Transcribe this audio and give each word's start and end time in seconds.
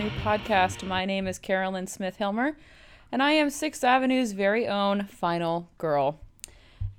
Avenue 0.00 0.18
podcast. 0.22 0.82
My 0.82 1.04
name 1.04 1.26
is 1.26 1.38
Carolyn 1.38 1.86
Smith 1.86 2.16
Hilmer, 2.18 2.54
and 3.12 3.22
I 3.22 3.32
am 3.32 3.50
Sixth 3.50 3.84
Avenue's 3.84 4.32
very 4.32 4.66
own 4.66 5.04
final 5.04 5.68
girl. 5.76 6.18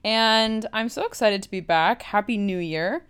And 0.03 0.67
I'm 0.71 0.87
so 0.87 1.07
excited 1.07 1.41
to 1.41 1.49
be 1.49 1.61
back. 1.61 2.03
Happy 2.03 2.37
New 2.37 2.59
Year. 2.59 3.03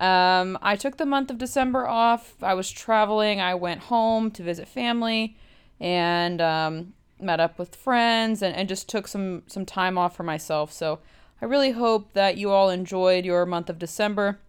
Um, 0.00 0.58
I 0.62 0.74
took 0.74 0.96
the 0.96 1.06
month 1.06 1.30
of 1.30 1.38
December 1.38 1.86
off. 1.86 2.34
I 2.42 2.54
was 2.54 2.72
traveling. 2.72 3.40
I 3.40 3.54
went 3.54 3.82
home 3.82 4.32
to 4.32 4.42
visit 4.42 4.66
family 4.66 5.36
and 5.78 6.40
um, 6.40 6.94
met 7.20 7.38
up 7.38 7.56
with 7.56 7.76
friends 7.76 8.42
and, 8.42 8.52
and 8.52 8.68
just 8.68 8.88
took 8.88 9.06
some, 9.06 9.44
some 9.46 9.64
time 9.64 9.96
off 9.96 10.16
for 10.16 10.24
myself. 10.24 10.72
So 10.72 10.98
I 11.40 11.44
really 11.44 11.70
hope 11.70 12.14
that 12.14 12.36
you 12.36 12.50
all 12.50 12.68
enjoyed 12.68 13.24
your 13.24 13.46
month 13.46 13.70
of 13.70 13.78
December 13.78 14.40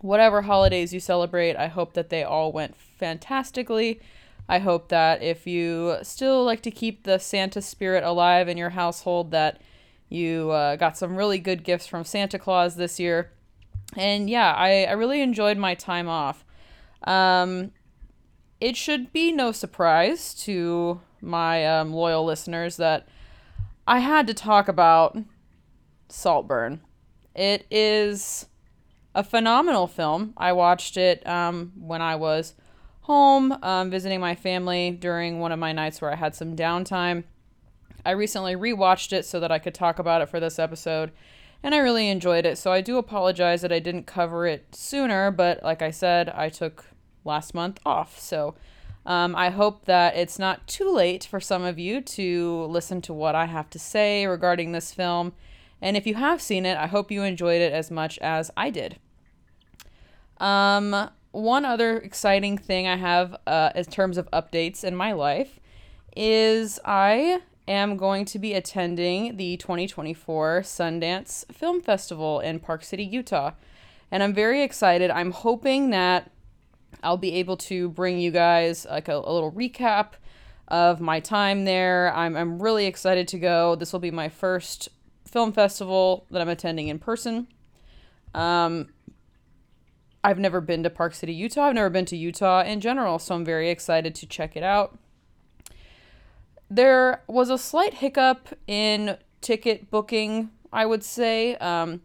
whatever 0.00 0.42
holidays 0.42 0.92
you 0.92 1.00
celebrate, 1.00 1.56
I 1.56 1.66
hope 1.66 1.94
that 1.94 2.10
they 2.10 2.22
all 2.22 2.52
went 2.52 2.76
fantastically. 2.76 4.00
I 4.50 4.58
hope 4.58 4.88
that 4.88 5.22
if 5.22 5.46
you 5.46 5.98
still 6.02 6.44
like 6.44 6.60
to 6.62 6.72
keep 6.72 7.04
the 7.04 7.20
Santa 7.20 7.62
spirit 7.62 8.02
alive 8.02 8.48
in 8.48 8.56
your 8.58 8.70
household, 8.70 9.30
that 9.30 9.62
you 10.08 10.50
uh, 10.50 10.74
got 10.74 10.98
some 10.98 11.14
really 11.14 11.38
good 11.38 11.62
gifts 11.62 11.86
from 11.86 12.04
Santa 12.04 12.36
Claus 12.36 12.74
this 12.74 12.98
year. 12.98 13.30
And 13.96 14.28
yeah, 14.28 14.52
I, 14.52 14.86
I 14.86 14.92
really 14.94 15.20
enjoyed 15.22 15.56
my 15.56 15.76
time 15.76 16.08
off. 16.08 16.44
Um, 17.04 17.70
it 18.60 18.76
should 18.76 19.12
be 19.12 19.30
no 19.30 19.52
surprise 19.52 20.34
to 20.42 21.00
my 21.20 21.64
um, 21.64 21.92
loyal 21.92 22.24
listeners 22.24 22.76
that 22.76 23.06
I 23.86 24.00
had 24.00 24.26
to 24.26 24.34
talk 24.34 24.66
about 24.66 25.16
Saltburn. 26.08 26.80
It 27.36 27.68
is 27.70 28.46
a 29.14 29.22
phenomenal 29.22 29.86
film. 29.86 30.34
I 30.36 30.54
watched 30.54 30.96
it 30.96 31.24
um, 31.24 31.70
when 31.78 32.02
I 32.02 32.16
was 32.16 32.54
home 33.02 33.52
um, 33.62 33.90
visiting 33.90 34.20
my 34.20 34.34
family 34.34 34.90
during 34.90 35.40
one 35.40 35.52
of 35.52 35.58
my 35.58 35.72
nights 35.72 36.00
where 36.00 36.12
I 36.12 36.16
had 36.16 36.34
some 36.34 36.56
downtime. 36.56 37.24
I 38.04 38.12
recently 38.12 38.54
rewatched 38.54 39.12
it 39.12 39.24
so 39.24 39.40
that 39.40 39.52
I 39.52 39.58
could 39.58 39.74
talk 39.74 39.98
about 39.98 40.22
it 40.22 40.28
for 40.28 40.40
this 40.40 40.58
episode, 40.58 41.12
and 41.62 41.74
I 41.74 41.78
really 41.78 42.08
enjoyed 42.08 42.46
it. 42.46 42.56
So 42.56 42.72
I 42.72 42.80
do 42.80 42.96
apologize 42.98 43.62
that 43.62 43.72
I 43.72 43.78
didn't 43.78 44.06
cover 44.06 44.46
it 44.46 44.74
sooner, 44.74 45.30
but 45.30 45.62
like 45.62 45.82
I 45.82 45.90
said, 45.90 46.28
I 46.30 46.48
took 46.48 46.86
last 47.24 47.54
month 47.54 47.78
off. 47.84 48.18
So 48.18 48.54
um, 49.04 49.36
I 49.36 49.50
hope 49.50 49.84
that 49.84 50.16
it's 50.16 50.38
not 50.38 50.66
too 50.66 50.90
late 50.90 51.24
for 51.24 51.40
some 51.40 51.62
of 51.62 51.78
you 51.78 52.00
to 52.00 52.64
listen 52.64 53.02
to 53.02 53.12
what 53.12 53.34
I 53.34 53.46
have 53.46 53.68
to 53.70 53.78
say 53.78 54.26
regarding 54.26 54.72
this 54.72 54.94
film 54.94 55.32
and 55.82 55.96
if 55.96 56.06
you 56.06 56.14
have 56.14 56.42
seen 56.42 56.66
it, 56.66 56.76
I 56.76 56.86
hope 56.86 57.10
you 57.10 57.22
enjoyed 57.22 57.60
it 57.60 57.72
as 57.72 57.90
much 57.90 58.18
as 58.18 58.50
I 58.56 58.70
did. 58.70 58.98
Um, 60.38 61.10
one 61.32 61.64
other 61.64 61.98
exciting 61.98 62.58
thing 62.58 62.86
I 62.86 62.96
have 62.96 63.36
uh, 63.46 63.70
in 63.74 63.84
terms 63.84 64.18
of 64.18 64.30
updates 64.30 64.84
in 64.84 64.96
my 64.96 65.12
life 65.12 65.60
is 66.16 66.80
I 66.84 67.40
am 67.68 67.96
going 67.96 68.24
to 68.26 68.38
be 68.38 68.54
attending 68.54 69.36
the 69.36 69.56
2024 69.58 70.62
Sundance 70.62 71.50
Film 71.52 71.80
Festival 71.80 72.40
in 72.40 72.58
Park 72.58 72.82
City, 72.82 73.04
Utah. 73.04 73.52
And 74.10 74.22
I'm 74.22 74.34
very 74.34 74.62
excited. 74.62 75.10
I'm 75.10 75.30
hoping 75.30 75.90
that 75.90 76.30
I'll 77.02 77.16
be 77.16 77.34
able 77.34 77.56
to 77.58 77.88
bring 77.90 78.18
you 78.18 78.32
guys 78.32 78.86
like 78.90 79.08
a, 79.08 79.14
a 79.14 79.32
little 79.32 79.52
recap 79.52 80.14
of 80.66 81.00
my 81.00 81.20
time 81.20 81.64
there. 81.64 82.12
I'm, 82.14 82.36
I'm 82.36 82.60
really 82.60 82.86
excited 82.86 83.28
to 83.28 83.38
go. 83.38 83.76
This 83.76 83.92
will 83.92 84.00
be 84.00 84.10
my 84.10 84.28
first 84.28 84.88
film 85.24 85.52
festival 85.52 86.26
that 86.30 86.42
I'm 86.42 86.48
attending 86.48 86.88
in 86.88 86.98
person. 86.98 87.46
Um, 88.34 88.88
I've 90.22 90.38
never 90.38 90.60
been 90.60 90.82
to 90.82 90.90
Park 90.90 91.14
City, 91.14 91.32
Utah. 91.32 91.66
I've 91.66 91.74
never 91.74 91.90
been 91.90 92.04
to 92.06 92.16
Utah 92.16 92.62
in 92.62 92.80
general, 92.80 93.18
so 93.18 93.34
I'm 93.34 93.44
very 93.44 93.70
excited 93.70 94.14
to 94.16 94.26
check 94.26 94.56
it 94.56 94.62
out. 94.62 94.98
There 96.68 97.22
was 97.26 97.50
a 97.50 97.58
slight 97.58 97.94
hiccup 97.94 98.48
in 98.66 99.16
ticket 99.40 99.90
booking, 99.90 100.50
I 100.72 100.86
would 100.86 101.02
say. 101.02 101.56
Um, 101.56 102.02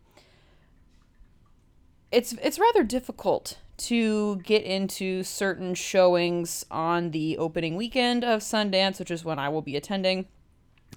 it's 2.12 2.34
it's 2.42 2.58
rather 2.58 2.84
difficult 2.84 3.60
to 3.78 4.38
get 4.38 4.64
into 4.64 5.24
certain 5.24 5.76
showings 5.76 6.66
on 6.72 7.12
the 7.12 7.38
opening 7.38 7.76
weekend 7.76 8.24
of 8.24 8.40
Sundance, 8.40 9.00
which 9.00 9.12
is 9.12 9.26
when 9.26 9.38
I 9.38 9.50
will 9.50 9.62
be 9.62 9.76
attending. 9.76 10.28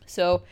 So 0.07 0.45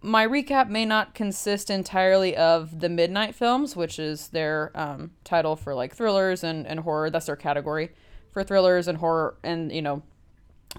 my 0.00 0.26
recap 0.26 0.68
may 0.68 0.84
not 0.84 1.14
consist 1.14 1.70
entirely 1.70 2.36
of 2.36 2.80
the 2.80 2.88
midnight 2.88 3.34
films, 3.34 3.74
which 3.74 3.98
is 3.98 4.28
their 4.28 4.70
um, 4.74 5.10
title 5.24 5.56
for 5.56 5.74
like 5.74 5.94
thrillers 5.94 6.44
and, 6.44 6.66
and 6.66 6.80
horror. 6.80 7.10
That's 7.10 7.26
their 7.26 7.36
category 7.36 7.90
for 8.30 8.44
thrillers 8.44 8.86
and 8.86 8.98
horror 8.98 9.36
and, 9.42 9.72
you 9.72 9.82
know, 9.82 10.02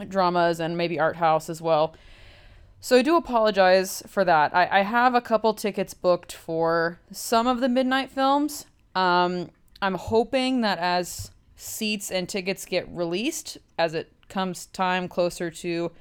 dramas 0.08 0.60
and 0.60 0.78
maybe 0.78 1.00
art 1.00 1.18
house 1.18 1.50
as 1.50 1.62
well. 1.62 1.96
So 2.80 2.96
I 2.96 3.02
do 3.02 3.18
apologize 3.18 4.02
for 4.08 4.24
that. 4.24 4.56
I, 4.56 4.80
I 4.80 4.82
have 4.84 5.14
a 5.14 5.22
couple 5.22 5.54
tickets 5.54 5.94
booked 5.94 6.32
for 6.32 7.02
some 7.12 7.46
of 7.46 7.60
the 7.60 7.68
midnight 7.68 8.10
films. 8.10 8.66
Um, 8.96 9.50
I'm 9.82 9.96
hoping 9.96 10.62
that 10.62 10.80
as 10.80 11.32
seats 11.58 12.10
and 12.10 12.30
tickets 12.30 12.66
get 12.66 12.88
released, 12.90 13.58
as 13.78 13.94
it 13.94 14.14
comes 14.30 14.68
time 14.68 15.10
closer 15.10 15.52
to 15.52 15.92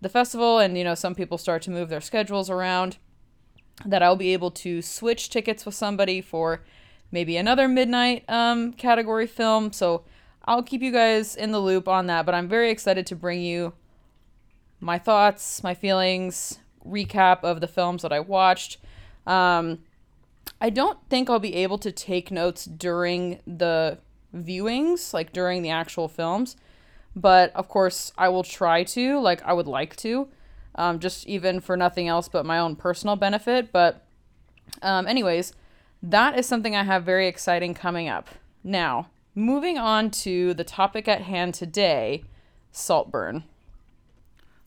the 0.00 0.08
festival 0.08 0.58
and 0.58 0.78
you 0.78 0.84
know 0.84 0.94
some 0.94 1.14
people 1.14 1.38
start 1.38 1.62
to 1.62 1.70
move 1.70 1.88
their 1.88 2.00
schedules 2.00 2.48
around 2.48 2.98
that 3.84 4.02
I'll 4.02 4.16
be 4.16 4.32
able 4.32 4.50
to 4.52 4.82
switch 4.82 5.30
tickets 5.30 5.64
with 5.64 5.74
somebody 5.74 6.20
for 6.20 6.62
maybe 7.10 7.36
another 7.36 7.68
midnight 7.68 8.24
um, 8.28 8.72
category 8.72 9.26
film. 9.26 9.72
So 9.72 10.04
I'll 10.44 10.62
keep 10.62 10.82
you 10.82 10.92
guys 10.92 11.36
in 11.36 11.52
the 11.52 11.60
loop 11.60 11.88
on 11.88 12.06
that. 12.06 12.26
But 12.26 12.34
I'm 12.34 12.48
very 12.48 12.70
excited 12.70 13.06
to 13.06 13.16
bring 13.16 13.42
you 13.42 13.74
my 14.80 14.98
thoughts, 14.98 15.62
my 15.62 15.74
feelings, 15.74 16.58
recap 16.86 17.42
of 17.42 17.60
the 17.60 17.68
films 17.68 18.02
that 18.02 18.12
I 18.12 18.20
watched. 18.20 18.78
Um, 19.26 19.80
I 20.60 20.70
don't 20.70 20.98
think 21.08 21.28
I'll 21.28 21.38
be 21.38 21.54
able 21.54 21.78
to 21.78 21.92
take 21.92 22.30
notes 22.30 22.64
during 22.64 23.40
the 23.46 23.98
viewings, 24.34 25.12
like 25.12 25.32
during 25.32 25.62
the 25.62 25.70
actual 25.70 26.08
films. 26.08 26.56
But 27.16 27.54
of 27.54 27.68
course, 27.68 28.12
I 28.16 28.28
will 28.28 28.44
try 28.44 28.84
to. 28.84 29.18
Like, 29.18 29.42
I 29.42 29.52
would 29.52 29.66
like 29.66 29.96
to, 29.96 30.28
um, 30.74 30.98
just 30.98 31.26
even 31.26 31.60
for 31.60 31.76
nothing 31.76 32.08
else 32.08 32.28
but 32.28 32.46
my 32.46 32.58
own 32.58 32.76
personal 32.76 33.16
benefit. 33.16 33.72
But, 33.72 34.04
um, 34.82 35.06
anyways, 35.06 35.52
that 36.02 36.38
is 36.38 36.46
something 36.46 36.76
I 36.76 36.84
have 36.84 37.04
very 37.04 37.26
exciting 37.26 37.74
coming 37.74 38.08
up. 38.08 38.28
Now, 38.62 39.08
moving 39.34 39.78
on 39.78 40.10
to 40.10 40.54
the 40.54 40.64
topic 40.64 41.08
at 41.08 41.22
hand 41.22 41.54
today 41.54 42.24
Saltburn. 42.70 43.44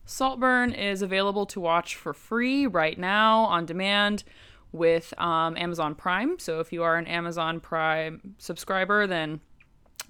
Saltburn 0.06 0.74
is 0.74 1.02
available 1.02 1.46
to 1.46 1.60
watch 1.60 1.96
for 1.96 2.14
free 2.14 2.68
right 2.68 2.98
now 2.98 3.42
on 3.42 3.66
demand 3.66 4.24
with 4.72 5.14
um, 5.18 5.56
Amazon 5.58 5.96
Prime. 5.96 6.40
So 6.40 6.60
if 6.60 6.74
you 6.74 6.84
are 6.84 6.98
an 6.98 7.08
Amazon 7.08 7.60
Prime 7.60 8.36
subscriber, 8.38 9.08
then 9.08 9.40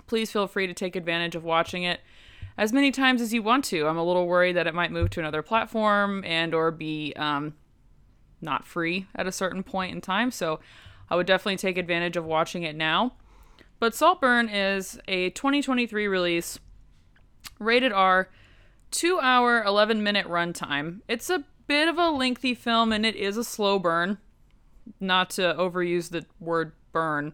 please 0.07 0.31
feel 0.31 0.47
free 0.47 0.67
to 0.67 0.73
take 0.73 0.95
advantage 0.95 1.35
of 1.35 1.43
watching 1.43 1.83
it 1.83 2.01
as 2.61 2.71
many 2.71 2.91
times 2.91 3.23
as 3.23 3.33
you 3.33 3.41
want 3.41 3.65
to. 3.65 3.87
I'm 3.87 3.97
a 3.97 4.03
little 4.03 4.27
worried 4.27 4.55
that 4.55 4.67
it 4.67 4.75
might 4.75 4.91
move 4.91 5.09
to 5.11 5.19
another 5.19 5.41
platform 5.41 6.23
and 6.23 6.53
or 6.53 6.69
be 6.69 7.11
um, 7.15 7.55
not 8.39 8.67
free 8.67 9.07
at 9.15 9.25
a 9.25 9.31
certain 9.31 9.63
point 9.63 9.95
in 9.95 9.99
time. 9.99 10.29
So 10.29 10.59
I 11.09 11.15
would 11.15 11.25
definitely 11.25 11.57
take 11.57 11.79
advantage 11.79 12.17
of 12.17 12.23
watching 12.23 12.61
it 12.61 12.75
now. 12.75 13.13
But 13.79 13.95
Saltburn 13.95 14.47
is 14.47 14.99
a 15.07 15.31
2023 15.31 16.07
release, 16.07 16.59
rated 17.57 17.91
R, 17.93 18.29
two 18.91 19.19
hour, 19.19 19.63
11 19.63 20.03
minute 20.03 20.27
runtime. 20.27 20.99
It's 21.07 21.31
a 21.31 21.43
bit 21.65 21.87
of 21.87 21.97
a 21.97 22.11
lengthy 22.11 22.53
film 22.53 22.93
and 22.93 23.07
it 23.07 23.15
is 23.15 23.37
a 23.37 23.43
slow 23.43 23.79
burn. 23.79 24.19
Not 24.99 25.31
to 25.31 25.55
overuse 25.57 26.11
the 26.11 26.27
word 26.39 26.73
burn. 26.91 27.33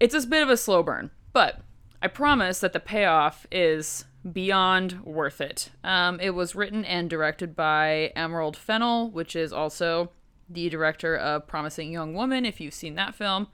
It's 0.00 0.16
a 0.16 0.26
bit 0.26 0.42
of 0.42 0.50
a 0.50 0.56
slow 0.56 0.82
burn, 0.82 1.12
but 1.32 1.60
I 2.00 2.08
promise 2.08 2.60
that 2.60 2.72
the 2.72 2.80
payoff 2.80 3.46
is 3.50 4.04
beyond 4.32 5.00
worth 5.04 5.40
it. 5.40 5.70
Um, 5.82 6.20
it 6.20 6.30
was 6.30 6.54
written 6.54 6.84
and 6.84 7.10
directed 7.10 7.56
by 7.56 8.12
Emerald 8.14 8.56
Fennell, 8.56 9.10
which 9.10 9.34
is 9.34 9.52
also 9.52 10.10
the 10.48 10.68
director 10.68 11.16
of 11.16 11.46
Promising 11.46 11.92
Young 11.92 12.14
Woman, 12.14 12.44
if 12.44 12.60
you've 12.60 12.74
seen 12.74 12.94
that 12.94 13.14
film, 13.14 13.48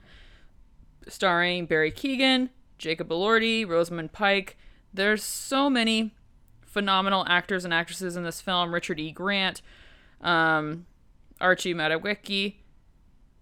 starring 1.07 1.65
Barry 1.65 1.91
Keoghan, 1.91 2.49
Jacob 2.77 3.09
Elordi, 3.09 3.67
Rosamund 3.67 4.11
Pike. 4.11 4.57
There's 4.93 5.23
so 5.23 5.69
many 5.69 6.13
phenomenal 6.61 7.25
actors 7.27 7.65
and 7.65 7.73
actresses 7.73 8.15
in 8.15 8.23
this 8.23 8.41
film. 8.41 8.73
Richard 8.73 8.99
E. 8.99 9.11
Grant, 9.11 9.61
um, 10.21 10.85
Archie 11.41 11.73
Madekwe, 11.73 12.55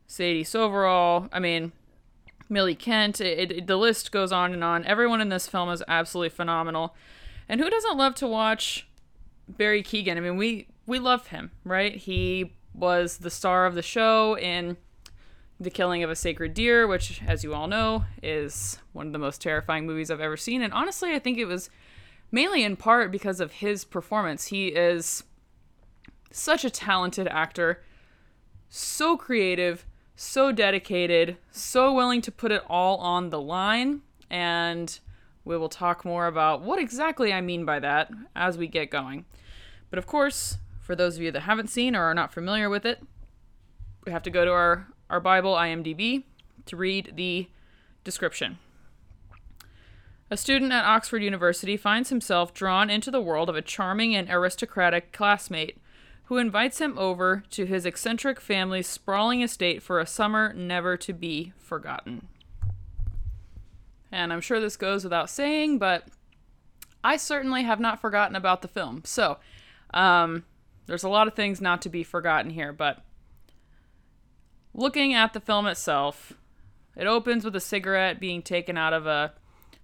Sadie 0.07 0.43
Soverall. 0.43 1.29
I 1.31 1.39
mean, 1.39 1.71
Millie 2.53 2.75
Kent. 2.75 3.19
It, 3.19 3.51
it, 3.51 3.67
the 3.67 3.75
list 3.75 4.11
goes 4.11 4.31
on 4.31 4.53
and 4.53 4.63
on. 4.63 4.85
Everyone 4.85 5.19
in 5.19 5.29
this 5.29 5.47
film 5.47 5.69
is 5.69 5.83
absolutely 5.87 6.29
phenomenal. 6.29 6.95
And 7.49 7.59
who 7.59 7.69
doesn't 7.69 7.97
love 7.97 8.15
to 8.15 8.27
watch 8.27 8.87
Barry 9.49 9.83
Keoghan? 9.83 10.15
I 10.15 10.19
mean, 10.21 10.37
we 10.37 10.67
we 10.85 10.99
love 10.99 11.27
him, 11.27 11.51
right? 11.65 11.95
He 11.95 12.53
was 12.73 13.17
the 13.17 13.29
star 13.29 13.65
of 13.65 13.75
the 13.75 13.81
show 13.81 14.37
in 14.37 14.77
The 15.59 15.69
Killing 15.69 16.03
of 16.03 16.09
a 16.09 16.15
Sacred 16.15 16.53
Deer, 16.53 16.87
which, 16.87 17.21
as 17.25 17.43
you 17.43 17.53
all 17.53 17.67
know, 17.67 18.05
is 18.21 18.79
one 18.93 19.07
of 19.07 19.13
the 19.13 19.19
most 19.19 19.41
terrifying 19.41 19.85
movies 19.85 20.09
I've 20.09 20.19
ever 20.19 20.37
seen. 20.37 20.61
And 20.61 20.73
honestly, 20.73 21.13
I 21.13 21.19
think 21.19 21.37
it 21.37 21.45
was 21.45 21.69
mainly 22.31 22.63
in 22.63 22.75
part 22.75 23.11
because 23.11 23.39
of 23.39 23.53
his 23.53 23.85
performance. 23.85 24.47
He 24.47 24.67
is 24.69 25.23
such 26.31 26.65
a 26.65 26.69
talented 26.69 27.27
actor, 27.27 27.83
so 28.69 29.15
creative, 29.15 29.85
so 30.15 30.51
dedicated, 30.51 31.37
so 31.51 31.93
willing 31.93 32.21
to 32.21 32.31
put 32.31 32.51
it 32.51 32.63
all 32.67 32.97
on 32.97 33.29
the 33.29 33.41
line. 33.41 34.01
And 34.29 34.99
we 35.45 35.57
will 35.57 35.69
talk 35.69 36.05
more 36.05 36.27
about 36.27 36.61
what 36.61 36.79
exactly 36.79 37.33
I 37.33 37.41
mean 37.41 37.65
by 37.65 37.79
that 37.79 38.11
as 38.35 38.57
we 38.57 38.67
get 38.67 38.89
going. 38.89 39.25
But 39.89 39.99
of 39.99 40.07
course, 40.07 40.57
for 40.81 40.95
those 40.95 41.17
of 41.17 41.21
you 41.21 41.31
that 41.31 41.41
haven't 41.41 41.69
seen 41.69 41.95
or 41.95 42.03
are 42.03 42.13
not 42.13 42.33
familiar 42.33 42.69
with 42.69 42.85
it, 42.85 43.01
we 44.05 44.11
have 44.11 44.23
to 44.23 44.29
go 44.29 44.45
to 44.45 44.51
our, 44.51 44.87
our 45.09 45.19
Bible, 45.19 45.53
IMDb, 45.55 46.23
to 46.65 46.75
read 46.75 47.13
the 47.15 47.47
description. 48.03 48.57
A 50.29 50.37
student 50.37 50.71
at 50.71 50.85
Oxford 50.85 51.21
University 51.21 51.77
finds 51.77 52.09
himself 52.09 52.53
drawn 52.53 52.89
into 52.89 53.11
the 53.11 53.21
world 53.21 53.49
of 53.49 53.55
a 53.55 53.61
charming 53.61 54.15
and 54.15 54.29
aristocratic 54.29 55.11
classmate 55.11 55.77
who 56.33 56.39
invites 56.39 56.81
him 56.81 56.97
over 56.97 57.43
to 57.51 57.67
his 57.67 57.85
eccentric 57.85 58.41
family's 58.41 58.87
sprawling 58.87 59.43
estate 59.43 59.83
for 59.83 59.99
a 59.99 60.07
summer 60.07 60.51
never 60.53 60.97
to 60.97 61.13
be 61.13 61.53
forgotten. 61.59 62.27
And 64.11 64.33
I'm 64.33 64.41
sure 64.41 64.59
this 64.59 64.75
goes 64.75 65.03
without 65.03 65.29
saying, 65.29 65.77
but 65.77 66.07
I 67.03 67.17
certainly 67.17 67.61
have 67.61 67.79
not 67.79 68.01
forgotten 68.01 68.35
about 68.35 68.63
the 68.63 68.67
film. 68.67 69.03
So, 69.05 69.37
um, 69.93 70.43
there's 70.87 71.03
a 71.03 71.09
lot 71.09 71.27
of 71.27 71.35
things 71.35 71.61
not 71.61 71.83
to 71.83 71.89
be 71.89 72.01
forgotten 72.01 72.49
here, 72.49 72.73
but 72.73 73.03
looking 74.73 75.13
at 75.13 75.33
the 75.33 75.39
film 75.39 75.67
itself, 75.67 76.33
it 76.95 77.05
opens 77.05 77.45
with 77.45 77.55
a 77.55 77.59
cigarette 77.59 78.19
being 78.19 78.41
taken 78.41 78.75
out 78.75 78.93
of 78.93 79.05
a 79.05 79.33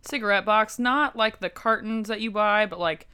cigarette 0.02 0.46
box, 0.46 0.80
not 0.80 1.16
like 1.16 1.42
the 1.42 1.50
cartons 1.52 2.08
that 2.08 2.22
you 2.22 2.32
buy, 2.32 2.66
but 2.66 2.80
like 2.80 3.08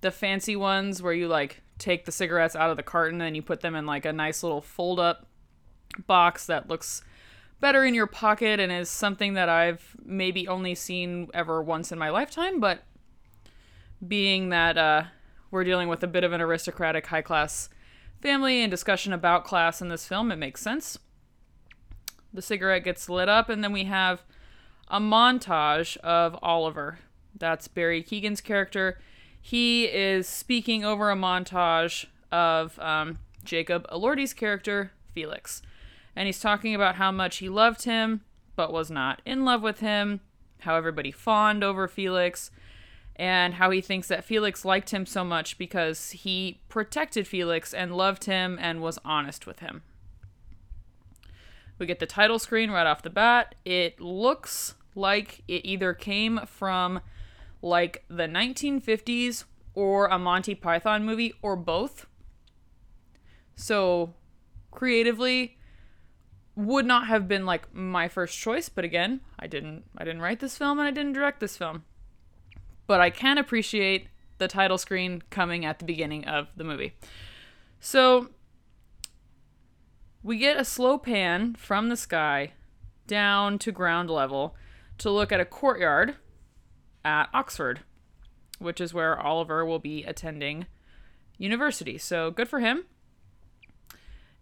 the 0.00 0.10
fancy 0.10 0.56
ones 0.56 1.02
where 1.02 1.12
you 1.12 1.28
like 1.28 1.60
take 1.78 2.04
the 2.04 2.12
cigarettes 2.12 2.56
out 2.56 2.70
of 2.70 2.76
the 2.76 2.82
carton 2.82 3.20
and 3.20 3.36
you 3.36 3.42
put 3.42 3.60
them 3.60 3.74
in 3.74 3.86
like 3.86 4.04
a 4.04 4.12
nice 4.12 4.42
little 4.42 4.60
fold 4.60 4.98
up 4.98 5.26
box 6.06 6.46
that 6.46 6.68
looks 6.68 7.02
better 7.60 7.84
in 7.84 7.94
your 7.94 8.06
pocket 8.06 8.60
and 8.60 8.70
is 8.70 8.88
something 8.88 9.34
that 9.34 9.48
I've 9.48 9.96
maybe 10.04 10.46
only 10.46 10.74
seen 10.74 11.28
ever 11.34 11.62
once 11.62 11.90
in 11.90 11.98
my 11.98 12.10
lifetime, 12.10 12.60
but 12.60 12.82
being 14.06 14.50
that 14.50 14.78
uh, 14.78 15.04
we're 15.50 15.64
dealing 15.64 15.88
with 15.88 16.02
a 16.02 16.06
bit 16.06 16.24
of 16.24 16.32
an 16.32 16.40
aristocratic 16.40 17.06
high 17.06 17.22
class 17.22 17.68
family 18.20 18.62
and 18.62 18.70
discussion 18.70 19.12
about 19.12 19.44
class 19.44 19.80
in 19.80 19.88
this 19.88 20.06
film, 20.06 20.30
it 20.30 20.36
makes 20.36 20.60
sense. 20.60 20.98
The 22.32 22.42
cigarette 22.42 22.84
gets 22.84 23.08
lit 23.08 23.28
up, 23.28 23.48
and 23.48 23.64
then 23.64 23.72
we 23.72 23.84
have 23.84 24.22
a 24.88 25.00
montage 25.00 25.96
of 25.98 26.38
Oliver. 26.42 26.98
That's 27.34 27.68
Barry 27.68 28.02
Keoghan's 28.02 28.40
character. 28.40 28.98
He 29.48 29.84
is 29.84 30.28
speaking 30.28 30.84
over 30.84 31.10
a 31.10 31.16
montage 31.16 32.04
of 32.30 32.78
um, 32.78 33.18
Jacob 33.42 33.88
Elordi's 33.90 34.34
character, 34.34 34.92
Felix. 35.14 35.62
And 36.14 36.26
he's 36.26 36.38
talking 36.38 36.74
about 36.74 36.96
how 36.96 37.10
much 37.10 37.38
he 37.38 37.48
loved 37.48 37.84
him, 37.84 38.20
but 38.56 38.74
was 38.74 38.90
not 38.90 39.22
in 39.24 39.46
love 39.46 39.62
with 39.62 39.80
him, 39.80 40.20
how 40.58 40.76
everybody 40.76 41.10
fawned 41.10 41.64
over 41.64 41.88
Felix, 41.88 42.50
and 43.16 43.54
how 43.54 43.70
he 43.70 43.80
thinks 43.80 44.06
that 44.08 44.22
Felix 44.22 44.66
liked 44.66 44.90
him 44.90 45.06
so 45.06 45.24
much 45.24 45.56
because 45.56 46.10
he 46.10 46.60
protected 46.68 47.26
Felix 47.26 47.72
and 47.72 47.96
loved 47.96 48.24
him 48.24 48.58
and 48.60 48.82
was 48.82 48.98
honest 49.02 49.46
with 49.46 49.60
him. 49.60 49.80
We 51.78 51.86
get 51.86 52.00
the 52.00 52.06
title 52.06 52.38
screen 52.38 52.70
right 52.70 52.86
off 52.86 53.00
the 53.00 53.08
bat. 53.08 53.54
It 53.64 53.98
looks 53.98 54.74
like 54.94 55.42
it 55.48 55.64
either 55.64 55.94
came 55.94 56.40
from 56.44 57.00
like 57.62 58.04
the 58.08 58.24
1950s 58.24 59.44
or 59.74 60.06
a 60.06 60.18
Monty 60.18 60.54
Python 60.54 61.04
movie 61.04 61.34
or 61.42 61.56
both. 61.56 62.06
So 63.54 64.14
creatively 64.70 65.58
would 66.54 66.86
not 66.86 67.06
have 67.06 67.28
been 67.28 67.46
like 67.46 67.72
my 67.72 68.08
first 68.08 68.38
choice, 68.38 68.68
but 68.68 68.84
again, 68.84 69.20
I 69.38 69.46
didn't 69.46 69.84
I 69.96 70.04
didn't 70.04 70.22
write 70.22 70.40
this 70.40 70.58
film 70.58 70.78
and 70.78 70.88
I 70.88 70.90
didn't 70.90 71.12
direct 71.12 71.40
this 71.40 71.56
film. 71.56 71.84
But 72.86 73.00
I 73.00 73.10
can 73.10 73.38
appreciate 73.38 74.08
the 74.38 74.48
title 74.48 74.78
screen 74.78 75.22
coming 75.30 75.64
at 75.64 75.78
the 75.78 75.84
beginning 75.84 76.24
of 76.24 76.48
the 76.56 76.64
movie. 76.64 76.94
So 77.80 78.30
we 80.22 80.38
get 80.38 80.56
a 80.56 80.64
slow 80.64 80.98
pan 80.98 81.54
from 81.54 81.88
the 81.88 81.96
sky 81.96 82.52
down 83.06 83.58
to 83.60 83.72
ground 83.72 84.10
level 84.10 84.56
to 84.98 85.10
look 85.10 85.32
at 85.32 85.40
a 85.40 85.44
courtyard 85.44 86.16
at 87.08 87.30
Oxford, 87.32 87.80
which 88.58 88.82
is 88.82 88.92
where 88.92 89.18
Oliver 89.18 89.64
will 89.64 89.78
be 89.78 90.04
attending 90.04 90.66
university. 91.38 91.96
So 91.96 92.30
good 92.30 92.48
for 92.48 92.60
him. 92.60 92.84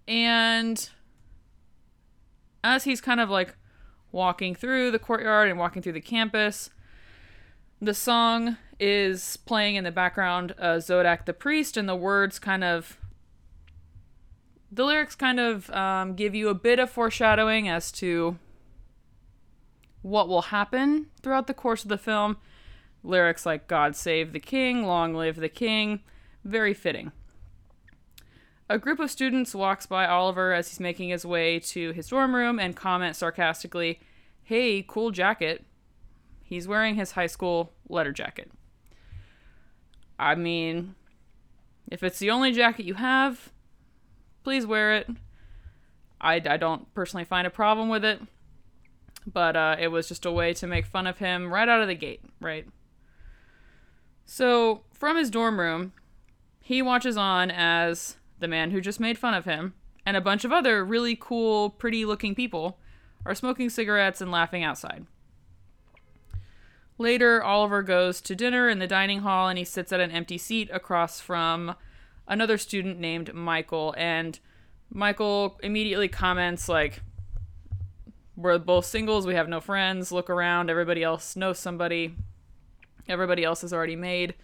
And 0.09 0.89
as 2.65 2.83
he's 2.83 3.01
kind 3.01 3.21
of 3.21 3.31
like 3.31 3.55
walking 4.11 4.57
through 4.57 4.91
the 4.91 4.99
courtyard 4.99 5.49
and 5.49 5.61
walking 5.61 5.81
through 5.81 5.93
the 5.93 6.01
campus, 6.01 6.71
the 7.81 7.95
song 7.95 8.57
is 8.81 9.37
playing 9.37 9.77
in 9.77 9.85
the 9.85 9.93
background, 9.93 10.53
uh, 10.59 10.81
Zadok 10.81 11.25
the 11.25 11.33
Priest, 11.33 11.77
and 11.77 11.89
the 11.89 11.95
words 11.95 12.41
kind 12.41 12.65
of 12.65 12.99
the 14.73 14.85
lyrics 14.85 15.15
kind 15.15 15.39
of 15.39 15.71
um, 15.71 16.15
give 16.15 16.35
you 16.35 16.49
a 16.49 16.55
bit 16.55 16.81
of 16.81 16.91
foreshadowing 16.91 17.69
as 17.69 17.93
to 17.93 18.37
what 20.03 20.29
will 20.29 20.43
happen 20.43 21.07
throughout 21.23 21.47
the 21.47 21.55
course 21.55 21.85
of 21.85 21.89
the 21.89 21.99
film. 21.99 22.37
Lyrics 23.07 23.47
like 23.47 23.69
God 23.69 23.97
save 23.97 24.33
the 24.33 24.41
king, 24.41 24.85
long 24.85 25.15
live 25.15 25.37
the 25.37 25.49
king, 25.49 26.01
very 26.45 26.75
fitting. 26.75 27.13
A 28.69 28.79
group 28.79 28.99
of 28.99 29.11
students 29.11 29.55
walks 29.55 29.87
by 29.87 30.07
Oliver 30.07 30.53
as 30.53 30.69
he's 30.69 30.81
making 30.81 31.11
his 31.11 31.25
way 31.25 31.61
to 31.61 31.93
his 31.93 32.09
dorm 32.09 32.35
room 32.35 32.59
and 32.59 32.75
comment 32.75 33.15
sarcastically, 33.15 34.01
Hey, 34.43 34.85
cool 34.87 35.11
jacket. 35.11 35.65
He's 36.43 36.69
wearing 36.69 36.95
his 36.95 37.13
high 37.13 37.27
school 37.27 37.73
letter 37.89 38.13
jacket. 38.13 38.51
I 40.19 40.35
mean, 40.35 40.95
if 41.91 42.03
it's 42.03 42.19
the 42.19 42.31
only 42.31 42.53
jacket 42.53 42.85
you 42.87 42.95
have, 42.95 43.53
please 44.45 44.67
wear 44.67 44.95
it. 44.95 45.09
I, 46.21 46.35
I 46.35 46.57
don't 46.57 46.93
personally 46.95 47.25
find 47.25 47.47
a 47.47 47.51
problem 47.51 47.89
with 47.89 48.05
it, 48.05 48.21
but 49.27 49.57
uh, 49.57 49.77
it 49.79 49.89
was 49.89 50.09
just 50.09 50.25
a 50.25 50.33
way 50.33 50.55
to 50.55 50.67
make 50.67 50.87
fun 50.87 51.07
of 51.07 51.19
him 51.19 51.53
right 51.53 51.69
out 51.69 51.83
of 51.83 51.89
the 51.89 51.95
gate, 51.95 52.23
right? 52.41 52.67
So, 54.27 54.83
from 54.93 55.17
his 55.17 55.31
dorm 55.31 55.61
room, 55.61 55.93
he 56.61 56.83
watches 56.83 57.17
on 57.17 57.51
as 57.51 58.17
the 58.41 58.49
man 58.49 58.73
who 58.73 58.81
just 58.81 59.01
made 59.01 59.17
fun 59.17 59.35
of 59.35 59.45
him 59.45 59.75
and 60.05 60.17
a 60.17 60.21
bunch 60.21 60.45
of 60.45 60.53
other 60.53 60.85
really 60.85 61.17
cool, 61.19 61.71
pretty 61.71 62.05
looking 62.05 62.35
people 62.35 62.79
are 63.25 63.35
smoking 63.35 63.71
cigarettes 63.71 64.21
and 64.21 64.31
laughing 64.31 64.65
outside. 64.65 65.07
Later, 66.99 67.43
Oliver 67.43 67.83
goes 67.83 68.21
to 68.23 68.35
dinner 68.35 68.69
in 68.69 68.79
the 68.81 68.87
dining 68.87 69.21
hall 69.21 69.49
and 69.49 69.59
he 69.59 69.65
sits 69.65 69.93
at 69.93 70.01
an 70.01 70.11
empty 70.11 70.39
seat 70.39 70.71
across 70.73 71.21
from 71.21 71.77
another 72.27 72.59
student 72.59 72.99
named 72.99 73.33
Michael, 73.33 73.95
and 73.97 74.41
Michael 74.91 75.59
immediately 75.63 76.09
comments 76.09 76.69
like, 76.69 77.03
"We're 78.35 78.59
both 78.59 78.87
singles. 78.87 79.27
We 79.27 79.35
have 79.35 79.49
no 79.49 79.61
friends. 79.61 80.11
Look 80.11 80.29
around. 80.29 80.69
Everybody 80.69 81.03
else 81.03 81.37
knows 81.37 81.59
somebody. 81.59 82.17
Everybody 83.09 83.45
else 83.45 83.63
has 83.63 83.73
already 83.73 83.97
made 83.97 84.35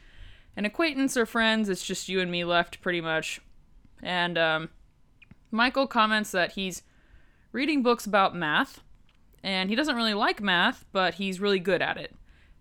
an 0.57 0.65
acquaintance 0.65 1.17
or 1.17 1.27
friends. 1.27 1.69
It's 1.69 1.85
just 1.85 2.09
you 2.09 2.21
and 2.21 2.31
me 2.31 2.45
left, 2.45 2.81
pretty 2.81 3.01
much." 3.01 3.41
And 4.03 4.37
um, 4.37 4.69
Michael 5.51 5.87
comments 5.87 6.31
that 6.33 6.53
he's 6.53 6.83
reading 7.53 7.83
books 7.83 8.07
about 8.07 8.35
math, 8.35 8.81
and 9.43 9.71
he 9.71 9.77
doesn't 9.77 9.97
really 9.97 10.15
like 10.15 10.41
math, 10.41 10.85
but 10.93 11.15
he's 11.15 11.41
really 11.41 11.61
good 11.61 11.83
at 11.83 11.97
it 11.97 12.15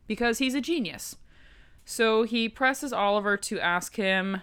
because 0.07 0.39
he's 0.39 0.55
a 0.55 0.61
genius. 0.61 1.15
So 1.85 2.23
he 2.23 2.47
presses 2.49 2.93
Oliver 2.93 3.37
to 3.37 3.59
ask 3.59 3.95
him 3.95 4.41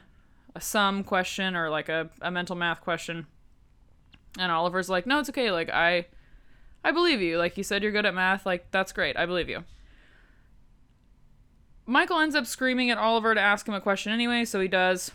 a 0.55 0.61
sum 0.61 1.05
question 1.05 1.55
or 1.55 1.71
like 1.71 1.88
a, 1.88 2.11
a 2.21 2.31
mental 2.31 2.57
math 2.57 2.81
question. 2.81 3.27
And 4.38 4.50
Oliver's 4.53 4.88
like, 4.88 5.07
no, 5.07 5.21
it's 5.21 5.29
okay. 5.31 5.50
Like, 5.50 5.71
I, 5.71 6.07
I 6.85 6.91
believe 6.91 7.21
you. 7.21 7.38
Like, 7.38 7.57
you 7.57 7.65
said 7.65 7.83
you're 7.83 7.93
good 7.93 8.07
at 8.07 8.15
math. 8.15 8.45
Like, 8.45 8.71
that's 8.71 8.93
great. 8.93 9.17
I 9.17 9.27
believe 9.27 9.49
you. 9.49 9.65
Michael 11.90 12.21
ends 12.21 12.35
up 12.35 12.47
screaming 12.47 12.90
at 12.90 12.99
Oliver 12.99 13.35
to 13.35 13.40
ask 13.40 13.66
him 13.66 13.73
a 13.73 13.80
question 13.80 14.12
anyway, 14.12 14.45
so 14.45 14.61
he 14.61 14.68
does. 14.68 15.11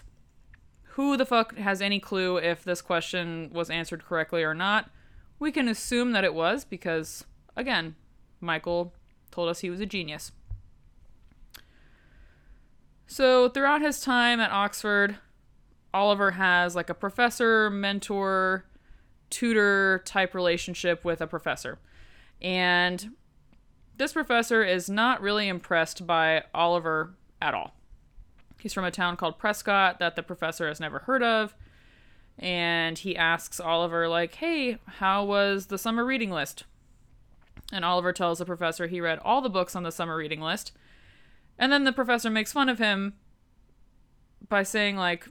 Who 0.96 1.15
the 1.15 1.25
fuck 1.25 1.56
has 1.56 1.84
any 1.84 2.00
clue 2.00 2.38
if 2.38 2.63
this 2.63 2.82
question 2.82 3.51
was 3.53 3.70
answered 3.70 4.03
correctly 4.03 4.42
or 4.44 4.56
not? 4.56 4.89
We 5.38 5.51
can 5.51 5.68
assume 5.68 6.13
that 6.13 6.24
it 6.24 6.34
was 6.34 6.65
because, 6.65 7.25
again, 7.56 7.96
Michael 8.42 8.92
told 9.30 9.50
us 9.50 9.60
he 9.60 9.70
was 9.70 9.82
a 9.82 9.86
genius. 9.86 10.32
So, 13.06 13.50
throughout 13.50 13.84
his 13.84 14.01
time 14.01 14.39
at 14.39 14.51
Oxford, 14.51 15.18
Oliver 15.94 16.32
has 16.32 16.75
like 16.75 16.89
a 16.89 16.96
professor, 16.96 17.70
mentor, 17.70 18.65
tutor 19.30 20.01
type 20.06 20.34
relationship 20.34 21.06
with 21.06 21.22
a 21.22 21.27
professor. 21.27 21.77
And 22.42 23.12
this 23.98 24.14
professor 24.14 24.64
is 24.64 24.90
not 24.90 25.22
really 25.22 25.48
impressed 25.48 26.06
by 26.08 26.44
Oliver 26.54 27.14
at 27.42 27.54
all. 27.54 27.76
He's 28.60 28.74
from 28.74 28.86
a 28.86 28.92
town 28.92 29.18
called 29.18 29.40
Prescot 29.40 30.00
that 30.00 30.16
the 30.16 30.24
professor 30.24 30.68
has 30.68 30.80
never 30.80 31.00
heard 31.00 31.22
of. 31.22 31.56
And 32.40 32.98
he 32.98 33.16
asks 33.16 33.60
Oliver, 33.60 34.08
like, 34.08 34.36
hey, 34.36 34.80
how 34.86 35.24
was 35.24 35.68
the 35.68 35.78
summer 35.78 36.04
reading 36.04 36.32
list? 36.32 36.64
And 37.72 37.86
Oliver 37.86 38.12
tells 38.14 38.40
the 38.40 38.46
professor 38.46 38.88
he 38.88 39.02
read 39.02 39.20
all 39.20 39.42
the 39.42 39.50
books 39.50 39.76
on 39.76 39.84
the 39.84 39.92
summer 39.92 40.16
reading 40.16 40.42
list. 40.42 40.72
And 41.60 41.72
then 41.72 41.84
the 41.84 41.92
professor 41.92 42.30
makes 42.30 42.54
fun 42.54 42.70
of 42.70 42.80
him 42.80 43.14
by 44.50 44.64
saying, 44.64 44.96
like, 44.96 45.28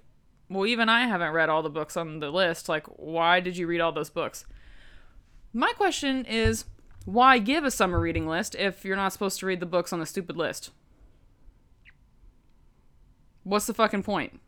well, 0.49 0.67
even 0.67 0.89
I 0.89 1.07
haven't 1.07 1.33
read 1.33 1.49
all 1.49 1.63
the 1.63 1.71
books 1.71 1.97
on 1.97 2.21
the 2.21 2.31
list. 2.31 2.69
Like, 2.69 2.87
why 2.87 3.41
did 3.41 3.57
you 3.57 3.67
read 3.67 3.81
all 3.81 3.93
those 3.93 4.11
books? 4.11 4.45
My 5.53 5.73
question 5.73 6.25
is, 6.25 6.67
why 7.05 7.39
give 7.39 7.65
a 7.65 7.71
summer 7.71 8.01
reading 8.01 8.27
list 8.27 8.55
if 8.55 8.85
you're 8.85 8.97
not 8.97 9.13
supposed 9.13 9.41
to 9.41 9.47
read 9.47 9.61
the 9.61 9.67
books 9.67 9.93
on 9.93 10.01
the 10.01 10.07
stupid 10.07 10.37
list? 10.37 10.71
What's 13.45 13.67
the 13.67 13.75
fucking 13.75 14.05
point? 14.05 14.41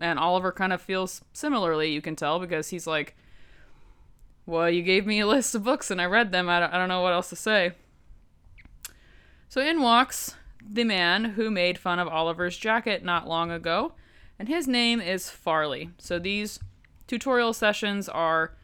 And 0.00 0.18
Oliver 0.18 0.52
kind 0.52 0.72
of 0.72 0.82
feels 0.82 1.22
similarly, 1.32 1.92
you 1.92 2.00
can 2.00 2.16
tell, 2.16 2.38
because 2.38 2.68
he's 2.68 2.86
like, 2.86 3.14
well, 4.46 4.68
you 4.68 4.82
gave 4.82 5.06
me 5.06 5.20
a 5.20 5.26
list 5.28 5.54
of 5.54 5.64
books 5.64 5.90
and 5.90 6.00
I 6.00 6.06
read 6.06 6.32
them. 6.32 6.48
I 6.48 6.60
don't, 6.60 6.72
I 6.72 6.78
don't 6.78 6.88
know 6.88 7.00
what 7.02 7.12
else 7.12 7.30
to 7.30 7.36
say. 7.36 7.72
So 9.48 9.60
in 9.60 9.80
walks 9.80 10.34
the 10.64 10.84
man 10.84 11.24
who 11.24 11.50
made 11.50 11.78
fun 11.78 11.98
of 11.98 12.08
Oliver's 12.08 12.56
jacket 12.56 13.04
not 13.04 13.28
long 13.28 13.50
ago, 13.50 13.92
and 14.38 14.48
his 14.48 14.66
name 14.66 15.00
is 15.00 15.28
Farleigh. 15.28 15.90
So 15.98 16.18
these 16.18 16.58
tutorial 17.06 17.52
sessions 17.52 18.08
are 18.08 18.54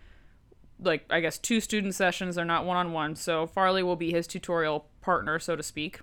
like 0.80 1.04
I 1.11 1.20
guess 1.20 1.38
two 1.38 1.61
student 1.61 1.94
sessions, 1.94 2.37
they're 2.37 2.44
not 2.44 2.64
one 2.64 2.76
on 2.76 2.92
one. 2.92 3.16
So 3.16 3.47
Farleigh 3.47 3.85
will 3.85 3.97
be 3.97 4.12
his 4.12 4.26
tutorial 4.26 4.87
partner, 5.00 5.38
so 5.38 5.56
to 5.56 5.62
speak. 5.62 6.00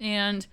And 0.00 0.46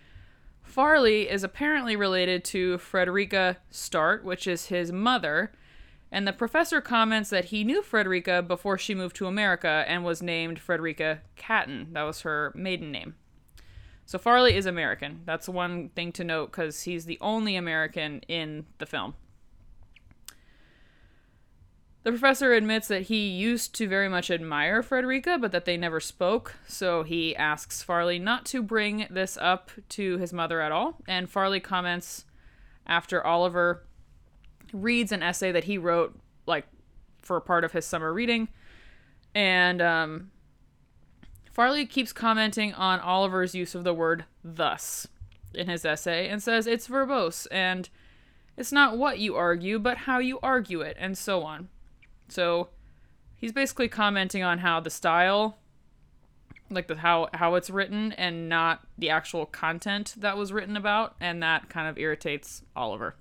Farleigh 0.63 1.27
is 1.29 1.43
apparently 1.43 1.95
related 1.95 2.43
to 2.45 2.77
Frederica 2.79 3.57
Start, 3.69 4.25
which 4.25 4.47
is 4.47 4.67
his 4.67 4.91
mother. 4.91 5.51
And 6.11 6.27
the 6.27 6.33
professor 6.33 6.81
comments 6.81 7.29
that 7.29 7.45
he 7.45 7.63
knew 7.63 7.81
Frederica 7.81 8.41
before 8.41 8.77
she 8.77 8.95
moved 8.95 9.15
to 9.17 9.27
America 9.27 9.83
and 9.87 10.03
was 10.03 10.21
named 10.21 10.59
Frederica 10.59 11.21
Catton. 11.35 11.89
That 11.91 12.03
was 12.03 12.21
her 12.21 12.51
maiden 12.55 12.91
name. 12.91 13.15
So 14.05 14.19
Farleigh 14.19 14.55
is 14.55 14.65
American. 14.65 15.21
That's 15.25 15.49
one 15.49 15.89
thing 15.89 16.11
to 16.13 16.23
note 16.23 16.51
because 16.51 16.83
he's 16.83 17.05
the 17.05 17.17
only 17.21 17.55
American 17.55 18.21
in 18.27 18.65
the 18.77 18.85
film. 18.85 19.15
The 22.05 22.11
professor 22.11 22.53
admits 22.53 22.87
that 22.89 23.01
he 23.03 23.29
used 23.29 23.73
to 23.75 23.87
very 23.87 24.07
much 24.07 24.29
admire 24.29 24.83
Frederica, 24.83 25.39
but 25.41 25.51
that 25.51 25.65
they 25.65 25.75
never 25.75 25.99
spoke, 25.99 26.55
so 26.67 27.01
he 27.01 27.35
asks 27.35 27.83
Farleigh 27.83 28.21
not 28.21 28.45
to 28.45 28.61
bring 28.61 29.07
this 29.09 29.39
up 29.41 29.71
to 29.89 30.19
his 30.19 30.31
mother 30.31 30.61
at 30.61 30.71
all. 30.71 30.97
And 31.07 31.27
Farleigh 31.27 31.63
comments 31.63 32.25
after 32.85 33.25
Oliver 33.25 33.87
reads 34.71 35.11
an 35.11 35.23
essay 35.23 35.51
that 35.51 35.63
he 35.63 35.79
wrote, 35.79 36.15
like, 36.45 36.67
for 37.23 37.41
part 37.41 37.63
of 37.63 37.71
his 37.71 37.87
summer 37.87 38.13
reading. 38.13 38.49
And 39.33 39.81
um, 39.81 40.29
Farleigh 41.51 41.89
keeps 41.89 42.13
commenting 42.13 42.71
on 42.75 42.99
Oliver's 42.99 43.55
use 43.55 43.73
of 43.73 43.83
the 43.83 43.95
word 43.95 44.25
thus 44.43 45.07
in 45.55 45.67
his 45.67 45.83
essay 45.83 46.29
and 46.29 46.43
says 46.43 46.67
it's 46.67 46.87
verbose 46.87 47.47
and 47.49 47.89
it's 48.57 48.71
not 48.71 48.95
what 48.95 49.17
you 49.17 49.35
argue, 49.35 49.79
but 49.79 49.97
how 49.97 50.19
you 50.19 50.39
argue 50.43 50.81
it, 50.81 50.95
and 50.99 51.17
so 51.17 51.41
on. 51.41 51.69
So 52.27 52.69
he's 53.35 53.51
basically 53.51 53.87
commenting 53.87 54.43
on 54.43 54.59
how 54.59 54.79
the 54.79 54.89
style 54.89 55.57
like 56.69 56.87
the 56.87 56.95
how 56.97 57.29
how 57.33 57.55
it's 57.55 57.69
written 57.69 58.11
and 58.13 58.49
not 58.49 58.87
the 58.97 59.09
actual 59.09 59.45
content 59.45 60.15
that 60.17 60.37
was 60.37 60.51
written 60.51 60.75
about 60.75 61.15
and 61.19 61.41
that 61.43 61.69
kind 61.69 61.87
of 61.87 61.97
irritates 61.97 62.63
Oliver. 62.75 63.15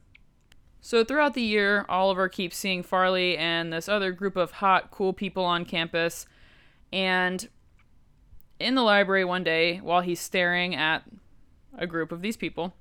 So 0.80 1.02
throughout 1.02 1.34
the 1.34 1.42
year, 1.42 1.86
Oliver 1.88 2.28
keeps 2.28 2.56
seeing 2.56 2.82
Farleigh 2.82 3.38
and 3.38 3.72
this 3.72 3.88
other 3.88 4.12
group 4.12 4.36
of 4.36 4.52
hot 4.52 4.90
cool 4.90 5.12
people 5.12 5.44
on 5.44 5.64
campus 5.64 6.26
and 6.92 7.48
in 8.60 8.74
the 8.74 8.82
library 8.82 9.24
one 9.24 9.44
day 9.44 9.78
while 9.78 10.00
he's 10.00 10.20
staring 10.20 10.74
at 10.74 11.02
a 11.76 11.86
group 11.86 12.12
of 12.12 12.22
these 12.22 12.36
people, 12.36 12.74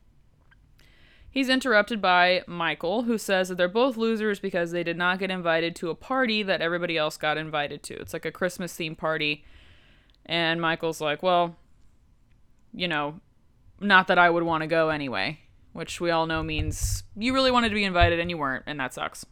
He's 1.33 1.49
interrupted 1.49 1.99
by 1.99 2.43
Michael, 2.45 3.03
who 3.03 3.17
says 3.17 3.49
that 3.49 3.55
they're 3.55 3.67
both 3.67 3.97
losers 3.97 4.39
because 4.39 4.69
they 4.69 4.83
did 4.83 4.97
not 4.97 5.17
get 5.17 5.31
invited 5.31 5.75
to 5.77 5.89
a 5.89 5.95
party 5.95 6.43
that 6.43 6.61
everybody 6.61 6.95
else 6.95 7.17
got 7.17 7.39
invited 7.39 7.81
to. 7.83 7.95
It's 7.95 8.13
like 8.13 8.25
a 8.25 8.31
Christmas 8.31 8.75
theme 8.75 8.95
party. 8.95 9.43
And 10.27 10.61
Michael's 10.61 11.01
like, 11.01 11.23
well, 11.23 11.55
you 12.71 12.87
know, 12.87 13.19
not 13.79 14.05
that 14.09 14.19
I 14.19 14.29
would 14.29 14.43
want 14.43 14.61
to 14.61 14.67
go 14.67 14.89
anyway, 14.89 15.39
which 15.71 15.99
we 15.99 16.11
all 16.11 16.27
know 16.27 16.43
means 16.43 17.01
you 17.17 17.33
really 17.33 17.49
wanted 17.49 17.69
to 17.69 17.75
be 17.75 17.83
invited 17.83 18.19
and 18.19 18.29
you 18.29 18.37
weren't, 18.37 18.65
and 18.67 18.79
that 18.79 18.93
sucks. 18.93 19.25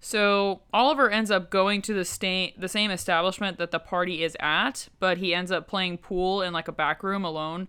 So 0.00 0.60
Oliver 0.72 1.10
ends 1.10 1.32
up 1.32 1.50
going 1.50 1.82
to 1.82 1.92
the 1.92 2.52
the 2.56 2.68
same 2.68 2.90
establishment 2.92 3.58
that 3.58 3.72
the 3.72 3.80
party 3.80 4.22
is 4.22 4.36
at, 4.38 4.90
but 5.00 5.18
he 5.18 5.34
ends 5.34 5.50
up 5.50 5.66
playing 5.66 5.98
pool 5.98 6.40
in 6.40 6.52
like 6.52 6.68
a 6.68 6.72
back 6.72 7.02
room 7.02 7.24
alone 7.24 7.66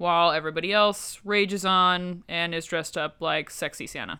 while 0.00 0.32
everybody 0.32 0.72
else 0.72 1.20
rages 1.24 1.62
on 1.62 2.24
and 2.26 2.54
is 2.54 2.64
dressed 2.64 2.96
up 2.96 3.16
like 3.20 3.50
sexy 3.50 3.86
Santa. 3.86 4.18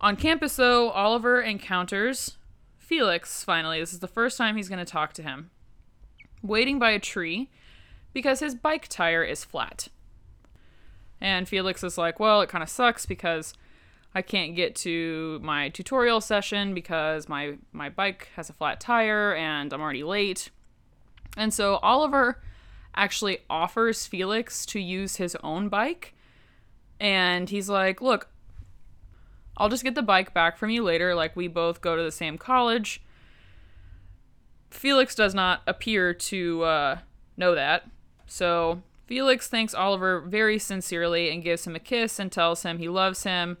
On 0.00 0.16
campus, 0.16 0.56
though, 0.56 0.88
Oliver 0.90 1.42
encounters 1.42 2.38
Felix 2.78 3.44
finally. 3.44 3.78
This 3.78 3.92
is 3.92 3.98
the 3.98 4.08
first 4.08 4.38
time 4.38 4.56
he's 4.56 4.70
going 4.70 4.82
to 4.82 4.90
talk 4.90 5.12
to 5.12 5.22
him. 5.22 5.50
Waiting 6.42 6.78
by 6.78 6.92
a 6.92 6.98
tree 6.98 7.50
because 8.14 8.40
his 8.40 8.54
bike 8.54 8.88
tire 8.88 9.22
is 9.22 9.44
flat. 9.44 9.88
And 11.20 11.46
Felix 11.46 11.84
is 11.84 11.98
like, 11.98 12.18
Well, 12.18 12.40
it 12.40 12.48
kind 12.48 12.62
of 12.62 12.70
sucks 12.70 13.04
because 13.04 13.52
I 14.14 14.22
can't 14.22 14.56
get 14.56 14.74
to 14.76 15.38
my 15.42 15.68
tutorial 15.68 16.22
session 16.22 16.72
because 16.72 17.28
my, 17.28 17.58
my 17.72 17.90
bike 17.90 18.28
has 18.36 18.48
a 18.48 18.54
flat 18.54 18.80
tire 18.80 19.34
and 19.34 19.70
I'm 19.70 19.82
already 19.82 20.02
late. 20.02 20.48
And 21.36 21.52
so 21.52 21.76
Oliver 21.76 22.40
actually 22.96 23.38
offers 23.50 24.06
Felix 24.06 24.64
to 24.66 24.80
use 24.80 25.16
his 25.16 25.36
own 25.42 25.68
bike. 25.68 26.14
And 26.98 27.48
he's 27.50 27.68
like, 27.68 28.00
Look, 28.00 28.28
I'll 29.56 29.68
just 29.68 29.84
get 29.84 29.94
the 29.94 30.02
bike 30.02 30.34
back 30.34 30.56
from 30.56 30.70
you 30.70 30.82
later. 30.82 31.14
Like, 31.14 31.36
we 31.36 31.48
both 31.48 31.80
go 31.80 31.96
to 31.96 32.02
the 32.02 32.12
same 32.12 32.38
college. 32.38 33.02
Felix 34.70 35.14
does 35.14 35.34
not 35.34 35.62
appear 35.66 36.12
to 36.12 36.62
uh, 36.64 36.98
know 37.36 37.54
that. 37.54 37.88
So, 38.26 38.82
Felix 39.06 39.48
thanks 39.48 39.72
Oliver 39.74 40.20
very 40.20 40.58
sincerely 40.58 41.30
and 41.30 41.42
gives 41.42 41.66
him 41.66 41.76
a 41.76 41.80
kiss 41.80 42.18
and 42.18 42.30
tells 42.30 42.64
him 42.64 42.78
he 42.78 42.88
loves 42.88 43.22
him 43.22 43.56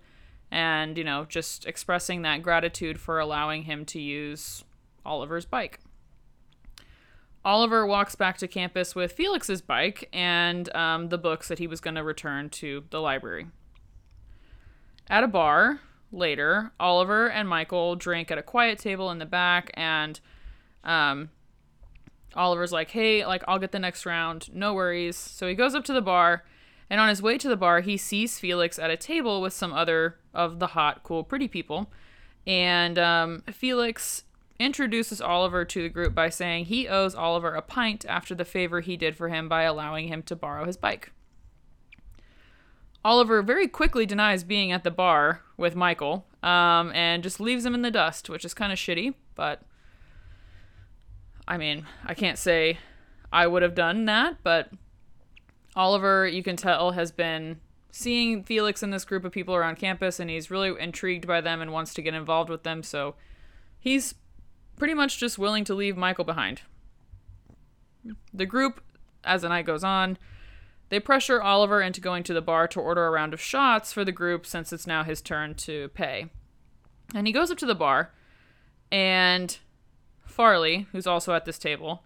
and, 0.50 0.98
you 0.98 1.04
know, 1.04 1.24
just 1.24 1.66
expressing 1.66 2.22
that 2.22 2.42
gratitude 2.42 3.00
for 3.00 3.18
allowing 3.18 3.62
him 3.62 3.84
to 3.86 4.00
use 4.00 4.64
Oliver's 5.04 5.44
bike. 5.44 5.80
Oliver 7.46 7.86
walks 7.86 8.16
back 8.16 8.36
to 8.38 8.48
campus 8.48 8.96
with 8.96 9.12
Felix's 9.12 9.62
bike 9.62 10.08
and 10.12 10.74
um, 10.74 11.10
the 11.10 11.16
books 11.16 11.46
that 11.46 11.60
he 11.60 11.68
was 11.68 11.80
going 11.80 11.94
to 11.94 12.02
return 12.02 12.50
to 12.50 12.82
the 12.90 13.00
library. 13.00 13.46
At 15.08 15.22
a 15.22 15.28
bar 15.28 15.78
later, 16.10 16.72
Oliver 16.80 17.30
and 17.30 17.48
Michael 17.48 17.94
drink 17.94 18.32
at 18.32 18.36
a 18.36 18.42
quiet 18.42 18.80
table 18.80 19.12
in 19.12 19.20
the 19.20 19.26
back, 19.26 19.70
and 19.74 20.18
um, 20.82 21.30
Oliver's 22.34 22.72
like, 22.72 22.90
"Hey, 22.90 23.24
like 23.24 23.44
I'll 23.46 23.60
get 23.60 23.70
the 23.70 23.78
next 23.78 24.04
round, 24.04 24.52
no 24.52 24.74
worries." 24.74 25.16
So 25.16 25.46
he 25.46 25.54
goes 25.54 25.76
up 25.76 25.84
to 25.84 25.92
the 25.92 26.02
bar, 26.02 26.44
and 26.90 27.00
on 27.00 27.08
his 27.08 27.22
way 27.22 27.38
to 27.38 27.48
the 27.48 27.56
bar, 27.56 27.80
he 27.80 27.96
sees 27.96 28.40
Felix 28.40 28.76
at 28.76 28.90
a 28.90 28.96
table 28.96 29.40
with 29.40 29.52
some 29.52 29.72
other 29.72 30.18
of 30.34 30.58
the 30.58 30.68
hot, 30.68 31.04
cool, 31.04 31.22
pretty 31.22 31.46
people, 31.46 31.92
and 32.44 32.98
um, 32.98 33.44
Felix 33.52 34.24
introduces 34.58 35.20
Oliver 35.20 35.64
to 35.64 35.82
the 35.82 35.88
group 35.88 36.14
by 36.14 36.28
saying 36.28 36.66
he 36.66 36.88
owes 36.88 37.14
Oliver 37.14 37.54
a 37.54 37.62
pint 37.62 38.04
after 38.08 38.34
the 38.34 38.44
favor 38.44 38.80
he 38.80 38.96
did 38.96 39.16
for 39.16 39.28
him 39.28 39.48
by 39.48 39.62
allowing 39.62 40.08
him 40.08 40.22
to 40.24 40.36
borrow 40.36 40.64
his 40.64 40.76
bike. 40.76 41.12
Oliver 43.04 43.40
very 43.40 43.68
quickly 43.68 44.04
denies 44.04 44.42
being 44.42 44.72
at 44.72 44.82
the 44.82 44.90
bar 44.90 45.42
with 45.56 45.76
Michael 45.76 46.26
um, 46.42 46.90
and 46.92 47.22
just 47.22 47.38
leaves 47.38 47.64
him 47.64 47.74
in 47.74 47.82
the 47.82 47.90
dust, 47.90 48.28
which 48.28 48.44
is 48.44 48.52
kind 48.52 48.72
of 48.72 48.78
shitty, 48.78 49.14
but 49.34 49.62
I 51.46 51.56
mean, 51.56 51.86
I 52.04 52.14
can't 52.14 52.38
say 52.38 52.78
I 53.32 53.46
would 53.46 53.62
have 53.62 53.74
done 53.74 54.06
that, 54.06 54.38
but 54.42 54.70
Oliver, 55.76 56.26
you 56.26 56.42
can 56.42 56.56
tell, 56.56 56.92
has 56.92 57.12
been 57.12 57.60
seeing 57.92 58.42
Felix 58.42 58.82
and 58.82 58.92
this 58.92 59.04
group 59.04 59.24
of 59.24 59.30
people 59.30 59.54
around 59.54 59.76
campus, 59.76 60.18
and 60.18 60.28
he's 60.28 60.50
really 60.50 60.74
intrigued 60.80 61.26
by 61.26 61.40
them 61.40 61.60
and 61.60 61.72
wants 61.72 61.94
to 61.94 62.02
get 62.02 62.14
involved 62.14 62.50
with 62.50 62.64
them, 62.64 62.82
so 62.82 63.14
he's 63.78 64.14
pretty 64.76 64.94
much 64.94 65.18
just 65.18 65.38
willing 65.38 65.64
to 65.64 65.74
leave 65.74 65.96
Michael 65.96 66.24
behind. 66.24 66.62
The 68.32 68.46
group, 68.46 68.82
as 69.24 69.42
the 69.42 69.48
night 69.48 69.66
goes 69.66 69.82
on, 69.82 70.18
they 70.88 71.00
pressure 71.00 71.42
Oliver 71.42 71.82
into 71.82 72.00
going 72.00 72.22
to 72.24 72.34
the 72.34 72.42
bar 72.42 72.68
to 72.68 72.80
order 72.80 73.06
a 73.06 73.10
round 73.10 73.34
of 73.34 73.40
shots 73.40 73.92
for 73.92 74.04
the 74.04 74.12
group 74.12 74.46
since 74.46 74.72
it's 74.72 74.86
now 74.86 75.02
his 75.02 75.20
turn 75.20 75.54
to 75.54 75.88
pay. 75.88 76.26
And 77.14 77.26
he 77.26 77.32
goes 77.32 77.50
up 77.50 77.58
to 77.58 77.66
the 77.66 77.74
bar, 77.74 78.12
and 78.92 79.58
Farleigh, 80.26 80.86
who's 80.92 81.06
also 81.06 81.34
at 81.34 81.44
this 81.44 81.58
table, 81.58 82.04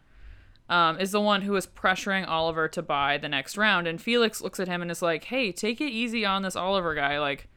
um, 0.68 0.98
is 0.98 1.10
the 1.10 1.20
one 1.20 1.42
who 1.42 1.56
is 1.56 1.66
pressuring 1.66 2.26
Oliver 2.26 2.68
to 2.68 2.80
buy 2.80 3.18
the 3.18 3.28
next 3.28 3.58
round. 3.58 3.86
And 3.86 4.00
Felix 4.00 4.40
looks 4.40 4.60
at 4.60 4.68
him 4.68 4.82
and 4.82 4.90
is 4.90 5.02
like, 5.02 5.24
"Hey, 5.24 5.52
take 5.52 5.80
it 5.80 5.90
easy 5.90 6.24
on 6.24 6.42
this 6.42 6.56
Oliver 6.56 6.94
guy. 6.94 7.18
Like, 7.18 7.48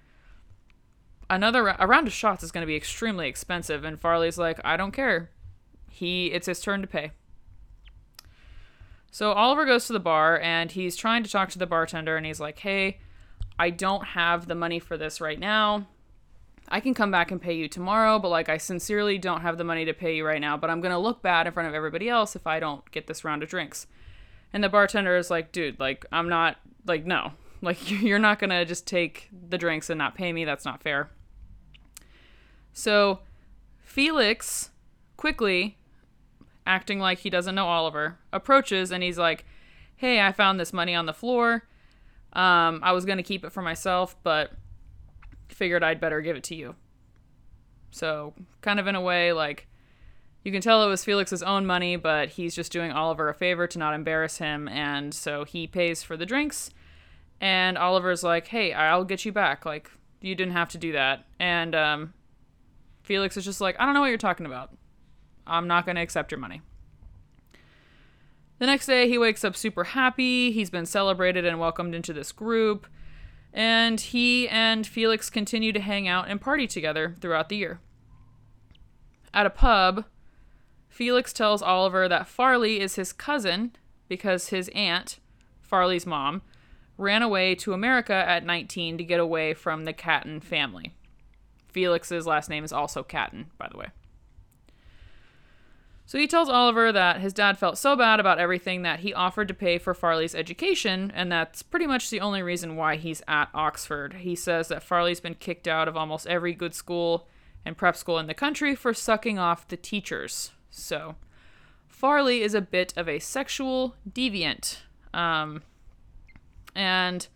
another 1.30 1.68
a 1.68 1.88
round 1.88 2.08
of 2.08 2.14
shots 2.14 2.44
is 2.44 2.52
going 2.52 2.64
to 2.64 2.68
be 2.68 2.76
extremely 2.76 3.28
expensive." 3.28 3.84
And 3.84 4.00
Farleigh's 4.00 4.38
like, 4.38 4.60
"I 4.64 4.78
don't 4.78 4.92
care. 4.92 5.30
He, 5.90 6.28
it's 6.28 6.48
his 6.48 6.62
turn 6.62 6.82
to 6.82 6.88
pay." 6.88 7.12
So 9.12 9.32
Oliver 9.34 9.66
goes 9.66 9.86
to 9.88 9.94
the 9.94 10.00
bar 10.00 10.40
and 10.40 10.72
he's 10.72 10.96
trying 10.96 11.24
to 11.24 11.30
talk 11.30 11.50
to 11.52 11.60
the 11.60 11.68
bartender 11.68 12.18
and 12.18 12.26
he's 12.26 12.40
like, 12.40 12.60
"Hey, 12.60 12.98
I 13.60 13.70
don't 13.70 14.06
have 14.08 14.48
the 14.48 14.56
money 14.56 14.80
for 14.80 14.98
this 14.98 15.22
right 15.22 15.40
now. 15.40 15.88
I 16.70 16.80
can 16.80 16.94
come 16.94 17.12
back 17.12 17.30
and 17.30 17.42
pay 17.42 17.54
you 17.54 17.68
tomorrow, 17.68 18.18
but 18.18 18.30
like 18.30 18.50
I 18.50 18.58
sincerely 18.58 19.20
don't 19.20 19.42
have 19.42 19.58
the 19.58 19.64
money 19.64 19.86
to 19.86 19.94
pay 19.94 20.16
you 20.16 20.26
right 20.26 20.42
now, 20.42 20.58
but 20.58 20.70
I'm 20.70 20.82
going 20.82 20.94
to 20.94 20.98
look 20.98 21.22
bad 21.22 21.46
in 21.46 21.54
front 21.54 21.70
of 21.70 21.76
everybody 21.76 22.10
else 22.10 22.36
if 22.36 22.48
I 22.48 22.60
don't 22.60 22.90
get 22.92 23.08
this 23.08 23.24
round 23.24 23.44
of 23.44 23.50
drinks." 23.50 23.86
And 24.52 24.64
the 24.64 24.70
bartender 24.70 25.16
is 25.16 25.30
like, 25.30 25.52
"Dude, 25.52 25.80
like 25.80 26.06
I'm 26.12 26.30
not 26.30 26.58
like 26.86 27.06
no. 27.06 27.34
Like 27.64 27.90
you're 28.02 28.20
not 28.20 28.38
going 28.38 28.52
to 28.52 28.66
just 28.66 28.86
take 28.86 29.30
the 29.32 29.58
drinks 29.58 29.90
and 29.90 29.98
not 29.98 30.14
pay 30.14 30.32
me. 30.32 30.46
That's 30.46 30.66
not 30.66 30.84
fair." 30.84 31.10
So 32.74 33.20
Felix 33.82 34.72
quickly 35.18 35.78
acting 36.66 37.00
like 37.00 37.20
he 37.20 37.30
doesn't 37.30 37.56
know 37.56 37.68
Oliver, 37.68 38.18
approaches 38.32 38.92
and 38.92 39.04
he's 39.04 39.18
like, 39.18 39.46
Hey, 39.96 40.22
I 40.22 40.32
found 40.32 40.60
this 40.60 40.74
money 40.74 40.96
on 40.96 41.06
the 41.06 41.14
floor. 41.14 41.68
Um, 42.34 42.80
I 42.84 42.92
was 42.92 43.06
going 43.06 43.18
to 43.18 43.24
keep 43.24 43.46
it 43.46 43.52
for 43.52 43.62
myself, 43.62 44.16
but 44.24 44.52
figured 45.50 45.84
I'd 45.84 46.00
better 46.00 46.22
give 46.22 46.36
it 46.36 46.44
to 46.46 46.56
you. 46.56 46.76
So, 47.92 48.34
kind 48.62 48.80
of 48.80 48.88
in 48.88 48.96
a 48.96 49.02
way, 49.02 49.34
like, 49.34 49.68
you 50.44 50.52
can 50.52 50.62
tell 50.62 50.84
it 50.84 50.90
was 50.90 51.06
Felix's 51.06 51.44
own 51.44 51.66
money, 51.66 51.96
but 51.96 52.30
he's 52.30 52.56
just 52.56 52.72
doing 52.72 52.92
Oliver 52.92 53.30
a 53.30 53.34
favor 53.36 53.68
to 53.68 53.78
not 53.80 53.94
embarrass 53.94 54.40
him, 54.40 54.68
and 54.68 55.14
so 55.14 55.44
he 55.44 55.68
pays 55.68 56.02
for 56.02 56.18
the 56.18 56.26
drinks. 56.26 56.72
And 57.42 57.78
Oliver's 57.78 58.24
like, 58.24 58.48
"Hey, 58.48 58.74
I'll 58.74 59.04
get 59.04 59.26
you 59.26 59.32
back. 59.32 59.66
Like, 59.66 59.92
you 60.22 60.36
didn't 60.36 60.54
have 60.54 60.70
to 60.70 60.78
do 60.78 60.94
that." 60.94 61.26
And 61.40 61.76
um, 61.76 62.14
Felix 63.04 63.38
is 63.38 63.46
just 63.46 63.62
like, 63.62 63.76
"I 63.80 63.86
don't 63.86 63.94
know 63.94 64.02
what 64.02 64.08
you're 64.08 64.18
talking 64.18 64.46
about. 64.46 64.72
I'm 65.46 65.68
not 65.68 65.86
going 65.86 65.96
to 65.96 66.02
accept 66.02 66.32
your 66.32 66.40
money. 66.40 66.62
The 68.60 68.68
next 68.68 68.86
day, 68.86 69.10
he 69.10 69.18
wakes 69.18 69.44
up 69.44 69.56
super 69.56 69.84
happy. 69.84 70.52
He's 70.52 70.70
been 70.70 70.86
celebrated 70.86 71.46
and 71.46 71.60
welcomed 71.60 71.94
into 71.94 72.14
this 72.14 72.32
group. 72.32 72.88
And 73.52 74.00
he 74.00 74.48
and 74.48 74.88
Felix 74.88 75.30
continue 75.30 75.74
to 75.74 75.80
hang 75.80 76.08
out 76.08 76.28
and 76.28 76.40
party 76.40 76.66
together 76.66 77.16
throughout 77.20 77.50
the 77.50 77.58
year. 77.58 77.80
At 79.34 79.46
a 79.46 79.52
pub, 79.52 80.06
Felix 80.88 81.34
tells 81.34 81.62
Oliver 81.62 82.08
that 82.08 82.28
Farleigh 82.28 82.80
is 82.80 82.96
his 82.96 83.14
cousin 83.14 83.76
because 84.08 84.48
his 84.48 84.70
aunt, 84.74 85.20
Farleigh's 85.62 86.06
mom, 86.06 86.42
ran 86.98 87.22
away 87.22 87.56
to 87.56 87.74
America 87.74 88.14
at 88.14 88.46
19 88.46 88.98
to 88.98 89.04
get 89.04 89.20
away 89.20 89.54
from 89.54 89.86
the 89.86 89.94
Catton 89.94 90.40
family. 90.40 90.94
Felix's 91.68 92.28
last 92.28 92.50
name 92.50 92.64
is 92.64 92.72
also 92.74 93.04
Catton, 93.04 93.48
by 93.58 93.68
the 93.72 93.78
way. 93.78 93.88
So 96.06 96.20
he 96.20 96.28
tells 96.28 96.50
Oliver 96.50 96.92
that 96.92 97.22
his 97.22 97.34
dad 97.34 97.58
felt 97.58 97.78
so 97.78 97.96
bad 97.96 98.20
about 98.20 98.38
everything 98.38 98.82
that 98.82 99.00
he 99.00 99.14
offered 99.14 99.48
to 99.48 99.54
pay 99.54 99.78
for 99.78 99.94
Farleigh's 99.94 100.36
education, 100.36 101.12
and 101.16 101.32
that's 101.32 101.64
pretty 101.64 101.88
much 101.88 102.10
the 102.10 102.20
only 102.20 102.44
reason 102.44 102.76
why 102.76 102.98
he's 102.98 103.24
at 103.28 103.50
Oxford. 103.54 104.16
He 104.16 104.36
says 104.36 104.68
that 104.68 104.84
Farleigh's 104.84 105.22
been 105.22 105.36
kicked 105.36 105.68
out 105.68 105.88
of 105.88 105.98
almost 105.98 106.28
every 106.28 106.54
good 106.54 106.76
school 106.76 107.28
and 107.66 107.78
prep 107.78 107.96
school 107.96 108.20
in 108.20 108.28
the 108.28 108.34
country 108.34 108.76
for 108.76 108.94
sucking 108.94 109.40
off 109.40 109.68
the 109.68 109.78
teachers. 109.78 110.52
So 110.70 111.16
Farleigh 111.90 112.42
is 112.42 112.54
a 112.54 112.62
bit 112.62 112.94
of 112.98 113.08
a 113.08 113.20
sexual 113.20 113.96
deviant. 114.08 114.80
Um, 115.14 115.64
and 116.76 117.28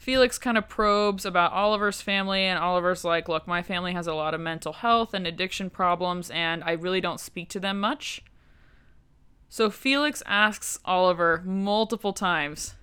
Felix 0.00 0.38
kind 0.38 0.56
of 0.56 0.66
probes 0.66 1.26
about 1.26 1.52
Oliver's 1.52 2.00
family, 2.00 2.42
and 2.44 2.58
Oliver's 2.58 3.04
like, 3.04 3.28
Look, 3.28 3.46
my 3.46 3.62
family 3.62 3.92
has 3.92 4.06
a 4.06 4.14
lot 4.14 4.32
of 4.32 4.40
mental 4.40 4.72
health 4.72 5.12
and 5.12 5.26
addiction 5.26 5.68
problems, 5.68 6.30
and 6.30 6.64
I 6.64 6.72
really 6.72 7.02
don't 7.02 7.20
speak 7.20 7.50
to 7.50 7.60
them 7.60 7.78
much. 7.78 8.22
So 9.50 9.68
Felix 9.68 10.22
asks 10.24 10.78
Oliver 10.86 11.42
multiple 11.44 12.14
times, 12.14 12.76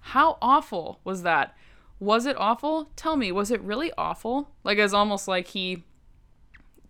How 0.00 0.38
awful 0.42 1.00
was 1.04 1.22
that? 1.22 1.56
Was 2.00 2.26
it 2.26 2.36
awful? 2.36 2.90
Tell 2.96 3.16
me, 3.16 3.30
was 3.30 3.52
it 3.52 3.60
really 3.60 3.92
awful? 3.96 4.50
Like, 4.64 4.78
it's 4.78 4.92
almost 4.92 5.28
like 5.28 5.48
he 5.48 5.84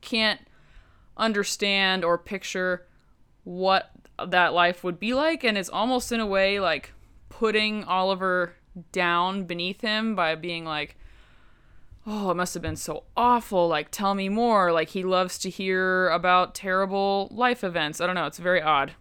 can't 0.01 0.41
understand 1.19 2.03
or 2.03 2.17
picture 2.17 2.87
what 3.45 3.91
that 4.27 4.55
life 4.55 4.83
would 4.85 4.99
be 4.99 5.13
like, 5.13 5.45
and 5.45 5.59
it's 5.59 5.69
almost 5.69 6.13
in 6.13 6.21
a 6.21 6.27
way 6.27 6.61
like 6.61 6.93
putting 7.31 7.85
Oliver 7.85 8.53
down 8.93 9.45
beneath 9.45 9.81
him 9.81 10.15
by 10.15 10.35
being 10.35 10.67
like, 10.67 10.97
oh, 12.07 12.31
it 12.31 12.37
must 12.37 12.53
have 12.53 12.63
been 12.63 12.77
so 12.77 13.05
awful. 13.17 13.67
Like, 13.69 13.91
tell 13.91 14.15
me 14.15 14.29
more. 14.29 14.73
Like, 14.73 14.91
he 14.91 15.03
loves 15.03 15.39
to 15.39 15.49
hear 15.51 16.11
about 16.11 16.55
terrible 16.55 17.29
life 17.31 17.65
events. 17.65 18.01
I 18.01 18.07
don't 18.07 18.15
know. 18.15 18.27
It's 18.27 18.39
very 18.39 18.61
odd. 18.61 18.93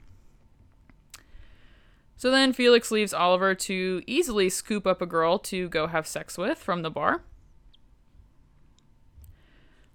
So 2.16 2.32
then 2.32 2.52
Felix 2.54 2.92
leaves 2.92 3.14
Oliver 3.14 3.56
to 3.56 4.02
easily 4.06 4.50
scoop 4.50 4.86
up 4.86 5.02
a 5.02 5.06
girl 5.06 5.40
to 5.40 5.70
go 5.70 5.88
have 5.88 6.06
sex 6.06 6.38
with 6.38 6.58
from 6.58 6.82
the 6.82 6.92
bar. 6.92 7.24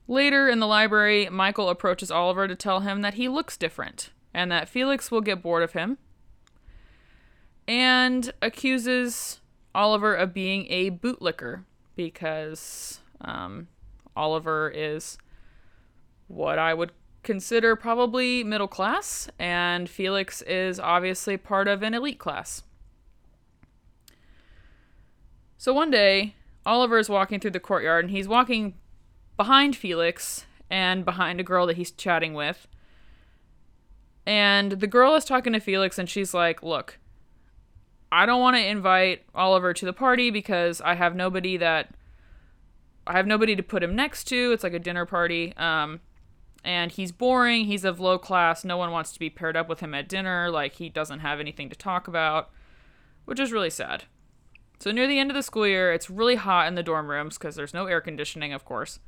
Later 0.09 0.49
in 0.49 0.59
the 0.59 0.67
library, 0.67 1.29
Michael 1.31 1.69
approaches 1.69 2.11
Oliver 2.11 2.49
to 2.49 2.55
tell 2.55 2.81
him 2.81 3.03
that 3.03 3.15
he 3.15 3.29
looks 3.29 3.57
different 3.57 4.11
and 4.33 4.51
that 4.51 4.69
Felix 4.69 5.11
will 5.11 5.21
get 5.21 5.43
bored 5.43 5.63
of 5.63 5.73
him 5.73 5.99
and 7.67 8.33
accuses 8.43 9.41
Oliver 9.75 10.15
of 10.15 10.33
being 10.35 10.67
a 10.71 10.91
bootlicker 10.91 11.65
because 11.97 13.01
um, 13.21 13.69
Oliver 14.17 14.73
is 14.75 15.19
what 16.29 16.59
I 16.59 16.75
would 16.75 16.93
consider 17.23 17.75
probably 17.75 18.45
middle 18.45 18.69
class, 18.69 19.29
and 19.39 19.89
Felix 19.89 20.43
is 20.43 20.79
obviously 20.79 21.37
part 21.37 21.67
of 21.67 21.83
an 21.83 21.95
elite 21.95 22.19
class. 22.19 22.63
So 25.57 25.73
one 25.73 25.91
day, 25.91 26.35
Oliver 26.67 26.99
is 26.99 27.09
walking 27.09 27.41
through 27.41 27.53
the 27.53 27.61
courtyard, 27.61 28.05
and 28.05 28.11
he's 28.11 28.29
walking 28.29 28.75
behind 29.37 29.75
Felix 29.75 30.45
and 30.71 31.05
behind 31.05 31.41
a 31.41 31.45
girl 31.45 31.67
that 31.67 31.77
he's 31.77 31.91
chatting 31.91 32.35
with. 32.35 32.69
And 34.27 34.73
the 34.73 34.87
girl 34.87 35.15
is 35.15 35.25
talking 35.25 35.53
to 35.53 35.61
Felix, 35.61 35.99
and 35.99 36.09
she's 36.09 36.33
like, 36.35 36.63
Look, 36.63 36.99
I 38.15 38.27
don't 38.27 38.41
want 38.41 38.55
to 38.55 38.65
invite 38.65 39.25
Oliver 39.35 39.75
to 39.75 39.85
the 39.85 39.93
party 39.93 40.31
because 40.31 40.81
I 40.81 40.95
have 40.95 41.17
nobody 41.17 41.57
that 41.57 41.97
I 43.09 43.15
have 43.17 43.27
nobody 43.27 43.57
to 43.57 43.63
put 43.63 43.83
him 43.83 43.97
next 43.97 44.29
to. 44.29 44.53
It's 44.53 44.63
like 44.63 44.73
a 44.73 44.79
dinner 44.79 45.05
party. 45.05 45.53
Um, 45.57 46.01
and 46.65 46.93
he's 46.93 47.11
boring. 47.11 47.65
He's 47.65 47.85
of 47.85 47.99
low 47.99 48.17
class. 48.19 48.65
No 48.65 48.77
one 48.77 48.93
wants 48.93 49.13
to 49.15 49.19
be 49.19 49.31
paired 49.31 49.57
up 49.57 49.69
with 49.69 49.81
him 49.81 49.95
at 49.95 50.09
dinner. 50.09 50.49
Like 50.49 50.77
he 50.77 50.89
doesn't 50.89 51.19
have 51.19 51.41
anything 51.41 51.69
to 51.71 51.77
talk 51.77 52.07
about, 52.07 52.51
which 53.25 53.41
is 53.41 53.51
really 53.51 53.69
sad. 53.69 54.05
So 54.79 54.93
near 54.93 55.09
the 55.09 55.19
end 55.19 55.33
of 55.33 55.35
the 55.35 55.43
school 55.43 55.67
year, 55.67 55.93
it's 55.93 56.09
really 56.09 56.37
hot 56.37 56.69
in 56.69 56.77
the 56.77 56.85
dorm 56.85 57.11
rooms 57.11 57.37
because 57.37 57.57
there's 57.57 57.75
no 57.75 57.87
air 57.87 58.01
conditioning, 58.01 58.53
of 58.53 58.65
course. 58.65 59.01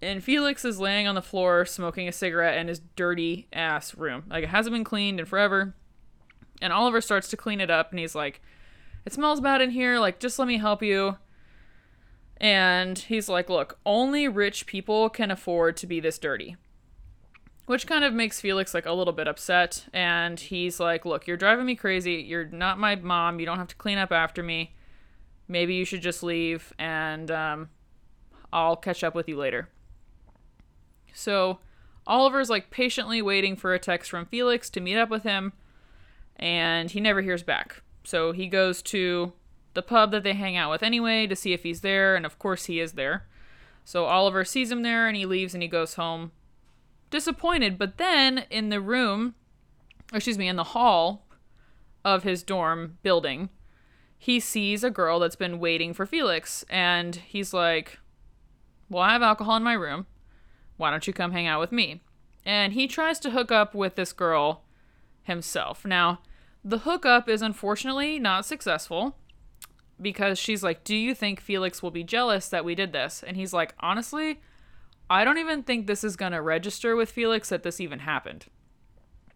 And 0.00 0.22
Felix 0.22 0.64
is 0.64 0.78
laying 0.78 1.08
on 1.08 1.16
the 1.16 1.20
floor 1.20 1.64
smoking 1.64 2.06
a 2.06 2.12
cigarette 2.12 2.58
in 2.58 2.68
his 2.68 2.78
dirty 2.94 3.48
ass 3.52 3.96
room. 3.96 4.22
Like 4.30 4.44
it 4.44 4.50
hasn't 4.50 4.72
been 4.72 4.84
cleaned 4.84 5.18
in 5.18 5.26
forever. 5.26 5.74
And 6.62 6.72
Oliver 6.72 7.00
starts 7.00 7.28
to 7.28 7.36
clean 7.36 7.60
it 7.60 7.70
up 7.70 7.90
and 7.90 7.98
he's 7.98 8.14
like, 8.14 8.40
It 9.04 9.12
smells 9.12 9.40
bad 9.40 9.60
in 9.60 9.70
here. 9.70 9.98
Like, 9.98 10.20
just 10.20 10.38
let 10.38 10.46
me 10.46 10.58
help 10.58 10.82
you. 10.82 11.18
And 12.36 12.96
he's 12.96 13.28
like, 13.28 13.50
Look, 13.50 13.78
only 13.84 14.28
rich 14.28 14.64
people 14.66 15.10
can 15.10 15.30
afford 15.30 15.76
to 15.78 15.86
be 15.88 15.98
this 15.98 16.18
dirty. 16.18 16.56
Which 17.66 17.86
kind 17.86 18.04
of 18.04 18.14
makes 18.14 18.40
Felix 18.40 18.74
like 18.74 18.86
a 18.86 18.92
little 18.92 19.12
bit 19.12 19.28
upset. 19.28 19.86
And 19.92 20.38
he's 20.38 20.78
like, 20.78 21.04
Look, 21.04 21.26
you're 21.26 21.36
driving 21.36 21.66
me 21.66 21.74
crazy. 21.74 22.14
You're 22.14 22.46
not 22.46 22.78
my 22.78 22.94
mom. 22.94 23.40
You 23.40 23.46
don't 23.46 23.58
have 23.58 23.68
to 23.68 23.76
clean 23.76 23.98
up 23.98 24.12
after 24.12 24.42
me. 24.42 24.72
Maybe 25.48 25.74
you 25.74 25.84
should 25.84 26.00
just 26.00 26.22
leave 26.22 26.72
and 26.78 27.30
um, 27.30 27.70
I'll 28.52 28.76
catch 28.76 29.02
up 29.02 29.16
with 29.16 29.28
you 29.28 29.36
later. 29.36 29.68
So 31.12 31.58
Oliver's 32.06 32.48
like 32.48 32.70
patiently 32.70 33.20
waiting 33.20 33.56
for 33.56 33.74
a 33.74 33.80
text 33.80 34.10
from 34.10 34.26
Felix 34.26 34.70
to 34.70 34.80
meet 34.80 34.96
up 34.96 35.10
with 35.10 35.24
him 35.24 35.52
and 36.42 36.90
he 36.90 37.00
never 37.00 37.22
hears 37.22 37.44
back. 37.44 37.82
So 38.02 38.32
he 38.32 38.48
goes 38.48 38.82
to 38.82 39.32
the 39.74 39.82
pub 39.82 40.10
that 40.10 40.24
they 40.24 40.34
hang 40.34 40.56
out 40.56 40.70
with 40.72 40.82
anyway 40.82 41.28
to 41.28 41.36
see 41.36 41.52
if 41.52 41.62
he's 41.62 41.82
there, 41.82 42.16
and 42.16 42.26
of 42.26 42.38
course 42.38 42.64
he 42.64 42.80
is 42.80 42.92
there. 42.92 43.26
So 43.84 44.06
Oliver 44.06 44.44
sees 44.44 44.70
him 44.70 44.82
there 44.82 45.06
and 45.06 45.16
he 45.16 45.24
leaves 45.24 45.54
and 45.54 45.62
he 45.62 45.68
goes 45.68 45.94
home 45.94 46.32
disappointed. 47.10 47.78
But 47.78 47.98
then 47.98 48.46
in 48.50 48.70
the 48.70 48.80
room, 48.80 49.36
excuse 50.12 50.38
me, 50.38 50.48
in 50.48 50.56
the 50.56 50.64
hall, 50.64 51.26
of 52.04 52.24
his 52.24 52.42
dorm 52.42 52.98
building, 53.04 53.48
he 54.18 54.40
sees 54.40 54.82
a 54.82 54.90
girl 54.90 55.20
that's 55.20 55.36
been 55.36 55.60
waiting 55.60 55.94
for 55.94 56.06
Felix, 56.06 56.64
and 56.68 57.14
he's 57.14 57.54
like, 57.54 58.00
Well, 58.90 59.04
I 59.04 59.12
have 59.12 59.22
alcohol 59.22 59.56
in 59.56 59.62
my 59.62 59.74
room. 59.74 60.06
Why 60.76 60.90
don't 60.90 61.06
you 61.06 61.12
come 61.12 61.30
hang 61.30 61.46
out 61.46 61.60
with 61.60 61.70
me? 61.70 62.00
And 62.44 62.72
he 62.72 62.88
tries 62.88 63.20
to 63.20 63.30
hook 63.30 63.52
up 63.52 63.72
with 63.72 63.94
this 63.94 64.12
girl 64.12 64.64
himself. 65.22 65.84
Now, 65.84 66.20
the 66.64 66.78
hookup 66.78 67.28
is 67.28 67.42
unfortunately 67.42 68.18
not 68.18 68.46
successful 68.46 69.16
because 70.00 70.38
she's 70.38 70.62
like, 70.62 70.84
Do 70.84 70.96
you 70.96 71.14
think 71.14 71.40
Felix 71.40 71.82
will 71.82 71.90
be 71.90 72.04
jealous 72.04 72.48
that 72.48 72.64
we 72.64 72.74
did 72.74 72.92
this? 72.92 73.22
And 73.26 73.36
he's 73.36 73.52
like, 73.52 73.74
Honestly, 73.80 74.40
I 75.10 75.24
don't 75.24 75.38
even 75.38 75.62
think 75.62 75.86
this 75.86 76.04
is 76.04 76.16
going 76.16 76.32
to 76.32 76.40
register 76.40 76.96
with 76.96 77.10
Felix 77.10 77.48
that 77.48 77.62
this 77.62 77.80
even 77.80 78.00
happened. 78.00 78.46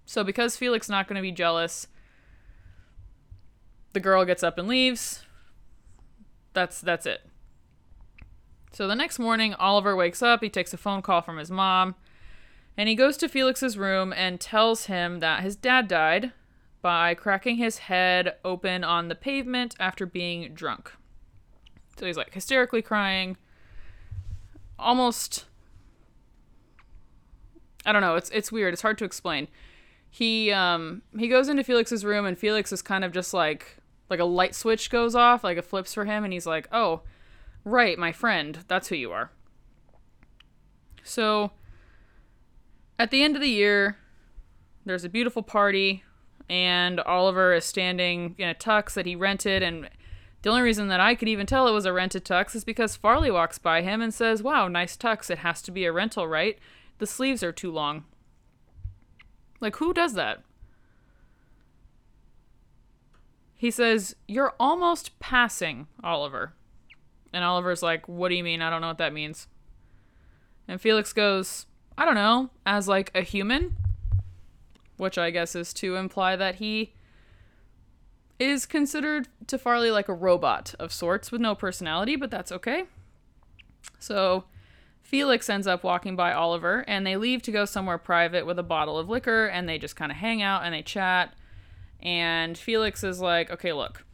So, 0.05 0.23
because 0.23 0.57
Felix 0.57 0.89
not 0.89 1.09
going 1.09 1.17
to 1.17 1.23
be 1.23 1.33
jealous, 1.33 1.89
the 3.93 4.01
girl 4.01 4.25
gets 4.25 4.43
up 4.43 4.57
and 4.59 4.69
leaves. 4.69 5.25
That's 6.53 6.81
that's 6.81 7.07
it. 7.07 7.23
So 8.73 8.87
the 8.87 8.95
next 8.95 9.19
morning, 9.19 9.55
Oliver 9.55 9.97
wakes 9.97 10.23
up. 10.23 10.43
He 10.43 10.51
takes 10.51 10.73
a 10.73 10.77
phone 10.77 11.03
call 11.03 11.23
from 11.23 11.39
his 11.39 11.51
mom, 11.51 11.95
and 12.77 12.89
he 12.89 12.95
goes 12.95 13.17
to 13.19 13.29
Felix's 13.29 13.77
room 13.77 14.12
and 14.12 14.39
tells 14.39 14.87
him 14.87 15.21
that 15.21 15.43
his 15.43 15.57
dad 15.57 15.89
died 15.89 16.33
by 16.87 17.14
cracking 17.14 17.57
his 17.57 17.79
head 17.79 18.37
open 18.44 18.85
on 18.85 19.09
the 19.09 19.16
pavement 19.16 19.75
after 19.81 20.07
being 20.07 20.55
drunk. 20.55 20.92
So 21.99 22.07
he's 22.07 22.16
like 22.16 22.33
hysterically 22.33 22.81
crying, 22.81 23.37
almost. 24.79 25.46
I 27.85 27.90
don't 27.90 28.03
know. 28.03 28.14
It's 28.14 28.31
it's 28.31 28.53
weird. 28.53 28.72
It's 28.72 28.83
hard 28.83 28.99
to 28.99 29.05
explain. 29.05 29.49
He 30.09 30.53
um 30.53 31.03
he 31.18 31.27
goes 31.27 31.49
into 31.49 31.64
Felix's 31.64 32.05
room 32.05 32.25
and 32.25 32.38
Felix 32.38 32.70
is 32.70 32.83
kind 32.83 33.03
of 33.03 33.11
just 33.11 33.35
like 33.35 33.79
like 34.09 34.20
a 34.20 34.25
light 34.25 34.55
switch 34.55 34.88
goes 34.88 35.16
off, 35.16 35.42
like 35.42 35.59
it 35.59 35.64
flips 35.64 35.92
for 35.92 36.05
him, 36.05 36.22
and 36.22 36.33
he's 36.33 36.46
like, 36.46 36.68
"Oh, 36.70 37.01
right, 37.64 37.99
my 37.99 38.12
friend, 38.12 38.61
that's 38.68 38.87
who 38.90 38.94
you 38.94 39.11
are." 39.11 39.33
So, 41.03 41.51
at 42.96 43.11
the 43.11 43.25
end 43.25 43.35
of 43.35 43.42
the 43.42 43.51
year, 43.51 43.96
there's 44.85 45.03
a 45.03 45.09
beautiful 45.09 45.42
party, 45.42 46.05
and 46.49 47.01
Oliver 47.01 47.53
is 47.53 47.65
standing 47.65 48.35
in 48.39 48.49
a 48.49 48.55
tux 48.55 48.95
that 48.95 49.07
he 49.07 49.17
rented, 49.17 49.63
and 49.63 49.89
the 50.43 50.51
only 50.51 50.63
reason 50.63 50.89
that 50.89 51.01
I 51.01 51.15
could 51.15 51.29
even 51.29 51.47
tell 51.47 51.67
it 51.67 51.73
was 51.73 51.87
a 51.87 51.93
rented 51.93 52.25
tux 52.25 52.55
is 52.55 52.65
because 52.65 52.97
Farleigh 52.97 53.33
walks 53.33 53.59
by 53.59 53.83
him 53.83 54.01
and 54.01 54.13
says, 54.13 54.43
"Wow, 54.43 54.69
nice 54.69 54.97
tux. 54.97 55.31
It 55.31 55.39
has 55.39 55.63
to 55.63 55.71
be 55.71 55.85
a 55.85 55.93
rental, 55.93 56.29
right? 56.29 56.59
The 56.99 57.07
sleeves 57.07 57.43
are 57.43 57.53
too 57.53 57.73
long." 57.73 58.05
Like, 59.61 59.77
who 59.77 59.95
does 59.95 60.15
that? 60.15 60.43
He 63.57 63.71
says, 63.71 64.15
You're 64.29 64.55
almost 64.61 65.19
passing, 65.19 65.87
Oliver. 66.05 66.53
And 67.33 67.43
Oliver's 67.43 67.83
like, 67.83 68.07
What 68.07 68.29
do 68.29 68.35
you 68.35 68.45
mean? 68.45 68.63
I 68.63 68.71
don't 68.71 68.83
know 68.83 68.89
what 68.89 68.99
that 68.99 69.15
means. 69.15 69.49
And 70.69 70.81
Felix 70.81 71.13
goes, 71.13 71.67
I 71.97 72.05
don't 72.05 72.15
know, 72.15 72.51
as 72.67 72.87
like 72.87 73.11
a 73.15 73.23
human, 73.23 73.77
which 74.97 75.19
I 75.19 75.31
guess 75.31 75.55
is 75.55 75.73
to 75.75 75.97
imply 75.97 76.37
that 76.37 76.57
he 76.57 76.93
is 78.39 78.67
considered 78.67 79.29
to 79.47 79.59
Farleigh 79.59 79.93
like 79.93 80.09
a 80.09 80.15
robot 80.15 80.75
of 80.79 80.93
sorts 80.93 81.33
with 81.33 81.41
no 81.41 81.55
personality, 81.55 82.17
but 82.17 82.31
that's 82.31 82.53
okay. 82.53 82.85
So 83.99 84.45
Felix 85.03 85.49
ends 85.49 85.67
up 85.67 85.85
walking 85.85 86.17
by 86.17 86.33
Oliver 86.33 86.85
and 86.87 87.07
they 87.07 87.17
leave 87.17 87.43
to 87.43 87.53
go 87.53 87.65
somewhere 87.65 87.99
private 87.99 88.45
with 88.45 88.59
a 88.59 88.63
bottle 88.63 88.99
of 88.99 89.09
liquor 89.09 89.47
and 89.47 89.69
they 89.69 89.79
just 89.79 89.97
kind 89.97 90.13
of 90.13 90.19
hang 90.19 90.43
out 90.43 90.65
and 90.65 90.75
they 90.75 90.83
chat 90.83 91.35
and 92.01 92.57
Felix 92.57 93.03
is 93.03 93.21
like, 93.21 93.51
okay, 93.51 93.73
look. 93.73 94.05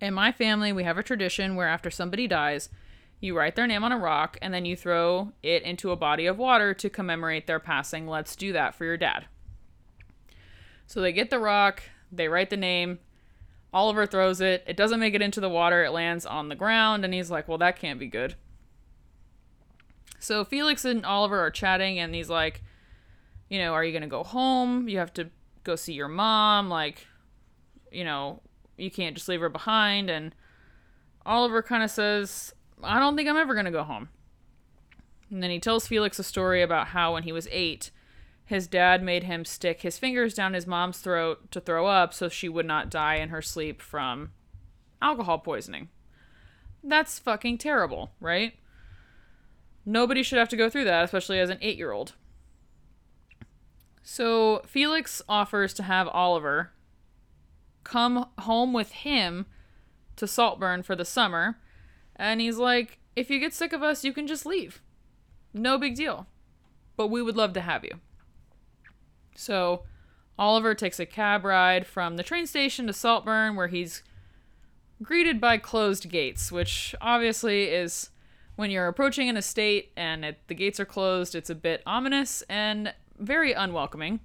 In 0.00 0.14
my 0.14 0.32
family, 0.32 0.72
we 0.72 0.84
have 0.84 0.96
a 0.96 1.02
tradition 1.02 1.56
where 1.56 1.68
after 1.68 1.90
somebody 1.90 2.26
dies, 2.26 2.70
you 3.20 3.36
write 3.36 3.54
their 3.54 3.66
name 3.66 3.84
on 3.84 3.92
a 3.92 3.98
rock 3.98 4.38
and 4.40 4.52
then 4.52 4.64
you 4.64 4.74
throw 4.74 5.32
it 5.42 5.62
into 5.62 5.90
a 5.90 5.96
body 5.96 6.26
of 6.26 6.38
water 6.38 6.72
to 6.74 6.88
commemorate 6.90 7.46
their 7.46 7.60
passing. 7.60 8.06
Let's 8.06 8.34
do 8.34 8.52
that 8.52 8.74
for 8.74 8.84
your 8.84 8.96
dad. 8.96 9.26
So 10.86 11.00
they 11.00 11.12
get 11.12 11.30
the 11.30 11.38
rock, 11.38 11.82
they 12.10 12.28
write 12.28 12.50
the 12.50 12.56
name. 12.56 12.98
Oliver 13.72 14.04
throws 14.04 14.40
it. 14.40 14.64
It 14.66 14.76
doesn't 14.76 14.98
make 14.98 15.14
it 15.14 15.22
into 15.22 15.40
the 15.40 15.48
water, 15.48 15.84
it 15.84 15.92
lands 15.92 16.26
on 16.26 16.48
the 16.48 16.56
ground, 16.56 17.04
and 17.04 17.14
he's 17.14 17.30
like, 17.30 17.46
well, 17.46 17.58
that 17.58 17.78
can't 17.78 18.00
be 18.00 18.08
good. 18.08 18.34
So 20.18 20.44
Felix 20.44 20.84
and 20.84 21.06
Oliver 21.06 21.38
are 21.38 21.52
chatting, 21.52 22.00
and 22.00 22.12
he's 22.14 22.28
like, 22.28 22.62
you 23.48 23.58
know, 23.58 23.72
are 23.72 23.84
you 23.84 23.92
going 23.92 24.02
to 24.02 24.08
go 24.08 24.24
home? 24.24 24.88
You 24.88 24.98
have 24.98 25.12
to 25.14 25.30
go 25.62 25.76
see 25.76 25.92
your 25.92 26.08
mom. 26.08 26.68
Like, 26.68 27.06
you 27.92 28.04
know, 28.04 28.40
you 28.76 28.90
can't 28.90 29.16
just 29.16 29.28
leave 29.28 29.40
her 29.40 29.48
behind. 29.48 30.10
And 30.10 30.34
Oliver 31.24 31.62
kind 31.62 31.82
of 31.82 31.90
says, 31.90 32.54
I 32.82 32.98
don't 32.98 33.16
think 33.16 33.28
I'm 33.28 33.36
ever 33.36 33.54
going 33.54 33.66
to 33.66 33.70
go 33.70 33.82
home. 33.82 34.08
And 35.30 35.42
then 35.42 35.50
he 35.50 35.60
tells 35.60 35.86
Felix 35.86 36.18
a 36.18 36.24
story 36.24 36.62
about 36.62 36.88
how 36.88 37.14
when 37.14 37.22
he 37.22 37.32
was 37.32 37.48
eight, 37.50 37.90
his 38.44 38.66
dad 38.66 39.02
made 39.02 39.24
him 39.24 39.44
stick 39.44 39.82
his 39.82 39.98
fingers 39.98 40.34
down 40.34 40.54
his 40.54 40.66
mom's 40.66 40.98
throat 40.98 41.50
to 41.52 41.60
throw 41.60 41.86
up 41.86 42.12
so 42.12 42.28
she 42.28 42.48
would 42.48 42.66
not 42.66 42.90
die 42.90 43.14
in 43.16 43.28
her 43.28 43.40
sleep 43.40 43.80
from 43.80 44.32
alcohol 45.00 45.38
poisoning. 45.38 45.88
That's 46.82 47.18
fucking 47.18 47.58
terrible, 47.58 48.10
right? 48.20 48.54
Nobody 49.86 50.22
should 50.22 50.38
have 50.38 50.48
to 50.48 50.56
go 50.56 50.68
through 50.68 50.84
that, 50.84 51.04
especially 51.04 51.38
as 51.38 51.50
an 51.50 51.58
eight 51.60 51.78
year 51.78 51.92
old. 51.92 52.14
So 54.02 54.62
Felix 54.66 55.22
offers 55.28 55.72
to 55.74 55.84
have 55.84 56.08
Oliver 56.08 56.72
come 57.84 58.26
home 58.38 58.72
with 58.72 58.92
him 58.92 59.46
to 60.16 60.26
Saltburn 60.26 60.82
for 60.82 60.96
the 60.96 61.04
summer. 61.04 61.58
And 62.20 62.38
he's 62.38 62.58
like, 62.58 62.98
if 63.16 63.30
you 63.30 63.40
get 63.40 63.54
sick 63.54 63.72
of 63.72 63.82
us, 63.82 64.04
you 64.04 64.12
can 64.12 64.26
just 64.26 64.44
leave. 64.44 64.82
No 65.54 65.78
big 65.78 65.94
deal. 65.94 66.26
But 66.94 67.06
we 67.06 67.22
would 67.22 67.34
love 67.34 67.54
to 67.54 67.62
have 67.62 67.82
you. 67.82 67.98
So 69.34 69.84
Oliver 70.38 70.74
takes 70.74 71.00
a 71.00 71.06
cab 71.06 71.46
ride 71.46 71.86
from 71.86 72.16
the 72.18 72.22
train 72.22 72.46
station 72.46 72.86
to 72.86 72.92
Saltburn, 72.92 73.56
where 73.56 73.68
he's 73.68 74.02
greeted 75.02 75.40
by 75.40 75.56
closed 75.56 76.10
gates, 76.10 76.52
which 76.52 76.94
obviously 77.00 77.64
is 77.64 78.10
when 78.56 78.70
you're 78.70 78.88
approaching 78.88 79.30
an 79.30 79.38
estate 79.38 79.90
and 79.96 80.22
it, 80.22 80.40
the 80.48 80.54
gates 80.54 80.78
are 80.78 80.84
closed, 80.84 81.34
it's 81.34 81.48
a 81.48 81.54
bit 81.54 81.82
ominous. 81.86 82.42
And 82.50 82.92
very 83.18 83.54
unwelcoming. 83.54 84.20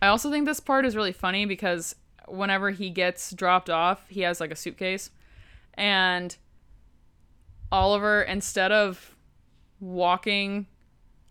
I 0.00 0.06
also 0.06 0.30
think 0.30 0.46
this 0.46 0.60
part 0.60 0.86
is 0.86 0.94
really 0.94 1.12
funny 1.12 1.44
because 1.44 1.96
whenever 2.28 2.70
he 2.70 2.88
gets 2.88 3.32
dropped 3.32 3.68
off, 3.68 4.08
he 4.08 4.20
has 4.20 4.40
like 4.40 4.52
a 4.52 4.56
suitcase. 4.56 5.10
And 5.74 6.36
Oliver, 7.76 8.22
instead 8.22 8.72
of 8.72 9.14
walking 9.80 10.66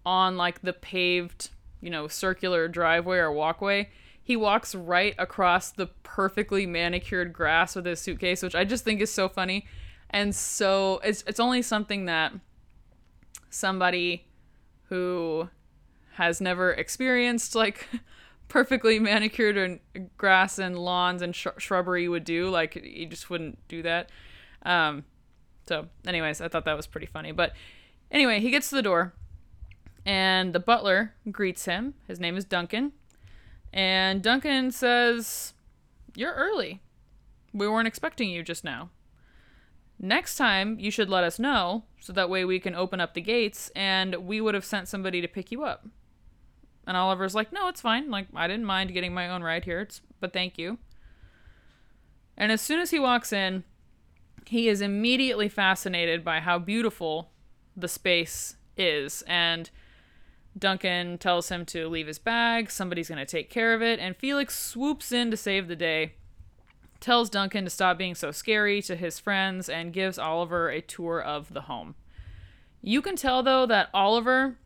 on 0.06 0.38
like 0.38 0.62
the 0.62 0.74
paved, 0.74 1.50
you 1.82 1.90
know, 1.90 2.08
circular 2.08 2.68
driveway 2.68 3.18
or 3.18 3.32
walkway, 3.32 3.90
he 4.22 4.36
walks 4.36 4.76
right 4.76 5.16
across 5.18 5.72
the 5.72 5.88
perfectly 6.04 6.68
manicured 6.68 7.34
grass 7.34 7.76
with 7.76 7.88
his 7.88 8.00
suitcase, 8.00 8.44
which 8.44 8.54
I 8.54 8.64
just 8.64 8.84
think 8.84 9.02
is 9.02 9.12
so 9.12 9.28
funny. 9.28 9.66
And 10.12 10.36
so 10.36 11.02
it's 11.04 11.24
it's 11.26 11.40
only 11.40 11.64
something 11.64 12.06
that 12.06 12.32
somebody 13.50 14.28
who 14.90 15.50
has 16.14 16.40
never 16.40 16.74
experienced 16.74 17.56
like 17.56 17.88
perfectly 18.50 19.00
manicured 19.00 19.58
and 19.58 19.80
grass 20.16 20.60
and 20.60 20.78
lawns 20.78 21.24
and 21.24 21.36
sh- 21.36 21.48
shrubbery 21.58 22.08
would 22.08 22.24
do. 22.24 22.52
Like 22.52 22.76
you 22.76 23.08
just 23.08 23.32
wouldn't 23.32 23.68
do 23.68 23.82
that. 23.82 24.12
Um, 24.62 25.06
so, 25.68 25.88
anyways, 26.06 26.42
I 26.42 26.48
thought 26.48 26.66
that 26.66 26.78
was 26.78 26.88
pretty 26.88 27.08
funny. 27.08 27.32
But 27.32 27.54
anyway, 28.12 28.40
he 28.40 28.52
gets 28.52 28.70
to 28.70 28.76
the 28.76 28.82
door, 28.82 29.14
and 30.06 30.54
the 30.54 30.60
butler 30.60 31.14
greets 31.32 31.66
him. 31.66 31.94
His 32.08 32.20
name 32.20 32.38
is 32.38 32.46
Duncan, 32.46 32.92
and 33.74 34.22
Duncan 34.22 34.72
says, 34.72 35.54
"You're 36.16 36.34
early. 36.34 36.82
We 37.54 37.68
weren't 37.68 37.88
expecting 37.88 38.30
you 38.30 38.44
just 38.44 38.64
now." 38.64 38.90
Next 39.98 40.36
time, 40.36 40.78
you 40.80 40.92
should 40.92 41.10
let 41.10 41.24
us 41.24 41.40
know 41.40 41.86
so 42.00 42.12
that 42.14 42.30
way 42.30 42.44
we 42.44 42.60
can 42.60 42.76
open 42.76 43.00
up 43.00 43.14
the 43.14 43.22
gates 43.22 43.72
and 43.76 44.16
we 44.28 44.42
would 44.42 44.54
have 44.54 44.66
sent 44.66 44.88
somebody 44.88 45.22
to 45.22 45.28
pick 45.28 45.52
you 45.52 45.64
up. 45.64 45.88
And 46.86 46.98
Oliver's 46.98 47.34
like, 47.34 47.52
no, 47.52 47.68
it's 47.68 47.82
fine. 47.82 48.12
Like, 48.12 48.28
I 48.36 48.48
didn't 48.48 48.66
mind 48.66 48.94
getting 48.94 49.14
my 49.14 49.30
own 49.30 49.42
ride 49.42 49.66
here. 49.66 49.82
It's, 49.82 50.02
but 50.20 50.34
thank 50.34 50.58
you. 50.58 50.78
And 52.38 52.52
as 52.52 52.62
soon 52.62 52.80
as 52.80 52.92
he 52.92 53.00
walks 53.00 53.32
in, 53.32 53.64
he 54.48 54.68
is 54.68 54.82
immediately 54.82 55.50
fascinated 55.50 56.24
by 56.24 56.40
how 56.40 56.60
beautiful 56.60 57.32
the 57.76 57.88
space 57.88 58.56
is. 58.78 59.24
And 59.28 59.70
Duncan 60.58 61.18
tells 61.18 61.50
him 61.50 61.66
to 61.68 61.90
leave 61.90 62.08
his 62.08 62.20
bag. 62.20 62.72
Somebody's 62.72 63.10
going 63.10 63.20
to 63.20 63.26
take 63.26 63.50
care 63.50 63.74
of 63.74 63.82
it. 63.82 64.00
And 64.00 64.16
Felix 64.16 64.58
swoops 64.58 65.12
in 65.12 65.32
to 65.32 65.38
save 65.38 65.68
the 65.68 65.76
day, 65.76 66.14
tells 67.00 67.30
Duncan 67.30 67.66
to 67.66 67.70
stop 67.70 67.98
being 67.98 68.16
so 68.16 68.32
scary 68.32 68.82
to 68.84 68.96
his 68.96 69.20
friends, 69.20 69.68
and 69.68 69.92
gives 69.92 70.18
Oliver 70.18 70.70
a 70.70 70.82
tour 70.82 71.22
of 71.22 71.54
the 71.54 71.62
home. 71.62 71.96
You 72.82 73.02
can 73.02 73.16
tell, 73.16 73.44
though, 73.44 73.66
that 73.66 73.90
Oliver 73.94 74.58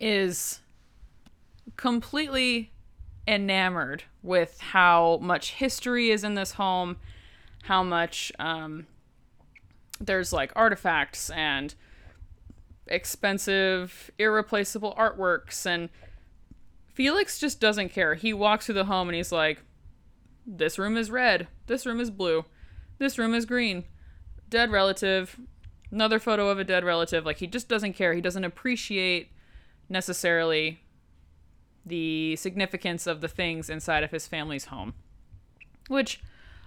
is 0.00 0.60
completely 1.76 2.72
enamored 3.26 4.04
with 4.22 4.60
how 4.60 5.18
much 5.20 5.52
history 5.52 6.10
is 6.10 6.24
in 6.24 6.34
this 6.34 6.52
home, 6.52 6.96
how 7.64 7.82
much 7.82 8.30
um, 8.38 8.86
there's 9.98 10.32
like 10.32 10.52
artifacts 10.54 11.30
and 11.30 11.74
expensive, 12.86 14.10
irreplaceable 14.18 14.94
artworks. 14.98 15.64
And 15.64 15.88
Felix 16.92 17.38
just 17.38 17.60
doesn't 17.60 17.88
care. 17.88 18.14
He 18.14 18.34
walks 18.34 18.66
through 18.66 18.74
the 18.74 18.84
home 18.84 19.08
and 19.08 19.16
he's 19.16 19.32
like, 19.32 19.62
This 20.46 20.78
room 20.78 20.96
is 20.96 21.10
red. 21.10 21.48
This 21.66 21.86
room 21.86 22.00
is 22.00 22.10
blue. 22.10 22.44
This 22.98 23.18
room 23.18 23.34
is 23.34 23.46
green. 23.46 23.84
Dead 24.50 24.70
relative. 24.70 25.40
Another 25.90 26.18
photo 26.18 26.50
of 26.50 26.58
a 26.58 26.64
dead 26.64 26.84
relative. 26.84 27.24
Like, 27.24 27.38
he 27.38 27.46
just 27.46 27.68
doesn't 27.68 27.94
care. 27.94 28.12
He 28.12 28.20
doesn't 28.20 28.44
appreciate 28.44 29.30
necessarily 29.88 30.80
the 31.86 32.36
significance 32.36 33.06
of 33.06 33.20
the 33.20 33.28
things 33.28 33.70
inside 33.70 34.02
of 34.02 34.10
his 34.10 34.26
family's 34.26 34.66
home. 34.66 34.92
Which 35.88 36.20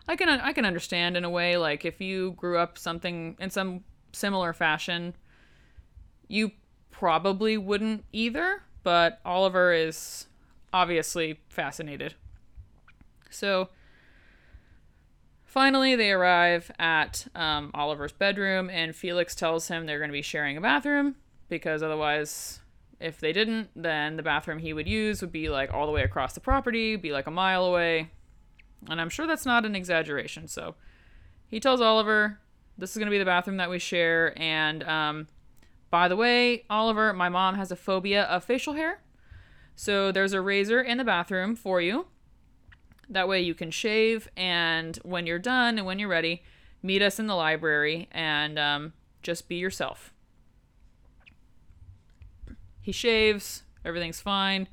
I 0.08 0.16
can 0.16 0.30
I 0.30 0.54
can 0.54 0.66
understand 0.66 1.18
in 1.18 1.26
a 1.26 1.30
way 1.30 1.58
like 1.58 1.84
if 1.86 2.00
you 2.00 2.32
grew 2.34 2.58
up 2.58 2.78
something 2.78 3.36
in 3.40 3.50
some 3.50 3.84
similar 4.14 4.54
fashion, 4.54 5.16
you 6.28 6.52
probably 6.92 7.58
wouldn't 7.58 8.06
either, 8.12 8.64
but 8.84 9.20
Oliver 9.26 9.74
is 9.74 10.28
obviously 10.74 11.40
fascinated. 11.50 12.16
So 13.30 13.70
finally, 15.46 15.96
they 15.96 16.12
arrive 16.12 16.72
at 16.80 17.28
um, 17.36 17.72
Oliver's 17.74 18.14
bedroom, 18.14 18.70
and 18.70 18.96
Felix 18.96 19.36
tells 19.36 19.68
him 19.68 19.86
they're 19.86 20.00
going 20.00 20.10
to 20.10 20.14
be 20.14 20.22
sharing 20.22 20.58
a 20.58 20.62
bathroom 20.62 21.16
because 21.50 21.84
otherwise, 21.84 22.60
if 23.00 23.20
they 23.20 23.34
didn't, 23.34 23.70
then 23.76 24.18
the 24.18 24.24
bathroom 24.24 24.60
he 24.60 24.74
would 24.74 24.88
use 24.88 25.22
would 25.22 25.32
be 25.32 25.50
like 25.50 25.74
all 25.74 25.86
the 25.86 25.92
way 25.92 26.04
across 26.04 26.34
the 26.34 26.40
property, 26.40 26.96
be 26.96 27.12
like 27.12 27.28
a 27.28 27.32
mile 27.32 27.66
away. 27.66 28.10
And 28.90 29.02
I'm 29.02 29.10
sure 29.10 29.28
that's 29.28 29.46
not 29.46 29.66
an 29.66 29.76
exaggeration. 29.76 30.48
So 30.48 30.76
he 31.48 31.60
tells 31.60 31.82
Oliver, 31.82 32.40
This 32.78 32.92
is 32.92 32.98
going 32.98 33.08
to 33.08 33.12
be 33.12 33.18
the 33.18 33.26
bathroom 33.26 33.58
that 33.58 33.70
we 33.70 33.80
share, 33.80 34.34
and 34.38 34.84
um, 34.84 35.28
by 35.90 36.08
the 36.08 36.16
way, 36.16 36.66
Oliver, 36.70 37.14
my 37.14 37.30
mom 37.30 37.56
has 37.56 37.72
a 37.72 37.76
phobia 37.76 38.24
of 38.24 38.44
facial 38.44 38.74
hair. 38.74 39.02
So 39.76 40.12
there's 40.12 40.34
a 40.34 40.42
razor 40.42 40.82
in 40.82 40.98
the 40.98 41.04
bathroom 41.04 41.56
for 41.56 41.80
you. 41.80 42.08
That 43.10 43.28
way 43.28 43.42
you 43.42 43.54
can 43.54 43.72
shave, 43.72 44.28
and 44.36 44.98
when 45.04 45.26
you're 45.26 45.40
done 45.40 45.78
and 45.78 45.88
when 45.88 45.98
you're 45.98 46.10
ready, 46.10 46.44
meet 46.84 47.02
us 47.02 47.20
in 47.20 47.28
the 47.28 47.36
library 47.36 48.10
and 48.12 48.60
um, 48.60 48.94
just 49.22 49.48
be 49.48 49.56
yourself. 49.56 50.14
He 52.82 52.92
shaves, 52.92 53.64
everything's 53.86 54.20
fine. 54.20 54.68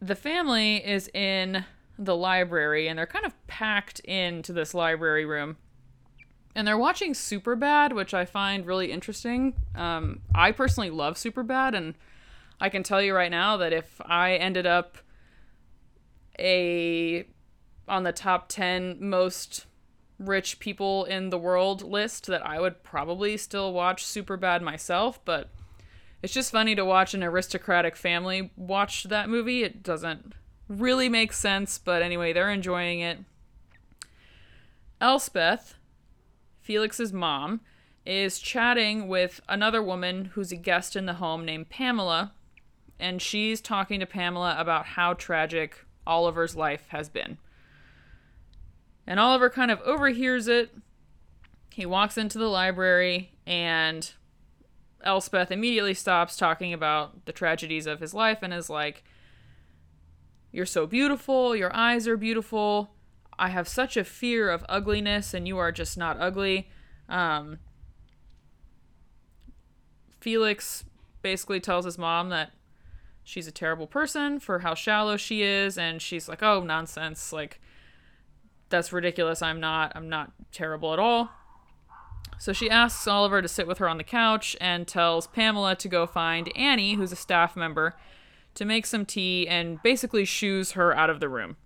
The 0.00 0.16
family 0.16 0.76
is 0.84 1.08
in 1.14 1.64
the 1.98 2.16
library 2.16 2.88
and 2.88 2.98
they're 2.98 3.06
kind 3.06 3.26
of 3.26 3.46
packed 3.46 4.00
into 4.00 4.52
this 4.52 4.74
library 4.74 5.24
room 5.24 5.56
and 6.54 6.66
they're 6.66 6.78
watching 6.78 7.12
Superbad, 7.12 7.94
which 7.94 8.12
I 8.12 8.24
find 8.24 8.66
really 8.66 8.92
interesting. 8.92 9.54
Um, 9.74 10.20
I 10.34 10.52
personally 10.52 10.90
love 10.90 11.14
Superbad, 11.14 11.74
and 11.74 11.94
I 12.60 12.68
can 12.68 12.82
tell 12.82 13.00
you 13.00 13.14
right 13.14 13.30
now 13.30 13.56
that 13.56 13.72
if 13.72 14.00
I 14.04 14.34
ended 14.34 14.66
up 14.66 14.98
a 16.38 17.26
on 17.88 18.04
the 18.04 18.12
top 18.12 18.48
10 18.48 18.98
most 19.00 19.66
rich 20.18 20.58
people 20.60 21.04
in 21.04 21.30
the 21.30 21.38
world 21.38 21.82
list 21.82 22.26
that 22.26 22.46
I 22.46 22.60
would 22.60 22.82
probably 22.84 23.36
still 23.36 23.72
watch 23.72 24.04
Superbad 24.04 24.62
myself, 24.62 25.22
but 25.24 25.50
it's 26.22 26.32
just 26.32 26.52
funny 26.52 26.74
to 26.74 26.84
watch 26.84 27.12
an 27.14 27.24
aristocratic 27.24 27.96
family 27.96 28.52
watch 28.56 29.04
that 29.04 29.28
movie. 29.28 29.64
It 29.64 29.82
doesn't 29.82 30.34
really 30.68 31.08
makes 31.08 31.38
sense, 31.38 31.78
but 31.78 32.02
anyway, 32.02 32.32
they're 32.32 32.50
enjoying 32.50 33.00
it. 33.00 33.18
Elspeth, 35.00 35.74
Felix's 36.60 37.12
mom, 37.12 37.60
is 38.06 38.38
chatting 38.38 39.08
with 39.08 39.40
another 39.48 39.82
woman 39.82 40.26
who's 40.26 40.52
a 40.52 40.56
guest 40.56 40.96
in 40.96 41.06
the 41.06 41.14
home 41.14 41.44
named 41.44 41.68
Pamela, 41.68 42.32
and 42.98 43.20
she's 43.20 43.60
talking 43.60 44.00
to 44.00 44.06
Pamela 44.06 44.56
about 44.58 44.86
how 44.86 45.14
tragic 45.14 45.84
Oliver's 46.06 46.56
life 46.56 46.86
has 46.88 47.08
been. 47.08 47.38
And 49.06 49.18
Oliver 49.18 49.50
kind 49.50 49.70
of 49.70 49.80
overhears 49.80 50.46
it. 50.46 50.70
He 51.70 51.86
walks 51.86 52.16
into 52.16 52.38
the 52.38 52.46
library, 52.46 53.32
and 53.46 54.12
Elspeth 55.02 55.50
immediately 55.50 55.94
stops 55.94 56.36
talking 56.36 56.72
about 56.72 57.24
the 57.24 57.32
tragedies 57.32 57.86
of 57.86 58.00
his 58.00 58.14
life 58.14 58.38
and 58.42 58.54
is 58.54 58.70
like, 58.70 59.02
You're 60.52 60.66
so 60.66 60.86
beautiful, 60.86 61.56
your 61.56 61.74
eyes 61.74 62.06
are 62.06 62.16
beautiful. 62.16 62.94
I 63.38 63.48
have 63.48 63.66
such 63.66 63.96
a 63.96 64.04
fear 64.04 64.50
of 64.50 64.64
ugliness, 64.68 65.32
and 65.32 65.48
you 65.48 65.58
are 65.58 65.72
just 65.72 65.96
not 65.96 66.20
ugly. 66.20 66.68
Um, 67.08 67.58
Felix 70.20 70.84
basically 71.22 71.58
tells 71.58 71.86
his 71.86 71.98
mom 71.98 72.28
that 72.28 72.52
she's 73.24 73.46
a 73.46 73.52
terrible 73.52 73.86
person 73.86 74.38
for 74.38 74.60
how 74.60 74.74
shallow 74.74 75.16
she 75.16 75.42
is, 75.42 75.78
and 75.78 76.00
she's 76.02 76.28
like, 76.28 76.42
"Oh, 76.42 76.60
nonsense! 76.60 77.32
Like, 77.32 77.60
that's 78.68 78.92
ridiculous. 78.92 79.42
I'm 79.42 79.58
not. 79.58 79.92
I'm 79.94 80.08
not 80.08 80.32
terrible 80.52 80.92
at 80.92 80.98
all." 80.98 81.30
So 82.38 82.52
she 82.52 82.68
asks 82.68 83.06
Oliver 83.06 83.40
to 83.40 83.48
sit 83.48 83.66
with 83.66 83.78
her 83.78 83.88
on 83.88 83.98
the 83.98 84.04
couch 84.04 84.56
and 84.60 84.86
tells 84.86 85.26
Pamela 85.28 85.76
to 85.76 85.88
go 85.88 86.06
find 86.06 86.54
Annie, 86.56 86.94
who's 86.94 87.12
a 87.12 87.16
staff 87.16 87.56
member, 87.56 87.94
to 88.54 88.64
make 88.64 88.86
some 88.86 89.06
tea 89.06 89.46
and 89.48 89.82
basically 89.82 90.24
shoos 90.24 90.72
her 90.72 90.96
out 90.96 91.10
of 91.10 91.20
the 91.20 91.28
room. 91.28 91.56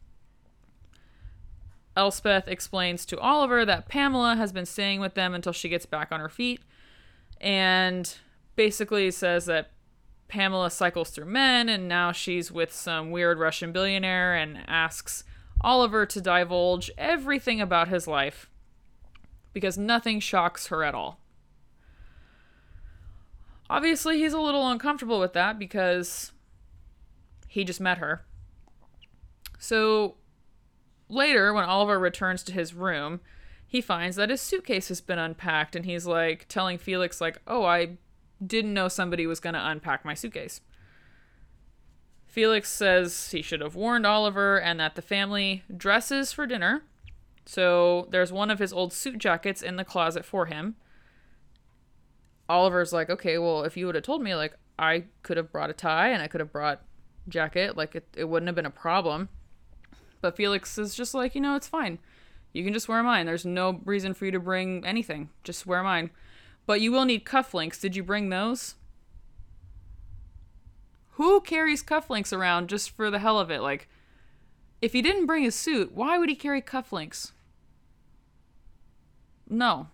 Elspeth 1.96 2.46
explains 2.46 3.06
to 3.06 3.18
Oliver 3.18 3.64
that 3.64 3.88
Pamela 3.88 4.36
has 4.36 4.52
been 4.52 4.66
staying 4.66 5.00
with 5.00 5.14
them 5.14 5.34
until 5.34 5.52
she 5.52 5.68
gets 5.68 5.86
back 5.86 6.12
on 6.12 6.20
her 6.20 6.28
feet 6.28 6.60
and 7.40 8.16
basically 8.54 9.10
says 9.10 9.46
that 9.46 9.70
Pamela 10.28 10.70
cycles 10.70 11.10
through 11.10 11.26
men 11.26 11.68
and 11.68 11.88
now 11.88 12.12
she's 12.12 12.52
with 12.52 12.72
some 12.72 13.10
weird 13.10 13.38
Russian 13.38 13.72
billionaire 13.72 14.34
and 14.34 14.58
asks 14.66 15.24
Oliver 15.62 16.04
to 16.06 16.20
divulge 16.20 16.90
everything 16.98 17.60
about 17.60 17.88
his 17.88 18.06
life 18.06 18.50
because 19.52 19.78
nothing 19.78 20.20
shocks 20.20 20.66
her 20.66 20.84
at 20.84 20.94
all. 20.94 21.18
Obviously, 23.68 24.18
he's 24.18 24.32
a 24.32 24.40
little 24.40 24.68
uncomfortable 24.68 25.18
with 25.18 25.32
that 25.32 25.58
because 25.58 26.32
he 27.56 27.64
just 27.64 27.80
met 27.80 27.98
her. 27.98 28.24
So 29.58 30.16
Later, 31.08 31.52
when 31.52 31.64
Oliver 31.64 31.98
returns 31.98 32.42
to 32.44 32.52
his 32.52 32.74
room, 32.74 33.20
he 33.66 33.80
finds 33.80 34.16
that 34.16 34.30
his 34.30 34.40
suitcase 34.40 34.88
has 34.88 35.00
been 35.00 35.18
unpacked 35.18 35.76
and 35.76 35.84
he's 35.84 36.06
like 36.06 36.46
telling 36.48 36.78
Felix 36.78 37.20
like, 37.20 37.40
"Oh, 37.46 37.64
I 37.64 37.98
didn't 38.44 38.74
know 38.74 38.88
somebody 38.88 39.26
was 39.26 39.40
going 39.40 39.54
to 39.54 39.68
unpack 39.68 40.04
my 40.04 40.14
suitcase." 40.14 40.60
Felix 42.26 42.68
says 42.70 43.30
he 43.30 43.40
should 43.40 43.60
have 43.60 43.76
warned 43.76 44.04
Oliver 44.04 44.60
and 44.60 44.78
that 44.80 44.94
the 44.94 45.02
family 45.02 45.62
dresses 45.74 46.32
for 46.32 46.46
dinner. 46.46 46.82
So 47.46 48.08
there's 48.10 48.32
one 48.32 48.50
of 48.50 48.58
his 48.58 48.72
old 48.72 48.92
suit 48.92 49.18
jackets 49.18 49.62
in 49.62 49.76
the 49.76 49.84
closet 49.84 50.24
for 50.24 50.46
him. 50.46 50.74
Oliver's 52.48 52.92
like, 52.92 53.08
okay, 53.08 53.38
well, 53.38 53.62
if 53.62 53.76
you 53.76 53.86
would 53.86 53.94
have 53.94 54.04
told 54.04 54.22
me, 54.22 54.34
like, 54.34 54.54
I 54.78 55.04
could 55.22 55.36
have 55.36 55.50
brought 55.50 55.70
a 55.70 55.72
tie 55.72 56.08
and 56.10 56.22
I 56.22 56.26
could 56.26 56.40
have 56.40 56.52
brought 56.52 56.82
jacket, 57.28 57.76
like, 57.76 57.94
it, 57.94 58.06
it 58.16 58.24
wouldn't 58.24 58.48
have 58.48 58.56
been 58.56 58.66
a 58.66 58.70
problem. 58.70 59.28
But 60.20 60.36
Felix 60.36 60.78
is 60.78 60.94
just 60.94 61.14
like, 61.14 61.34
you 61.34 61.40
know, 61.40 61.56
it's 61.56 61.68
fine. 61.68 61.98
You 62.52 62.64
can 62.64 62.72
just 62.72 62.88
wear 62.88 63.02
mine. 63.02 63.26
There's 63.26 63.44
no 63.44 63.80
reason 63.84 64.14
for 64.14 64.24
you 64.24 64.30
to 64.32 64.40
bring 64.40 64.84
anything. 64.86 65.28
Just 65.44 65.66
wear 65.66 65.82
mine. 65.82 66.10
But 66.64 66.80
you 66.80 66.90
will 66.90 67.04
need 67.04 67.24
cufflinks. 67.24 67.80
Did 67.80 67.94
you 67.94 68.02
bring 68.02 68.30
those? 68.30 68.76
Who 71.12 71.40
carries 71.40 71.82
cufflinks 71.82 72.32
around 72.32 72.68
just 72.68 72.90
for 72.90 73.10
the 73.10 73.18
hell 73.18 73.38
of 73.38 73.50
it? 73.50 73.60
Like, 73.60 73.88
if 74.82 74.92
he 74.92 75.02
didn't 75.02 75.26
bring 75.26 75.44
his 75.44 75.54
suit, 75.54 75.92
why 75.92 76.18
would 76.18 76.28
he 76.28 76.34
carry 76.34 76.60
cufflinks? 76.60 77.32
No. 79.48 79.88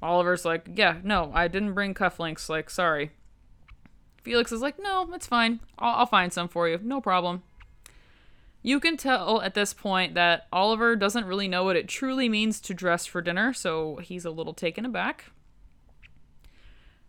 Oliver's 0.00 0.44
like, 0.44 0.68
yeah, 0.74 0.98
no, 1.02 1.32
I 1.34 1.48
didn't 1.48 1.74
bring 1.74 1.92
cufflinks. 1.94 2.48
Like, 2.48 2.70
sorry. 2.70 3.12
Felix 4.28 4.52
is 4.52 4.60
like, 4.60 4.78
no, 4.78 5.08
it's 5.14 5.26
fine. 5.26 5.58
I'll, 5.78 6.00
I'll 6.00 6.06
find 6.06 6.30
some 6.30 6.48
for 6.48 6.68
you. 6.68 6.78
No 6.82 7.00
problem. 7.00 7.42
You 8.62 8.78
can 8.78 8.98
tell 8.98 9.40
at 9.40 9.54
this 9.54 9.72
point 9.72 10.12
that 10.16 10.46
Oliver 10.52 10.96
doesn't 10.96 11.24
really 11.24 11.48
know 11.48 11.64
what 11.64 11.76
it 11.76 11.88
truly 11.88 12.28
means 12.28 12.60
to 12.60 12.74
dress 12.74 13.06
for 13.06 13.22
dinner, 13.22 13.54
so 13.54 13.96
he's 14.02 14.26
a 14.26 14.30
little 14.30 14.52
taken 14.52 14.84
aback. 14.84 15.30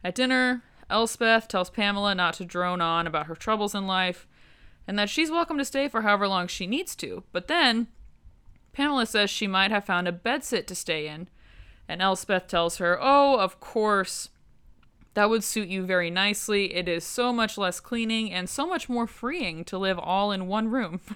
At 0.02 0.16
dinner, 0.16 0.64
Elspeth 0.90 1.50
tells 1.50 1.70
Pamela 1.70 2.16
not 2.16 2.36
to 2.36 2.46
drone 2.46 2.80
on 2.80 3.06
about 3.06 3.26
her 3.26 3.36
troubles 3.36 3.76
in 3.76 3.86
life 3.86 4.26
and 4.88 4.98
that 4.98 5.10
she's 5.10 5.30
welcome 5.30 5.58
to 5.58 5.66
stay 5.66 5.90
for 5.90 6.04
however 6.04 6.26
long 6.26 6.48
she 6.48 6.68
needs 6.68 6.96
to. 6.96 7.24
But 7.34 7.50
then, 7.50 7.88
Pamela 8.72 9.06
says 9.06 9.30
she 9.30 9.46
might 9.46 9.72
have 9.72 9.84
found 9.84 10.08
a 10.08 10.14
bedsit 10.14 10.68
to 10.68 10.74
stay 10.74 11.10
in, 11.10 11.28
and 11.86 12.02
Elspeth 12.02 12.48
tells 12.48 12.78
her, 12.78 12.98
Oh, 13.02 13.38
of 13.38 13.60
course, 13.60 14.30
That 15.16 15.30
would 15.30 15.44
suit 15.44 15.70
you 15.70 15.84
very 15.84 16.10
nicely. 16.10 16.74
It 16.74 16.88
is 16.88 17.04
so 17.04 17.34
much 17.34 17.58
less 17.58 17.80
cleaning 17.80 18.32
and 18.32 18.50
so 18.50 18.68
much 18.68 18.88
more 18.88 19.08
freeing 19.08 19.64
to 19.66 19.78
live 19.78 20.00
all 20.00 20.32
in 20.32 20.48
one 20.48 20.70
room. 20.70 21.02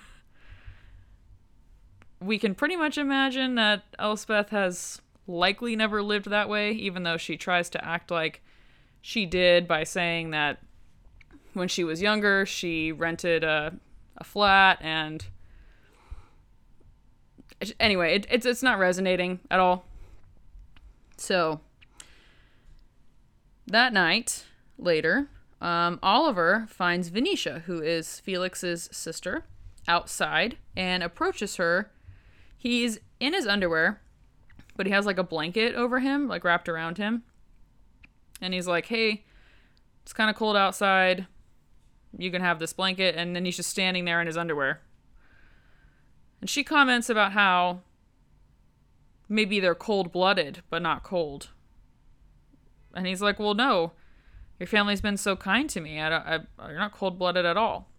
we 2.20 2.40
can 2.40 2.56
pretty 2.56 2.76
much 2.76 2.98
imagine 2.98 3.56
that 3.56 3.84
Elspeth 4.00 4.50
has 4.50 5.02
likely 5.28 5.76
never 5.76 6.02
lived 6.02 6.30
that 6.30 6.50
way, 6.50 6.72
even 6.72 7.04
though 7.04 7.18
she 7.18 7.38
tries 7.38 7.70
to 7.70 7.86
act 7.86 8.12
like 8.12 8.42
she 9.02 9.26
did 9.26 9.68
by 9.68 9.84
saying 9.84 10.32
that 10.32 10.60
when 11.54 11.68
she 11.68 11.84
was 11.84 12.02
younger, 12.02 12.46
she 12.46 12.92
rented 12.92 13.44
a, 13.44 13.74
a 14.18 14.24
flat 14.24 14.80
and. 14.82 15.26
Anyway, 17.80 18.16
it, 18.16 18.28
it's, 18.30 18.46
it's 18.46 18.64
not 18.64 18.80
resonating 18.80 19.40
at 19.50 19.60
all. 19.60 19.86
So, 21.16 21.62
that 23.68 23.94
night, 23.94 24.46
later, 24.78 25.30
um, 25.62 26.00
Oliver 26.04 26.68
finds 26.70 27.08
Venetia, 27.08 27.64
who 27.66 27.82
is 27.82 28.20
Felix's 28.20 28.90
sister, 28.92 29.46
outside 29.88 30.58
and 30.76 31.04
approaches 31.04 31.58
her. 31.58 31.92
He's 32.58 33.00
in 33.20 33.34
his 33.34 33.48
underwear, 33.48 34.02
but 34.76 34.86
he 34.86 34.92
has 34.92 35.06
like 35.06 35.18
a 35.18 35.24
blanket 35.24 35.76
over 35.76 36.00
him, 36.00 36.28
like 36.28 36.44
wrapped 36.44 36.70
around 36.70 36.98
him. 36.98 37.24
And 38.42 38.54
he's 38.54 38.68
like, 38.68 38.88
hey, 38.88 39.24
it's 40.02 40.14
kind 40.14 40.30
of 40.30 40.36
cold 40.36 40.58
outside. 40.58 41.28
You 42.18 42.32
can 42.32 42.42
have 42.42 42.60
this 42.60 42.74
blanket. 42.74 43.16
And 43.16 43.36
then 43.36 43.46
he's 43.46 43.58
just 43.58 43.70
standing 43.70 44.06
there 44.06 44.20
in 44.20 44.28
his 44.28 44.38
underwear. 44.38 44.82
And 46.42 46.50
she 46.50 46.64
comments 46.64 47.10
about 47.10 47.32
how 47.32 47.80
maybe 49.30 49.60
they're 49.60 49.76
cold 49.76 50.12
blooded, 50.12 50.62
but 50.70 50.82
not 50.82 51.04
cold. 51.04 51.50
And 52.94 53.08
he's 53.08 53.22
like, 53.22 53.40
well, 53.40 53.54
no. 53.54 53.94
Your 54.60 54.68
family's 54.68 55.02
been 55.02 55.18
so 55.18 55.36
kind 55.36 55.70
to 55.70 55.82
me. 55.82 56.00
I 56.00 56.36
I, 56.36 56.40
you're 56.68 56.78
not 56.78 56.94
cold 56.94 57.18
blooded 57.18 57.46
at 57.46 57.58
all. 57.58 57.90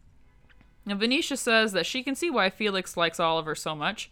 And 0.86 1.00
Venetia 1.00 1.36
says 1.36 1.72
that 1.72 1.86
she 1.86 2.02
can 2.02 2.14
see 2.14 2.30
why 2.30 2.50
Felix 2.50 2.96
likes 2.96 3.18
Oliver 3.18 3.54
so 3.54 3.74
much 3.74 4.10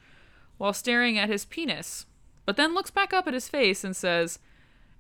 while 0.59 0.73
staring 0.73 1.19
at 1.19 1.29
his 1.29 1.45
penis, 1.45 2.07
but 2.47 2.57
then 2.57 2.75
looks 2.75 2.91
back 2.91 3.13
up 3.13 3.27
at 3.27 3.35
his 3.35 3.49
face 3.49 3.85
and 3.85 3.97
says, 3.97 4.39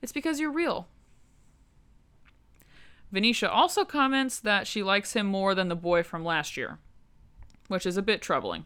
It's 0.00 0.12
because 0.12 0.40
you're 0.40 0.50
real. 0.50 0.88
Venetia 3.10 3.50
also 3.50 3.84
comments 3.84 4.40
that 4.40 4.66
she 4.66 4.82
likes 4.82 5.12
him 5.12 5.26
more 5.26 5.54
than 5.54 5.68
the 5.68 5.76
boy 5.76 6.02
from 6.02 6.24
last 6.24 6.56
year, 6.56 6.78
which 7.68 7.86
is 7.86 7.96
a 7.96 8.02
bit 8.02 8.22
troubling. 8.22 8.64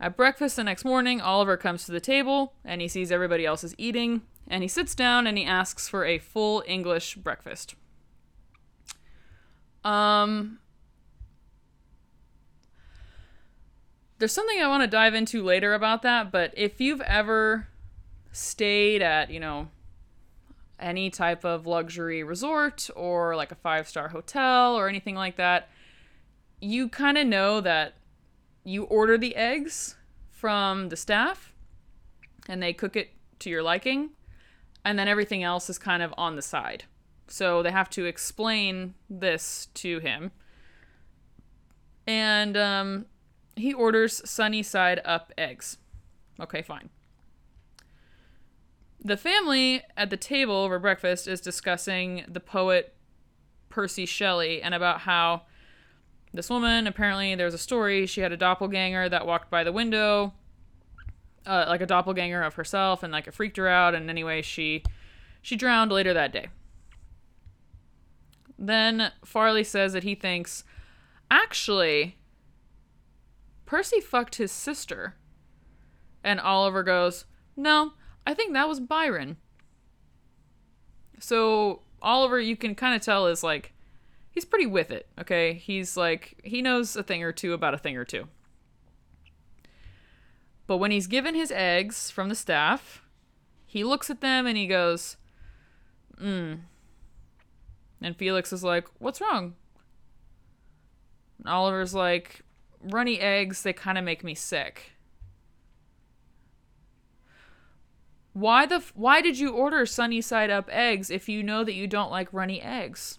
At 0.00 0.16
breakfast 0.16 0.56
the 0.56 0.64
next 0.64 0.84
morning, 0.84 1.20
Oliver 1.20 1.56
comes 1.56 1.84
to 1.84 1.92
the 1.92 2.00
table 2.00 2.54
and 2.64 2.80
he 2.80 2.88
sees 2.88 3.10
everybody 3.10 3.44
else 3.44 3.64
is 3.64 3.74
eating, 3.78 4.22
and 4.46 4.62
he 4.62 4.68
sits 4.68 4.94
down 4.94 5.26
and 5.26 5.36
he 5.36 5.44
asks 5.44 5.88
for 5.88 6.04
a 6.04 6.18
full 6.18 6.62
English 6.66 7.16
breakfast. 7.16 7.74
Um, 9.84 10.58
there's 14.18 14.32
something 14.32 14.60
I 14.60 14.68
want 14.68 14.82
to 14.82 14.88
dive 14.88 15.14
into 15.14 15.42
later 15.42 15.74
about 15.74 16.02
that, 16.02 16.30
but 16.30 16.52
if 16.56 16.80
you've 16.80 17.00
ever 17.00 17.68
stayed 18.30 19.02
at, 19.02 19.30
you 19.30 19.40
know, 19.40 19.68
any 20.78 21.10
type 21.10 21.44
of 21.44 21.66
luxury 21.66 22.22
resort 22.22 22.88
or 22.94 23.34
like 23.34 23.50
a 23.50 23.56
five 23.56 23.88
star 23.88 24.08
hotel 24.08 24.76
or 24.76 24.88
anything 24.88 25.16
like 25.16 25.36
that, 25.36 25.68
you 26.60 26.88
kind 26.88 27.18
of 27.18 27.26
know 27.26 27.60
that 27.60 27.94
you 28.68 28.84
order 28.84 29.16
the 29.16 29.34
eggs 29.34 29.96
from 30.30 30.90
the 30.90 30.96
staff 30.96 31.54
and 32.48 32.62
they 32.62 32.72
cook 32.74 32.96
it 32.96 33.10
to 33.38 33.50
your 33.50 33.62
liking, 33.62 34.10
and 34.84 34.98
then 34.98 35.08
everything 35.08 35.42
else 35.42 35.70
is 35.70 35.78
kind 35.78 36.02
of 36.02 36.12
on 36.18 36.36
the 36.36 36.42
side. 36.42 36.84
So 37.26 37.62
they 37.62 37.70
have 37.70 37.90
to 37.90 38.04
explain 38.04 38.94
this 39.08 39.68
to 39.74 40.00
him. 40.00 40.32
And 42.06 42.56
um, 42.56 43.06
he 43.56 43.72
orders 43.72 44.22
sunny 44.28 44.62
side 44.62 45.00
up 45.04 45.32
eggs. 45.36 45.78
Okay, 46.40 46.62
fine. 46.62 46.88
The 49.02 49.16
family 49.16 49.82
at 49.96 50.10
the 50.10 50.16
table 50.16 50.54
over 50.54 50.78
breakfast 50.78 51.28
is 51.28 51.40
discussing 51.40 52.24
the 52.28 52.40
poet 52.40 52.94
Percy 53.68 54.06
Shelley 54.06 54.62
and 54.62 54.74
about 54.74 55.00
how 55.00 55.42
this 56.32 56.50
woman 56.50 56.86
apparently 56.86 57.34
there's 57.34 57.54
a 57.54 57.58
story. 57.58 58.06
She 58.06 58.20
had 58.20 58.32
a 58.32 58.36
doppelganger 58.36 59.08
that 59.08 59.26
walked 59.26 59.50
by 59.50 59.64
the 59.64 59.72
window 59.72 60.34
uh, 61.48 61.64
like 61.66 61.80
a 61.80 61.86
doppelganger 61.86 62.42
of 62.42 62.54
herself 62.54 63.02
and 63.02 63.12
like 63.12 63.26
it 63.26 63.34
freaked 63.34 63.56
her 63.56 63.66
out 63.66 63.94
and 63.94 64.10
anyway 64.10 64.42
she 64.42 64.82
she 65.40 65.56
drowned 65.56 65.90
later 65.90 66.12
that 66.12 66.32
day. 66.32 66.48
Then 68.58 69.12
farleigh 69.24 69.64
says 69.64 69.94
that 69.94 70.02
he 70.02 70.14
thinks 70.14 70.62
actually 71.30 72.18
percy 73.64 74.00
fucked 74.00 74.36
his 74.36 74.52
sister. 74.52 75.14
And 76.22 76.38
oliver 76.40 76.82
goes 76.82 77.24
no 77.56 77.92
i 78.26 78.34
think 78.34 78.52
that 78.52 78.68
was 78.68 78.78
byron. 78.78 79.38
So 81.18 81.80
oliver 82.02 82.38
you 82.38 82.56
can 82.56 82.74
kind 82.74 82.94
of 82.94 83.00
tell 83.00 83.26
is 83.26 83.42
like 83.42 83.72
he's 84.30 84.44
pretty 84.44 84.66
with 84.66 84.90
it, 84.90 85.08
okay? 85.18 85.54
He's 85.54 85.96
like 85.96 86.40
he 86.42 86.62
knows 86.62 86.96
a 86.96 87.02
thing 87.02 87.22
or 87.22 87.32
two 87.32 87.52
about 87.52 87.74
a 87.74 87.78
thing 87.78 87.96
or 87.96 88.04
two. 88.04 88.28
But 90.66 90.76
when 90.76 90.90
he's 90.90 91.06
given 91.06 91.34
his 91.34 91.50
eggs 91.50 92.10
from 92.10 92.28
the 92.28 92.34
staff, 92.34 93.02
he 93.66 93.84
looks 93.84 94.10
at 94.10 94.20
them 94.20 94.46
and 94.46 94.56
he 94.56 94.66
goes, 94.66 95.16
"Hmm." 96.18 96.54
And 98.00 98.16
Felix 98.16 98.52
is 98.52 98.62
like, 98.62 98.86
"What's 98.98 99.20
wrong?" 99.20 99.56
And 101.38 101.48
Oliver's 101.48 101.94
like, 101.94 102.42
"Runny 102.80 103.18
eggs, 103.18 103.62
they 103.62 103.72
kind 103.72 103.98
of 103.98 104.04
make 104.04 104.22
me 104.22 104.34
sick." 104.34 104.92
Why 108.34 108.66
the 108.66 108.76
f- 108.76 108.92
why 108.94 109.20
did 109.20 109.38
you 109.38 109.50
order 109.50 109.84
sunny 109.84 110.20
side 110.20 110.50
up 110.50 110.68
eggs 110.70 111.10
if 111.10 111.28
you 111.28 111.42
know 111.42 111.64
that 111.64 111.74
you 111.74 111.88
don't 111.88 112.10
like 112.10 112.32
runny 112.32 112.60
eggs? 112.62 113.18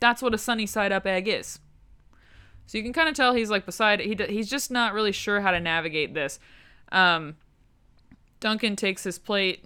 That's 0.00 0.22
what 0.22 0.34
a 0.34 0.38
sunny 0.38 0.66
side 0.66 0.92
up 0.92 1.06
egg 1.06 1.28
is. 1.28 1.58
So 2.66 2.76
you 2.76 2.84
can 2.84 2.92
kind 2.92 3.08
of 3.08 3.14
tell 3.14 3.34
he's 3.34 3.50
like 3.50 3.64
beside 3.64 4.00
he 4.00 4.14
he's 4.28 4.48
just 4.48 4.70
not 4.70 4.92
really 4.92 5.12
sure 5.12 5.40
how 5.40 5.50
to 5.50 5.60
navigate 5.60 6.14
this. 6.14 6.38
Um, 6.92 7.36
Duncan 8.40 8.76
takes 8.76 9.04
his 9.04 9.18
plate. 9.18 9.64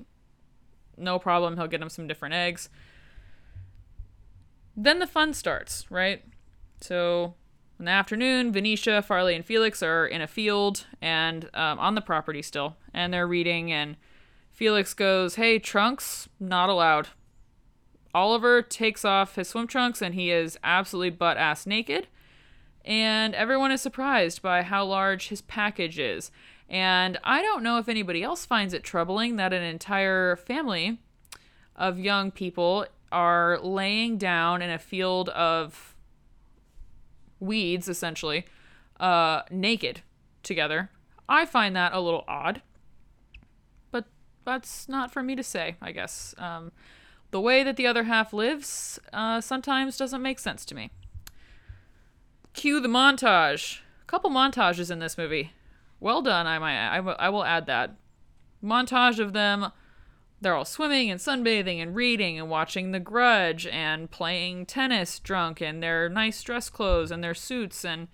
No 0.96 1.18
problem. 1.18 1.56
He'll 1.56 1.66
get 1.66 1.82
him 1.82 1.88
some 1.88 2.06
different 2.06 2.34
eggs. 2.34 2.68
Then 4.76 5.00
the 5.00 5.06
fun 5.06 5.34
starts, 5.34 5.90
right? 5.90 6.24
So 6.80 7.34
in 7.78 7.86
the 7.86 7.90
afternoon, 7.90 8.52
Venetia, 8.52 9.02
Farleigh, 9.02 9.34
and 9.34 9.44
Felix 9.44 9.82
are 9.82 10.06
in 10.06 10.22
a 10.22 10.28
field 10.28 10.86
and 11.00 11.50
um, 11.54 11.78
on 11.78 11.94
the 11.96 12.00
property 12.00 12.40
still, 12.40 12.76
and 12.94 13.12
they're 13.12 13.26
reading. 13.26 13.72
And 13.72 13.96
Felix 14.52 14.94
goes, 14.94 15.34
"Hey, 15.34 15.58
trunks 15.58 16.28
not 16.38 16.68
allowed." 16.68 17.08
Oliver 18.14 18.62
takes 18.62 19.04
off 19.04 19.36
his 19.36 19.48
swim 19.48 19.66
trunks 19.66 20.02
and 20.02 20.14
he 20.14 20.30
is 20.30 20.58
absolutely 20.62 21.10
butt 21.10 21.36
ass 21.36 21.66
naked. 21.66 22.08
And 22.84 23.34
everyone 23.34 23.70
is 23.70 23.80
surprised 23.80 24.42
by 24.42 24.62
how 24.62 24.84
large 24.84 25.28
his 25.28 25.40
package 25.42 25.98
is. 25.98 26.30
And 26.68 27.18
I 27.22 27.42
don't 27.42 27.62
know 27.62 27.78
if 27.78 27.88
anybody 27.88 28.22
else 28.22 28.44
finds 28.44 28.74
it 28.74 28.82
troubling 28.82 29.36
that 29.36 29.52
an 29.52 29.62
entire 29.62 30.36
family 30.36 30.98
of 31.76 31.98
young 31.98 32.30
people 32.30 32.86
are 33.10 33.58
laying 33.60 34.16
down 34.18 34.62
in 34.62 34.70
a 34.70 34.78
field 34.78 35.28
of 35.30 35.94
weeds, 37.40 37.88
essentially, 37.88 38.46
uh, 38.98 39.42
naked 39.50 40.00
together. 40.42 40.90
I 41.28 41.44
find 41.44 41.76
that 41.76 41.92
a 41.92 42.00
little 42.00 42.24
odd. 42.26 42.62
But 43.90 44.06
that's 44.44 44.88
not 44.88 45.12
for 45.12 45.22
me 45.22 45.36
to 45.36 45.42
say, 45.42 45.76
I 45.80 45.92
guess. 45.92 46.34
Um, 46.38 46.72
the 47.32 47.40
way 47.40 47.64
that 47.64 47.76
the 47.76 47.86
other 47.86 48.04
half 48.04 48.32
lives 48.32 49.00
uh, 49.12 49.40
sometimes 49.40 49.96
doesn't 49.96 50.22
make 50.22 50.38
sense 50.38 50.64
to 50.66 50.74
me. 50.74 50.90
Cue 52.52 52.78
the 52.78 52.88
montage. 52.88 53.80
A 54.02 54.04
couple 54.06 54.30
montages 54.30 54.90
in 54.90 55.00
this 55.00 55.18
movie. 55.18 55.52
Well 55.98 56.20
done, 56.20 56.46
I 56.46 56.58
might. 56.58 56.88
I, 56.88 56.96
w- 56.96 57.16
I 57.18 57.30
will 57.30 57.44
add 57.44 57.66
that. 57.66 57.96
Montage 58.62 59.18
of 59.18 59.32
them. 59.32 59.72
They're 60.42 60.54
all 60.54 60.66
swimming 60.66 61.10
and 61.10 61.20
sunbathing 61.20 61.80
and 61.80 61.94
reading 61.94 62.38
and 62.38 62.50
watching 62.50 62.90
The 62.90 63.00
Grudge 63.00 63.66
and 63.66 64.10
playing 64.10 64.66
tennis 64.66 65.18
drunk 65.18 65.62
in 65.62 65.80
their 65.80 66.08
nice 66.08 66.42
dress 66.42 66.68
clothes 66.68 67.10
and 67.10 67.24
their 67.24 67.34
suits, 67.34 67.84
and 67.84 68.08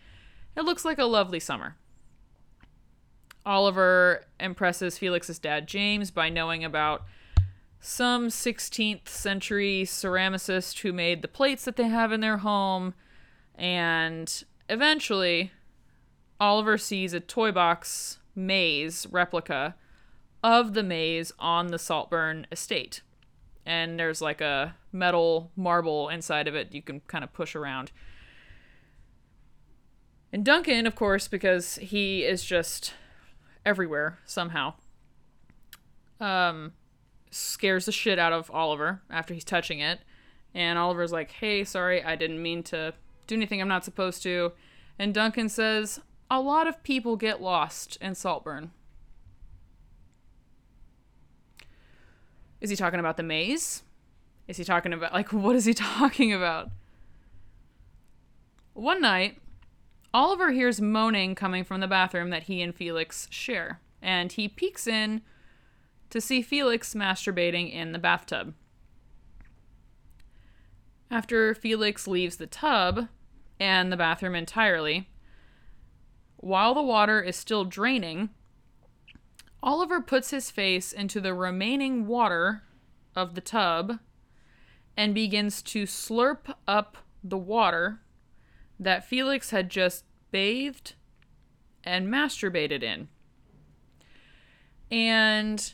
it 0.54 0.64
looks 0.64 0.84
like 0.84 0.98
a 0.98 1.06
lovely 1.06 1.40
summer. 1.40 1.76
Oliver 3.46 4.26
impresses 4.38 4.98
Felix's 4.98 5.38
dad, 5.38 5.66
James, 5.66 6.10
by 6.10 6.28
knowing 6.28 6.64
about 6.64 7.04
some 7.80 8.28
16th 8.28 9.08
century 9.08 9.82
ceramicist 9.84 10.80
who 10.80 10.92
made 10.92 11.22
the 11.22 11.28
plates 11.28 11.64
that 11.64 11.76
they 11.76 11.88
have 11.88 12.12
in 12.12 12.20
their 12.20 12.38
home. 12.38 12.94
And 13.54 14.44
eventually, 14.68 15.52
Oliver 16.40 16.78
sees 16.78 17.12
a 17.12 17.20
toy 17.20 17.52
box 17.52 18.18
maze 18.34 19.06
replica 19.10 19.74
of 20.42 20.74
the 20.74 20.82
maze 20.82 21.32
on 21.38 21.68
the 21.68 21.78
Saltburn 21.78 22.46
estate. 22.52 23.02
and 23.66 23.98
there's 23.98 24.22
like 24.22 24.40
a 24.40 24.74
metal 24.92 25.50
marble 25.54 26.08
inside 26.08 26.48
of 26.48 26.54
it 26.54 26.72
you 26.72 26.80
can 26.80 27.00
kind 27.00 27.22
of 27.22 27.32
push 27.34 27.54
around. 27.54 27.92
And 30.32 30.42
Duncan, 30.42 30.86
of 30.86 30.94
course, 30.94 31.28
because 31.28 31.76
he 31.76 32.24
is 32.24 32.44
just 32.44 32.94
everywhere 33.66 34.20
somehow, 34.24 34.74
um, 36.18 36.72
scares 37.30 37.86
the 37.86 37.92
shit 37.92 38.18
out 38.18 38.32
of 38.32 38.50
Oliver 38.50 39.02
after 39.10 39.34
he's 39.34 39.44
touching 39.44 39.80
it. 39.80 40.00
And 40.54 40.78
Oliver's 40.78 41.12
like, 41.12 41.30
hey, 41.30 41.64
sorry, 41.64 42.02
I 42.02 42.16
didn't 42.16 42.42
mean 42.42 42.62
to 42.64 42.94
do 43.26 43.34
anything 43.34 43.60
I'm 43.60 43.68
not 43.68 43.84
supposed 43.84 44.22
to. 44.22 44.52
And 44.98 45.14
Duncan 45.14 45.48
says, 45.48 46.00
a 46.30 46.40
lot 46.40 46.66
of 46.66 46.82
people 46.82 47.16
get 47.16 47.40
lost 47.40 47.96
in 48.00 48.14
Saltburn. 48.14 48.72
Is 52.60 52.70
he 52.70 52.76
talking 52.76 53.00
about 53.00 53.16
the 53.16 53.22
maze? 53.22 53.82
Is 54.48 54.56
he 54.56 54.64
talking 54.64 54.92
about, 54.92 55.12
like, 55.12 55.32
what 55.32 55.54
is 55.54 55.64
he 55.64 55.74
talking 55.74 56.32
about? 56.32 56.70
One 58.72 59.00
night, 59.00 59.38
Oliver 60.12 60.52
hears 60.52 60.80
moaning 60.80 61.34
coming 61.34 61.64
from 61.64 61.80
the 61.80 61.86
bathroom 61.86 62.30
that 62.30 62.44
he 62.44 62.62
and 62.62 62.74
Felix 62.74 63.28
share, 63.30 63.80
and 64.00 64.32
he 64.32 64.48
peeks 64.48 64.86
in 64.86 65.22
to 66.10 66.20
see 66.20 66.42
Felix 66.42 66.94
masturbating 66.94 67.72
in 67.72 67.92
the 67.92 67.98
bathtub. 67.98 68.54
After 71.10 71.54
Felix 71.54 72.06
leaves 72.06 72.36
the 72.36 72.46
tub 72.46 73.08
and 73.58 73.90
the 73.90 73.96
bathroom 73.96 74.34
entirely, 74.34 75.08
while 76.36 76.74
the 76.74 76.82
water 76.82 77.20
is 77.20 77.36
still 77.36 77.64
draining, 77.64 78.30
Oliver 79.62 80.00
puts 80.00 80.30
his 80.30 80.50
face 80.50 80.92
into 80.92 81.20
the 81.20 81.34
remaining 81.34 82.06
water 82.06 82.62
of 83.16 83.34
the 83.34 83.40
tub 83.40 83.98
and 84.96 85.14
begins 85.14 85.62
to 85.62 85.84
slurp 85.84 86.54
up 86.66 86.98
the 87.24 87.38
water 87.38 88.00
that 88.78 89.04
Felix 89.04 89.50
had 89.50 89.68
just 89.68 90.04
bathed 90.30 90.94
and 91.82 92.06
masturbated 92.06 92.82
in. 92.82 93.08
And 94.90 95.72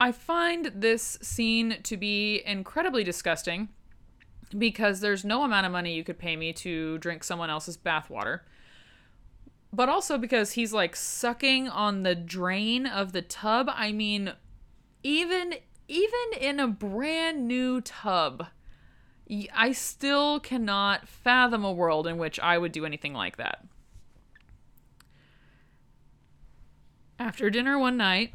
I 0.00 0.12
find 0.12 0.66
this 0.74 1.18
scene 1.22 1.78
to 1.82 1.96
be 1.96 2.42
incredibly 2.46 3.02
disgusting 3.02 3.68
because 4.56 5.00
there's 5.00 5.24
no 5.24 5.42
amount 5.42 5.66
of 5.66 5.72
money 5.72 5.94
you 5.94 6.04
could 6.04 6.18
pay 6.18 6.36
me 6.36 6.52
to 6.54 6.98
drink 6.98 7.24
someone 7.24 7.50
else's 7.50 7.76
bathwater. 7.76 8.40
But 9.72 9.88
also 9.88 10.16
because 10.16 10.52
he's 10.52 10.72
like 10.72 10.96
sucking 10.96 11.68
on 11.68 12.02
the 12.02 12.14
drain 12.14 12.86
of 12.86 13.12
the 13.12 13.22
tub. 13.22 13.68
I 13.72 13.92
mean, 13.92 14.32
even 15.02 15.54
even 15.88 16.40
in 16.40 16.60
a 16.60 16.68
brand 16.68 17.46
new 17.48 17.80
tub, 17.80 18.46
I 19.54 19.72
still 19.72 20.40
cannot 20.40 21.08
fathom 21.08 21.64
a 21.64 21.72
world 21.72 22.06
in 22.06 22.18
which 22.18 22.38
I 22.40 22.56
would 22.56 22.72
do 22.72 22.86
anything 22.86 23.14
like 23.14 23.36
that. 23.36 23.64
After 27.18 27.50
dinner 27.50 27.78
one 27.78 27.96
night, 27.96 28.32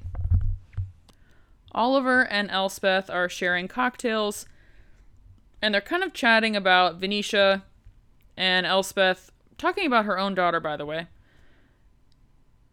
Oliver 1.74 2.26
and 2.26 2.50
Elspeth 2.52 3.10
are 3.10 3.30
sharing 3.30 3.68
cocktails 3.68 4.46
and 5.64 5.74
they're 5.74 5.82
kind 5.82 6.04
of 6.04 6.12
chatting 6.12 6.58
about 6.58 7.00
Venetia 7.00 7.64
and 8.36 8.66
Elspeth, 8.66 9.32
talking 9.58 9.88
about 9.88 10.04
her 10.04 10.20
own 10.20 10.36
daughter, 10.36 10.60
by 10.60 10.76
the 10.76 10.86
way. 10.86 11.08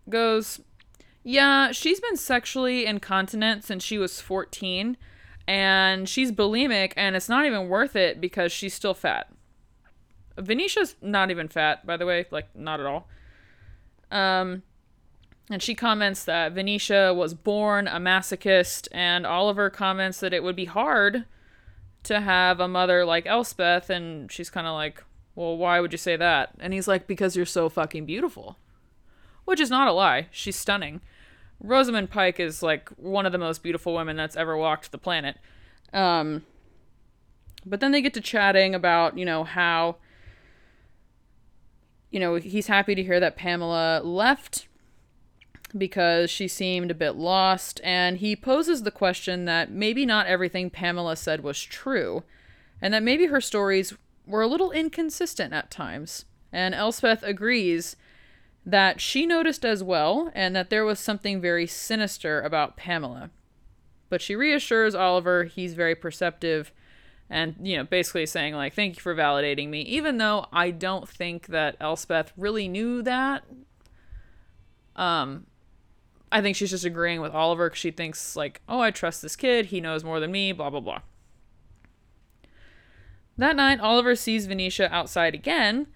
Goes, 0.08 0.60
Yeah, 1.22 1.70
she's 1.70 2.00
been 2.00 2.16
sexually 2.16 2.84
incontinent 2.86 3.62
since 3.62 3.84
she 3.84 3.96
was 3.96 4.20
14, 4.20 4.96
and 5.46 6.08
she's 6.08 6.32
bulimic, 6.32 6.92
and 6.96 7.14
it's 7.14 7.28
not 7.28 7.46
even 7.46 7.68
worth 7.68 7.94
it 7.94 8.20
because 8.20 8.50
she's 8.50 8.74
still 8.74 8.92
fat. 8.92 9.32
Venetia's 10.36 10.96
not 11.00 11.30
even 11.30 11.46
fat, 11.46 11.86
by 11.86 11.96
the 11.96 12.06
way, 12.06 12.26
like, 12.32 12.48
not 12.56 12.80
at 12.80 12.86
all. 12.86 13.06
Um, 14.10 14.64
and 15.50 15.60
she 15.60 15.74
comments 15.74 16.24
that 16.24 16.52
Venetia 16.52 17.12
was 17.12 17.34
born 17.34 17.88
a 17.88 17.98
masochist, 17.98 18.86
and 18.92 19.26
Oliver 19.26 19.68
comments 19.68 20.20
that 20.20 20.32
it 20.32 20.44
would 20.44 20.56
be 20.56 20.66
hard 20.66 21.24
to 22.04 22.20
have 22.20 22.60
a 22.60 22.68
mother 22.68 23.04
like 23.04 23.26
Elspeth, 23.26 23.90
and 23.90 24.30
she's 24.30 24.48
kind 24.48 24.68
of 24.68 24.74
like, 24.74 25.02
well, 25.34 25.56
why 25.56 25.80
would 25.80 25.92
you 25.92 25.98
say 25.98 26.16
that? 26.16 26.52
And 26.60 26.72
he's 26.72 26.86
like, 26.86 27.06
because 27.06 27.36
you're 27.36 27.46
so 27.46 27.68
fucking 27.68 28.06
beautiful. 28.06 28.56
Which 29.44 29.60
is 29.60 29.70
not 29.70 29.88
a 29.88 29.92
lie. 29.92 30.28
She's 30.30 30.56
stunning. 30.56 31.00
Rosamund 31.58 32.10
Pike 32.10 32.38
is 32.38 32.62
like 32.62 32.88
one 32.90 33.26
of 33.26 33.32
the 33.32 33.38
most 33.38 33.62
beautiful 33.62 33.94
women 33.94 34.16
that's 34.16 34.36
ever 34.36 34.56
walked 34.56 34.92
the 34.92 34.98
planet. 34.98 35.36
Um, 35.92 36.44
but 37.66 37.80
then 37.80 37.90
they 37.90 38.00
get 38.00 38.14
to 38.14 38.20
chatting 38.20 38.74
about, 38.74 39.18
you 39.18 39.24
know, 39.24 39.44
how, 39.44 39.96
you 42.10 42.20
know, 42.20 42.36
he's 42.36 42.68
happy 42.68 42.94
to 42.94 43.02
hear 43.02 43.18
that 43.20 43.36
Pamela 43.36 44.00
left 44.02 44.68
because 45.76 46.30
she 46.30 46.48
seemed 46.48 46.90
a 46.90 46.94
bit 46.94 47.16
lost, 47.16 47.80
and 47.84 48.18
he 48.18 48.36
poses 48.36 48.82
the 48.82 48.90
question 48.90 49.44
that 49.44 49.70
maybe 49.70 50.04
not 50.06 50.26
everything 50.26 50.70
Pamela 50.70 51.16
said 51.16 51.42
was 51.42 51.62
true, 51.62 52.22
and 52.80 52.94
that 52.94 53.02
maybe 53.02 53.26
her 53.26 53.40
stories 53.40 53.94
were 54.26 54.42
a 54.42 54.46
little 54.46 54.70
inconsistent 54.70 55.52
at 55.52 55.70
times. 55.70 56.24
And 56.52 56.74
Elspeth 56.74 57.22
agrees 57.22 57.96
that 58.66 59.00
she 59.00 59.26
noticed 59.26 59.64
as 59.64 59.82
well, 59.82 60.30
and 60.34 60.54
that 60.54 60.70
there 60.70 60.84
was 60.84 60.98
something 60.98 61.40
very 61.40 61.66
sinister 61.66 62.40
about 62.40 62.76
Pamela. 62.76 63.30
But 64.08 64.20
she 64.20 64.34
reassures 64.34 64.94
Oliver 64.94 65.44
he's 65.44 65.74
very 65.74 65.94
perceptive 65.94 66.72
and, 67.30 67.54
you 67.62 67.76
know, 67.76 67.84
basically 67.84 68.26
saying, 68.26 68.54
like, 68.54 68.74
thank 68.74 68.96
you 68.96 69.02
for 69.02 69.14
validating 69.14 69.68
me, 69.68 69.82
even 69.82 70.18
though 70.18 70.46
I 70.52 70.72
don't 70.72 71.08
think 71.08 71.46
that 71.46 71.76
Elspeth 71.80 72.32
really 72.36 72.66
knew 72.66 73.02
that. 73.02 73.44
Um, 74.96 75.46
I 76.32 76.40
think 76.40 76.56
she's 76.56 76.70
just 76.70 76.84
agreeing 76.84 77.20
with 77.20 77.34
Oliver 77.34 77.68
because 77.68 77.80
she 77.80 77.90
thinks, 77.90 78.36
like, 78.36 78.60
oh, 78.68 78.80
I 78.80 78.90
trust 78.90 79.22
this 79.22 79.36
kid. 79.36 79.66
He 79.66 79.80
knows 79.80 80.04
more 80.04 80.20
than 80.20 80.30
me, 80.30 80.52
blah, 80.52 80.70
blah, 80.70 80.80
blah. 80.80 81.00
That 83.36 83.56
night, 83.56 83.80
Oliver 83.80 84.14
sees 84.14 84.46
Venetia 84.46 84.92
outside 84.94 85.34
again, 85.34 85.86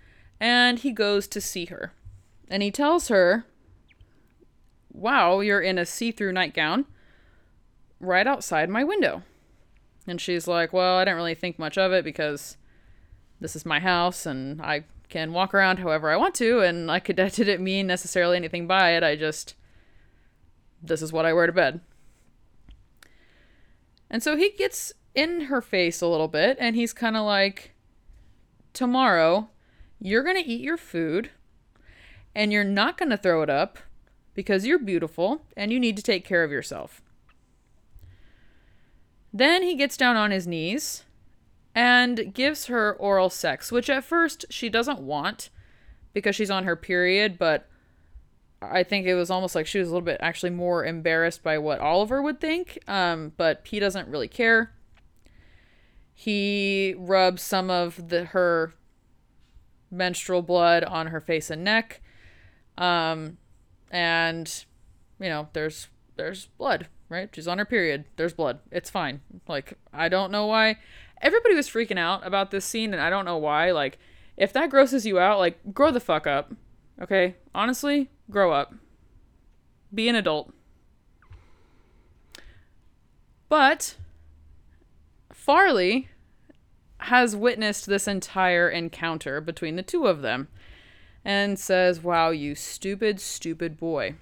and 0.40 0.78
he 0.78 0.92
goes 0.92 1.28
to 1.28 1.40
see 1.40 1.66
her. 1.66 1.92
And 2.48 2.62
he 2.62 2.70
tells 2.70 3.08
her, 3.08 3.44
Wow, 4.92 5.40
you're 5.40 5.60
in 5.60 5.76
a 5.76 5.84
see 5.84 6.12
through 6.12 6.32
nightgown 6.32 6.86
right 8.00 8.26
outside 8.26 8.68
my 8.68 8.84
window. 8.84 9.22
And 10.06 10.20
she's 10.20 10.46
like, 10.48 10.72
Well, 10.72 10.98
I 10.98 11.04
didn't 11.04 11.16
really 11.16 11.34
think 11.34 11.58
much 11.58 11.76
of 11.76 11.92
it 11.92 12.04
because 12.04 12.56
this 13.40 13.56
is 13.56 13.66
my 13.66 13.80
house 13.80 14.24
and 14.24 14.62
I 14.62 14.84
can 15.08 15.32
walk 15.32 15.52
around 15.52 15.78
however 15.78 16.10
I 16.10 16.16
want 16.16 16.34
to, 16.36 16.60
and 16.60 16.90
I 16.90 16.98
could, 16.98 17.16
that 17.16 17.34
didn't 17.34 17.62
mean 17.62 17.86
necessarily 17.86 18.36
anything 18.36 18.66
by 18.66 18.92
it. 18.92 19.02
I 19.02 19.16
just 19.16 19.54
this 20.86 21.02
is 21.02 21.12
what 21.12 21.26
I 21.26 21.32
wear 21.32 21.46
to 21.46 21.52
bed. 21.52 21.80
And 24.10 24.22
so 24.22 24.36
he 24.36 24.50
gets 24.50 24.92
in 25.14 25.42
her 25.42 25.60
face 25.60 26.00
a 26.00 26.06
little 26.06 26.28
bit 26.28 26.56
and 26.60 26.76
he's 26.76 26.92
kind 26.92 27.16
of 27.16 27.24
like, 27.24 27.72
Tomorrow, 28.72 29.48
you're 30.00 30.24
going 30.24 30.42
to 30.42 30.48
eat 30.48 30.60
your 30.60 30.76
food 30.76 31.30
and 32.34 32.52
you're 32.52 32.64
not 32.64 32.98
going 32.98 33.10
to 33.10 33.16
throw 33.16 33.42
it 33.42 33.50
up 33.50 33.78
because 34.34 34.66
you're 34.66 34.80
beautiful 34.80 35.46
and 35.56 35.72
you 35.72 35.78
need 35.78 35.96
to 35.96 36.02
take 36.02 36.24
care 36.24 36.42
of 36.42 36.50
yourself. 36.50 37.00
Then 39.32 39.62
he 39.62 39.76
gets 39.76 39.96
down 39.96 40.16
on 40.16 40.30
his 40.32 40.46
knees 40.46 41.04
and 41.74 42.34
gives 42.34 42.66
her 42.66 42.94
oral 42.94 43.30
sex, 43.30 43.72
which 43.72 43.90
at 43.90 44.04
first 44.04 44.44
she 44.50 44.68
doesn't 44.68 45.00
want 45.00 45.50
because 46.12 46.36
she's 46.36 46.50
on 46.50 46.64
her 46.64 46.76
period, 46.76 47.38
but 47.38 47.68
I 48.70 48.82
think 48.82 49.06
it 49.06 49.14
was 49.14 49.30
almost 49.30 49.54
like 49.54 49.66
she 49.66 49.78
was 49.78 49.88
a 49.88 49.92
little 49.92 50.04
bit 50.04 50.18
actually 50.20 50.50
more 50.50 50.84
embarrassed 50.84 51.42
by 51.42 51.58
what 51.58 51.80
Oliver 51.80 52.22
would 52.22 52.40
think. 52.40 52.78
Um, 52.86 53.32
but 53.36 53.64
P 53.64 53.78
doesn't 53.78 54.08
really 54.08 54.28
care. 54.28 54.72
He 56.12 56.94
rubs 56.96 57.42
some 57.42 57.70
of 57.70 58.08
the 58.08 58.26
her 58.26 58.74
menstrual 59.90 60.42
blood 60.42 60.84
on 60.84 61.08
her 61.08 61.20
face 61.20 61.50
and 61.50 61.64
neck. 61.64 62.00
Um, 62.78 63.38
and 63.90 64.64
you 65.20 65.28
know, 65.28 65.48
there's 65.52 65.88
there's 66.16 66.46
blood, 66.58 66.88
right? 67.08 67.28
She's 67.34 67.48
on 67.48 67.58
her 67.58 67.64
period. 67.64 68.04
There's 68.16 68.32
blood. 68.32 68.60
It's 68.70 68.90
fine. 68.90 69.20
Like 69.48 69.78
I 69.92 70.08
don't 70.08 70.30
know 70.30 70.46
why 70.46 70.78
everybody 71.20 71.54
was 71.54 71.68
freaking 71.68 71.98
out 71.98 72.26
about 72.26 72.50
this 72.50 72.64
scene 72.64 72.92
and 72.92 73.02
I 73.02 73.10
don't 73.10 73.24
know 73.24 73.38
why. 73.38 73.70
Like 73.72 73.98
if 74.36 74.52
that 74.52 74.70
grosses 74.70 75.06
you 75.06 75.18
out, 75.18 75.38
like 75.38 75.58
grow 75.72 75.90
the 75.90 76.00
fuck 76.00 76.26
up. 76.26 76.52
Okay? 77.00 77.36
Honestly, 77.54 78.10
grow 78.30 78.52
up. 78.52 78.74
Be 79.92 80.08
an 80.08 80.14
adult. 80.16 80.52
But 83.48 83.96
Farleigh 85.32 86.06
has 86.98 87.36
witnessed 87.36 87.86
this 87.86 88.08
entire 88.08 88.68
encounter 88.68 89.40
between 89.40 89.76
the 89.76 89.82
two 89.82 90.06
of 90.06 90.22
them 90.22 90.48
and 91.24 91.58
says, 91.58 92.02
Wow, 92.02 92.30
you 92.30 92.54
stupid, 92.54 93.20
stupid 93.20 93.76
boy. 93.76 94.14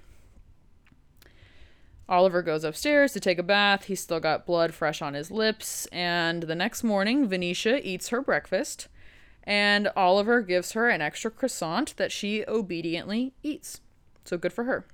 Oliver 2.09 2.41
goes 2.41 2.63
upstairs 2.63 3.13
to 3.13 3.19
take 3.19 3.39
a 3.39 3.43
bath. 3.43 3.85
He's 3.85 4.01
still 4.01 4.19
got 4.19 4.45
blood 4.45 4.73
fresh 4.73 5.01
on 5.01 5.13
his 5.13 5.31
lips. 5.31 5.85
And 5.87 6.43
the 6.43 6.55
next 6.55 6.83
morning, 6.83 7.27
Venetia 7.27 7.85
eats 7.87 8.09
her 8.09 8.21
breakfast, 8.21 8.87
and 9.43 9.89
Oliver 9.95 10.41
gives 10.41 10.73
her 10.73 10.89
an 10.89 11.01
extra 11.01 11.31
croissant 11.31 11.95
that 11.97 12.11
she 12.11 12.45
obediently 12.47 13.33
eats. 13.41 13.79
So 14.23 14.37
good 14.37 14.53
for 14.53 14.63
her. 14.63 14.85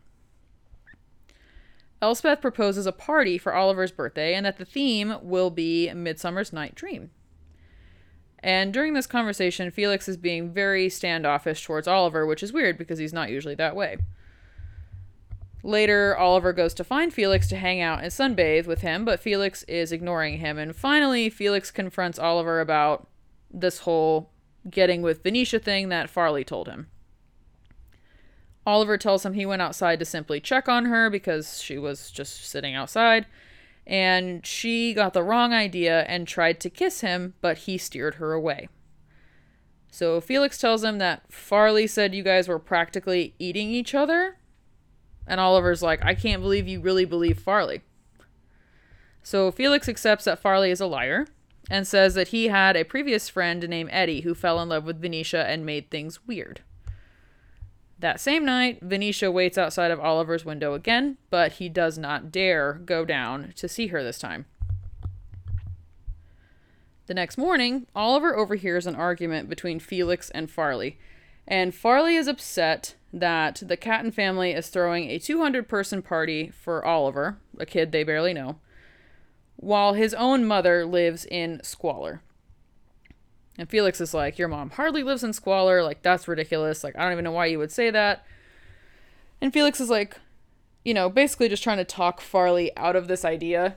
Elspeth 2.02 2.42
proposes 2.42 2.86
a 2.86 2.92
party 2.92 3.38
for 3.38 3.54
Oliver's 3.54 3.92
birthday 3.92 4.34
and 4.34 4.46
that 4.46 4.58
the 4.58 4.66
theme 4.66 5.18
will 5.22 5.50
be 5.50 5.92
Midsummer's 5.94 6.54
Night 6.54 6.76
Dream. 6.76 7.12
And 8.42 8.74
during 8.74 8.94
this 8.94 9.08
conversation, 9.08 9.70
Felix 9.70 10.08
is 10.08 10.16
being 10.16 10.54
very 10.54 10.88
standoffish 10.88 11.64
towards 11.64 11.90
Oliver, 11.90 12.26
which 12.26 12.42
is 12.42 12.54
weird 12.54 12.78
because 12.78 13.00
he's 13.00 13.12
not 13.12 13.30
usually 13.30 13.56
that 13.56 13.76
way. 13.76 13.98
Later, 15.62 16.16
Oliver 16.18 16.54
goes 16.54 16.74
to 16.76 16.86
find 16.86 17.14
Felix 17.14 17.50
to 17.50 17.58
hang 17.58 17.82
out 17.82 18.02
and 18.02 18.14
sunbathe 18.14 18.66
with 18.66 18.80
him, 18.80 19.04
but 19.04 19.20
Felix 19.20 19.64
is 19.64 19.92
ignoring 19.92 20.38
him. 20.38 20.58
And 20.58 20.74
finally, 20.74 21.30
Felix 21.30 21.70
confronts 21.70 22.18
Oliver 22.18 22.62
about 22.62 23.10
this 23.52 23.80
whole 23.80 24.30
getting 24.70 25.02
with 25.02 25.22
Venetia 25.22 25.60
thing 25.60 25.90
that 25.90 26.10
Farleigh 26.10 26.46
told 26.46 26.70
him. 26.70 26.88
Oliver 28.70 29.00
tells 29.00 29.26
him 29.26 29.34
he 29.34 29.48
went 29.48 29.64
outside 29.64 29.98
to 29.98 30.06
simply 30.06 30.40
check 30.40 30.70
on 30.70 30.86
her 30.86 31.10
because 31.10 31.60
she 31.62 31.80
was 31.80 32.12
just 32.12 32.48
sitting 32.48 32.76
outside, 32.76 33.26
and 33.88 34.46
she 34.46 34.94
got 34.94 35.14
the 35.14 35.24
wrong 35.24 35.54
idea 35.54 36.04
and 36.04 36.28
tried 36.28 36.60
to 36.60 36.70
kiss 36.70 37.02
him, 37.02 37.34
but 37.42 37.60
he 37.60 37.80
steered 37.80 38.16
her 38.16 38.32
away. 38.32 38.70
So 39.90 40.22
Felix 40.22 40.60
tells 40.60 40.84
him 40.84 41.00
that 41.00 41.32
Farleigh 41.32 41.90
said 41.90 42.14
you 42.14 42.22
guys 42.22 42.48
were 42.48 42.60
practically 42.60 43.34
eating 43.40 43.72
each 43.72 43.96
other, 43.96 44.38
and 45.26 45.40
Oliver's 45.40 45.82
like, 45.82 46.06
I 46.06 46.14
can't 46.14 46.44
believe 46.44 46.68
you 46.68 46.80
really 46.80 47.06
believe 47.06 47.40
Farleigh. 47.40 47.82
So 49.24 49.50
Felix 49.52 49.90
accepts 49.90 50.26
that 50.26 50.42
Farleigh 50.42 50.72
is 50.72 50.80
a 50.80 50.86
liar 50.86 51.26
and 51.72 51.88
says 51.88 52.14
that 52.14 52.28
he 52.28 52.50
had 52.50 52.78
a 52.78 52.84
previous 52.84 53.30
friend 53.30 53.68
named 53.68 53.90
Eddie 53.92 54.22
who 54.22 54.36
fell 54.36 54.62
in 54.62 54.70
love 54.70 54.86
with 54.86 55.02
Venetia 55.02 55.48
and 55.48 55.66
made 55.66 55.90
things 55.90 56.28
weird. 56.28 56.62
That 58.00 58.22
same 58.22 58.46
night, 58.46 58.80
Venetia 58.82 59.30
waits 59.30 59.58
outside 59.58 59.92
of 59.92 60.00
Oliver's 60.00 60.46
window 60.46 60.74
again, 60.74 61.18
but 61.30 61.54
he 61.54 61.68
does 61.68 61.98
not 61.98 62.32
dare 62.32 62.74
go 62.74 63.04
down 63.04 63.54
to 63.58 63.68
see 63.68 63.88
her 63.88 64.02
this 64.02 64.18
time. 64.18 64.46
The 67.08 67.14
next 67.14 67.38
morning, 67.38 67.88
Oliver 67.94 68.38
overhears 68.38 68.88
an 68.88 68.96
argument 68.96 69.50
between 69.50 69.80
Felix 69.80 70.30
and 70.30 70.50
Farleigh, 70.50 70.94
and 71.46 71.74
Farleigh 71.74 72.18
is 72.18 72.28
upset 72.28 72.96
that 73.12 73.64
the 73.66 73.76
Catton 73.76 74.12
family 74.12 74.52
is 74.52 74.70
throwing 74.70 75.10
a 75.10 75.20
200 75.20 75.68
person 75.68 76.02
party 76.02 76.52
for 76.52 76.86
Oliver, 76.86 77.38
a 77.58 77.66
kid 77.66 77.92
they 77.92 78.04
barely 78.04 78.34
know, 78.34 78.60
while 79.58 79.94
his 79.94 80.14
own 80.14 80.46
mother 80.46 80.86
lives 80.86 81.26
in 81.26 81.60
squalor. 81.64 82.22
And 83.60 83.70
Felix 83.70 84.00
is 84.00 84.14
like, 84.14 84.40
Your 84.40 84.48
mom 84.48 84.70
hardly 84.70 85.04
lives 85.04 85.22
in 85.22 85.34
squalor. 85.34 85.84
Like, 85.84 86.02
that's 86.02 86.30
ridiculous. 86.30 86.82
Like, 86.82 86.98
I 86.98 87.04
don't 87.04 87.12
even 87.12 87.26
know 87.26 87.34
why 87.34 87.48
you 87.48 87.60
would 87.60 87.74
say 87.74 87.92
that. 87.92 88.26
And 89.42 89.52
Felix 89.52 89.82
is 89.82 89.90
like, 89.90 90.18
you 90.86 90.94
know, 90.94 91.10
basically 91.10 91.50
just 91.50 91.62
trying 91.62 91.78
to 91.78 91.84
talk 91.84 92.22
Farleigh 92.22 92.72
out 92.78 92.96
of 92.96 93.10
this 93.10 93.26
idea. 93.26 93.76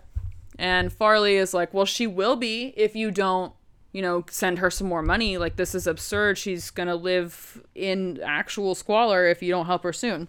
And 0.57 0.93
Farleigh 0.93 1.35
is 1.35 1.53
like, 1.53 1.75
Well, 1.75 1.85
she 1.85 2.07
will 2.07 2.37
be 2.37 2.73
if 2.77 2.95
you 2.95 3.11
don't 3.11 3.53
you 3.91 4.01
know, 4.01 4.25
send 4.31 4.59
her 4.59 4.71
some 4.71 4.87
more 4.87 5.03
money. 5.03 5.37
Like, 5.37 5.57
this 5.57 5.75
is 5.75 5.87
absurd. 5.87 6.39
She's 6.39 6.71
going 6.71 6.87
to 6.87 6.95
live 6.95 7.63
in 7.75 8.21
actual 8.25 8.75
squalor 8.75 9.27
if 9.27 9.43
you 9.43 9.51
don't 9.51 9.67
help 9.67 9.83
her 9.83 9.93
soon. 9.93 10.29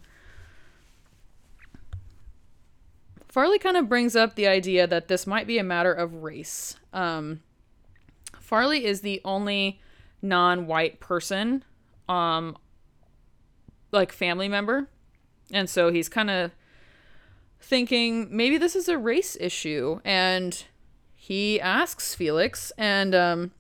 Farleigh 3.33 3.61
kind 3.61 3.77
of 3.77 3.87
brings 3.87 4.17
up 4.17 4.35
the 4.35 4.47
idea 4.47 4.85
that 4.85 5.07
this 5.07 5.25
might 5.25 5.47
be 5.47 5.59
a 5.59 5.63
matter 5.63 5.93
of 5.93 6.23
race. 6.23 6.75
Um, 6.91 7.39
Farleigh 8.53 8.83
is 8.83 9.01
the 9.01 9.19
only 9.25 9.81
non 10.21 10.67
white 10.67 10.99
person, 10.99 11.63
um, 12.07 12.55
like 13.91 14.11
family 14.11 14.47
member. 14.47 14.89
And 15.51 15.67
so 15.67 15.91
he's 15.91 16.07
kind 16.07 16.29
of 16.29 16.51
thinking 17.59 18.27
maybe 18.29 18.59
this 18.59 18.75
is 18.75 18.87
a 18.87 18.99
race 18.99 19.35
issue. 19.41 20.01
And 20.05 20.63
he 21.15 21.59
asks 21.59 22.13
Felix, 22.13 22.71
and 22.77 23.15
um, 23.15 23.51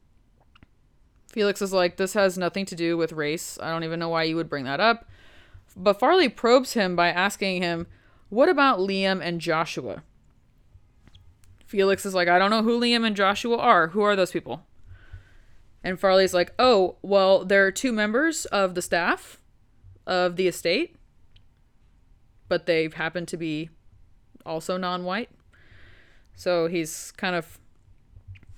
Felix 1.27 1.59
is 1.59 1.73
like, 1.73 1.97
This 1.97 2.13
has 2.13 2.37
nothing 2.37 2.67
to 2.67 2.75
do 2.75 2.95
with 2.95 3.13
race. 3.13 3.57
I 3.59 3.71
don't 3.71 3.83
even 3.83 3.99
know 3.99 4.09
why 4.09 4.25
you 4.25 4.35
would 4.35 4.49
bring 4.49 4.65
that 4.65 4.79
up. 4.79 5.09
But 5.75 5.99
Farleigh 5.99 6.35
probes 6.35 6.73
him 6.73 6.95
by 6.95 7.07
asking 7.07 7.63
him, 7.63 7.87
What 8.29 8.47
about 8.47 8.77
Liam 8.77 9.23
and 9.23 9.41
Joshua? 9.41 10.03
Felix 11.65 12.05
is 12.05 12.13
like, 12.13 12.27
I 12.27 12.37
don't 12.37 12.51
know 12.51 12.61
who 12.61 12.79
Liam 12.79 13.03
and 13.07 13.15
Joshua 13.15 13.57
are. 13.57 13.87
Who 13.87 14.01
are 14.01 14.15
those 14.15 14.29
people? 14.29 14.67
And 15.83 15.99
Farleigh's 15.99 16.33
like, 16.33 16.53
Oh, 16.57 16.97
well, 17.01 17.43
there 17.43 17.65
are 17.65 17.71
two 17.71 17.91
members 17.91 18.45
of 18.45 18.75
the 18.75 18.81
staff 18.81 19.39
of 20.07 20.35
the 20.35 20.47
estate, 20.47 20.95
but 22.47 22.65
they 22.65 22.89
happen 22.93 23.25
to 23.25 23.37
be 23.37 23.69
also 24.45 24.77
non 24.77 25.03
white. 25.03 25.29
So 26.35 26.67
he's 26.67 27.11
kind 27.17 27.35
of 27.35 27.59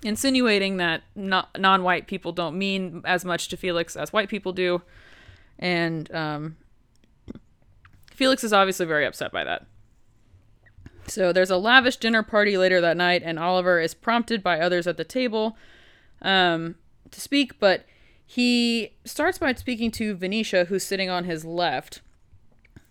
insinuating 0.03 0.78
that 0.78 1.03
non-white 1.15 2.07
people 2.07 2.32
don't 2.32 2.57
mean 2.57 3.01
as 3.05 3.26
much 3.26 3.47
to 3.49 3.57
Felix 3.57 3.95
as 3.95 4.13
white 4.13 4.30
people 4.30 4.53
do, 4.53 4.82
and 5.57 6.13
um, 6.13 6.57
Felix 8.11 8.43
is 8.43 8.53
obviously 8.53 8.86
very 8.86 9.05
upset 9.05 9.32
by 9.32 9.43
that. 9.43 9.65
So 11.07 11.32
there's 11.32 11.51
a 11.51 11.57
lavish 11.57 11.97
dinner 11.97 12.23
party 12.23 12.57
later 12.57 12.82
that 12.82 12.97
night, 12.97 13.23
and 13.26 13.38
Oliver 13.38 13.80
is 13.80 13.93
prompted 13.93 14.41
by 14.41 14.59
others 14.59 14.88
at 14.88 14.97
the 14.97 15.03
table 15.03 15.57
um, 16.21 16.76
to 17.16 17.22
speak, 17.22 17.59
but 17.59 17.86
he 18.26 18.93
starts 19.03 19.38
by 19.38 19.53
speaking 19.53 19.91
to 19.91 20.16
Venetia, 20.16 20.66
who's 20.66 20.84
sitting 20.84 21.09
on 21.09 21.26
his 21.26 21.45
left, 21.45 22.01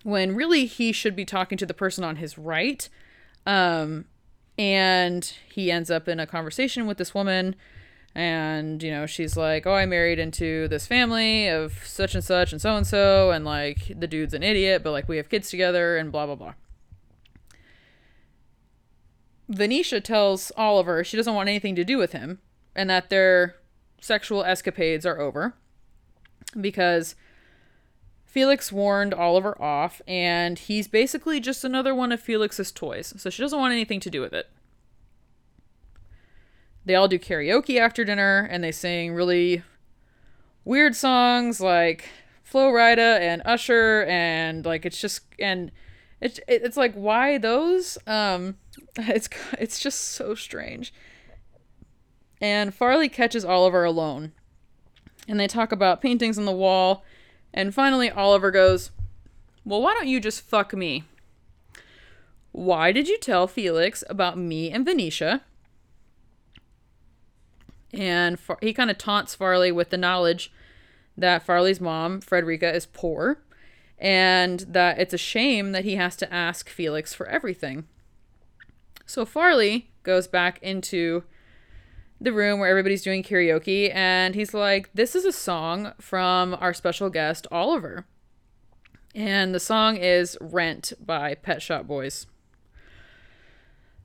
when 0.03 0.35
really 0.35 0.67
he 0.67 0.93
should 0.93 1.17
be 1.17 1.25
talking 1.25 1.59
to 1.59 1.67
the 1.67 1.75
person 1.75 2.05
on 2.05 2.17
his 2.17 2.37
right. 2.37 2.89
Um, 3.47 4.07
and 4.59 5.35
he 5.53 5.71
ends 5.71 5.91
up 5.91 6.09
in 6.09 6.21
a 6.21 6.27
conversation 6.27 6.87
with 6.87 6.99
this 6.99 7.15
woman 7.15 7.57
and 8.15 8.83
you 8.83 8.91
know 8.91 9.07
she's 9.07 9.37
like 9.37 9.67
oh 9.67 9.75
i 9.75 9.85
married 9.85 10.19
into 10.19 10.69
this 10.69 10.87
family 10.87 11.49
of 11.49 11.85
such 11.85 12.15
and 12.15 12.23
such 12.23 12.53
and 12.53 12.63
so 12.63 12.77
and 12.77 12.87
so 12.87 13.33
and 13.33 13.45
like 13.45 13.93
the 13.99 14.07
dude's 14.07 14.35
an 14.35 14.43
idiot 14.43 14.83
but 14.85 14.93
like 14.93 15.09
we 15.09 15.17
have 15.17 15.29
kids 15.29 15.51
together 15.51 15.97
and 15.97 16.13
blah 16.13 16.25
blah 16.25 16.37
blah 16.37 16.55
venetia 19.49 20.01
tells 20.01 20.53
oliver 20.57 21.03
she 21.03 21.17
doesn't 21.17 21.35
want 21.35 21.49
anything 21.49 21.75
to 21.75 21.85
do 21.85 21.99
with 21.99 22.13
him 22.13 22.39
and 22.77 22.89
that 22.89 23.11
their 23.11 23.57
sexual 24.05 24.45
escapades 24.45 25.07
are 25.07 25.19
over 25.19 25.55
because 26.61 27.15
Felix 28.25 28.71
warned 28.71 29.15
Oliver 29.15 29.61
off, 29.61 30.03
and 30.07 30.59
he's 30.59 30.89
basically 30.89 31.41
just 31.41 31.65
another 31.65 31.95
one 31.95 32.13
of 32.13 32.21
Felix's 32.21 32.71
toys, 32.71 33.15
so 33.17 33.31
she 33.31 33.43
doesn't 33.43 33.59
want 33.59 33.73
anything 33.73 34.01
to 34.01 34.11
do 34.11 34.21
with 34.21 34.35
it. 34.35 34.51
They 36.85 36.95
all 36.95 37.09
do 37.09 37.19
karaoke 37.19 37.79
after 37.79 38.05
dinner, 38.05 38.47
and 38.51 38.63
they 38.63 38.73
sing 38.73 39.15
really 39.15 39.63
weird 40.65 40.95
songs 40.95 41.61
like 41.61 42.05
Flo 42.43 42.71
Rida 42.71 43.21
and 43.21 43.41
Usher, 43.47 44.05
and 44.07 44.67
like 44.67 44.85
it's 44.85 45.01
just 45.01 45.23
and 45.39 45.73
it's 46.21 46.41
it's 46.47 46.77
like 46.77 46.93
why 46.95 47.39
those? 47.39 47.97
Um, 48.07 48.57
it's 48.99 49.31
it's 49.59 49.79
just 49.79 50.01
so 50.01 50.35
strange. 50.35 50.93
And 52.45 52.75
Farleigh 52.75 53.09
catches 53.09 53.45
Oliver 53.45 53.85
alone, 53.85 54.33
and 55.27 55.41
they 55.41 55.47
talk 55.47 55.73
about 55.73 56.03
paintings 56.03 56.37
on 56.37 56.45
the 56.45 56.53
wall 56.53 57.03
and 57.55 57.73
finally, 57.73 58.11
Oliver 58.11 58.51
goes, 58.51 58.91
Well, 59.65 59.81
why 59.81 59.95
don't 59.95 60.09
you 60.09 60.21
just 60.21 60.43
fuck 60.43 60.75
me? 60.75 61.05
Why 62.51 62.91
did 62.91 63.09
you 63.09 63.17
tell 63.17 63.47
Felix 63.47 64.03
about 64.11 64.37
me 64.37 64.71
and 64.71 64.85
Venetia? 64.85 65.43
And 67.93 68.39
Far- 68.41 68.59
he 68.61 68.75
kind 68.75 68.91
of 68.91 68.99
taunts 68.99 69.37
Farleigh 69.37 69.73
with 69.73 69.91
the 69.91 69.97
knowledge 69.97 70.53
that 71.17 71.47
Farleigh's 71.47 71.81
mom, 71.81 72.21
Frederica, 72.21 72.75
is 72.75 72.87
poor 72.87 73.39
and 74.01 74.61
that 74.61 74.99
it's 74.99 75.15
a 75.15 75.19
shame 75.19 75.71
that 75.71 75.85
he 75.85 75.95
has 75.95 76.17
to 76.17 76.35
ask 76.35 76.69
Felix 76.69 77.15
for 77.15 77.27
everything. 77.27 77.87
So 79.07 79.25
Farleigh 79.25 79.85
goes 80.03 80.27
back 80.27 80.59
into 80.61 81.23
the 82.25 82.33
room 82.33 82.59
where 82.59 82.69
everybody's 82.69 83.03
doing 83.03 83.23
karaoke 83.23 83.95
and 83.95 84.35
he's 84.35 84.55
like, 84.55 84.91
This 84.95 85.15
is 85.15 85.25
a 85.25 85.33
song 85.33 85.93
from 86.01 86.57
our 86.61 86.75
special 86.75 87.11
guest, 87.11 87.47
Oliver. 87.51 88.07
And 89.15 89.55
the 89.55 89.61
song 89.61 89.97
is 89.97 90.37
Rent 90.41 90.93
by 90.99 91.35
Pet 91.35 91.63
Shop 91.63 91.87
Boys. 91.87 92.27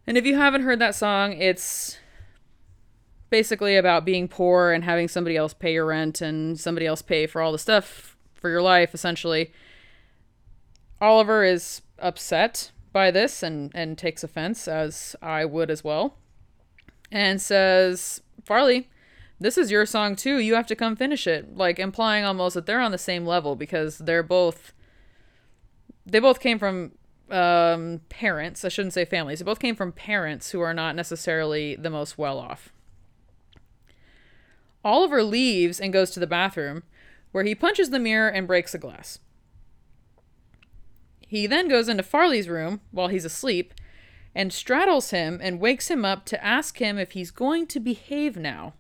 And 0.06 0.18
if 0.18 0.26
you 0.26 0.36
haven't 0.36 0.62
heard 0.62 0.80
that 0.80 0.96
song, 0.96 1.34
it's 1.34 1.98
basically 3.30 3.76
about 3.76 4.06
being 4.06 4.28
poor 4.28 4.72
and 4.72 4.84
having 4.84 5.08
somebody 5.08 5.36
else 5.36 5.54
pay 5.54 5.74
your 5.74 5.86
rent 5.86 6.22
and 6.22 6.60
somebody 6.60 6.86
else 6.86 7.02
pay 7.02 7.28
for 7.28 7.42
all 7.42 7.52
the 7.52 7.60
stuff 7.60 8.16
for 8.34 8.50
your 8.50 8.62
life, 8.62 8.94
essentially. 8.94 9.52
Oliver 11.02 11.44
is 11.44 11.82
upset 12.00 12.72
by 12.92 13.12
this 13.12 13.44
and, 13.44 13.72
and 13.74 13.98
takes 13.98 14.24
offense, 14.24 14.68
as 14.68 15.16
I 15.22 15.46
would 15.46 15.70
as 15.70 15.84
well, 15.84 16.18
and 17.12 17.42
says, 17.42 18.22
Farleigh, 18.46 18.86
this 19.40 19.58
is 19.58 19.72
your 19.72 19.86
song 19.86 20.16
too. 20.16 20.38
You 20.40 20.56
have 20.56 20.68
to 20.68 20.76
come 20.76 20.96
finish 20.96 21.28
it. 21.28 21.56
Like 21.56 21.80
implying 21.80 22.26
almost 22.26 22.56
that 22.56 22.66
they're 22.66 22.82
on 22.82 22.92
the 22.92 22.98
same 22.98 23.26
level 23.26 23.56
because 23.56 24.00
they're 24.00 24.24
both 24.24 24.74
they 26.06 26.20
both 26.20 26.40
came 26.40 26.58
from 26.60 26.94
um, 27.30 28.02
parents. 28.10 28.66
I 28.66 28.70
shouldn't 28.70 28.94
say 28.94 29.06
families. 29.06 29.40
They 29.40 29.46
both 29.46 29.60
came 29.60 29.76
from 29.76 29.92
parents 29.92 30.52
who 30.52 30.62
are 30.62 30.74
not 30.74 30.96
necessarily 30.96 31.76
the 31.76 31.90
most 31.90 32.18
well 32.18 32.40
off. 32.40 32.74
Oliver 34.84 35.24
leaves 35.24 35.80
and 35.80 35.94
goes 35.94 36.10
to 36.12 36.20
the 36.20 36.28
bathroom, 36.28 36.84
where 37.32 37.44
he 37.44 37.54
punches 37.54 37.90
the 37.90 38.00
mirror 38.00 38.30
and 38.30 38.48
breaks 38.48 38.74
a 38.74 38.78
glass. 38.80 39.20
He 41.28 41.46
then 41.46 41.68
goes 41.68 41.88
into 41.88 42.02
Farleigh's 42.02 42.50
room 42.50 42.82
while 42.92 43.10
he's 43.10 43.26
asleep 43.26 43.74
and 44.40 44.54
straddles 44.54 45.10
him 45.10 45.38
and 45.44 45.60
wakes 45.60 45.92
him 45.92 46.06
up 46.06 46.24
to 46.24 46.42
ask 46.42 46.78
him 46.78 46.98
if 46.98 47.12
he's 47.12 47.30
going 47.30 47.68
to 47.68 47.78
behave 47.78 48.38
now. 48.38 48.74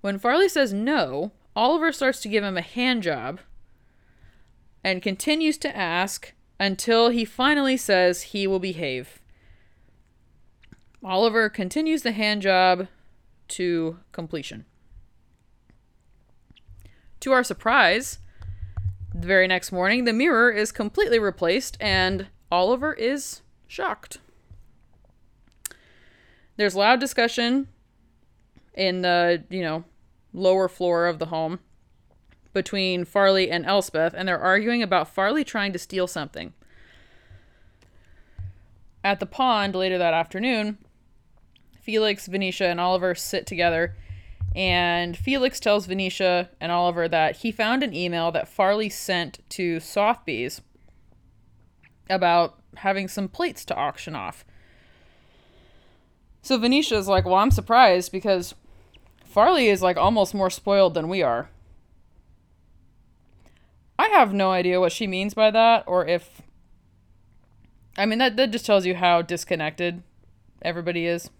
When 0.00 0.18
Farleigh 0.18 0.50
says 0.50 0.72
no, 0.72 1.30
Oliver 1.54 1.92
starts 1.92 2.18
to 2.22 2.28
give 2.28 2.42
him 2.42 2.56
a 2.56 2.60
hand 2.60 3.04
job 3.04 3.38
and 4.82 5.00
continues 5.00 5.58
to 5.58 5.76
ask 5.76 6.32
until 6.58 7.10
he 7.10 7.24
finally 7.24 7.76
says 7.76 8.22
he 8.22 8.48
will 8.48 8.58
behave. 8.58 9.20
Oliver 11.04 11.48
continues 11.48 12.02
the 12.02 12.10
hand 12.10 12.42
job 12.42 12.88
to 13.46 14.00
completion. 14.10 14.64
To 17.20 17.30
our 17.30 17.44
surprise, 17.44 18.18
the 19.14 19.28
very 19.28 19.46
next 19.46 19.70
morning, 19.70 20.04
the 20.04 20.12
mirror 20.12 20.50
is 20.50 20.72
completely 20.72 21.20
replaced 21.20 21.76
and 21.80 22.26
Oliver 22.50 22.92
is 22.94 23.41
shocked. 23.72 24.18
There's 26.58 26.76
loud 26.76 27.00
discussion 27.00 27.68
in 28.74 29.00
the, 29.00 29.44
you 29.48 29.62
know, 29.62 29.84
lower 30.34 30.68
floor 30.68 31.06
of 31.06 31.18
the 31.18 31.26
home 31.26 31.58
between 32.52 33.06
Farleigh 33.06 33.50
and 33.50 33.64
Elspeth, 33.64 34.12
and 34.14 34.28
they're 34.28 34.38
arguing 34.38 34.82
about 34.82 35.08
Farleigh 35.08 35.46
trying 35.46 35.72
to 35.72 35.78
steal 35.78 36.06
something. 36.06 36.52
At 39.02 39.20
the 39.20 39.26
pond 39.26 39.74
later 39.74 39.96
that 39.96 40.12
afternoon, 40.12 40.76
Felix, 41.80 42.26
Venetia, 42.26 42.66
and 42.66 42.78
Oliver 42.78 43.14
sit 43.14 43.46
together, 43.46 43.96
and 44.54 45.16
Felix 45.16 45.58
tells 45.58 45.86
Venetia 45.86 46.50
and 46.60 46.70
Oliver 46.70 47.08
that 47.08 47.36
he 47.36 47.50
found 47.50 47.82
an 47.82 47.94
email 47.94 48.30
that 48.32 48.54
Farleigh 48.54 48.92
sent 48.92 49.38
to 49.48 49.80
Sotheby's 49.80 50.60
about 52.10 52.61
having 52.76 53.08
some 53.08 53.28
plates 53.28 53.64
to 53.66 53.74
auction 53.74 54.14
off. 54.14 54.44
So 56.42 56.58
Venetia's 56.58 57.08
like, 57.08 57.24
Well, 57.24 57.34
I'm 57.34 57.50
surprised 57.50 58.12
because 58.12 58.54
Farleigh 59.24 59.70
is 59.72 59.82
like 59.82 59.96
almost 59.96 60.34
more 60.34 60.50
spoiled 60.50 60.94
than 60.94 61.08
we 61.08 61.22
are. 61.22 61.48
I 63.98 64.08
have 64.08 64.34
no 64.34 64.50
idea 64.50 64.80
what 64.80 64.92
she 64.92 65.06
means 65.06 65.34
by 65.34 65.50
that, 65.50 65.84
or 65.86 66.06
if. 66.06 66.42
I 67.96 68.06
mean, 68.06 68.18
that, 68.18 68.36
that 68.36 68.50
just 68.50 68.66
tells 68.66 68.86
you 68.86 68.94
how 68.94 69.22
disconnected 69.22 70.02
everybody 70.62 71.06
is. 71.06 71.30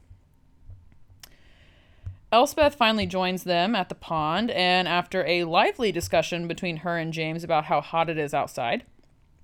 Elspeth 2.30 2.74
finally 2.74 3.06
joins 3.06 3.44
them 3.44 3.74
at 3.74 3.88
the 3.88 3.94
pond, 3.94 4.50
and 4.50 4.86
after 4.86 5.24
a 5.26 5.44
lively 5.44 5.92
discussion 5.92 6.46
between 6.48 6.78
her 6.78 6.96
and 6.96 7.12
James 7.12 7.44
about 7.44 7.64
how 7.64 7.80
hot 7.80 8.08
it 8.08 8.16
is 8.16 8.32
outside, 8.32 8.84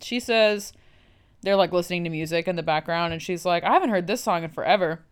she 0.01 0.21
says 0.21 0.73
they're 1.43 1.57
like 1.57 1.73
listening 1.73 2.05
to 2.05 2.11
music 2.11 2.49
in 2.49 2.57
the 2.57 2.63
background, 2.63 3.13
and 3.13 3.23
she's 3.23 3.45
like, 3.45 3.65
I 3.65 3.73
haven't 3.73 3.91
heard 3.91 4.07
this 4.07 4.23
song 4.23 4.45
in 4.45 4.51
forever. 4.51 5.05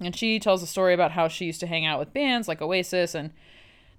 And 0.00 0.16
she 0.16 0.38
tells 0.38 0.62
a 0.62 0.66
story 0.66 0.94
about 0.94 1.12
how 1.12 1.28
she 1.28 1.44
used 1.44 1.60
to 1.60 1.66
hang 1.66 1.84
out 1.84 1.98
with 1.98 2.14
bands 2.14 2.48
like 2.48 2.62
Oasis 2.62 3.14
and 3.14 3.32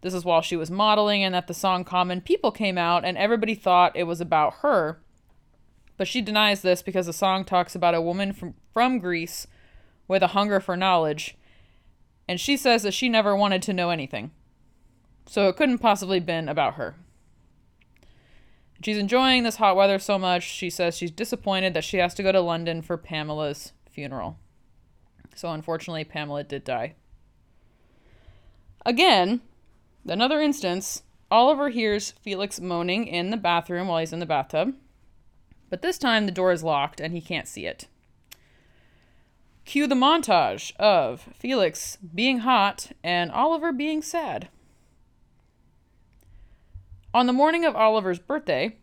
this 0.02 0.14
is 0.16 0.26
while 0.26 0.42
she 0.42 0.56
was 0.56 0.72
modeling, 0.72 1.24
and 1.24 1.34
that 1.36 1.48
the 1.48 1.54
song 1.54 1.84
Common 1.84 2.22
People 2.22 2.52
came 2.52 2.78
out, 2.78 3.06
and 3.06 3.18
everybody 3.18 3.54
thought 3.54 3.96
it 3.96 4.04
was 4.04 4.20
about 4.20 4.56
her. 4.56 5.00
But 5.96 6.08
she 6.08 6.22
denies 6.22 6.62
this 6.62 6.82
because 6.82 7.06
the 7.06 7.14
song 7.14 7.46
talks 7.46 7.76
about 7.76 7.94
a 7.94 8.02
woman 8.02 8.34
from, 8.34 8.56
from 8.74 8.98
Greece 8.98 9.46
with 10.08 10.24
a 10.24 10.28
hunger 10.28 10.60
for 10.60 10.76
knowledge, 10.76 11.38
and 12.28 12.40
she 12.40 12.58
says 12.58 12.82
that 12.84 12.94
she 12.94 13.10
never 13.10 13.36
wanted 13.36 13.62
to 13.64 13.74
know 13.74 13.92
anything. 13.92 14.32
So 15.28 15.48
it 15.48 15.56
couldn't 15.56 15.78
possibly 15.78 16.20
been 16.20 16.50
about 16.50 16.76
her. 16.76 16.96
She's 18.84 18.98
enjoying 18.98 19.44
this 19.44 19.58
hot 19.58 19.76
weather 19.76 20.00
so 20.00 20.18
much, 20.18 20.44
she 20.44 20.70
says 20.70 20.98
she's 20.98 21.12
disappointed 21.12 21.74
that 21.74 21.84
she 21.84 21.98
has 21.98 22.14
to 22.16 22.24
go 22.24 22.32
to 22.32 22.42
London 22.42 22.82
for 22.82 22.98
Pamela's 22.98 23.74
funeral. 23.90 24.38
So 25.36 25.52
unfortunately, 25.52 26.04
Pamela 26.04 26.44
did 26.44 26.64
die. 26.64 26.96
Again, 28.86 29.42
Another 30.08 30.42
instance 30.42 31.04
Oliver 31.30 31.70
hears 31.70 32.12
Felix 32.12 32.60
moaning 32.60 33.08
in 33.08 33.30
the 33.30 33.38
bathroom 33.38 33.88
while 33.88 34.00
he's 34.00 34.14
in 34.14 34.20
the 34.20 34.26
bathtub, 34.26 34.74
but 35.70 35.82
this 35.82 35.98
time 35.98 36.26
the 36.26 36.32
door 36.32 36.52
is 36.52 36.64
locked 36.64 37.00
and 37.00 37.14
he 37.14 37.22
can't 37.22 37.48
see 37.48 37.66
it. 37.66 37.88
Cue 39.64 39.86
the 39.86 39.96
montage 39.96 40.76
of 40.78 41.30
Felix 41.38 41.98
being 42.14 42.40
hot 42.40 42.92
and 43.04 43.32
Oliver 43.32 43.72
being 43.72 44.02
sad. 44.02 44.50
On 47.14 47.28
the 47.28 47.34
morning 47.34 47.66
of 47.66 47.76
Oliver's 47.76 48.20
birthday, 48.20 48.78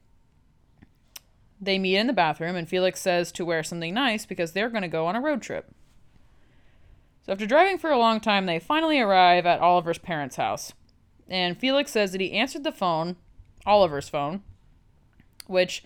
they 1.60 1.78
meet 1.78 1.96
in 1.96 2.06
the 2.06 2.12
bathroom 2.12 2.56
and 2.56 2.68
Felix 2.68 3.00
says 3.00 3.32
to 3.32 3.44
wear 3.44 3.62
something 3.62 3.94
nice 3.94 4.26
because 4.26 4.52
they're 4.52 4.68
going 4.68 4.82
to 4.82 4.88
go 4.88 5.06
on 5.06 5.16
a 5.16 5.20
road 5.20 5.42
trip. 5.42 5.74
So 7.24 7.32
after 7.32 7.46
driving 7.46 7.78
for 7.78 7.90
a 7.90 7.98
long 7.98 8.20
time, 8.20 8.46
they 8.46 8.58
finally 8.58 9.00
arrive 9.00 9.46
at 9.46 9.60
Oliver's 9.60 9.98
parents' 9.98 10.36
house 10.36 10.72
and 11.28 11.58
Felix 11.58 11.92
says 11.92 12.12
that 12.12 12.20
he 12.20 12.32
answered 12.32 12.64
the 12.64 12.72
phone, 12.72 13.16
Oliver's 13.66 14.08
phone, 14.08 14.42
which 15.46 15.84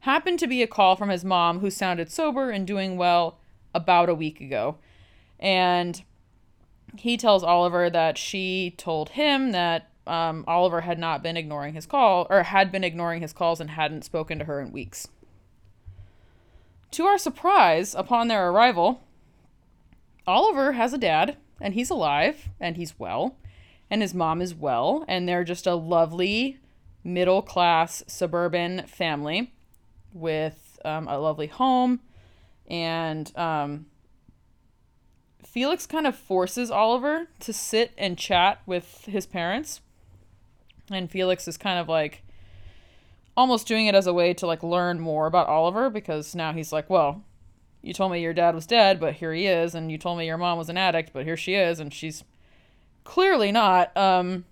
happened 0.00 0.38
to 0.40 0.46
be 0.46 0.62
a 0.62 0.66
call 0.66 0.96
from 0.96 1.10
his 1.10 1.24
mom 1.24 1.60
who 1.60 1.70
sounded 1.70 2.10
sober 2.10 2.50
and 2.50 2.66
doing 2.66 2.96
well 2.96 3.38
about 3.74 4.08
a 4.08 4.14
week 4.14 4.40
ago. 4.40 4.78
And 5.38 6.02
he 6.96 7.16
tells 7.16 7.44
Oliver 7.44 7.88
that 7.88 8.18
she 8.18 8.74
told 8.76 9.10
him 9.10 9.52
that 9.52 9.89
um, 10.10 10.44
Oliver 10.48 10.80
had 10.80 10.98
not 10.98 11.22
been 11.22 11.36
ignoring 11.36 11.74
his 11.74 11.86
call, 11.86 12.26
or 12.28 12.42
had 12.42 12.72
been 12.72 12.84
ignoring 12.84 13.22
his 13.22 13.32
calls 13.32 13.60
and 13.60 13.70
hadn't 13.70 14.04
spoken 14.04 14.38
to 14.38 14.44
her 14.44 14.60
in 14.60 14.72
weeks. 14.72 15.08
To 16.92 17.04
our 17.04 17.18
surprise, 17.18 17.94
upon 17.94 18.26
their 18.26 18.50
arrival, 18.50 19.02
Oliver 20.26 20.72
has 20.72 20.92
a 20.92 20.98
dad, 20.98 21.36
and 21.60 21.74
he's 21.74 21.90
alive, 21.90 22.48
and 22.58 22.76
he's 22.76 22.98
well, 22.98 23.36
and 23.88 24.02
his 24.02 24.12
mom 24.12 24.42
is 24.42 24.54
well, 24.54 25.04
and 25.06 25.28
they're 25.28 25.44
just 25.44 25.66
a 25.66 25.76
lovely 25.76 26.58
middle 27.04 27.42
class 27.42 28.02
suburban 28.08 28.86
family 28.86 29.52
with 30.12 30.78
um, 30.84 31.06
a 31.06 31.18
lovely 31.18 31.46
home. 31.46 32.00
And 32.68 33.36
um, 33.36 33.86
Felix 35.44 35.86
kind 35.86 36.06
of 36.06 36.16
forces 36.16 36.70
Oliver 36.70 37.28
to 37.40 37.52
sit 37.52 37.92
and 37.96 38.18
chat 38.18 38.60
with 38.66 39.04
his 39.04 39.26
parents. 39.26 39.80
And 40.90 41.10
Felix 41.10 41.46
is 41.46 41.56
kind 41.56 41.78
of 41.78 41.88
like 41.88 42.22
almost 43.36 43.66
doing 43.66 43.86
it 43.86 43.94
as 43.94 44.06
a 44.06 44.12
way 44.12 44.34
to 44.34 44.46
like 44.46 44.62
learn 44.62 45.00
more 45.00 45.26
about 45.26 45.48
Oliver 45.48 45.88
because 45.88 46.34
now 46.34 46.52
he's 46.52 46.72
like, 46.72 46.90
well, 46.90 47.24
you 47.82 47.94
told 47.94 48.12
me 48.12 48.20
your 48.20 48.34
dad 48.34 48.54
was 48.54 48.66
dead, 48.66 49.00
but 49.00 49.14
here 49.14 49.32
he 49.32 49.46
is, 49.46 49.74
and 49.74 49.90
you 49.90 49.96
told 49.96 50.18
me 50.18 50.26
your 50.26 50.36
mom 50.36 50.58
was 50.58 50.68
an 50.68 50.76
addict, 50.76 51.12
but 51.12 51.24
here 51.24 51.36
she 51.36 51.54
is, 51.54 51.80
and 51.80 51.94
she's 51.94 52.24
clearly 53.04 53.50
not. 53.50 53.96
Um, 53.96 54.44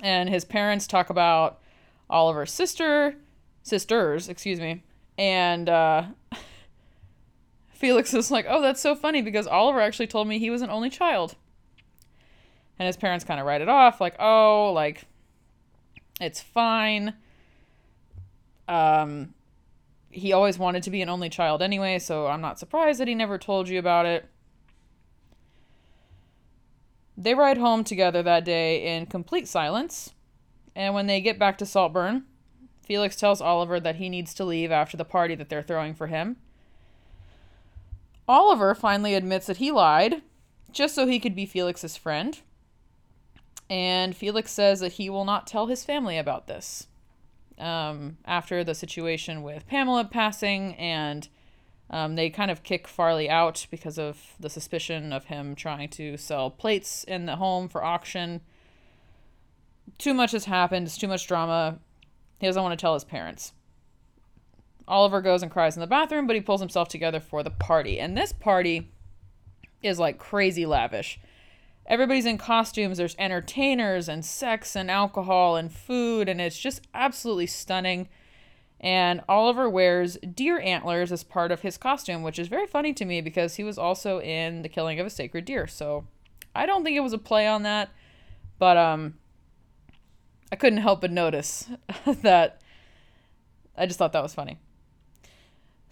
and 0.00 0.28
his 0.28 0.44
parents 0.44 0.86
talk 0.86 1.10
about 1.10 1.60
Oliver's 2.10 2.52
sister, 2.52 3.14
sisters, 3.62 4.28
excuse 4.28 4.58
me, 4.58 4.82
and 5.16 5.68
uh, 5.68 6.06
Felix 7.68 8.12
is 8.12 8.30
like, 8.30 8.46
"Oh, 8.48 8.60
that's 8.60 8.80
so 8.80 8.96
funny 8.96 9.22
because 9.22 9.46
Oliver 9.46 9.80
actually 9.80 10.08
told 10.08 10.26
me 10.26 10.38
he 10.38 10.50
was 10.50 10.62
an 10.62 10.70
only 10.70 10.90
child." 10.90 11.36
And 12.78 12.86
his 12.88 12.96
parents 12.96 13.24
kind 13.24 13.38
of 13.38 13.46
write 13.46 13.60
it 13.60 13.68
off, 13.68 14.00
like, 14.00 14.16
"Oh, 14.18 14.72
like 14.74 15.04
it's 16.22 16.40
fine." 16.40 17.14
Um, 18.68 19.34
he 20.10 20.32
always 20.32 20.58
wanted 20.58 20.82
to 20.84 20.90
be 20.90 21.02
an 21.02 21.08
only 21.08 21.28
child 21.28 21.62
anyway, 21.62 21.98
so 21.98 22.26
I'm 22.26 22.40
not 22.40 22.58
surprised 22.58 23.00
that 23.00 23.08
he 23.08 23.14
never 23.14 23.38
told 23.38 23.68
you 23.68 23.78
about 23.78 24.06
it. 24.06 24.28
They 27.16 27.34
ride 27.34 27.58
home 27.58 27.84
together 27.84 28.22
that 28.22 28.44
day 28.44 28.96
in 28.96 29.06
complete 29.06 29.48
silence, 29.48 30.12
and 30.74 30.94
when 30.94 31.06
they 31.06 31.20
get 31.20 31.38
back 31.38 31.58
to 31.58 31.66
Saltburn, 31.66 32.24
Felix 32.84 33.16
tells 33.16 33.40
Oliver 33.40 33.78
that 33.80 33.96
he 33.96 34.08
needs 34.08 34.34
to 34.34 34.44
leave 34.44 34.70
after 34.72 34.96
the 34.96 35.04
party 35.04 35.34
that 35.34 35.48
they're 35.48 35.62
throwing 35.62 35.94
for 35.94 36.08
him. 36.08 36.36
Oliver 38.28 38.74
finally 38.74 39.14
admits 39.14 39.46
that 39.46 39.58
he 39.58 39.70
lied, 39.70 40.22
just 40.72 40.94
so 40.94 41.06
he 41.06 41.20
could 41.20 41.34
be 41.34 41.46
Felix's 41.46 41.96
friend. 41.96 42.40
And 43.72 44.14
Felix 44.14 44.52
says 44.52 44.80
that 44.80 44.92
he 44.92 45.08
will 45.08 45.24
not 45.24 45.46
tell 45.46 45.66
his 45.66 45.82
family 45.82 46.18
about 46.18 46.46
this. 46.46 46.88
um, 47.58 48.18
after 48.24 48.64
the 48.64 48.74
situation 48.74 49.42
with 49.42 49.66
Pamela 49.66 50.04
passing, 50.04 50.74
and 50.74 51.28
um, 51.90 52.16
they 52.16 52.30
kind 52.30 52.50
of 52.50 52.62
kick 52.62 52.88
Farleigh 52.88 53.28
out 53.28 53.66
because 53.70 53.98
of 53.98 54.34
the 54.40 54.50
suspicion 54.50 55.12
of 55.12 55.24
him 55.26 55.54
trying 55.54 55.88
to 55.90 56.16
sell 56.16 56.50
plates 56.50 57.04
in 57.04 57.26
the 57.26 57.36
home 57.36 57.68
for 57.68 57.84
auction. 57.84 58.40
Too 59.98 60.14
much 60.14 60.32
has 60.32 60.46
happened. 60.46 60.86
It's 60.86 60.98
too 60.98 61.08
much 61.08 61.26
drama. 61.26 61.78
He 62.38 62.46
doesn't 62.46 62.62
want 62.62 62.78
to 62.78 62.82
tell 62.82 62.94
his 62.94 63.04
parents. 63.04 63.52
Oliver 64.88 65.20
goes 65.20 65.42
and 65.42 65.52
cries 65.52 65.76
in 65.76 65.80
the 65.80 65.86
bathroom, 65.86 66.26
but 66.26 66.34
he 66.34 66.42
pulls 66.42 66.60
himself 66.60 66.88
together 66.88 67.20
for 67.20 67.42
the 67.42 67.50
party. 67.50 68.00
And 68.00 68.16
this 68.16 68.32
party 68.32 68.90
is 69.82 69.98
like 69.98 70.18
crazy 70.18 70.66
lavish. 70.66 71.20
Everybody's 71.86 72.26
in 72.26 72.38
costumes. 72.38 72.98
There's 72.98 73.16
entertainers 73.18 74.08
and 74.08 74.24
sex 74.24 74.76
and 74.76 74.90
alcohol 74.90 75.56
and 75.56 75.72
food, 75.72 76.28
and 76.28 76.40
it's 76.40 76.58
just 76.58 76.86
absolutely 76.94 77.46
stunning. 77.46 78.08
And 78.80 79.22
Oliver 79.28 79.68
wears 79.68 80.16
deer 80.18 80.60
antlers 80.60 81.12
as 81.12 81.22
part 81.22 81.52
of 81.52 81.60
his 81.62 81.78
costume, 81.78 82.22
which 82.22 82.38
is 82.38 82.48
very 82.48 82.66
funny 82.66 82.92
to 82.94 83.04
me 83.04 83.20
because 83.20 83.56
he 83.56 83.64
was 83.64 83.78
also 83.78 84.20
in 84.20 84.62
The 84.62 84.68
Killing 84.68 84.98
of 84.98 85.06
a 85.06 85.10
Sacred 85.10 85.44
Deer. 85.44 85.66
So 85.66 86.06
I 86.54 86.66
don't 86.66 86.82
think 86.82 86.96
it 86.96 87.00
was 87.00 87.12
a 87.12 87.18
play 87.18 87.46
on 87.46 87.62
that, 87.62 87.90
but 88.58 88.76
um 88.76 89.14
I 90.50 90.56
couldn't 90.56 90.80
help 90.80 91.00
but 91.00 91.10
notice 91.10 91.68
that 92.06 92.60
I 93.76 93.86
just 93.86 93.98
thought 93.98 94.12
that 94.12 94.22
was 94.22 94.34
funny. 94.34 94.58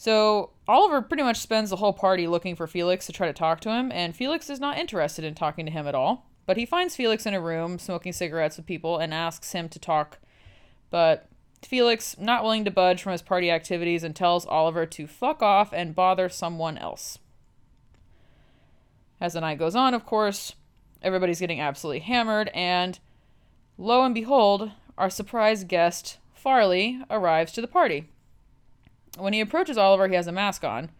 So 0.00 0.48
Oliver 0.66 1.02
pretty 1.02 1.24
much 1.24 1.36
spends 1.36 1.68
the 1.68 1.76
whole 1.76 1.92
party 1.92 2.26
looking 2.26 2.56
for 2.56 2.66
Felix 2.66 3.04
to 3.04 3.12
try 3.12 3.26
to 3.26 3.34
talk 3.34 3.60
to 3.60 3.68
him, 3.68 3.92
and 3.92 4.16
Felix 4.16 4.48
is 4.48 4.58
not 4.58 4.78
interested 4.78 5.26
in 5.26 5.34
talking 5.34 5.66
to 5.66 5.72
him 5.72 5.86
at 5.86 5.94
all. 5.94 6.24
But 6.46 6.56
he 6.56 6.64
finds 6.64 6.96
Felix 6.96 7.26
in 7.26 7.34
a 7.34 7.40
room 7.40 7.78
smoking 7.78 8.14
cigarettes 8.14 8.56
with 8.56 8.64
people 8.64 8.96
and 8.96 9.12
asks 9.12 9.52
him 9.52 9.68
to 9.68 9.78
talk. 9.78 10.18
But 10.88 11.28
Felix, 11.60 12.16
not 12.18 12.42
willing 12.42 12.64
to 12.64 12.70
budge 12.70 13.02
from 13.02 13.12
his 13.12 13.20
party 13.20 13.50
activities, 13.50 14.02
and 14.02 14.16
tells 14.16 14.46
Oliver 14.46 14.86
to 14.86 15.06
fuck 15.06 15.42
off 15.42 15.70
and 15.70 15.94
bother 15.94 16.30
someone 16.30 16.78
else. 16.78 17.18
As 19.20 19.34
the 19.34 19.42
night 19.42 19.58
goes 19.58 19.76
on, 19.76 19.92
of 19.92 20.06
course, 20.06 20.54
everybody's 21.02 21.40
getting 21.40 21.60
absolutely 21.60 22.00
hammered, 22.00 22.48
and 22.54 22.98
lo 23.76 24.02
and 24.02 24.14
behold, 24.14 24.70
our 24.96 25.10
surprise 25.10 25.62
guest, 25.62 26.16
Farleigh, 26.32 27.04
arrives 27.10 27.52
to 27.52 27.60
the 27.60 27.68
party. 27.68 28.08
When 29.18 29.32
he 29.32 29.40
approaches 29.40 29.76
Oliver, 29.76 30.08
he 30.08 30.14
has 30.14 30.26
a 30.26 30.32
mask 30.32 30.64
on, 30.64 30.90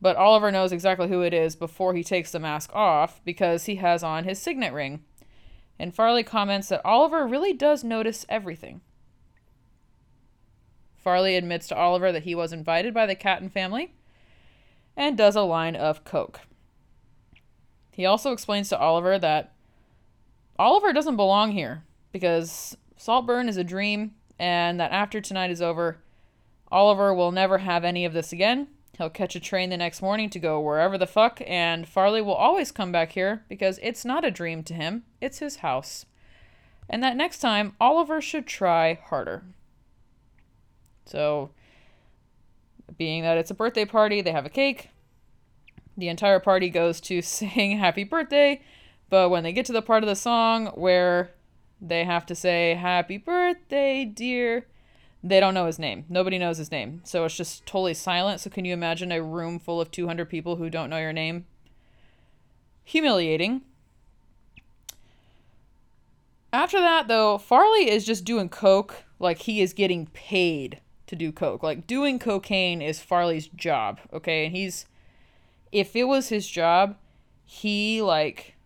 but 0.00 0.16
Oliver 0.16 0.50
knows 0.50 0.72
exactly 0.72 1.08
who 1.08 1.22
it 1.22 1.34
is 1.34 1.56
before 1.56 1.94
he 1.94 2.02
takes 2.02 2.32
the 2.32 2.40
mask 2.40 2.70
off 2.74 3.20
because 3.24 3.64
he 3.64 3.76
has 3.76 4.02
on 4.02 4.24
his 4.24 4.40
signet 4.40 4.72
ring. 4.72 5.04
And 5.78 5.94
Farleigh 5.94 6.24
comments 6.24 6.68
that 6.68 6.84
Oliver 6.84 7.26
really 7.26 7.52
does 7.52 7.82
notice 7.82 8.24
everything. 8.28 8.80
Farleigh 10.96 11.36
admits 11.36 11.68
to 11.68 11.76
Oliver 11.76 12.12
that 12.12 12.22
he 12.22 12.34
was 12.34 12.52
invited 12.52 12.94
by 12.94 13.06
the 13.06 13.14
Catton 13.14 13.50
family 13.50 13.94
and 14.96 15.18
does 15.18 15.36
a 15.36 15.42
line 15.42 15.76
of 15.76 16.04
coke. 16.04 16.40
He 17.90 18.06
also 18.06 18.32
explains 18.32 18.68
to 18.68 18.78
Oliver 18.78 19.18
that 19.18 19.52
Oliver 20.58 20.92
doesn't 20.92 21.16
belong 21.16 21.52
here 21.52 21.84
because 22.12 22.76
Saltburn 22.96 23.48
is 23.48 23.56
a 23.56 23.64
dream 23.64 24.14
and 24.38 24.80
that 24.80 24.92
after 24.92 25.20
tonight 25.20 25.50
is 25.50 25.62
over, 25.62 25.98
Oliver 26.70 27.14
will 27.14 27.32
never 27.32 27.58
have 27.58 27.84
any 27.84 28.04
of 28.04 28.12
this 28.12 28.32
again. 28.32 28.68
He'll 28.96 29.10
catch 29.10 29.34
a 29.34 29.40
train 29.40 29.70
the 29.70 29.76
next 29.76 30.02
morning 30.02 30.30
to 30.30 30.38
go 30.38 30.60
wherever 30.60 30.96
the 30.96 31.06
fuck, 31.06 31.40
and 31.46 31.86
Farleigh 31.86 32.24
will 32.24 32.34
always 32.34 32.70
come 32.70 32.92
back 32.92 33.12
here 33.12 33.44
because 33.48 33.80
it's 33.82 34.04
not 34.04 34.24
a 34.24 34.30
dream 34.30 34.62
to 34.64 34.74
him, 34.74 35.04
it's 35.20 35.40
his 35.40 35.56
house. 35.56 36.06
And 36.88 37.02
that 37.02 37.16
next 37.16 37.38
time, 37.38 37.74
Oliver 37.80 38.20
should 38.20 38.46
try 38.46 39.00
harder. 39.06 39.42
So, 41.06 41.50
being 42.96 43.22
that 43.22 43.38
it's 43.38 43.50
a 43.50 43.54
birthday 43.54 43.84
party, 43.84 44.20
they 44.20 44.32
have 44.32 44.46
a 44.46 44.50
cake. 44.50 44.90
The 45.96 46.08
entire 46.08 46.40
party 46.40 46.70
goes 46.70 47.00
to 47.02 47.22
sing 47.22 47.78
happy 47.78 48.04
birthday, 48.04 48.62
but 49.10 49.30
when 49.30 49.42
they 49.42 49.52
get 49.52 49.66
to 49.66 49.72
the 49.72 49.82
part 49.82 50.02
of 50.02 50.08
the 50.08 50.16
song 50.16 50.66
where 50.68 51.30
they 51.80 52.04
have 52.04 52.26
to 52.26 52.34
say 52.34 52.74
happy 52.74 53.16
birthday, 53.16 54.04
dear, 54.04 54.66
they 55.24 55.40
don't 55.40 55.54
know 55.54 55.64
his 55.64 55.78
name. 55.78 56.04
Nobody 56.10 56.38
knows 56.38 56.58
his 56.58 56.70
name. 56.70 57.00
So 57.02 57.24
it's 57.24 57.34
just 57.34 57.64
totally 57.64 57.94
silent. 57.94 58.40
So 58.40 58.50
can 58.50 58.66
you 58.66 58.74
imagine 58.74 59.10
a 59.10 59.22
room 59.22 59.58
full 59.58 59.80
of 59.80 59.90
200 59.90 60.28
people 60.28 60.56
who 60.56 60.68
don't 60.68 60.90
know 60.90 60.98
your 60.98 61.14
name? 61.14 61.46
Humiliating. 62.84 63.62
After 66.52 66.78
that, 66.78 67.08
though, 67.08 67.38
Farleigh 67.38 67.88
is 67.88 68.04
just 68.04 68.26
doing 68.26 68.50
coke 68.50 69.04
like 69.18 69.38
he 69.38 69.62
is 69.62 69.72
getting 69.72 70.06
paid 70.08 70.80
to 71.06 71.16
do 71.16 71.32
coke. 71.32 71.62
Like 71.62 71.86
doing 71.86 72.18
cocaine 72.18 72.82
is 72.82 73.00
Farleigh's 73.00 73.48
job, 73.48 74.00
okay? 74.12 74.44
And 74.44 74.54
he's 74.54 74.84
if 75.72 75.96
it 75.96 76.04
was 76.04 76.28
his 76.28 76.46
job, 76.46 76.96
he 77.46 78.02
like 78.02 78.56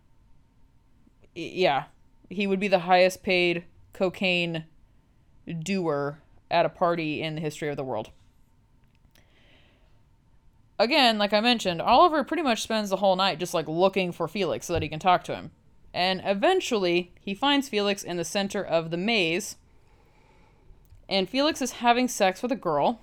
yeah, 1.36 1.84
he 2.28 2.48
would 2.48 2.58
be 2.58 2.68
the 2.68 2.80
highest 2.80 3.22
paid 3.22 3.62
cocaine 3.92 4.64
doer 5.62 6.18
at 6.50 6.66
a 6.66 6.70
party 6.70 7.22
in 7.22 7.34
the 7.34 7.40
history 7.40 7.68
of 7.68 7.76
the 7.76 7.84
world. 7.84 8.10
Again, 10.78 11.18
like 11.18 11.32
I 11.32 11.40
mentioned, 11.40 11.82
Oliver 11.82 12.22
pretty 12.22 12.42
much 12.42 12.62
spends 12.62 12.90
the 12.90 12.96
whole 12.96 13.16
night 13.16 13.40
just 13.40 13.54
like 13.54 13.66
looking 13.66 14.12
for 14.12 14.28
Felix 14.28 14.66
so 14.66 14.72
that 14.72 14.82
he 14.82 14.88
can 14.88 15.00
talk 15.00 15.24
to 15.24 15.34
him. 15.34 15.50
And 15.92 16.22
eventually, 16.24 17.12
he 17.20 17.34
finds 17.34 17.68
Felix 17.68 18.02
in 18.02 18.16
the 18.16 18.24
center 18.24 18.62
of 18.62 18.90
the 18.90 18.96
maze 18.96 19.56
and 21.08 21.28
Felix 21.28 21.62
is 21.62 21.72
having 21.72 22.06
sex 22.06 22.42
with 22.42 22.52
a 22.52 22.56
girl 22.56 23.00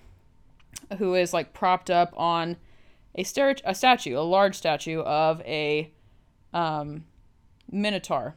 who 1.00 1.16
is 1.16 1.34
like 1.34 1.54
propped 1.54 1.90
up 1.90 2.14
on 2.16 2.58
a, 3.18 3.22
a 3.22 3.74
statue, 3.74 4.18
a 4.18 4.20
large 4.20 4.56
statue 4.56 5.00
of 5.00 5.42
a 5.42 5.92
um, 6.54 7.06
minotaur. 7.72 8.36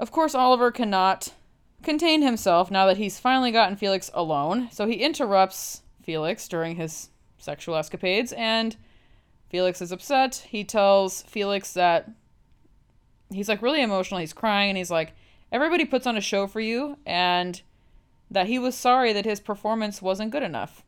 Of 0.00 0.10
course, 0.10 0.34
Oliver 0.34 0.70
cannot 0.70 1.34
contain 1.82 2.22
himself 2.22 2.70
now 2.70 2.86
that 2.86 2.96
he's 2.96 3.20
finally 3.20 3.52
gotten 3.52 3.76
Felix 3.76 4.10
alone, 4.14 4.70
so 4.72 4.86
he 4.86 4.94
interrupts 4.94 5.82
Felix 6.02 6.48
during 6.48 6.76
his 6.76 7.10
sexual 7.36 7.76
escapades, 7.76 8.32
and 8.32 8.76
Felix 9.50 9.82
is 9.82 9.92
upset. 9.92 10.46
He 10.48 10.64
tells 10.64 11.20
Felix 11.24 11.74
that 11.74 12.10
he's 13.30 13.48
like 13.48 13.60
really 13.60 13.82
emotional. 13.82 14.20
He's 14.20 14.32
crying, 14.32 14.70
and 14.70 14.78
he's 14.78 14.90
like, 14.90 15.12
everybody 15.52 15.84
puts 15.84 16.06
on 16.06 16.16
a 16.16 16.22
show 16.22 16.46
for 16.46 16.60
you 16.60 16.96
and 17.04 17.60
that 18.30 18.46
he 18.46 18.58
was 18.58 18.74
sorry 18.74 19.12
that 19.12 19.24
his 19.26 19.40
performance 19.40 20.00
wasn't 20.00 20.30
good 20.30 20.42
enough. 20.42 20.82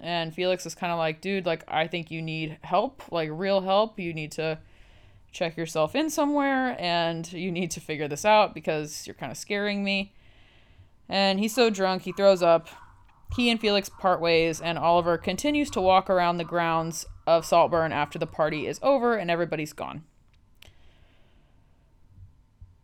And 0.00 0.32
Felix 0.32 0.66
is 0.66 0.74
kind 0.76 0.92
of 0.92 0.98
like, 0.98 1.20
dude, 1.20 1.46
like, 1.46 1.64
I 1.66 1.88
think 1.88 2.10
you 2.10 2.22
need 2.22 2.58
help, 2.62 3.02
like, 3.10 3.28
real 3.32 3.62
help. 3.62 3.98
You 3.98 4.14
need 4.14 4.32
to 4.32 4.58
check 5.32 5.56
yourself 5.56 5.94
in 5.94 6.10
somewhere 6.10 6.76
and 6.80 7.32
you 7.32 7.50
need 7.52 7.70
to 7.72 7.80
figure 7.80 8.08
this 8.08 8.24
out 8.24 8.54
because 8.54 9.06
you're 9.06 9.14
kind 9.14 9.32
of 9.32 9.38
scaring 9.38 9.84
me. 9.84 10.12
And 11.08 11.38
he's 11.40 11.54
so 11.54 11.70
drunk, 11.70 12.02
he 12.02 12.12
throws 12.12 12.42
up. 12.42 12.68
He 13.36 13.48
and 13.48 13.60
Felix 13.60 13.88
part 13.88 14.20
ways, 14.20 14.60
and 14.60 14.76
Oliver 14.76 15.16
continues 15.16 15.70
to 15.70 15.80
walk 15.80 16.10
around 16.10 16.38
the 16.38 16.44
grounds 16.44 17.06
of 17.26 17.46
Saltburn 17.46 17.92
after 17.92 18.18
the 18.18 18.26
party 18.26 18.66
is 18.66 18.80
over 18.82 19.14
and 19.14 19.30
everybody's 19.30 19.72
gone. 19.72 20.04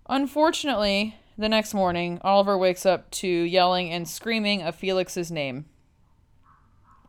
Unfortunately, 0.09 1.17
the 1.37 1.49
next 1.49 1.75
morning, 1.75 2.21
Oliver 2.23 2.57
wakes 2.57 2.87
up 2.87 3.11
to 3.11 3.27
yelling 3.29 3.91
and 3.91 4.09
screaming 4.09 4.63
of 4.63 4.77
Felix's 4.77 5.33
name. 5.33 5.67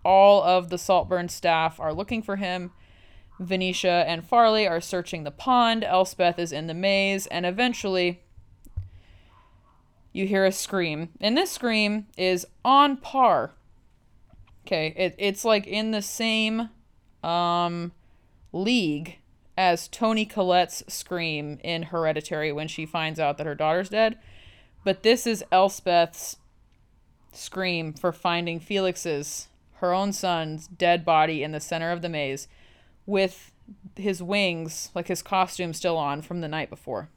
All 0.04 0.42
of 0.42 0.70
the 0.70 0.78
Saltburn 0.78 1.30
staff 1.30 1.80
are 1.80 1.94
looking 1.94 2.24
for 2.24 2.38
him. 2.38 2.72
Venetia 3.40 4.04
and 4.08 4.28
Farleigh 4.28 4.70
are 4.70 4.82
searching 4.82 5.24
the 5.24 5.32
pond. 5.32 5.84
Elspeth 5.84 6.40
is 6.40 6.52
in 6.52 6.68
the 6.68 6.74
maze, 6.74 7.28
and 7.28 7.46
eventually, 7.46 8.22
you 10.12 10.26
hear 10.26 10.46
a 10.46 10.52
scream. 10.52 11.10
And 11.22 11.38
this 11.38 11.52
scream 11.52 12.08
is 12.18 12.46
on 12.66 12.98
par. 12.98 13.54
Okay, 14.66 14.94
it, 14.98 15.16
it's 15.18 15.46
like 15.46 15.68
in 15.68 15.92
the 15.92 16.02
same 16.02 16.70
um, 17.24 17.92
league 18.52 19.20
as 19.58 19.88
Toni 19.88 20.26
Collette's 20.26 20.84
scream 20.88 21.60
in 21.64 21.84
Hereditary 21.84 22.52
when 22.52 22.68
she 22.68 22.86
finds 22.86 23.20
out 23.20 23.38
that 23.38 23.48
her 23.48 23.56
daughter's 23.56 23.90
dead. 23.90 24.18
But 24.84 25.04
this 25.04 25.26
is 25.26 25.44
Elspeth's 25.52 26.38
scream 27.32 27.94
for 27.94 28.12
finding 28.12 28.60
Felix's, 28.60 29.48
her 29.76 29.94
own 29.94 30.12
son's, 30.14 30.68
dead 30.68 31.06
body 31.06 31.44
in 31.44 31.52
the 31.52 31.60
center 31.60 31.92
of 31.92 32.02
the 32.02 32.10
maze 32.10 32.48
with 33.08 33.52
his 33.96 34.22
wings, 34.22 34.92
like 34.94 35.08
his 35.08 35.24
costume, 35.24 35.74
still 35.74 35.98
on 35.98 36.22
from 36.22 36.42
the 36.42 36.48
night 36.48 36.70
before. 36.70 37.10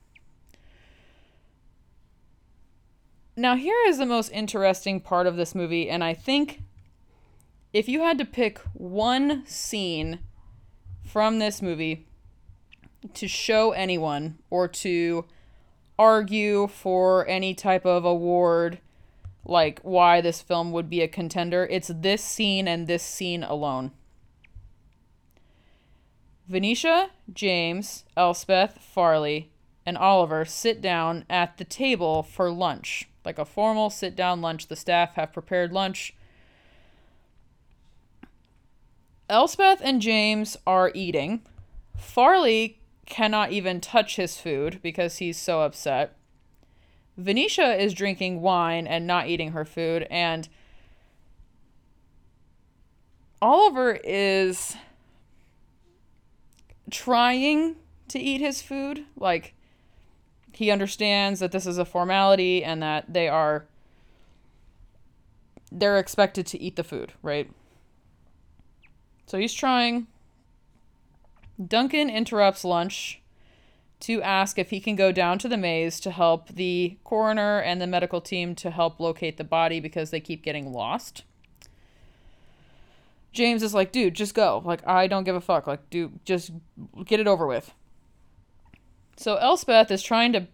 Now, 3.36 3.56
here 3.56 3.76
is 3.86 3.98
the 3.98 4.06
most 4.06 4.30
interesting 4.30 5.00
part 5.00 5.26
of 5.26 5.36
this 5.36 5.54
movie, 5.54 5.90
and 5.90 6.02
I 6.02 6.14
think 6.14 6.62
if 7.72 7.88
you 7.88 8.00
had 8.00 8.16
to 8.18 8.24
pick 8.24 8.58
one 8.72 9.44
scene 9.46 10.20
from 11.04 11.38
this 11.38 11.60
movie 11.60 12.06
to 13.14 13.28
show 13.28 13.72
anyone 13.72 14.38
or 14.48 14.68
to 14.68 15.26
argue 15.98 16.66
for 16.66 17.26
any 17.28 17.54
type 17.54 17.84
of 17.84 18.04
award 18.04 18.78
like 19.44 19.80
why 19.80 20.20
this 20.20 20.42
film 20.42 20.70
would 20.72 20.88
be 20.88 21.00
a 21.00 21.08
contender. 21.08 21.66
It's 21.70 21.90
this 21.94 22.22
scene 22.22 22.68
and 22.68 22.86
this 22.86 23.02
scene 23.02 23.42
alone. 23.42 23.92
Venetia, 26.50 27.10
James, 27.32 28.04
Elspeth, 28.16 28.80
Farleigh, 28.80 29.44
and 29.86 29.96
Oliver 29.96 30.44
sit 30.44 30.80
down 30.80 31.24
at 31.30 31.58
the 31.58 31.64
table 31.64 32.24
for 32.24 32.50
lunch, 32.50 33.08
like 33.24 33.38
a 33.38 33.44
formal 33.44 33.88
sit 33.88 34.16
down 34.16 34.40
lunch. 34.40 34.66
The 34.66 34.74
staff 34.74 35.14
have 35.14 35.32
prepared 35.32 35.72
lunch. 35.72 36.12
Elspeth 39.28 39.80
and 39.80 40.02
James 40.02 40.56
are 40.66 40.90
eating. 40.92 41.42
Farleigh 41.96 42.74
cannot 43.06 43.52
even 43.52 43.80
touch 43.80 44.16
his 44.16 44.40
food 44.40 44.80
because 44.82 45.18
he's 45.18 45.38
so 45.38 45.62
upset. 45.62 46.16
Venetia 47.16 47.80
is 47.80 47.94
drinking 47.94 48.40
wine 48.40 48.88
and 48.88 49.06
not 49.06 49.28
eating 49.28 49.52
her 49.52 49.64
food, 49.64 50.04
and 50.10 50.48
Oliver 53.40 54.00
is 54.02 54.76
trying 56.90 57.76
to 58.08 58.18
eat 58.18 58.40
his 58.40 58.62
food. 58.62 59.04
Like, 59.16 59.54
he 60.52 60.70
understands 60.70 61.40
that 61.40 61.52
this 61.52 61.66
is 61.66 61.78
a 61.78 61.84
formality 61.84 62.64
and 62.64 62.82
that 62.82 63.12
they 63.12 63.28
are 63.28 63.66
they're 65.72 65.98
expected 65.98 66.46
to 66.48 66.60
eat 66.60 66.76
the 66.76 66.84
food, 66.84 67.12
right? 67.22 67.50
So 69.26 69.38
he's 69.38 69.54
trying. 69.54 70.08
Duncan 71.64 72.10
interrupts 72.10 72.64
lunch 72.64 73.20
to 74.00 74.22
ask 74.22 74.58
if 74.58 74.70
he 74.70 74.80
can 74.80 74.96
go 74.96 75.12
down 75.12 75.38
to 75.38 75.48
the 75.48 75.56
maze 75.56 76.00
to 76.00 76.10
help 76.10 76.48
the 76.48 76.96
coroner 77.04 77.60
and 77.60 77.80
the 77.80 77.86
medical 77.86 78.20
team 78.20 78.54
to 78.56 78.70
help 78.70 78.98
locate 78.98 79.36
the 79.36 79.44
body 79.44 79.78
because 79.78 80.10
they 80.10 80.20
keep 80.20 80.42
getting 80.42 80.72
lost. 80.72 81.22
James 83.32 83.62
is 83.62 83.74
like, 83.74 83.92
dude, 83.92 84.14
just 84.14 84.34
go. 84.34 84.62
Like, 84.64 84.86
I 84.86 85.06
don't 85.06 85.24
give 85.24 85.36
a 85.36 85.40
fuck. 85.40 85.66
Like, 85.66 85.88
dude, 85.90 86.24
just 86.24 86.50
get 87.04 87.20
it 87.20 87.26
over 87.26 87.46
with. 87.46 87.72
So 89.16 89.36
Elspeth 89.36 89.90
is 89.90 90.02
trying 90.02 90.32
to 90.32 90.46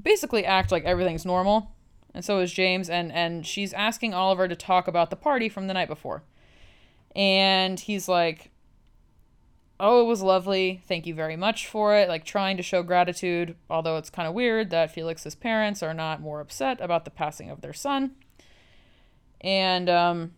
basically 0.00 0.44
act 0.44 0.70
like 0.70 0.84
everything's 0.84 1.24
normal, 1.24 1.72
and 2.14 2.24
so 2.24 2.38
is 2.40 2.52
James, 2.52 2.90
and 2.90 3.10
and 3.12 3.46
she's 3.46 3.72
asking 3.72 4.14
Oliver 4.14 4.46
to 4.46 4.56
talk 4.56 4.86
about 4.86 5.10
the 5.10 5.16
party 5.16 5.48
from 5.48 5.66
the 5.66 5.74
night 5.74 5.88
before, 5.88 6.22
and 7.16 7.80
he's 7.80 8.08
like, 8.08 8.50
oh, 9.80 10.02
it 10.02 10.06
was 10.06 10.20
lovely. 10.22 10.82
Thank 10.86 11.06
you 11.06 11.14
very 11.14 11.36
much 11.36 11.66
for 11.66 11.96
it. 11.96 12.08
Like 12.08 12.24
trying 12.24 12.58
to 12.58 12.62
show 12.62 12.82
gratitude, 12.82 13.56
although 13.70 13.96
it's 13.96 14.10
kind 14.10 14.28
of 14.28 14.34
weird 14.34 14.70
that 14.70 14.92
Felix's 14.92 15.34
parents 15.34 15.82
are 15.82 15.94
not 15.94 16.20
more 16.20 16.40
upset 16.40 16.78
about 16.80 17.06
the 17.06 17.10
passing 17.10 17.50
of 17.50 17.62
their 17.62 17.72
son. 17.72 18.12
And 19.40 19.88
um, 19.88 20.32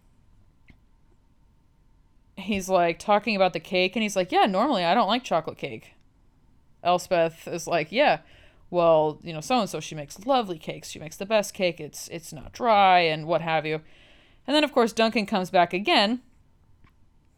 he's 2.43 2.69
like 2.69 2.99
talking 2.99 3.37
about 3.37 3.53
the 3.53 3.61
cake, 3.61 3.97
and 3.97 4.03
he's 4.03 4.17
like, 4.17 4.33
yeah, 4.33 4.47
normally 4.47 4.85
I 4.85 4.95
don't 4.95 5.09
like 5.09 5.25
chocolate 5.25 5.59
cake. 5.59 5.95
Elspeth 6.85 7.47
is 7.47 7.67
like, 7.67 7.93
yeah, 7.93 8.21
well, 8.73 9.21
you 9.23 9.33
know, 9.33 9.43
so 9.43 9.61
and 9.61 9.69
so 9.69 9.81
she 9.81 9.95
makes 9.95 10.25
lovely 10.25 10.59
cakes. 10.59 10.89
She 10.89 10.99
makes 10.99 11.17
the 11.17 11.27
best 11.27 11.53
cake. 11.53 11.79
It's 11.79 12.09
it's 12.09 12.33
not 12.33 12.53
dry 12.53 13.01
and 13.01 13.27
what 13.27 13.43
have 13.43 13.67
you. 13.67 13.83
And 14.47 14.57
then 14.57 14.65
of 14.65 14.73
course 14.73 14.93
Duncan 14.93 15.27
comes 15.27 15.51
back 15.51 15.75
again 15.75 16.23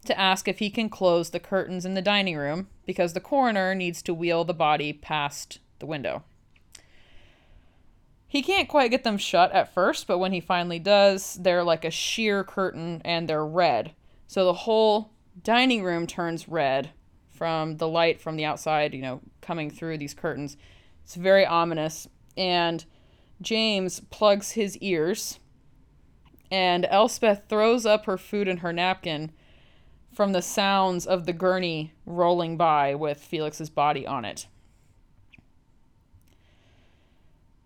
to 0.05 0.17
ask 0.17 0.47
if 0.47 0.59
he 0.59 0.69
can 0.69 0.87
close 0.87 1.29
the 1.29 1.39
curtains 1.39 1.85
in 1.85 1.93
the 1.93 2.01
dining 2.01 2.37
room 2.37 2.69
because 2.85 3.13
the 3.13 3.19
coroner 3.19 3.75
needs 3.75 4.01
to 4.03 4.13
wheel 4.13 4.45
the 4.45 4.53
body 4.53 4.93
past 4.93 5.59
the 5.79 5.85
window. 5.85 6.23
He 8.27 8.41
can't 8.41 8.69
quite 8.69 8.91
get 8.91 9.03
them 9.03 9.17
shut 9.17 9.51
at 9.51 9.73
first, 9.73 10.07
but 10.07 10.17
when 10.17 10.31
he 10.31 10.39
finally 10.39 10.79
does, 10.79 11.35
they're 11.35 11.63
like 11.63 11.85
a 11.85 11.91
sheer 11.91 12.43
curtain 12.43 13.01
and 13.03 13.27
they're 13.27 13.45
red. 13.45 13.93
So 14.27 14.45
the 14.45 14.53
whole 14.53 15.11
dining 15.43 15.83
room 15.83 16.07
turns 16.07 16.47
red 16.47 16.91
from 17.29 17.77
the 17.77 17.87
light 17.87 18.19
from 18.19 18.37
the 18.37 18.45
outside, 18.45 18.93
you 18.93 19.01
know, 19.01 19.21
coming 19.41 19.69
through 19.69 19.97
these 19.97 20.13
curtains. 20.13 20.57
It's 21.03 21.15
very 21.15 21.45
ominous. 21.45 22.07
And 22.37 22.83
James 23.41 23.99
plugs 23.99 24.51
his 24.51 24.77
ears, 24.77 25.39
and 26.49 26.85
Elspeth 26.85 27.43
throws 27.49 27.85
up 27.85 28.05
her 28.05 28.17
food 28.17 28.47
in 28.47 28.57
her 28.57 28.73
napkin 28.73 29.31
from 30.13 30.31
the 30.31 30.41
sounds 30.41 31.05
of 31.05 31.25
the 31.25 31.33
gurney 31.33 31.93
rolling 32.05 32.55
by 32.55 32.95
with 32.95 33.19
Felix's 33.19 33.69
body 33.69 34.07
on 34.07 34.23
it. 34.23 34.47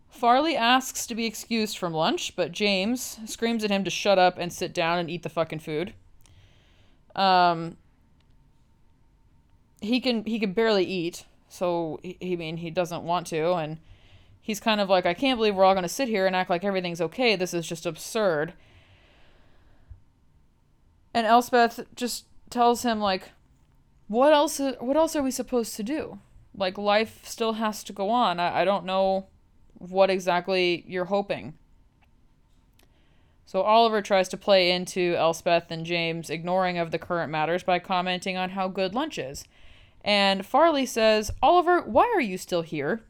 Farleigh 0.09 0.55
asks 0.55 1.05
to 1.07 1.15
be 1.15 1.25
excused 1.25 1.77
from 1.77 1.93
lunch, 1.93 2.35
but 2.35 2.51
James 2.51 3.19
screams 3.25 3.63
at 3.63 3.71
him 3.71 3.83
to 3.83 3.89
shut 3.89 4.17
up 4.17 4.37
and 4.37 4.51
sit 4.51 4.73
down 4.73 4.97
and 4.97 5.09
eat 5.09 5.23
the 5.23 5.29
fucking 5.29 5.59
food. 5.59 5.93
Um, 7.15 7.77
he 9.81 9.99
can 9.99 10.23
he 10.25 10.39
can 10.39 10.53
barely 10.53 10.83
eat, 10.85 11.25
so 11.47 11.99
he, 12.03 12.17
he 12.19 12.35
mean 12.35 12.57
he 12.57 12.69
doesn't 12.69 13.03
want 13.03 13.27
to, 13.27 13.53
and 13.53 13.77
he's 14.41 14.59
kind 14.59 14.81
of 14.81 14.89
like, 14.89 15.05
I 15.05 15.13
can't 15.13 15.37
believe 15.37 15.55
we're 15.55 15.65
all 15.65 15.75
gonna 15.75 15.89
sit 15.89 16.07
here 16.07 16.25
and 16.25 16.35
act 16.35 16.49
like 16.49 16.63
everything's 16.63 17.01
okay. 17.01 17.35
This 17.35 17.53
is 17.53 17.67
just 17.67 17.85
absurd. 17.85 18.53
And 21.13 21.25
Elspeth 21.25 21.85
just 21.95 22.25
tells 22.49 22.83
him 22.83 22.99
like, 22.99 23.31
what 24.07 24.33
else? 24.33 24.59
What 24.79 24.97
else 24.97 25.15
are 25.15 25.23
we 25.23 25.31
supposed 25.31 25.75
to 25.75 25.83
do? 25.83 26.19
Like 26.55 26.77
life 26.77 27.21
still 27.25 27.53
has 27.53 27.83
to 27.85 27.93
go 27.93 28.09
on. 28.09 28.39
I, 28.39 28.61
I 28.61 28.65
don't 28.65 28.85
know 28.85 29.27
what 29.77 30.09
exactly 30.09 30.83
you're 30.87 31.05
hoping. 31.05 31.53
So 33.49 33.63
Oliver 33.63 34.03
tries 34.03 34.29
to 34.29 34.37
play 34.37 34.69
into 34.69 35.15
Elspeth 35.17 35.71
and 35.71 35.83
James 35.83 36.29
ignoring 36.29 36.77
of 36.77 36.91
the 36.91 36.99
current 36.99 37.31
matters 37.31 37.63
by 37.63 37.79
commenting 37.79 38.37
on 38.37 38.51
how 38.51 38.67
good 38.67 38.93
lunch 38.93 39.17
is. 39.17 39.43
And 40.05 40.45
Farleigh 40.45 40.87
says, 40.87 41.31
Oliver, 41.41 41.81
why 41.81 42.03
are 42.13 42.21
you 42.21 42.37
still 42.37 42.61
here? 42.61 43.01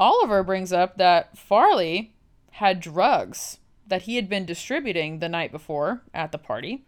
Oliver 0.00 0.42
brings 0.42 0.72
up 0.72 0.96
that 0.96 1.38
Farleigh 1.38 2.08
had 2.54 2.80
drugs 2.80 3.58
that 3.86 4.02
he 4.02 4.16
had 4.16 4.28
been 4.28 4.44
distributing 4.44 5.20
the 5.20 5.28
night 5.28 5.52
before 5.52 6.02
at 6.12 6.32
the 6.32 6.38
party. 6.38 6.84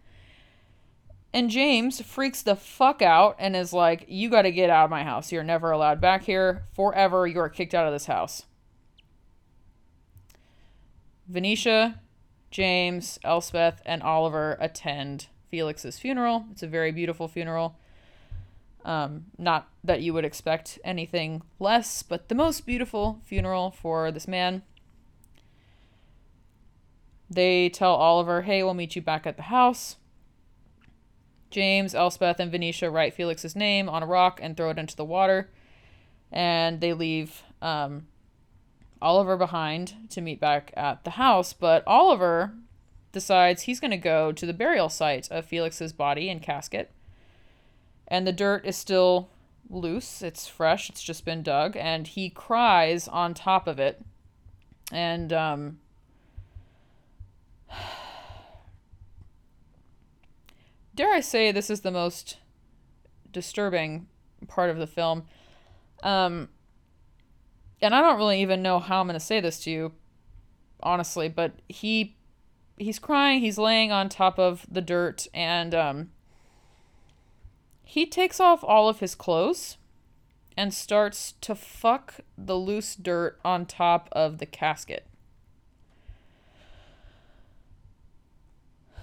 And 1.32 1.48
James 1.48 2.00
freaks 2.00 2.42
the 2.42 2.56
fuck 2.56 3.02
out 3.02 3.36
and 3.38 3.54
is 3.54 3.72
like, 3.72 4.04
You 4.08 4.30
gotta 4.30 4.50
get 4.50 4.68
out 4.68 4.86
of 4.86 4.90
my 4.90 5.04
house. 5.04 5.30
You're 5.30 5.44
never 5.44 5.70
allowed 5.70 6.00
back 6.00 6.24
here. 6.24 6.64
Forever, 6.72 7.24
you 7.28 7.38
are 7.38 7.48
kicked 7.48 7.72
out 7.72 7.86
of 7.86 7.92
this 7.92 8.06
house. 8.06 8.46
Venetia, 11.30 12.00
James, 12.50 13.18
Elspeth, 13.22 13.80
and 13.86 14.02
Oliver 14.02 14.56
attend 14.60 15.28
Felix's 15.48 15.98
funeral. 15.98 16.46
It's 16.50 16.62
a 16.62 16.66
very 16.66 16.90
beautiful 16.90 17.28
funeral. 17.28 17.76
Um, 18.84 19.26
not 19.38 19.68
that 19.84 20.02
you 20.02 20.12
would 20.12 20.24
expect 20.24 20.78
anything 20.82 21.42
less, 21.60 22.02
but 22.02 22.28
the 22.28 22.34
most 22.34 22.66
beautiful 22.66 23.20
funeral 23.24 23.70
for 23.70 24.10
this 24.10 24.26
man. 24.26 24.62
They 27.28 27.68
tell 27.68 27.94
Oliver, 27.94 28.42
hey, 28.42 28.64
we'll 28.64 28.74
meet 28.74 28.96
you 28.96 29.02
back 29.02 29.24
at 29.24 29.36
the 29.36 29.44
house. 29.44 29.96
James, 31.50 31.94
Elspeth, 31.94 32.40
and 32.40 32.50
Venetia 32.50 32.90
write 32.90 33.14
Felix's 33.14 33.54
name 33.54 33.88
on 33.88 34.02
a 34.02 34.06
rock 34.06 34.40
and 34.42 34.56
throw 34.56 34.70
it 34.70 34.78
into 34.78 34.96
the 34.96 35.04
water. 35.04 35.48
And 36.32 36.80
they 36.80 36.92
leave 36.92 37.42
um, 37.62 38.06
Oliver 39.02 39.36
behind 39.36 39.94
to 40.10 40.20
meet 40.20 40.40
back 40.40 40.72
at 40.76 41.04
the 41.04 41.10
house. 41.10 41.52
But 41.52 41.82
Oliver 41.86 42.52
decides 43.12 43.62
he's 43.62 43.80
going 43.80 43.90
to 43.90 43.96
go 43.96 44.32
to 44.32 44.46
the 44.46 44.52
burial 44.52 44.88
site 44.88 45.30
of 45.30 45.44
Felix's 45.44 45.92
body 45.92 46.28
and 46.28 46.42
casket. 46.42 46.90
And 48.08 48.26
the 48.26 48.32
dirt 48.32 48.64
is 48.66 48.76
still 48.76 49.30
loose, 49.68 50.20
it's 50.22 50.48
fresh, 50.48 50.90
it's 50.90 51.02
just 51.02 51.24
been 51.24 51.42
dug. 51.42 51.76
And 51.76 52.06
he 52.06 52.30
cries 52.30 53.06
on 53.08 53.34
top 53.34 53.66
of 53.66 53.78
it. 53.78 54.04
And, 54.92 55.32
um, 55.32 55.78
dare 60.94 61.12
I 61.12 61.20
say, 61.20 61.52
this 61.52 61.70
is 61.70 61.82
the 61.82 61.90
most 61.90 62.38
disturbing 63.32 64.08
part 64.48 64.70
of 64.70 64.78
the 64.78 64.86
film. 64.86 65.24
Um, 66.02 66.48
and 67.82 67.94
I 67.94 68.00
don't 68.00 68.16
really 68.18 68.40
even 68.42 68.62
know 68.62 68.78
how 68.78 69.00
I'm 69.00 69.06
going 69.06 69.14
to 69.14 69.20
say 69.20 69.40
this 69.40 69.60
to 69.64 69.70
you, 69.70 69.92
honestly, 70.82 71.28
but 71.28 71.52
he 71.68 72.16
he's 72.76 72.98
crying, 72.98 73.40
he's 73.40 73.58
laying 73.58 73.92
on 73.92 74.08
top 74.08 74.38
of 74.38 74.66
the 74.70 74.80
dirt, 74.80 75.26
and 75.34 75.74
um, 75.74 76.10
he 77.84 78.06
takes 78.06 78.40
off 78.40 78.64
all 78.64 78.88
of 78.88 79.00
his 79.00 79.14
clothes 79.14 79.76
and 80.56 80.72
starts 80.74 81.34
to 81.40 81.54
fuck 81.54 82.16
the 82.36 82.56
loose 82.56 82.94
dirt 82.94 83.38
on 83.44 83.66
top 83.66 84.08
of 84.12 84.38
the 84.38 84.46
casket. 84.46 85.06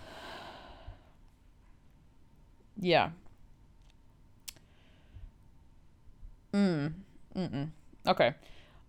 Yeah. 2.79 3.09
Mm. 6.53 6.93
Mm-mm. 7.35 7.69
Okay. 8.07 8.35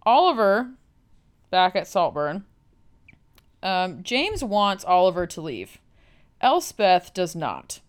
Oliver, 0.08 0.70
back 1.50 1.76
at 1.76 1.86
Saltburn, 1.86 2.46
um, 3.62 4.02
James 4.02 4.42
wants 4.42 4.82
Oliver 4.82 5.26
to 5.26 5.42
leave. 5.42 5.76
Elspeth 6.40 7.12
does 7.12 7.36
not. 7.36 7.80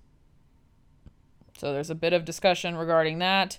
So 1.58 1.72
there's 1.72 1.90
a 1.90 1.96
bit 1.96 2.12
of 2.12 2.26
discussion 2.26 2.76
regarding 2.76 3.20
that. 3.20 3.58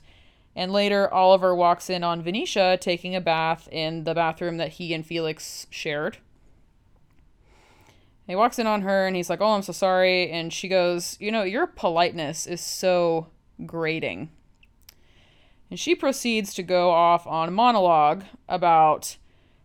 And 0.55 0.73
later, 0.73 1.11
Oliver 1.11 1.55
walks 1.55 1.89
in 1.89 2.05
on 2.05 2.21
Venetia 2.21 2.77
taking 2.79 3.17
a 3.17 3.21
bath 3.23 3.67
in 3.73 4.05
the 4.05 4.15
bathroom 4.15 4.59
that 4.59 4.73
he 4.73 4.93
and 4.93 5.07
Felix 5.07 5.67
shared. 5.71 6.19
He 8.27 8.37
walks 8.37 8.59
in 8.59 8.67
on 8.67 8.83
her 8.83 9.07
and 9.07 9.17
he's 9.17 9.31
like, 9.31 9.41
Oh, 9.41 9.55
I'm 9.55 9.63
so 9.63 9.73
sorry. 9.73 10.31
And 10.31 10.53
she 10.53 10.69
goes, 10.69 11.17
You 11.19 11.33
know, 11.33 11.45
your 11.45 11.67
politeness 11.67 12.47
is 12.47 12.61
so 12.61 13.29
grating. 13.65 14.29
And 15.71 15.79
she 15.79 15.95
proceeds 15.95 16.53
to 16.55 16.63
go 16.63 16.91
off 16.91 17.27
on 17.27 17.49
a 17.49 17.53
monologue 17.53 18.25
about 18.49 19.17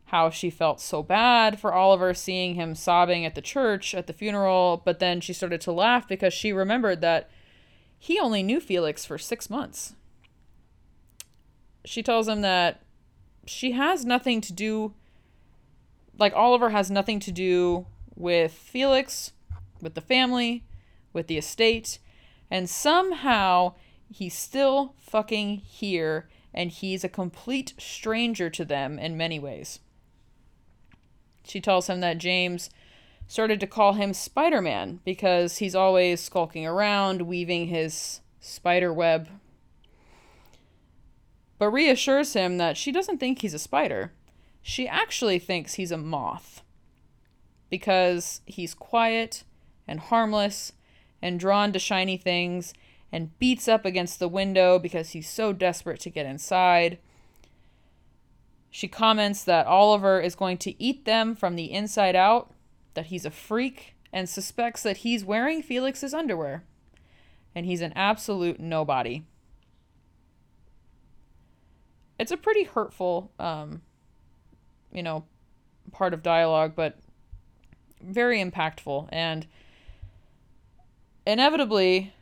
how 0.09 0.29
she 0.29 0.51
felt 0.51 0.79
so 0.79 1.01
bad 1.01 1.59
for 1.59 1.73
Oliver 1.73 2.13
seeing 2.13 2.55
him 2.55 2.75
sobbing 2.75 3.25
at 3.25 3.33
the 3.33 3.41
church 3.41 3.95
at 3.95 4.05
the 4.05 4.13
funeral, 4.13 4.81
but 4.85 4.99
then 4.99 5.19
she 5.19 5.33
started 5.33 5.59
to 5.61 5.71
laugh 5.71 6.07
because 6.07 6.31
she 6.31 6.53
remembered 6.53 7.01
that 7.01 7.29
he 7.97 8.19
only 8.19 8.43
knew 8.43 8.59
Felix 8.59 9.03
for 9.03 9.17
six 9.17 9.49
months. 9.49 9.95
She 11.85 12.03
tells 12.03 12.27
him 12.27 12.41
that 12.41 12.81
she 13.47 13.71
has 13.71 14.05
nothing 14.05 14.41
to 14.41 14.53
do, 14.53 14.93
like, 16.19 16.33
Oliver 16.35 16.69
has 16.69 16.91
nothing 16.91 17.19
to 17.21 17.31
do 17.31 17.87
with 18.15 18.53
Felix, 18.53 19.33
with 19.81 19.95
the 19.95 20.01
family, 20.01 20.63
with 21.13 21.25
the 21.25 21.37
estate, 21.37 21.97
and 22.51 22.69
somehow 22.69 23.73
he's 24.11 24.33
still 24.33 24.95
fucking 24.99 25.57
here 25.57 26.27
and 26.53 26.71
he's 26.71 27.03
a 27.03 27.09
complete 27.09 27.73
stranger 27.77 28.49
to 28.49 28.63
them 28.63 28.97
in 28.97 29.17
many 29.17 29.39
ways. 29.39 29.79
She 31.43 31.61
tells 31.61 31.87
him 31.87 31.99
that 31.99 32.17
James 32.17 32.69
started 33.27 33.59
to 33.59 33.67
call 33.67 33.93
him 33.93 34.13
Spider 34.13 34.61
Man 34.61 34.99
because 35.03 35.57
he's 35.57 35.75
always 35.75 36.21
skulking 36.21 36.65
around, 36.65 37.23
weaving 37.23 37.67
his 37.67 38.21
spider 38.39 38.93
web. 38.93 39.27
But 41.57 41.69
reassures 41.69 42.33
him 42.33 42.57
that 42.57 42.77
she 42.77 42.91
doesn't 42.91 43.19
think 43.19 43.41
he's 43.41 43.53
a 43.53 43.59
spider. 43.59 44.11
She 44.61 44.87
actually 44.87 45.39
thinks 45.39 45.75
he's 45.75 45.91
a 45.91 45.97
moth 45.97 46.61
because 47.69 48.41
he's 48.45 48.73
quiet 48.73 49.43
and 49.87 49.99
harmless 49.99 50.73
and 51.21 51.39
drawn 51.39 51.71
to 51.73 51.79
shiny 51.79 52.17
things 52.17 52.73
and 53.11 53.37
beats 53.39 53.67
up 53.67 53.85
against 53.85 54.19
the 54.19 54.27
window 54.27 54.79
because 54.79 55.11
he's 55.11 55.29
so 55.29 55.53
desperate 55.53 55.99
to 56.01 56.09
get 56.09 56.25
inside. 56.25 56.97
She 58.69 58.87
comments 58.87 59.43
that 59.43 59.67
Oliver 59.67 60.19
is 60.19 60.35
going 60.35 60.57
to 60.59 60.81
eat 60.83 61.05
them 61.05 61.35
from 61.35 61.55
the 61.55 61.71
inside 61.71 62.15
out, 62.15 62.51
that 62.93 63.05
he's 63.05 63.25
a 63.25 63.31
freak, 63.31 63.95
and 64.11 64.27
suspects 64.27 64.83
that 64.83 64.97
he's 64.97 65.23
wearing 65.23 65.61
Felix's 65.61 66.13
underwear. 66.13 66.63
And 67.53 67.65
he's 67.65 67.81
an 67.81 67.93
absolute 67.95 68.59
nobody. 68.59 69.23
It's 72.19 72.31
a 72.31 72.37
pretty 72.37 72.63
hurtful, 72.63 73.31
um, 73.39 73.81
you 74.91 75.03
know, 75.03 75.25
part 75.91 76.13
of 76.13 76.23
dialogue, 76.23 76.73
but 76.75 76.97
very 78.01 78.43
impactful. 78.43 79.09
And 79.11 79.47
inevitably, 81.27 82.13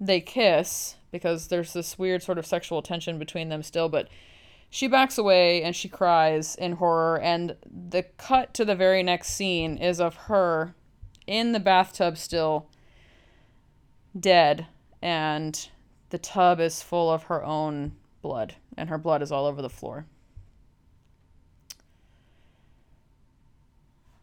they 0.00 0.20
kiss 0.20 0.96
because 1.10 1.48
there's 1.48 1.72
this 1.72 1.98
weird 1.98 2.22
sort 2.22 2.38
of 2.38 2.46
sexual 2.46 2.82
tension 2.82 3.18
between 3.18 3.48
them 3.50 3.62
still, 3.62 3.88
but 3.88 4.08
she 4.70 4.86
backs 4.86 5.18
away 5.18 5.62
and 5.62 5.74
she 5.74 5.88
cries 5.88 6.54
in 6.54 6.72
horror 6.72 7.18
and 7.20 7.56
the 7.66 8.04
cut 8.16 8.54
to 8.54 8.64
the 8.64 8.76
very 8.76 9.02
next 9.02 9.30
scene 9.30 9.76
is 9.76 10.00
of 10.00 10.14
her 10.14 10.74
in 11.26 11.52
the 11.52 11.60
bathtub 11.60 12.16
still 12.16 12.68
dead 14.18 14.66
and 15.02 15.68
the 16.10 16.18
tub 16.18 16.60
is 16.60 16.82
full 16.82 17.10
of 17.10 17.24
her 17.24 17.44
own 17.44 17.92
blood 18.22 18.54
and 18.76 18.88
her 18.88 18.98
blood 18.98 19.22
is 19.22 19.32
all 19.32 19.46
over 19.46 19.60
the 19.60 19.68
floor. 19.68 20.06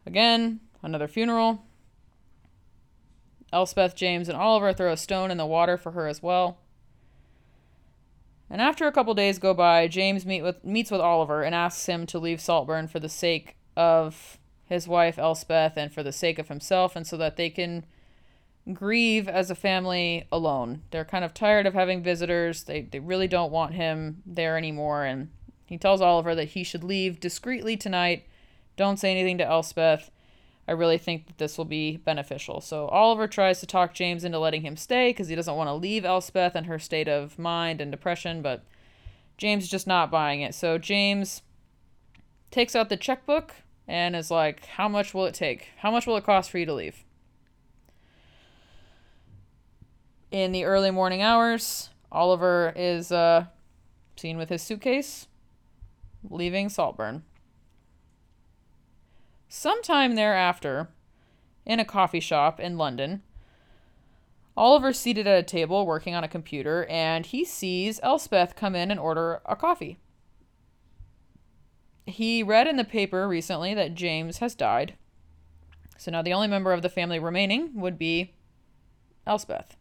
Again, 0.06 0.60
another 0.82 1.08
funeral. 1.08 1.62
Elspeth, 3.52 3.94
James, 3.94 4.28
and 4.28 4.36
Oliver 4.36 4.72
throw 4.72 4.92
a 4.92 4.96
stone 4.96 5.30
in 5.30 5.38
the 5.38 5.46
water 5.46 5.76
for 5.76 5.92
her 5.92 6.06
as 6.06 6.22
well. 6.22 6.58
And 8.50 8.62
after 8.62 8.86
a 8.86 8.92
couple 8.92 9.14
days 9.14 9.38
go 9.38 9.52
by, 9.52 9.88
James 9.88 10.24
meet 10.24 10.42
with, 10.42 10.64
meets 10.64 10.90
with 10.90 11.00
Oliver 11.00 11.42
and 11.42 11.54
asks 11.54 11.86
him 11.86 12.06
to 12.06 12.18
leave 12.18 12.40
Saltburn 12.40 12.88
for 12.88 12.98
the 12.98 13.08
sake 13.08 13.56
of 13.76 14.38
his 14.64 14.88
wife 14.88 15.18
Elspeth 15.18 15.76
and 15.76 15.92
for 15.92 16.02
the 16.02 16.12
sake 16.12 16.38
of 16.38 16.48
himself, 16.48 16.94
and 16.96 17.06
so 17.06 17.16
that 17.16 17.36
they 17.36 17.50
can 17.50 17.84
grieve 18.72 19.28
as 19.28 19.50
a 19.50 19.54
family 19.54 20.26
alone. 20.30 20.82
They're 20.90 21.04
kind 21.04 21.24
of 21.24 21.32
tired 21.32 21.66
of 21.66 21.74
having 21.74 22.02
visitors. 22.02 22.64
They, 22.64 22.82
they 22.82 23.00
really 23.00 23.28
don't 23.28 23.52
want 23.52 23.74
him 23.74 24.22
there 24.26 24.58
anymore. 24.58 25.04
And 25.04 25.30
he 25.66 25.78
tells 25.78 26.00
Oliver 26.00 26.34
that 26.34 26.50
he 26.50 26.64
should 26.64 26.84
leave 26.84 27.20
discreetly 27.20 27.76
tonight. 27.76 28.26
Don't 28.76 28.98
say 28.98 29.10
anything 29.10 29.38
to 29.38 29.46
Elspeth. 29.46 30.10
I 30.68 30.72
really 30.72 30.98
think 30.98 31.26
that 31.26 31.38
this 31.38 31.56
will 31.56 31.64
be 31.64 31.96
beneficial. 31.96 32.60
So 32.60 32.88
Oliver 32.88 33.26
tries 33.26 33.58
to 33.60 33.66
talk 33.66 33.94
James 33.94 34.22
into 34.22 34.38
letting 34.38 34.60
him 34.60 34.76
stay 34.76 35.10
because 35.10 35.28
he 35.28 35.34
doesn't 35.34 35.56
want 35.56 35.68
to 35.68 35.72
leave 35.72 36.04
Elspeth 36.04 36.54
and 36.54 36.66
her 36.66 36.78
state 36.78 37.08
of 37.08 37.38
mind 37.38 37.80
and 37.80 37.90
depression, 37.90 38.42
but 38.42 38.64
James 39.38 39.64
is 39.64 39.70
just 39.70 39.86
not 39.86 40.10
buying 40.10 40.42
it. 40.42 40.54
So 40.54 40.76
James 40.76 41.40
takes 42.50 42.76
out 42.76 42.90
the 42.90 42.98
checkbook 42.98 43.54
and 43.86 44.14
is 44.14 44.30
like, 44.30 44.66
How 44.66 44.88
much 44.88 45.14
will 45.14 45.24
it 45.24 45.34
take? 45.34 45.70
How 45.78 45.90
much 45.90 46.06
will 46.06 46.18
it 46.18 46.24
cost 46.24 46.50
for 46.50 46.58
you 46.58 46.66
to 46.66 46.74
leave? 46.74 47.02
In 50.30 50.52
the 50.52 50.64
early 50.64 50.90
morning 50.90 51.22
hours, 51.22 51.88
Oliver 52.12 52.74
is 52.76 53.10
uh, 53.10 53.46
seen 54.16 54.36
with 54.36 54.50
his 54.50 54.60
suitcase 54.60 55.28
leaving 56.28 56.68
Saltburn. 56.68 57.22
Sometime 59.48 60.14
thereafter, 60.14 60.88
in 61.64 61.80
a 61.80 61.84
coffee 61.84 62.20
shop 62.20 62.60
in 62.60 62.76
London, 62.76 63.22
Oliver's 64.56 64.98
seated 64.98 65.26
at 65.26 65.38
a 65.38 65.42
table 65.42 65.86
working 65.86 66.14
on 66.14 66.24
a 66.24 66.28
computer 66.28 66.84
and 66.86 67.24
he 67.24 67.44
sees 67.44 68.00
Elspeth 68.02 68.56
come 68.56 68.74
in 68.74 68.90
and 68.90 68.98
order 68.98 69.40
a 69.46 69.54
coffee. 69.54 69.98
He 72.06 72.42
read 72.42 72.66
in 72.66 72.76
the 72.76 72.84
paper 72.84 73.28
recently 73.28 73.74
that 73.74 73.94
James 73.94 74.38
has 74.38 74.54
died. 74.54 74.94
So 75.96 76.10
now 76.10 76.22
the 76.22 76.32
only 76.32 76.48
member 76.48 76.72
of 76.72 76.82
the 76.82 76.88
family 76.88 77.18
remaining 77.18 77.80
would 77.80 77.98
be 77.98 78.32
Elspeth. 79.26 79.76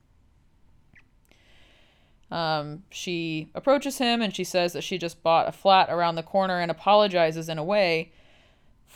Um, 2.30 2.84
she 2.90 3.50
approaches 3.56 3.98
him 3.98 4.22
and 4.22 4.36
she 4.36 4.44
says 4.44 4.74
that 4.74 4.84
she 4.84 4.98
just 4.98 5.24
bought 5.24 5.48
a 5.48 5.54
flat 5.54 5.90
around 5.90 6.16
the 6.16 6.24
corner 6.24 6.60
and 6.60 6.70
apologizes 6.70 7.50
in 7.50 7.58
a 7.58 7.64
way 7.64 8.12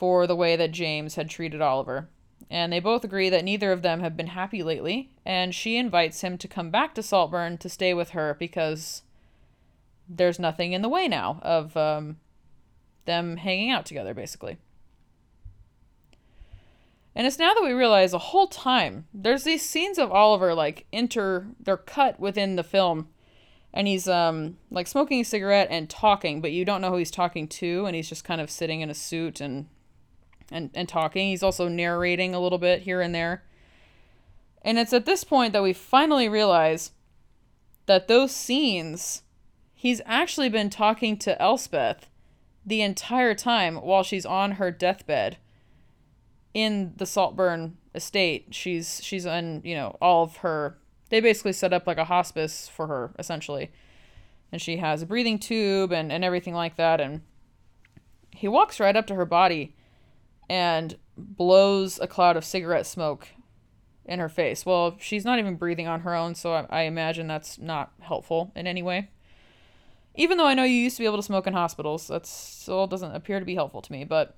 for 0.02 0.26
the 0.26 0.36
way 0.36 0.56
that 0.56 0.72
James 0.72 1.14
had 1.14 1.30
treated 1.30 1.62
Oliver. 1.62 2.10
And 2.50 2.74
they 2.74 2.80
both 2.80 3.04
agree 3.04 3.30
that 3.30 3.44
neither 3.44 3.72
of 3.72 3.84
them 3.84 4.00
have 4.00 4.18
been 4.18 4.26
happy 4.26 4.64
lately, 4.64 5.12
and 5.24 5.54
she 5.54 5.78
invites 5.78 6.22
him 6.22 6.40
to 6.40 6.48
come 6.48 6.72
back 6.72 6.96
to 6.96 7.04
Saltburn 7.04 7.60
to 7.60 7.70
stay 7.70 7.94
with 7.94 8.10
her 8.10 8.36
because 8.40 9.04
there's 10.10 10.40
nothing 10.40 10.74
in 10.74 10.82
the 10.82 10.90
way 10.90 11.08
now 11.08 11.40
of 11.44 11.78
um, 11.78 12.18
them 13.06 13.38
hanging 13.38 13.70
out 13.70 13.86
together, 13.86 14.16
basically. 14.16 14.58
And 17.14 17.28
it's 17.28 17.38
now 17.38 17.54
that 17.54 17.64
we 17.64 17.72
realize 17.72 18.10
the 18.10 18.18
whole 18.18 18.48
time 18.48 19.06
there's 19.14 19.44
these 19.44 19.62
scenes 19.62 20.00
of 20.00 20.12
Oliver 20.12 20.56
like 20.56 20.88
enter 20.92 21.46
they're 21.60 21.78
cut 21.78 22.20
within 22.20 22.56
the 22.56 22.64
film 22.64 23.10
and 23.72 23.86
he's 23.86 24.08
um 24.08 24.58
like 24.72 24.88
smoking 24.88 25.20
a 25.20 25.26
cigarette 25.26 25.68
and 25.70 25.90
talking, 25.90 26.42
but 26.42 26.54
you 26.54 26.66
don't 26.66 26.82
know 26.82 26.90
who 26.90 26.98
he's 26.98 27.12
talking 27.12 27.48
to 27.50 27.86
and 27.86 27.96
he's 27.96 28.10
just 28.10 28.24
kind 28.24 28.42
of 28.42 28.50
sitting 28.50 28.82
in 28.82 28.90
a 28.90 28.96
suit 28.96 29.42
and 29.42 29.68
and, 30.52 30.70
and 30.74 30.88
talking. 30.88 31.30
He's 31.30 31.44
also 31.44 31.68
narrating 31.68 32.36
a 32.36 32.40
little 32.40 32.58
bit 32.58 32.82
here 32.82 33.02
and 33.02 33.16
there. 33.16 33.44
And 34.62 34.78
it's 34.78 34.94
at 34.94 35.06
this 35.06 35.24
point 35.24 35.54
that 35.54 35.64
we 35.64 35.74
finally 35.74 36.30
realize 36.30 36.92
that 37.88 38.08
those 38.08 38.32
scenes, 38.32 39.24
he's 39.74 40.02
actually 40.06 40.50
been 40.50 40.70
talking 40.70 41.18
to 41.18 41.42
Elspeth 41.42 42.08
the 42.66 42.82
entire 42.82 43.34
time 43.34 43.78
while 43.78 44.04
she's 44.04 44.26
on 44.26 44.54
her 44.54 44.70
deathbed 44.70 45.38
in 46.54 46.94
the 46.98 47.06
Saltburn 47.06 47.78
estate. 47.96 48.48
She's 48.52 49.02
she's 49.04 49.26
on, 49.26 49.62
you 49.64 49.74
know, 49.74 49.98
all 50.00 50.24
of 50.24 50.38
her 50.38 50.78
they 51.10 51.20
basically 51.20 51.54
set 51.54 51.74
up 51.74 51.86
like 51.86 51.98
a 51.98 52.06
hospice 52.06 52.70
for 52.70 52.88
her, 52.88 53.14
essentially. 53.20 53.70
And 54.52 54.62
she 54.62 54.78
has 54.78 55.02
a 55.02 55.06
breathing 55.06 55.40
tube 55.40 55.92
and, 55.92 56.12
and 56.12 56.24
everything 56.24 56.54
like 56.54 56.78
that. 56.78 57.02
And 57.02 57.22
he 58.34 58.48
walks 58.48 58.80
right 58.80 58.96
up 58.96 59.08
to 59.08 59.16
her 59.16 59.26
body 59.26 59.76
and 60.52 60.98
blows 61.16 61.98
a 62.02 62.08
cloud 62.08 62.36
of 62.36 62.44
cigarette 62.44 62.86
smoke 62.86 63.30
in 64.04 64.20
her 64.20 64.28
face. 64.28 64.66
Well, 64.66 64.98
she's 65.00 65.24
not 65.24 65.40
even 65.40 65.56
breathing 65.56 65.88
on 65.88 66.02
her 66.02 66.14
own, 66.14 66.36
so 66.36 66.54
I, 66.54 66.66
I 66.70 66.82
imagine 66.82 67.28
that's 67.28 67.58
not 67.58 67.94
helpful 68.02 68.52
in 68.54 68.68
any 68.68 68.84
way. 68.84 69.12
Even 70.14 70.38
though 70.38 70.46
I 70.46 70.54
know 70.54 70.66
you 70.66 70.76
used 70.76 70.98
to 70.98 71.04
be 71.04 71.06
able 71.06 71.16
to 71.16 71.24
smoke 71.24 71.48
in 71.48 71.54
hospitals, 71.54 72.10
that 72.10 72.26
still 72.26 72.86
doesn't 72.86 73.16
appear 73.16 73.40
to 73.40 73.46
be 73.46 73.56
helpful 73.56 73.82
to 73.82 73.92
me, 73.94 74.04
but 74.04 74.36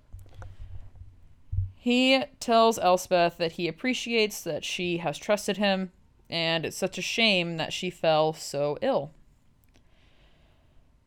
he 1.73 2.23
tells 2.39 2.77
Elspeth 2.77 3.37
that 3.37 3.53
he 3.53 3.67
appreciates 3.67 4.43
that 4.43 4.63
she 4.63 4.97
has 4.97 5.17
trusted 5.17 5.57
him, 5.57 5.91
and 6.29 6.63
it's 6.63 6.77
such 6.77 6.99
a 6.99 7.01
shame 7.01 7.57
that 7.57 7.73
she 7.73 7.89
fell 7.89 8.33
so 8.33 8.77
ill. 8.83 9.09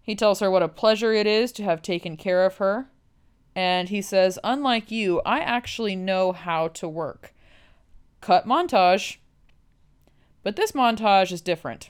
He 0.02 0.16
tells 0.16 0.40
her 0.40 0.50
what 0.50 0.64
a 0.64 0.68
pleasure 0.68 1.12
it 1.12 1.28
is 1.28 1.52
to 1.52 1.62
have 1.62 1.80
taken 1.80 2.16
care 2.16 2.44
of 2.44 2.56
her, 2.56 2.88
and 3.56 3.88
he 3.88 4.02
says, 4.02 4.38
Unlike 4.44 4.90
you, 4.90 5.22
I 5.24 5.40
actually 5.40 5.96
know 5.96 6.32
how 6.32 6.68
to 6.68 6.86
work. 6.86 7.34
Cut 8.20 8.46
montage. 8.46 9.16
But 10.42 10.56
this 10.56 10.72
montage 10.72 11.32
is 11.32 11.40
different. 11.40 11.88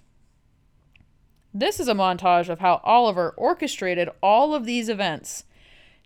This 1.52 1.80
is 1.80 1.88
a 1.88 1.94
montage 1.94 2.48
of 2.48 2.60
how 2.60 2.80
Oliver 2.84 3.34
orchestrated 3.36 4.08
all 4.22 4.54
of 4.54 4.64
these 4.64 4.88
events 4.88 5.44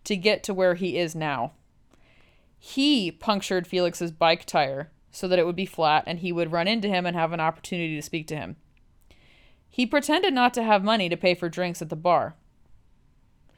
to 0.04 0.16
get 0.16 0.42
to 0.44 0.54
where 0.54 0.76
he 0.76 0.96
is 0.96 1.14
now. 1.14 1.52
He 2.58 3.12
punctured 3.12 3.66
Felix's 3.66 4.12
bike 4.12 4.46
tire 4.46 4.90
so 5.10 5.28
that 5.28 5.38
it 5.38 5.44
would 5.44 5.56
be 5.56 5.66
flat 5.66 6.04
and 6.06 6.20
he 6.20 6.32
would 6.32 6.52
run 6.52 6.68
into 6.68 6.88
him 6.88 7.04
and 7.04 7.14
have 7.14 7.32
an 7.32 7.40
opportunity 7.40 7.96
to 7.96 8.02
speak 8.02 8.26
to 8.28 8.36
him. 8.36 8.56
He 9.68 9.84
pretended 9.84 10.32
not 10.32 10.54
to 10.54 10.62
have 10.62 10.82
money 10.82 11.08
to 11.08 11.16
pay 11.16 11.34
for 11.34 11.48
drinks 11.48 11.82
at 11.82 11.90
the 11.90 11.96
bar. 11.96 12.34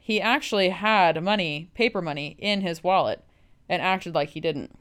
He 0.05 0.19
actually 0.19 0.67
had 0.67 1.23
money, 1.23 1.69
paper 1.75 2.01
money, 2.01 2.35
in 2.37 2.59
his 2.59 2.83
wallet 2.83 3.23
and 3.69 3.81
acted 3.81 4.13
like 4.13 4.31
he 4.31 4.41
didn't. 4.41 4.77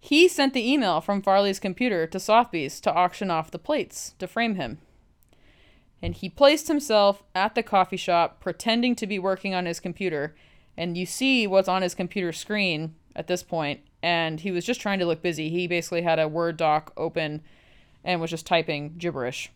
He 0.00 0.26
sent 0.26 0.54
the 0.54 0.66
email 0.66 1.02
from 1.02 1.20
Farleigh's 1.20 1.60
computer 1.60 2.06
to 2.06 2.18
Sotheby's 2.18 2.80
to 2.80 2.94
auction 2.94 3.30
off 3.30 3.50
the 3.50 3.58
plates 3.58 4.14
to 4.20 4.26
frame 4.26 4.54
him. 4.54 4.78
And 6.00 6.14
he 6.14 6.30
placed 6.30 6.68
himself 6.68 7.22
at 7.34 7.54
the 7.54 7.62
coffee 7.62 7.98
shop 7.98 8.40
pretending 8.40 8.96
to 8.96 9.06
be 9.06 9.18
working 9.18 9.52
on 9.52 9.66
his 9.66 9.80
computer. 9.80 10.34
And 10.74 10.96
you 10.96 11.04
see 11.04 11.46
what's 11.46 11.68
on 11.68 11.82
his 11.82 11.94
computer 11.94 12.32
screen 12.32 12.94
at 13.14 13.26
this 13.26 13.42
point. 13.42 13.80
And 14.02 14.40
he 14.40 14.50
was 14.50 14.64
just 14.64 14.80
trying 14.80 14.98
to 15.00 15.04
look 15.04 15.20
busy. 15.20 15.50
He 15.50 15.66
basically 15.66 16.00
had 16.00 16.18
a 16.18 16.26
word 16.26 16.56
doc 16.56 16.90
open 16.96 17.42
and 18.02 18.18
was 18.18 18.30
just 18.30 18.46
typing 18.46 18.94
gibberish 18.96 19.52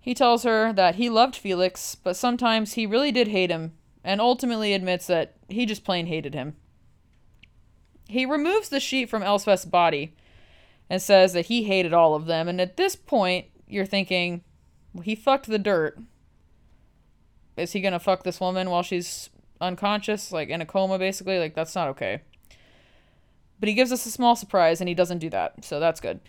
he 0.00 0.14
tells 0.14 0.42
her 0.44 0.72
that 0.72 0.96
he 0.96 1.10
loved 1.10 1.36
felix 1.36 1.94
but 1.94 2.16
sometimes 2.16 2.72
he 2.72 2.86
really 2.86 3.12
did 3.12 3.28
hate 3.28 3.50
him 3.50 3.72
and 4.02 4.20
ultimately 4.20 4.72
admits 4.72 5.06
that 5.06 5.34
he 5.48 5.66
just 5.66 5.84
plain 5.84 6.06
hated 6.06 6.34
him 6.34 6.56
he 8.08 8.26
removes 8.26 8.68
the 8.68 8.80
sheet 8.80 9.08
from 9.08 9.22
elspeth's 9.22 9.64
body 9.64 10.14
and 10.88 11.00
says 11.00 11.32
that 11.32 11.46
he 11.46 11.64
hated 11.64 11.92
all 11.92 12.14
of 12.14 12.26
them 12.26 12.48
and 12.48 12.60
at 12.60 12.76
this 12.76 12.96
point 12.96 13.46
you're 13.70 13.86
thinking, 13.86 14.42
well, 14.92 15.02
he 15.02 15.14
fucked 15.14 15.46
the 15.46 15.58
dirt. 15.58 15.98
Is 17.56 17.72
he 17.72 17.80
gonna 17.80 18.00
fuck 18.00 18.24
this 18.24 18.40
woman 18.40 18.70
while 18.70 18.82
she's 18.82 19.30
unconscious, 19.60 20.32
like 20.32 20.48
in 20.48 20.60
a 20.60 20.66
coma, 20.66 20.98
basically? 20.98 21.38
Like 21.38 21.54
that's 21.54 21.74
not 21.74 21.88
okay. 21.88 22.22
But 23.58 23.68
he 23.68 23.74
gives 23.74 23.92
us 23.92 24.06
a 24.06 24.10
small 24.10 24.36
surprise, 24.36 24.80
and 24.80 24.88
he 24.88 24.94
doesn't 24.94 25.18
do 25.18 25.28
that, 25.30 25.64
so 25.64 25.78
that's 25.80 26.00
good. 26.00 26.20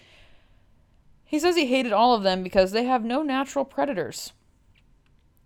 He 1.31 1.39
says 1.39 1.55
he 1.55 1.67
hated 1.67 1.93
all 1.93 2.13
of 2.13 2.23
them 2.23 2.43
because 2.43 2.73
they 2.73 2.83
have 2.83 3.05
no 3.05 3.23
natural 3.23 3.63
predators. 3.63 4.33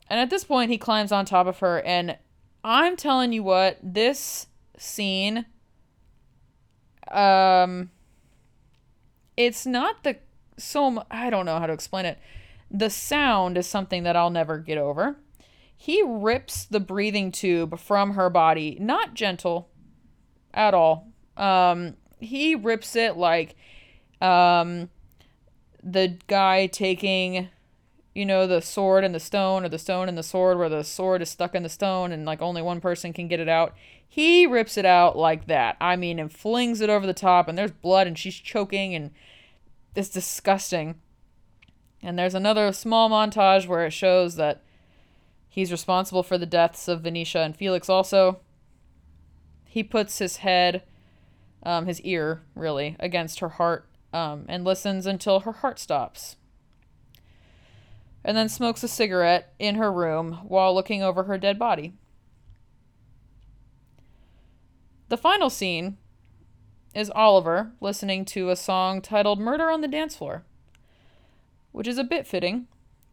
And 0.09 0.19
at 0.19 0.31
this 0.31 0.43
point, 0.43 0.71
he 0.71 0.79
climbs 0.79 1.11
on 1.11 1.25
top 1.25 1.45
of 1.45 1.59
her, 1.59 1.79
and 1.79 2.17
I'm 2.63 2.97
telling 2.97 3.31
you 3.31 3.43
what, 3.43 3.77
this 3.83 4.47
scene, 4.79 5.45
um, 7.11 7.91
it's 9.37 9.67
not 9.67 10.03
the 10.03 10.17
so 10.57 11.05
I 11.11 11.29
don't 11.29 11.45
know 11.45 11.59
how 11.59 11.67
to 11.67 11.73
explain 11.73 12.05
it. 12.05 12.17
The 12.71 12.89
sound 12.89 13.55
is 13.55 13.67
something 13.67 14.01
that 14.03 14.15
I'll 14.15 14.31
never 14.31 14.57
get 14.57 14.79
over. 14.79 15.17
He 15.77 16.01
rips 16.03 16.65
the 16.65 16.79
breathing 16.79 17.31
tube 17.31 17.77
from 17.77 18.15
her 18.15 18.31
body, 18.31 18.75
not 18.81 19.13
gentle 19.13 19.69
at 20.51 20.73
all. 20.73 21.11
Um, 21.37 21.97
he 22.19 22.55
rips 22.55 22.95
it 22.95 23.17
like 23.17 23.53
um, 24.19 24.89
the 25.85 26.17
guy 26.25 26.65
taking, 26.65 27.49
you 28.15 28.25
know, 28.25 28.47
the 28.47 28.61
sword 28.61 29.03
and 29.03 29.13
the 29.13 29.19
stone, 29.19 29.63
or 29.63 29.69
the 29.69 29.77
stone 29.77 30.09
and 30.09 30.17
the 30.17 30.23
sword, 30.23 30.57
where 30.57 30.67
the 30.67 30.83
sword 30.83 31.21
is 31.21 31.29
stuck 31.29 31.53
in 31.53 31.61
the 31.61 31.69
stone 31.69 32.11
and 32.11 32.25
like 32.25 32.41
only 32.41 32.61
one 32.61 32.81
person 32.81 33.13
can 33.13 33.27
get 33.27 33.39
it 33.39 33.47
out. 33.47 33.75
He 34.07 34.47
rips 34.47 34.77
it 34.77 34.85
out 34.85 35.15
like 35.15 35.45
that. 35.45 35.77
I 35.79 35.95
mean, 35.95 36.17
and 36.17 36.31
flings 36.31 36.81
it 36.81 36.89
over 36.89 37.05
the 37.05 37.13
top, 37.13 37.47
and 37.47 37.57
there's 37.57 37.71
blood, 37.71 38.07
and 38.07 38.17
she's 38.17 38.35
choking, 38.35 38.95
and 38.95 39.11
it's 39.93 40.09
disgusting. 40.09 40.95
And 42.01 42.17
there's 42.17 42.35
another 42.35 42.71
small 42.71 43.09
montage 43.09 43.67
where 43.67 43.85
it 43.85 43.91
shows 43.91 44.35
that 44.35 44.63
he's 45.49 45.71
responsible 45.71 46.23
for 46.23 46.37
the 46.37 46.45
deaths 46.45 46.87
of 46.87 47.01
Venetia 47.01 47.39
and 47.39 47.55
Felix 47.55 47.89
also. 47.89 48.39
He 49.65 49.83
puts 49.83 50.19
his 50.19 50.37
head, 50.37 50.83
um, 51.63 51.85
his 51.85 51.99
ear, 52.01 52.41
really, 52.55 52.95
against 52.99 53.39
her 53.39 53.49
heart 53.49 53.87
um, 54.15 54.45
and 54.47 54.63
listens 54.63 55.05
until 55.05 55.41
her 55.41 55.51
heart 55.51 55.77
stops. 55.77 56.37
And 58.23 58.37
then 58.37 58.47
smokes 58.47 58.81
a 58.81 58.87
cigarette 58.87 59.53
in 59.59 59.75
her 59.75 59.91
room 59.91 60.39
while 60.47 60.73
looking 60.73 61.03
over 61.03 61.23
her 61.23 61.37
dead 61.37 61.59
body. 61.59 61.93
The 65.09 65.17
final 65.17 65.49
scene 65.49 65.97
is 66.95 67.11
Oliver 67.13 67.73
listening 67.81 68.23
to 68.25 68.49
a 68.49 68.55
song 68.55 69.01
titled 69.01 69.37
Murder 69.37 69.69
on 69.69 69.81
the 69.81 69.87
Dance 69.87 70.15
Floor, 70.15 70.45
which 71.73 71.87
is 71.87 71.97
a 71.97 72.03
bit 72.03 72.25
fitting. 72.25 72.67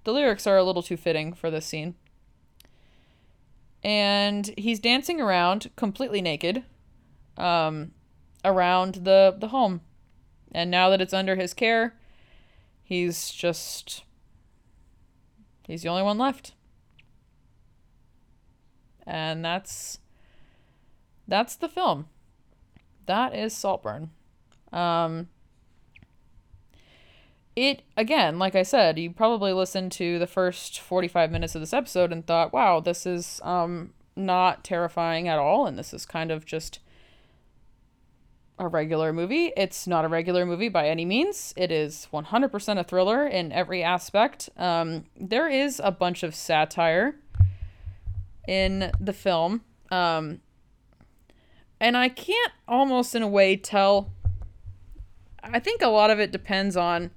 The 0.05 0.13
lyrics 0.13 0.47
are 0.47 0.57
a 0.57 0.63
little 0.63 0.85
too 0.85 0.97
fitting 0.97 1.33
for 1.33 1.51
this 1.51 1.67
scene. 1.67 1.97
And 3.83 4.55
he's 4.57 4.79
dancing 4.79 5.21
around 5.21 5.73
completely 5.75 6.23
naked 6.23 6.63
um, 7.37 7.91
around 8.45 9.01
the, 9.03 9.35
the 9.37 9.49
home. 9.49 9.81
And 10.53 10.71
now 10.71 10.91
that 10.91 11.01
it's 11.01 11.15
under 11.15 11.37
his 11.37 11.55
care, 11.55 11.95
he's 12.83 13.31
just. 13.31 14.05
He's 15.67 15.83
the 15.83 15.89
only 15.89 16.03
one 16.03 16.19
left. 16.19 16.53
And 19.07 19.45
that's. 19.45 19.99
That's 21.27 21.57
the 21.57 21.69
film 21.69 22.07
that 23.07 23.35
is 23.35 23.53
Saltburn. 23.55 24.11
Um, 24.73 25.29
it 27.55 27.83
again, 27.97 28.39
like 28.39 28.55
I 28.55 28.63
said, 28.63 28.99
you 28.99 29.11
probably 29.11 29.53
listened 29.53 29.93
to 29.93 30.19
the 30.19 30.27
first 30.27 30.81
45 30.81 31.31
minutes 31.31 31.55
of 31.55 31.61
this 31.61 31.75
episode 31.75 32.13
and 32.13 32.27
thought, 32.27 32.53
"Wow, 32.53 32.81
this 32.81 33.05
is 33.05 33.41
um 33.45 33.93
not 34.17 34.63
terrifying 34.65 35.27
at 35.29 35.39
all 35.39 35.67
and 35.67 35.79
this 35.79 35.95
is 35.95 36.05
kind 36.05 36.31
of 36.31 36.45
just 36.45 36.81
a 38.59 38.69
regular 38.69 39.13
movie. 39.13 39.53
It's 39.57 39.87
not 39.87 40.05
a 40.05 40.09
regular 40.09 40.47
movie 40.47 40.69
by 40.69 40.89
any 40.89 41.05
means. 41.05 41.53
It 41.57 41.73
is 41.73 42.09
100% 42.13 42.79
a 42.79 42.85
thriller 42.85 43.27
in 43.27 43.53
every 43.53 43.83
aspect. 43.83 44.51
Um, 44.57 45.05
there 45.19 45.49
is 45.49 45.81
a 45.83 45.91
bunch 45.91 46.23
of 46.23 46.35
satire 46.35 47.17
in 48.47 48.93
the 49.01 49.13
film. 49.13 49.63
Um, 49.91 50.41
and 51.81 51.97
I 51.97 52.09
can't 52.09 52.53
almost 52.69 53.15
in 53.15 53.23
a 53.23 53.29
way 53.29 53.57
tell. 53.57 54.13
I 55.43 55.59
think 55.59 55.83
a 55.83 55.89
lot 55.89 56.11
of 56.11 56.21
it 56.21 56.31
depends 56.31 56.77
on 56.77 57.11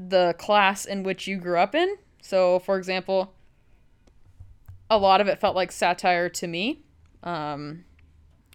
the 0.00 0.34
class 0.38 0.84
in 0.86 1.02
which 1.02 1.26
you 1.26 1.36
grew 1.36 1.58
up 1.58 1.74
in. 1.74 1.96
So, 2.22 2.58
for 2.60 2.78
example, 2.78 3.34
a 4.88 4.98
lot 4.98 5.20
of 5.20 5.28
it 5.28 5.40
felt 5.40 5.54
like 5.54 5.72
satire 5.72 6.28
to 6.30 6.46
me. 6.46 6.82
Um, 7.22 7.84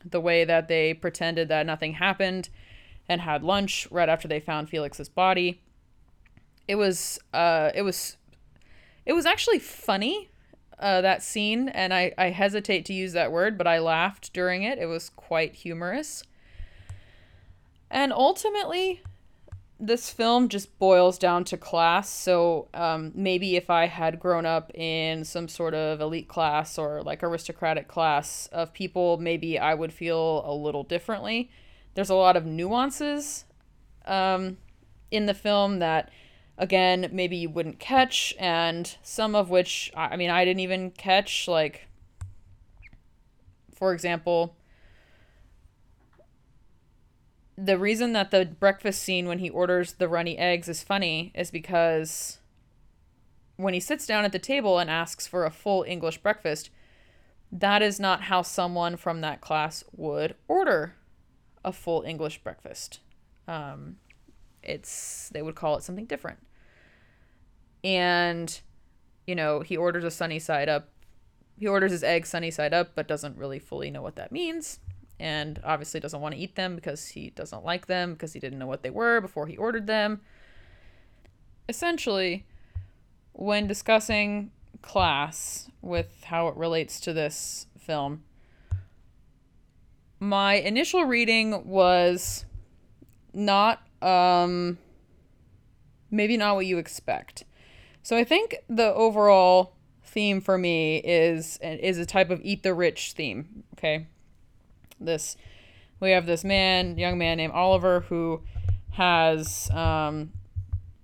the 0.06 0.22
way 0.22 0.46
that 0.46 0.68
they 0.68 0.94
pretended 0.94 1.48
that 1.50 1.66
nothing 1.66 1.94
happened 1.94 2.50
and 3.08 3.22
had 3.22 3.44
lunch 3.44 3.88
right 3.92 4.10
after 4.10 4.28
they 4.28 4.40
found 4.40 4.70
Felix's 4.70 5.10
body. 5.10 5.62
It 6.68 6.76
was 6.76 7.20
uh, 7.34 7.72
it 7.74 7.82
was 7.82 8.18
it 9.06 9.14
was 9.14 9.26
actually 9.26 9.60
funny 9.60 10.30
uh, 10.80 11.02
that 11.02 11.22
scene, 11.22 11.70
and 11.70 11.94
I, 11.94 12.14
I 12.18 12.30
hesitate 12.30 12.86
to 12.86 12.94
use 12.94 13.14
that 13.14 13.32
word, 13.32 13.58
but 13.58 13.68
I 13.68 13.80
laughed 13.80 14.32
during 14.34 14.64
it. 14.64 14.78
It 14.78 14.86
was 14.86 15.10
quite 15.10 15.56
humorous. 15.56 16.24
And 17.92 18.14
ultimately, 18.14 19.02
this 19.80 20.10
film 20.10 20.50
just 20.50 20.78
boils 20.78 21.18
down 21.18 21.46
to 21.46 21.58
class. 21.58 22.10
So 22.10 22.68
um, 22.74 23.12
maybe 23.16 23.56
if 23.56 23.70
I 23.70 23.88
had 23.88 24.20
grown 24.20 24.46
up 24.46 24.72
in 24.76 25.24
some 25.24 25.48
sort 25.48 25.74
of 25.74 26.02
elite 26.02 26.28
class 26.28 26.78
or 26.78 27.02
like 27.02 27.24
aristocratic 27.24 27.88
class 27.88 28.50
of 28.52 28.74
people, 28.74 29.18
maybe 29.18 29.58
I 29.58 29.74
would 29.74 29.94
feel 29.94 30.44
a 30.46 30.54
little 30.54 30.84
differently. 30.84 31.50
There's 31.96 32.10
a 32.10 32.16
lot 32.16 32.36
of 32.36 32.46
nuances 32.46 33.46
um, 34.06 34.58
in 35.12 35.28
the 35.28 35.34
film 35.34 35.80
that 35.80 36.12
again 36.58 37.10
maybe 37.14 37.38
you 37.38 37.50
wouldn't 37.50 37.80
catch 37.80 38.36
and 38.38 38.98
some 39.02 39.34
of 39.34 39.50
which 39.50 39.90
i 39.96 40.18
mean 40.18 40.30
i 40.30 40.44
didn't 40.44 40.60
even 40.60 40.92
catch 40.92 41.48
like 41.48 41.88
for 43.74 43.94
example 43.94 44.58
the 47.62 47.78
reason 47.78 48.14
that 48.14 48.32
the 48.32 48.46
breakfast 48.46 49.02
scene 49.02 49.28
when 49.28 49.40
he 49.40 49.50
orders 49.50 49.94
the 49.94 50.08
runny 50.08 50.38
eggs 50.38 50.70
is 50.70 50.84
funny 50.84 51.32
is 51.36 51.52
because 51.52 52.40
when 53.58 53.74
he 53.74 53.80
sits 53.80 54.08
down 54.08 54.24
at 54.24 54.32
the 54.32 54.40
table 54.40 54.80
and 54.80 54.90
asks 54.90 55.28
for 55.28 55.46
a 55.46 55.52
full 55.52 55.84
English 55.84 56.20
breakfast, 56.20 56.70
that 57.52 57.82
is 57.82 58.00
not 58.00 58.24
how 58.24 58.42
someone 58.42 58.96
from 58.96 59.22
that 59.22 59.42
class 59.42 59.84
would 59.92 60.36
order 60.48 60.96
a 61.66 61.74
full 61.74 62.04
English 62.04 62.42
breakfast. 62.44 63.00
Um, 63.48 63.98
it's 64.64 65.30
they 65.30 65.42
would 65.42 65.56
call 65.56 65.76
it 65.76 65.84
something 65.84 66.06
different. 66.06 66.40
And 67.84 68.60
you 69.28 69.36
know, 69.36 69.60
he 69.60 69.76
orders 69.76 70.04
a 70.04 70.12
sunny 70.12 70.40
side 70.40 70.70
up. 70.70 70.90
He 71.58 71.68
orders 71.68 71.92
his 71.92 72.04
eggs 72.04 72.30
sunny 72.30 72.52
side 72.52 72.74
up, 72.74 72.92
but 72.96 73.08
doesn't 73.08 73.38
really 73.38 73.60
fully 73.60 73.92
know 73.92 74.02
what 74.02 74.16
that 74.16 74.32
means. 74.32 74.80
And 75.20 75.60
obviously 75.64 76.00
doesn't 76.00 76.22
want 76.22 76.36
to 76.36 76.40
eat 76.40 76.56
them 76.56 76.76
because 76.76 77.10
he 77.10 77.32
doesn't 77.32 77.66
like 77.66 77.88
them 77.88 78.14
because 78.14 78.34
he 78.34 78.40
didn't 78.40 78.58
know 78.58 78.68
what 78.68 78.84
they 78.84 78.90
were 78.90 79.20
before 79.20 79.48
he 79.48 79.58
ordered 79.58 79.86
them. 79.86 80.22
Essentially, 81.68 82.46
when 83.34 83.68
discussing 83.68 84.52
class 84.82 85.70
with 85.82 86.24
how 86.26 86.48
it 86.48 86.56
relates 86.56 87.00
to 87.02 87.14
this 87.14 87.68
film, 87.78 88.24
my 90.20 90.56
initial 90.56 91.04
reading 91.04 91.66
was 91.68 92.46
not 93.34 93.82
um 94.02 94.78
maybe 96.12 96.38
not 96.38 96.56
what 96.56 96.66
you 96.66 96.78
expect. 96.78 97.44
So 98.04 98.18
I 98.18 98.24
think 98.24 98.56
the 98.68 98.94
overall 98.94 99.76
theme 100.04 100.42
for 100.42 100.58
me 100.58 100.98
is 100.98 101.60
is 101.62 101.98
a 101.98 102.06
type 102.06 102.30
of 102.30 102.42
eat 102.44 102.64
the 102.64 102.74
rich 102.74 103.14
theme, 103.14 103.64
okay? 103.74 104.08
This 105.00 105.38
we 106.00 106.12
have 106.12 106.26
this 106.26 106.44
man, 106.44 106.98
young 106.98 107.18
man 107.18 107.38
named 107.38 107.54
Oliver 107.54 108.02
who 108.02 108.42
has 108.92 109.70
um 109.72 110.32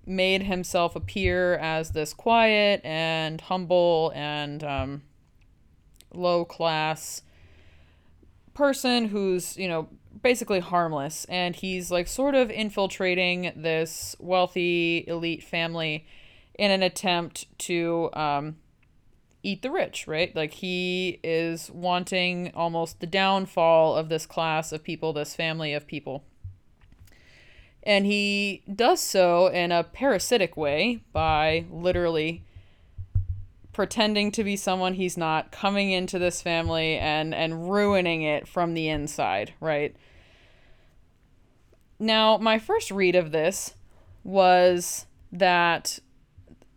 made 0.06 0.44
himself 0.44 0.94
appear 0.94 1.56
as 1.56 1.90
this 1.90 2.14
quiet 2.14 2.80
and 2.84 3.40
humble 3.40 4.12
and 4.14 4.62
um, 4.62 5.02
low 6.14 6.44
class 6.44 7.22
person 8.54 9.06
who's, 9.08 9.56
you 9.56 9.68
know, 9.68 9.88
basically 10.22 10.60
harmless. 10.60 11.26
And 11.26 11.56
he's 11.56 11.90
like 11.90 12.06
sort 12.06 12.34
of 12.34 12.50
infiltrating 12.50 13.52
this 13.56 14.14
wealthy 14.20 15.04
elite 15.08 15.42
family 15.42 16.06
in 16.54 16.70
an 16.70 16.82
attempt 16.82 17.46
to 17.58 18.08
um, 18.14 18.56
eat 19.46 19.62
the 19.62 19.70
rich, 19.70 20.08
right? 20.08 20.34
Like 20.34 20.54
he 20.54 21.20
is 21.22 21.70
wanting 21.70 22.50
almost 22.54 22.98
the 22.98 23.06
downfall 23.06 23.94
of 23.94 24.08
this 24.08 24.26
class 24.26 24.72
of 24.72 24.82
people, 24.82 25.12
this 25.12 25.36
family 25.36 25.72
of 25.72 25.86
people. 25.86 26.24
And 27.84 28.04
he 28.04 28.64
does 28.74 29.00
so 29.00 29.46
in 29.46 29.70
a 29.70 29.84
parasitic 29.84 30.56
way 30.56 31.00
by 31.12 31.66
literally 31.70 32.42
pretending 33.72 34.32
to 34.32 34.42
be 34.42 34.56
someone 34.56 34.94
he's 34.94 35.16
not, 35.16 35.52
coming 35.52 35.92
into 35.92 36.18
this 36.18 36.42
family 36.42 36.96
and, 36.96 37.32
and 37.32 37.70
ruining 37.70 38.22
it 38.22 38.48
from 38.48 38.74
the 38.74 38.88
inside, 38.88 39.54
right? 39.60 39.94
Now, 42.00 42.36
my 42.38 42.58
first 42.58 42.90
read 42.90 43.14
of 43.14 43.30
this 43.30 43.74
was 44.24 45.06
that 45.30 46.00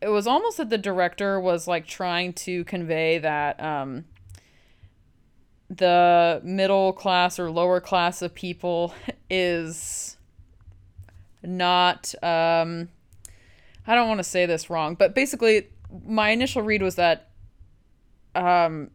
it 0.01 0.09
was 0.09 0.27
almost 0.27 0.57
that 0.57 0.69
the 0.69 0.77
director 0.77 1.39
was 1.39 1.67
like 1.67 1.85
trying 1.85 2.33
to 2.33 2.63
convey 2.65 3.17
that 3.17 3.61
um, 3.61 4.05
the 5.69 6.41
middle 6.43 6.93
class 6.93 7.39
or 7.39 7.51
lower 7.51 7.79
class 7.79 8.21
of 8.21 8.33
people 8.33 8.93
is 9.29 10.17
not 11.43 12.13
um 12.23 12.89
I 13.87 13.95
don't 13.95 14.07
want 14.07 14.19
to 14.19 14.23
say 14.23 14.45
this 14.45 14.69
wrong, 14.69 14.93
but 14.95 15.15
basically 15.15 15.67
my 16.05 16.29
initial 16.29 16.61
read 16.61 16.81
was 16.81 16.95
that 16.95 17.29
um 18.35 18.91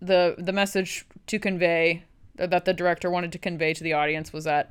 the 0.00 0.34
the 0.38 0.52
message 0.52 1.06
to 1.28 1.38
convey 1.38 2.04
that 2.36 2.64
the 2.64 2.74
director 2.74 3.10
wanted 3.10 3.32
to 3.32 3.38
convey 3.38 3.74
to 3.74 3.84
the 3.84 3.92
audience 3.92 4.32
was 4.32 4.44
that 4.44 4.70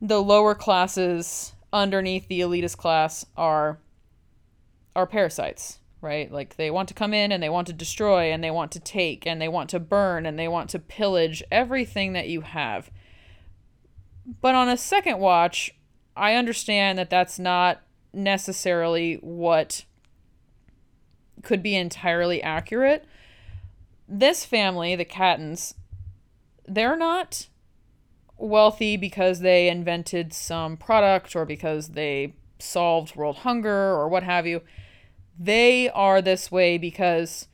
the 0.00 0.22
lower 0.22 0.54
classes 0.54 1.52
underneath 1.74 2.28
the 2.28 2.40
elitist 2.40 2.78
class 2.78 3.26
are 3.36 3.78
are 4.96 5.08
parasites, 5.08 5.80
right? 6.00 6.30
Like 6.30 6.54
they 6.54 6.70
want 6.70 6.86
to 6.88 6.94
come 6.94 7.12
in 7.12 7.32
and 7.32 7.42
they 7.42 7.48
want 7.48 7.66
to 7.66 7.72
destroy 7.72 8.32
and 8.32 8.42
they 8.44 8.50
want 8.50 8.70
to 8.72 8.80
take 8.80 9.26
and 9.26 9.42
they 9.42 9.48
want 9.48 9.68
to 9.70 9.80
burn 9.80 10.24
and 10.24 10.38
they 10.38 10.46
want 10.46 10.70
to 10.70 10.78
pillage 10.78 11.42
everything 11.50 12.12
that 12.12 12.28
you 12.28 12.42
have. 12.42 12.90
But 14.40 14.54
on 14.54 14.68
a 14.68 14.76
second 14.76 15.18
watch, 15.18 15.74
I 16.16 16.34
understand 16.34 16.96
that 16.98 17.10
that's 17.10 17.40
not 17.40 17.82
necessarily 18.12 19.16
what 19.16 19.84
could 21.42 21.62
be 21.62 21.74
entirely 21.74 22.40
accurate. 22.40 23.04
This 24.08 24.44
family, 24.44 24.94
the 24.94 25.04
Cattons, 25.04 25.74
they're 26.66 26.96
not 26.96 27.48
wealthy 28.36 28.96
because 28.96 29.40
they 29.40 29.68
invented 29.68 30.32
some 30.32 30.76
product 30.76 31.34
or 31.36 31.44
because 31.44 31.88
they 31.88 32.34
solved 32.58 33.16
world 33.16 33.38
hunger 33.38 33.70
or 33.70 34.08
what 34.08 34.22
have 34.22 34.46
you. 34.46 34.62
They 35.38 35.90
are 35.90 36.22
this 36.22 36.50
way 36.50 36.78
because 36.78 37.48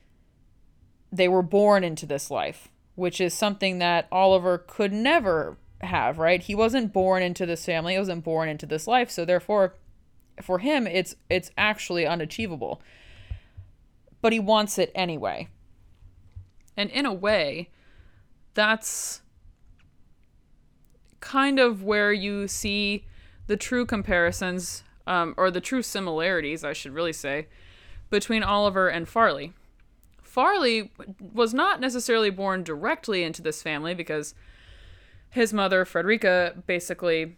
they 1.11 1.27
were 1.27 1.43
born 1.43 1.83
into 1.83 2.05
this 2.05 2.31
life, 2.31 2.69
which 2.95 3.19
is 3.19 3.33
something 3.33 3.79
that 3.79 4.07
Oliver 4.11 4.57
could 4.57 4.93
never 4.93 5.57
have, 5.81 6.19
right? 6.19 6.41
He 6.41 6.55
wasn't 6.55 6.93
born 6.93 7.23
into 7.23 7.45
this 7.45 7.65
family, 7.65 7.93
he 7.93 7.99
wasn't 7.99 8.23
born 8.23 8.49
into 8.49 8.65
this 8.65 8.87
life, 8.87 9.09
so 9.09 9.25
therefore 9.25 9.75
for 10.41 10.59
him 10.59 10.87
it's 10.87 11.15
it's 11.29 11.51
actually 11.57 12.05
unachievable. 12.05 12.81
But 14.21 14.33
he 14.33 14.39
wants 14.39 14.77
it 14.77 14.91
anyway. 14.93 15.49
And 16.77 16.89
in 16.91 17.05
a 17.05 17.13
way, 17.13 17.69
that's 18.53 19.21
kind 21.21 21.59
of 21.59 21.83
where 21.83 22.11
you 22.11 22.47
see 22.47 23.05
the 23.47 23.57
true 23.57 23.85
comparisons, 23.85 24.83
um, 25.07 25.33
or 25.37 25.49
the 25.49 25.61
true 25.61 25.81
similarities, 25.81 26.63
I 26.63 26.73
should 26.73 26.93
really 26.93 27.13
say, 27.13 27.47
between 28.09 28.43
Oliver 28.43 28.89
and 28.89 29.07
Farleigh. 29.07 29.53
Farleigh 30.21 30.89
was 31.19 31.53
not 31.53 31.79
necessarily 31.79 32.29
born 32.29 32.63
directly 32.63 33.23
into 33.23 33.41
this 33.41 33.61
family 33.61 33.93
because 33.93 34.33
his 35.29 35.53
mother, 35.53 35.85
Frederica, 35.85 36.55
basically, 36.67 37.37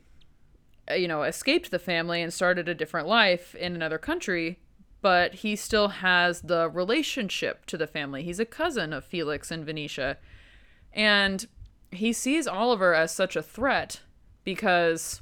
uh, 0.90 0.96
you 0.96 1.08
know, 1.08 1.24
escaped 1.24 1.72
the 1.72 1.80
family 1.80 2.22
and 2.22 2.34
started 2.34 2.68
a 2.68 2.76
different 2.76 3.08
life 3.08 3.56
in 3.56 3.76
another 3.76 3.98
country, 3.98 4.60
but 5.02 5.36
he 5.36 5.56
still 5.56 5.90
has 5.90 6.42
the 6.42 6.70
relationship 6.70 7.66
to 7.68 7.78
the 7.78 7.88
family. 7.88 8.24
He's 8.24 8.40
a 8.40 8.46
cousin 8.46 8.94
of 8.94 9.06
Felix 9.06 9.52
and 9.52 9.66
Venetia. 9.66 10.18
And 10.92 11.48
he 11.96 12.14
sees 12.14 12.48
Oliver 12.48 12.94
as 12.94 13.14
such 13.14 13.36
a 13.36 13.44
threat 13.44 14.02
because 14.44 15.22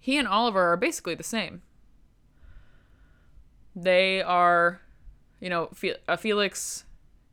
he 0.00 0.16
and 0.16 0.28
Oliver 0.28 0.72
are 0.72 0.76
basically 0.76 1.14
the 1.14 1.22
same. 1.22 1.62
They 3.74 4.22
are, 4.22 4.80
you 5.40 5.50
know, 5.50 5.70
uh, 6.08 6.16
Felix 6.16 6.84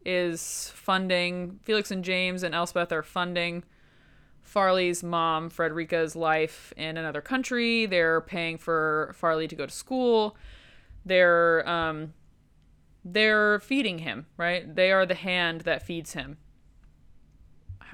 is 0.05 0.71
funding, 0.75 1.59
Felix 1.63 1.91
and 1.91 2.03
James 2.03 2.43
and 2.43 2.53
Elspeth 2.53 2.91
are 2.91 3.03
funding 3.03 3.63
Farleigh's 4.43 5.03
mom, 5.03 5.49
Frederica's 5.49 6.15
life 6.15 6.73
in 6.75 6.97
another 6.97 7.21
country. 7.21 7.85
They're 7.85 8.21
paying 8.21 8.57
for 8.57 9.15
Farleigh 9.19 9.47
to 9.47 9.55
go 9.55 9.65
to 9.65 9.71
school. 9.71 10.35
They're, 11.05 11.67
um, 11.67 12.13
they're 13.03 13.59
feeding 13.61 13.99
him, 13.99 14.27
right? 14.37 14.75
They 14.75 14.91
are 14.91 15.05
the 15.05 15.15
hand 15.15 15.61
that 15.61 15.81
feeds 15.81 16.13
him. 16.13 16.37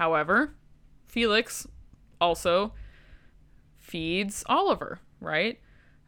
However, 0.00 0.54
Felix 1.04 1.66
also 2.22 2.72
feeds 3.76 4.42
Oliver, 4.46 4.98
right? 5.20 5.60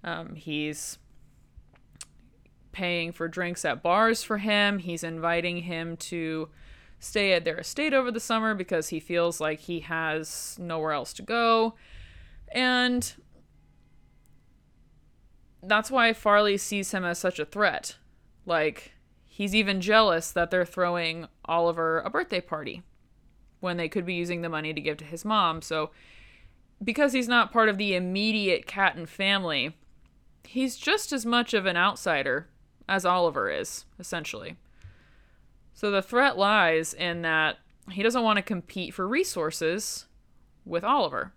Um, 0.03 0.35
he's 0.35 0.97
paying 2.73 3.13
for 3.13 3.29
drinks 3.29 3.67
at 3.67 3.83
bars 3.83 4.23
for 4.23 4.39
him. 4.39 4.79
He's 4.79 5.05
inviting 5.05 5.59
him 5.59 5.99
to 5.99 6.49
stay 7.01 7.35
at 7.35 7.45
their 7.45 7.59
estate 7.59 7.93
over 7.93 8.11
the 8.11 8.19
summer 8.19 8.55
because 8.55 8.89
he 8.89 8.99
feels 8.99 9.43
like 9.43 9.61
he 9.61 9.81
has 9.81 10.57
nowhere 10.59 10.93
else 10.93 11.13
to 11.13 11.23
go. 11.23 11.75
And 12.51 13.13
that's 15.63 15.91
why 15.91 16.15
Farleigh 16.15 16.59
sees 16.59 16.93
him 16.93 17.05
as 17.05 17.19
such 17.19 17.39
a 17.39 17.45
threat. 17.45 17.97
Like, 18.47 18.93
he's 19.27 19.55
even 19.55 19.83
jealous 19.83 20.31
that 20.31 20.51
they're 20.51 20.65
throwing 20.65 21.29
Oliver 21.45 22.01
a 22.01 22.09
birthday 22.09 22.41
party 22.41 22.83
when 23.63 23.79
they 23.79 23.89
could 23.89 24.05
be 24.05 24.13
using 24.13 24.43
the 24.43 24.51
money 24.51 24.75
to 24.75 24.81
give 24.81 24.99
to 24.99 25.05
his 25.05 25.25
mom. 25.25 25.63
So, 25.63 25.91
because 26.85 27.15
he's 27.15 27.29
not 27.29 27.53
part 27.53 27.71
of 27.71 27.79
the 27.79 27.95
immediate 27.95 28.67
Catton 28.67 29.07
family, 29.07 29.75
he's 30.45 30.77
just 30.77 31.13
as 31.13 31.25
much 31.25 31.55
of 31.55 31.65
an 31.65 31.77
outsider 31.77 32.49
as 32.89 33.07
Oliver 33.07 33.49
is, 33.49 33.87
essentially. 33.99 34.57
So 35.73 35.91
the 35.91 36.03
threat 36.03 36.37
lies 36.37 36.93
in 36.93 37.23
that 37.23 37.59
he 37.91 38.03
doesn't 38.03 38.23
want 38.23 38.37
to 38.37 38.43
compete 38.43 38.93
for 38.93 39.09
resources 39.09 40.07
with 40.67 40.85
Oliver. 40.85 41.33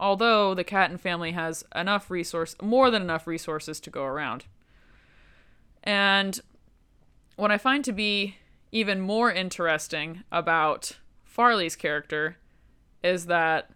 although 0.00 0.54
the 0.54 0.64
Catton 0.64 0.98
family 0.98 1.32
has 1.32 1.64
enough 1.74 2.10
resource, 2.10 2.54
more 2.62 2.90
than 2.90 3.02
enough 3.02 3.26
resources 3.26 3.80
to 3.80 3.90
go 3.90 4.04
around. 4.04 4.44
And 5.82 6.40
what 7.36 7.50
I 7.50 7.58
find 7.58 7.84
to 7.84 7.92
be 7.92 8.36
even 8.70 9.00
more 9.00 9.30
interesting 9.30 10.24
about 10.30 10.98
Farleigh's 11.24 11.76
character 11.76 12.36
is 13.02 13.26
that 13.26 13.70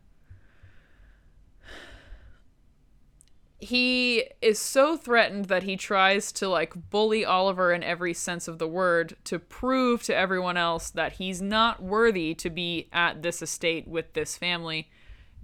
he 3.63 4.25
is 4.41 4.59
so 4.59 4.97
threatened 4.97 5.45
that 5.45 5.63
he 5.63 5.77
tries 5.77 6.33
to 6.33 6.49
like 6.49 6.91
bully 6.91 7.25
Oliver 7.25 7.73
in 7.73 7.85
every 7.85 8.13
sense 8.13 8.49
of 8.49 8.59
the 8.59 8.67
word 8.67 9.15
to 9.23 9.39
prove 9.39 10.03
to 10.03 10.17
everyone 10.17 10.57
else 10.57 10.91
that 10.91 11.13
he's 11.13 11.41
not 11.41 11.81
worthy 11.81 12.35
to 12.35 12.51
be 12.51 12.89
at 12.93 13.23
this 13.23 13.41
estate 13.41 13.87
with 13.87 14.15
this 14.15 14.37
family, 14.37 14.91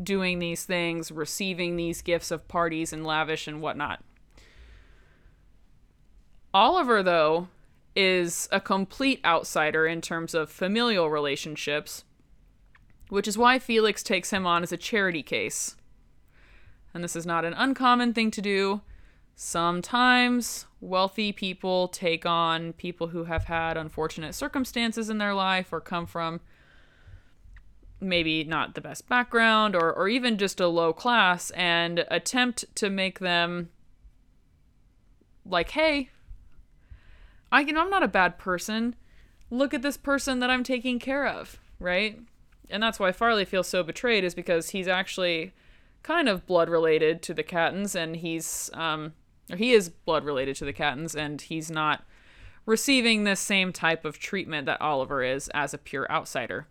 doing 0.03 0.41
these 0.41 0.65
things, 0.65 1.13
receiving 1.13 1.77
these 1.77 2.03
gifts 2.03 2.33
of 2.33 2.49
parties 2.49 2.93
and 2.93 3.07
lavish 3.07 3.47
and 3.47 3.61
whatnot. 3.61 4.03
Oliver, 6.53 7.05
though, 7.05 7.47
is 7.99 8.49
a 8.53 8.61
complete 8.61 9.21
outsider 9.25 9.87
in 9.87 10.01
terms 10.01 10.33
of 10.33 10.51
familial 10.51 11.11
relationships, 11.11 12.05
which 13.09 13.27
is 13.27 13.37
why 13.37 13.59
Felix 13.59 14.03
takes 14.03 14.31
him 14.31 14.47
on 14.47 14.63
as 14.63 14.71
a 14.71 14.77
charity 14.77 15.23
case 15.23 15.75
and 16.95 17.05
this 17.05 17.17
is 17.17 17.27
not 17.27 17.45
an 17.45 17.55
uncommon 17.55 18.13
thing 18.13 18.31
to 18.33 18.43
do. 18.43 18.81
Sometimes 19.35 20.67
wealthy 20.81 21.33
people 21.33 21.89
take 21.89 22.27
on 22.27 22.73
people 22.73 23.09
who 23.09 23.25
have 23.25 23.45
had 23.45 23.77
unfortunate 23.77 24.35
circumstances 24.35 25.09
in 25.09 25.19
their 25.19 25.35
life 25.35 25.73
or 25.73 25.81
come 25.81 26.07
from 26.07 26.41
maybe 28.01 28.45
not 28.45 28.75
the 28.75 28.81
best 28.81 29.09
background 29.09 29.77
or, 29.77 29.93
or 29.93 30.09
even 30.09 30.39
just 30.39 30.61
a 30.61 30.67
low 30.67 30.93
class 30.93 31.51
and 31.51 32.05
attempt 32.11 32.65
to 32.75 32.91
make 32.91 33.19
them 33.19 33.69
like, 35.45 35.71
hey, 35.71 36.11
I 37.51 37.63
know 37.63 37.81
I'm 37.81 37.91
not 37.91 38.03
a 38.03 38.09
bad 38.09 38.39
person. 38.39 38.95
Look 39.51 39.73
at 39.73 39.83
this 39.83 39.97
person 39.97 40.41
that 40.41 40.51
I'm 40.51 40.63
taking 40.63 40.99
care 40.99 41.27
of, 41.27 41.59
right? 41.81 42.19
And 42.69 42.83
that's 42.83 43.01
why 43.01 43.13
Farleigh 43.13 43.47
feels 43.47 43.67
so 43.67 43.83
betrayed 43.83 44.25
is 44.25 44.35
because 44.35 44.71
he's 44.71 44.89
actually 44.89 45.53
kind 46.03 46.29
of 46.29 46.47
blood 46.47 46.69
related 46.69 47.23
to 47.23 47.35
the 47.35 47.43
Cattons, 47.43 47.95
and 47.95 48.17
he's 48.17 48.71
um, 48.75 49.15
or 49.51 49.57
he 49.57 49.73
is 49.73 49.89
blood 49.89 50.25
related 50.25 50.57
to 50.57 50.65
the 50.65 50.73
Cattons, 50.73 51.15
and 51.15 51.41
he's 51.41 51.71
not 51.71 52.05
receiving 52.67 53.25
the 53.25 53.37
same 53.37 53.73
type 53.73 54.05
of 54.05 54.19
treatment 54.19 54.67
that 54.67 54.81
Oliver 54.81 55.23
is 55.23 55.49
as 55.55 55.73
a 55.73 55.79
pure 55.79 56.11
outsider. 56.11 56.67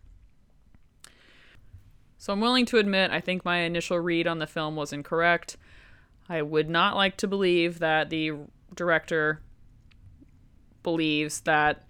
So 2.20 2.34
I'm 2.34 2.41
willing 2.41 2.66
to 2.68 2.78
admit 2.78 3.12
I 3.12 3.20
think 3.20 3.44
my 3.44 3.60
initial 3.60 3.99
read 3.99 4.28
on 4.28 4.40
the 4.40 4.48
film 4.48 4.76
was 4.76 4.94
incorrect. 4.94 5.58
I 6.30 6.41
would 6.41 6.70
not 6.70 6.95
like 6.95 7.18
to 7.18 7.28
believe 7.28 7.80
that 7.80 8.10
the 8.10 8.34
director 8.76 9.41
believes 10.88 11.42
that 11.42 11.84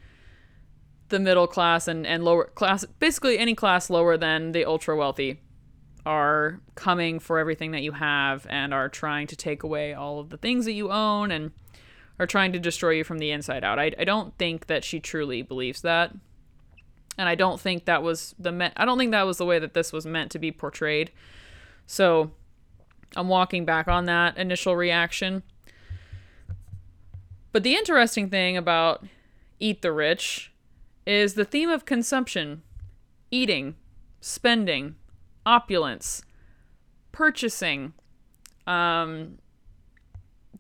the 1.10 1.20
middle 1.20 1.46
class 1.46 1.88
and, 1.88 2.08
and 2.08 2.26
lower 2.26 2.46
class, 2.46 2.84
basically 2.98 3.38
any 3.38 3.54
class 3.54 3.92
lower 3.92 4.18
than 4.18 4.54
the 4.54 4.66
ultra 4.66 4.98
wealthy, 4.98 5.40
are 6.04 6.60
coming 6.74 7.20
for 7.20 7.38
everything 7.38 7.70
that 7.72 7.84
you 7.84 7.92
have 7.92 8.48
and 8.50 8.74
are 8.74 8.90
trying 8.90 9.28
to 9.28 9.36
take 9.36 9.62
away 9.62 9.94
all 9.94 10.20
of 10.20 10.32
the 10.32 10.38
things 10.38 10.66
that 10.66 10.72
you 10.72 10.90
own 10.92 11.30
and 11.30 11.52
are 12.18 12.26
trying 12.26 12.52
to 12.52 12.58
destroy 12.58 12.90
you 12.90 13.04
from 13.04 13.20
the 13.20 13.30
inside 13.30 13.64
out. 13.64 13.78
I, 13.78 13.92
I 14.00 14.04
don't 14.04 14.36
think 14.40 14.66
that 14.66 14.84
she 14.84 15.00
truly 15.00 15.44
believes 15.44 15.82
that. 15.82 16.12
And 17.20 17.30
I 17.30 17.36
don't 17.36 17.62
think 17.62 17.86
that 17.86 18.02
was 18.02 18.34
the 18.40 18.52
me- 18.52 18.72
I 18.76 18.84
don't 18.84 18.98
think 18.98 19.12
that 19.12 19.28
was 19.28 19.38
the 19.38 19.46
way 19.46 19.60
that 19.60 19.76
this 19.76 19.94
was 19.94 20.08
meant 20.08 20.32
to 20.32 20.40
be 20.40 20.52
portrayed. 20.52 21.12
So 21.86 22.32
I'm 23.16 23.28
walking 23.28 23.64
back 23.64 23.88
on 23.88 24.06
that 24.06 24.38
initial 24.38 24.76
reaction. 24.76 25.44
But 27.58 27.64
the 27.64 27.74
interesting 27.74 28.30
thing 28.30 28.56
about 28.56 29.04
Eat 29.60 29.82
the 29.82 29.92
Rich 29.92 30.54
is 31.08 31.34
the 31.34 31.44
theme 31.44 31.72
of 31.72 31.86
consumption, 31.86 32.62
eating, 33.32 33.74
spending, 34.22 34.94
opulence, 35.44 36.22
purchasing. 37.12 37.94
Um, 38.68 39.40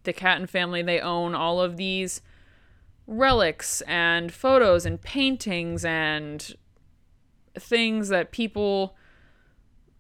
the 0.05 0.11
Catton 0.11 0.47
family, 0.47 0.81
they 0.81 0.99
own 0.99 1.35
all 1.35 1.61
of 1.61 1.77
these 1.77 2.23
relics 3.05 3.81
and 3.81 4.33
photos 4.33 4.83
and 4.83 4.99
paintings 4.99 5.85
and 5.85 6.55
things 7.59 8.09
that 8.09 8.31
people, 8.31 8.95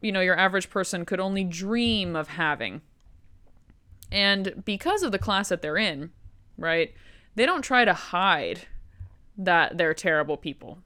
you 0.01 0.11
know, 0.11 0.21
your 0.21 0.35
average 0.35 0.71
person 0.71 1.05
could 1.05 1.19
only 1.19 1.43
dream 1.43 2.15
of 2.15 2.29
having. 2.29 2.81
And 4.11 4.63
because 4.65 5.03
of 5.03 5.11
the 5.11 5.19
class 5.19 5.49
that 5.49 5.61
they're 5.61 5.77
in, 5.77 6.09
right, 6.57 6.93
they 7.35 7.45
don't 7.45 7.61
try 7.61 7.85
to 7.85 7.93
hide 7.93 8.67
that 9.37 9.77
they're 9.77 9.93
terrible 9.93 10.37
people. 10.37 10.79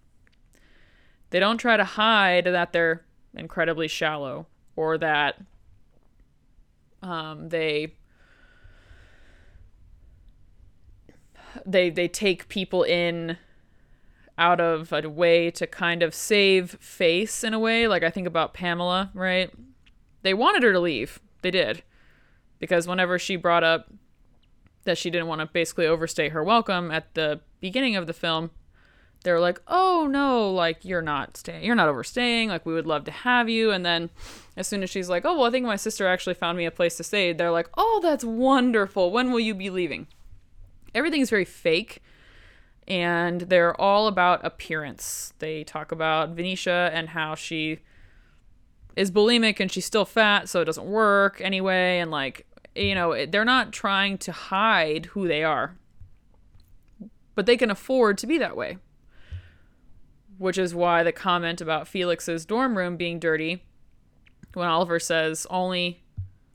They 1.30 1.40
don't 1.40 1.58
try 1.58 1.78
to 1.78 1.84
hide 1.84 2.46
that 2.46 2.74
they're 2.74 3.06
incredibly 3.34 3.88
shallow 3.88 4.48
or 4.76 4.98
that 4.98 5.42
um, 7.02 7.50
they 7.50 7.94
they 11.66 11.90
they 11.90 12.08
take 12.08 12.48
people 12.48 12.84
in 12.84 13.38
out 14.38 14.60
of 14.60 14.92
a 14.92 15.08
way 15.08 15.52
to 15.52 15.68
kind 15.68 16.02
of 16.02 16.16
save 16.16 16.72
face 16.80 17.44
in 17.44 17.54
a 17.54 17.60
way. 17.60 17.88
Like 17.88 18.04
i 18.04 18.10
think 18.10 18.28
about 18.28 18.54
pamela 18.54 19.12
right? 19.14 19.52
They 20.24 20.34
wanted 20.34 20.64
her 20.64 20.74
to 20.74 20.80
leave. 20.80 21.20
They 21.42 21.52
did. 21.52 21.84
Because 22.60 22.88
whenever 22.88 23.18
she 23.18 23.36
brought 23.36 23.64
up 23.64 23.92
that 24.84 24.98
she 24.98 25.10
didn't 25.10 25.28
want 25.28 25.42
to 25.42 25.48
basically 25.48 25.86
overstay 25.86 26.30
her 26.30 26.44
welcome 26.44 26.92
at 26.92 27.14
the 27.14 27.40
beginning 27.60 27.96
of 27.96 28.08
the 28.08 28.14
film 28.14 28.52
they're 29.24 29.40
like, 29.40 29.62
"Oh 29.68 30.08
no, 30.10 30.50
like 30.52 30.84
you're 30.84 31.02
not 31.02 31.38
staying, 31.38 31.64
you're 31.64 31.76
not 31.76 31.90
overstaying. 31.90 32.50
Like 32.50 32.66
we 32.66 32.74
would 32.74 32.88
love 32.88 33.06
to 33.06 33.12
have 33.12 33.50
you." 33.50 33.72
And 33.72 33.86
then, 33.86 34.10
as 34.58 34.68
soon 34.68 34.84
as 34.84 34.90
she's 34.90 35.10
like, 35.10 35.26
"Oh 35.26 35.36
well, 35.36 35.46
I 35.46 35.52
think 35.52 35.66
my 35.66 35.76
sister 35.76 36.08
actually 36.08 36.34
found 36.34 36.58
me 36.58 36.66
a 36.66 36.72
place 36.72 36.98
to 36.98 37.04
stay," 37.04 37.34
they're 37.34 37.52
like, 37.52 37.70
"Oh, 37.78 38.00
that's 38.02 38.24
wonderful. 38.24 39.12
When 39.12 39.32
will 39.32 39.40
you 39.40 39.54
be 39.54 39.70
leaving?" 39.70 40.08
Everything's 40.96 41.30
very 41.30 41.46
fake, 41.46 42.02
and 42.88 43.42
they're 43.42 43.80
all 43.80 44.08
about 44.08 44.44
appearance. 44.46 45.34
They 45.40 45.64
talk 45.64 45.92
about 45.92 46.30
Venetia 46.30 46.90
and 46.94 47.10
how 47.10 47.36
she 47.36 47.80
is 48.96 49.10
bulimic 49.10 49.60
and 49.60 49.72
she's 49.72 49.86
still 49.86 50.06
fat, 50.06 50.50
so 50.50 50.62
it 50.62 50.66
doesn't 50.66 50.86
work 50.86 51.40
anyway. 51.42 52.00
And 52.00 52.12
like, 52.12 52.46
you 52.76 52.96
know, 52.96 53.26
they're 53.26 53.46
not 53.46 53.74
trying 53.74 54.18
to 54.20 54.32
hide 54.32 55.08
who 55.08 55.28
they 55.28 55.44
are, 55.44 55.76
but 57.36 57.46
they 57.46 57.58
can 57.58 57.72
afford 57.72 58.18
to 58.20 58.28
be 58.28 58.38
that 58.38 58.56
way 58.56 58.78
which 60.42 60.58
is 60.58 60.74
why 60.74 61.04
the 61.04 61.12
comment 61.12 61.62
about 61.62 61.88
Felix's 61.88 62.48
dorm 62.48 62.76
room 62.76 62.98
being 62.98 63.20
dirty 63.20 63.64
when 64.56 64.68
Oliver 64.68 65.00
says 65.00 65.46
only 65.52 66.02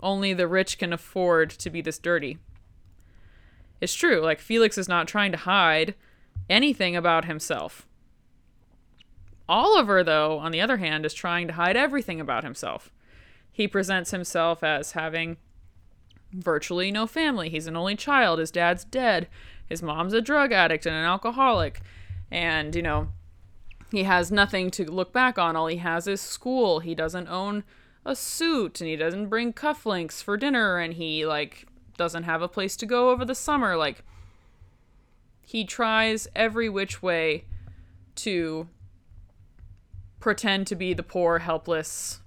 only 0.01 0.35
the 0.35 0.49
rich 0.49 0.77
can 0.77 0.93
afford 0.93 1.51
to 1.51 1.71
be 1.71 1.81
this 1.81 1.99
dirty. 2.01 2.37
It's 3.81 3.95
true, 3.95 4.21
like 4.21 4.41
Felix 4.41 4.77
is 4.77 4.89
not 4.89 5.07
trying 5.07 5.31
to 5.31 5.39
hide 5.39 5.95
anything 6.51 6.97
about 6.97 7.27
himself. 7.27 7.87
Oliver 9.49 10.03
though, 10.03 10.41
on 10.41 10.51
the 10.51 10.61
other 10.61 10.79
hand, 10.79 11.07
is 11.07 11.15
trying 11.15 11.47
to 11.47 11.55
hide 11.55 11.77
everything 11.77 12.21
about 12.21 12.43
himself. 12.43 12.91
He 13.53 13.69
presents 13.69 14.11
himself 14.11 14.65
as 14.65 14.93
having 14.93 15.37
virtually 16.37 16.91
no 16.93 17.07
family. 17.07 17.49
He's 17.49 17.67
an 17.67 17.77
only 17.77 17.97
child, 17.97 18.39
his 18.39 18.51
dad's 18.51 18.85
dead, 18.85 19.29
his 19.67 19.83
mom's 19.83 20.13
a 20.13 20.21
drug 20.21 20.53
addict 20.53 20.87
and 20.87 20.95
an 20.95 21.05
alcoholic. 21.05 21.81
And, 22.31 22.75
you 22.75 22.83
know, 22.83 23.09
he 23.91 24.03
has 24.05 24.31
nothing 24.31 24.71
to 24.73 24.91
look 24.91 25.13
back 25.13 25.39
on. 25.39 25.57
All 25.57 25.67
he 25.67 25.79
has 25.79 26.07
is 26.07 26.21
school. 26.21 26.81
He 26.81 26.95
doesn't 26.95 27.29
own 27.29 27.65
a 28.05 28.15
suit 28.15 28.81
and 28.81 28.89
he 28.89 28.97
doesn't 28.97 29.29
bring 29.29 29.53
cufflinks 29.53 30.23
for 30.23 30.37
dinner 30.37 30.79
and 30.79 30.95
he 30.95 31.27
like 31.27 31.67
doesn't 31.97 32.23
have 32.23 32.43
a 32.43 32.49
place 32.49 32.77
to 32.77 32.87
go 32.87 33.11
over 33.11 33.25
the 33.25 33.35
summer. 33.35 33.77
Like 33.77 34.05
he 35.43 35.65
tries 35.65 36.29
every 36.35 36.69
which 36.69 37.03
way 37.03 37.45
to 38.17 38.69
pretend 40.21 40.67
to 40.69 40.75
be 40.75 40.95
the 40.95 41.03
poor, 41.03 41.41
helpless 41.41 42.21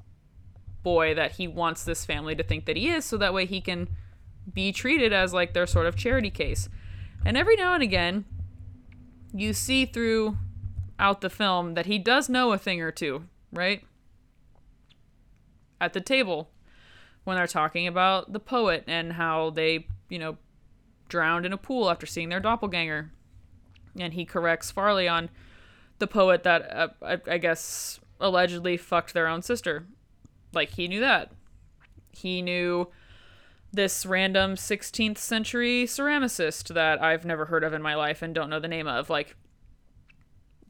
boy 0.84 1.14
that 1.14 1.34
he 1.34 1.48
wants 1.48 1.84
this 1.84 2.06
family 2.06 2.36
to 2.36 2.44
think 2.44 2.66
that 2.66 2.78
he 2.78 2.90
is 2.90 3.06
so 3.06 3.18
that 3.18 3.34
way 3.34 3.46
he 3.46 3.62
can 3.62 3.90
be 4.52 4.72
treated 4.72 5.14
as 5.14 5.34
like 5.34 5.54
their 5.54 5.68
sort 5.68 5.86
of 5.86 5.96
charity 5.96 6.30
case. 6.30 6.70
And 7.26 7.38
every 7.38 7.56
now 7.56 7.74
and 7.74 7.84
again, 7.84 8.26
you 9.34 9.54
see 9.54 9.86
through 9.86 10.38
out 10.98 11.22
the 11.22 11.30
film 11.30 11.76
that 11.76 11.86
he 11.86 11.98
does 11.98 12.30
know 12.30 12.52
a 12.52 12.58
thing 12.58 12.82
or 12.82 12.92
two, 12.92 13.26
right? 13.52 13.84
At 15.80 15.94
the 15.94 16.02
table 16.02 16.50
when 17.24 17.38
they're 17.38 17.48
talking 17.48 17.88
about 17.88 18.34
the 18.34 18.40
poet 18.40 18.84
and 18.88 19.14
how 19.14 19.52
they, 19.52 19.88
you 20.10 20.20
know, 20.20 20.38
drowned 21.08 21.46
in 21.46 21.54
a 21.54 21.58
pool 21.58 21.90
after 21.90 22.06
seeing 22.06 22.30
their 22.30 22.40
doppelganger. 22.40 23.12
And 24.00 24.14
he 24.14 24.26
corrects 24.26 24.72
Farleigh 24.72 25.12
on 25.12 25.30
the 26.00 26.08
poet 26.08 26.44
that 26.44 26.72
uh, 26.72 26.88
I, 27.02 27.20
I 27.28 27.38
guess 27.38 28.00
allegedly 28.20 28.78
fucked 28.78 29.14
their 29.14 29.28
own 29.28 29.42
sister. 29.42 29.86
Like 30.54 30.72
he 30.72 30.88
knew 30.88 31.00
that. 31.00 31.32
He 32.12 32.42
knew 32.42 32.90
this 33.72 34.06
random 34.06 34.56
16th 34.56 35.18
century 35.18 35.86
ceramicist 35.86 36.74
that 36.74 37.02
I've 37.02 37.26
never 37.26 37.46
heard 37.46 37.64
of 37.64 37.74
in 37.74 37.82
my 37.82 37.96
life 37.96 38.22
and 38.22 38.34
don't 38.34 38.50
know 38.50 38.60
the 38.60 38.68
name 38.68 38.88
of. 38.88 39.10
Like, 39.10 39.36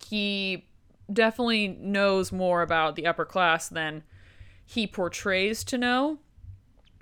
he 0.05 0.65
definitely 1.11 1.67
knows 1.67 2.31
more 2.31 2.61
about 2.61 2.95
the 2.95 3.07
upper 3.07 3.25
class 3.25 3.69
than 3.69 4.03
he 4.65 4.85
portrays 4.85 5.63
to 5.65 5.77
know. 5.77 6.19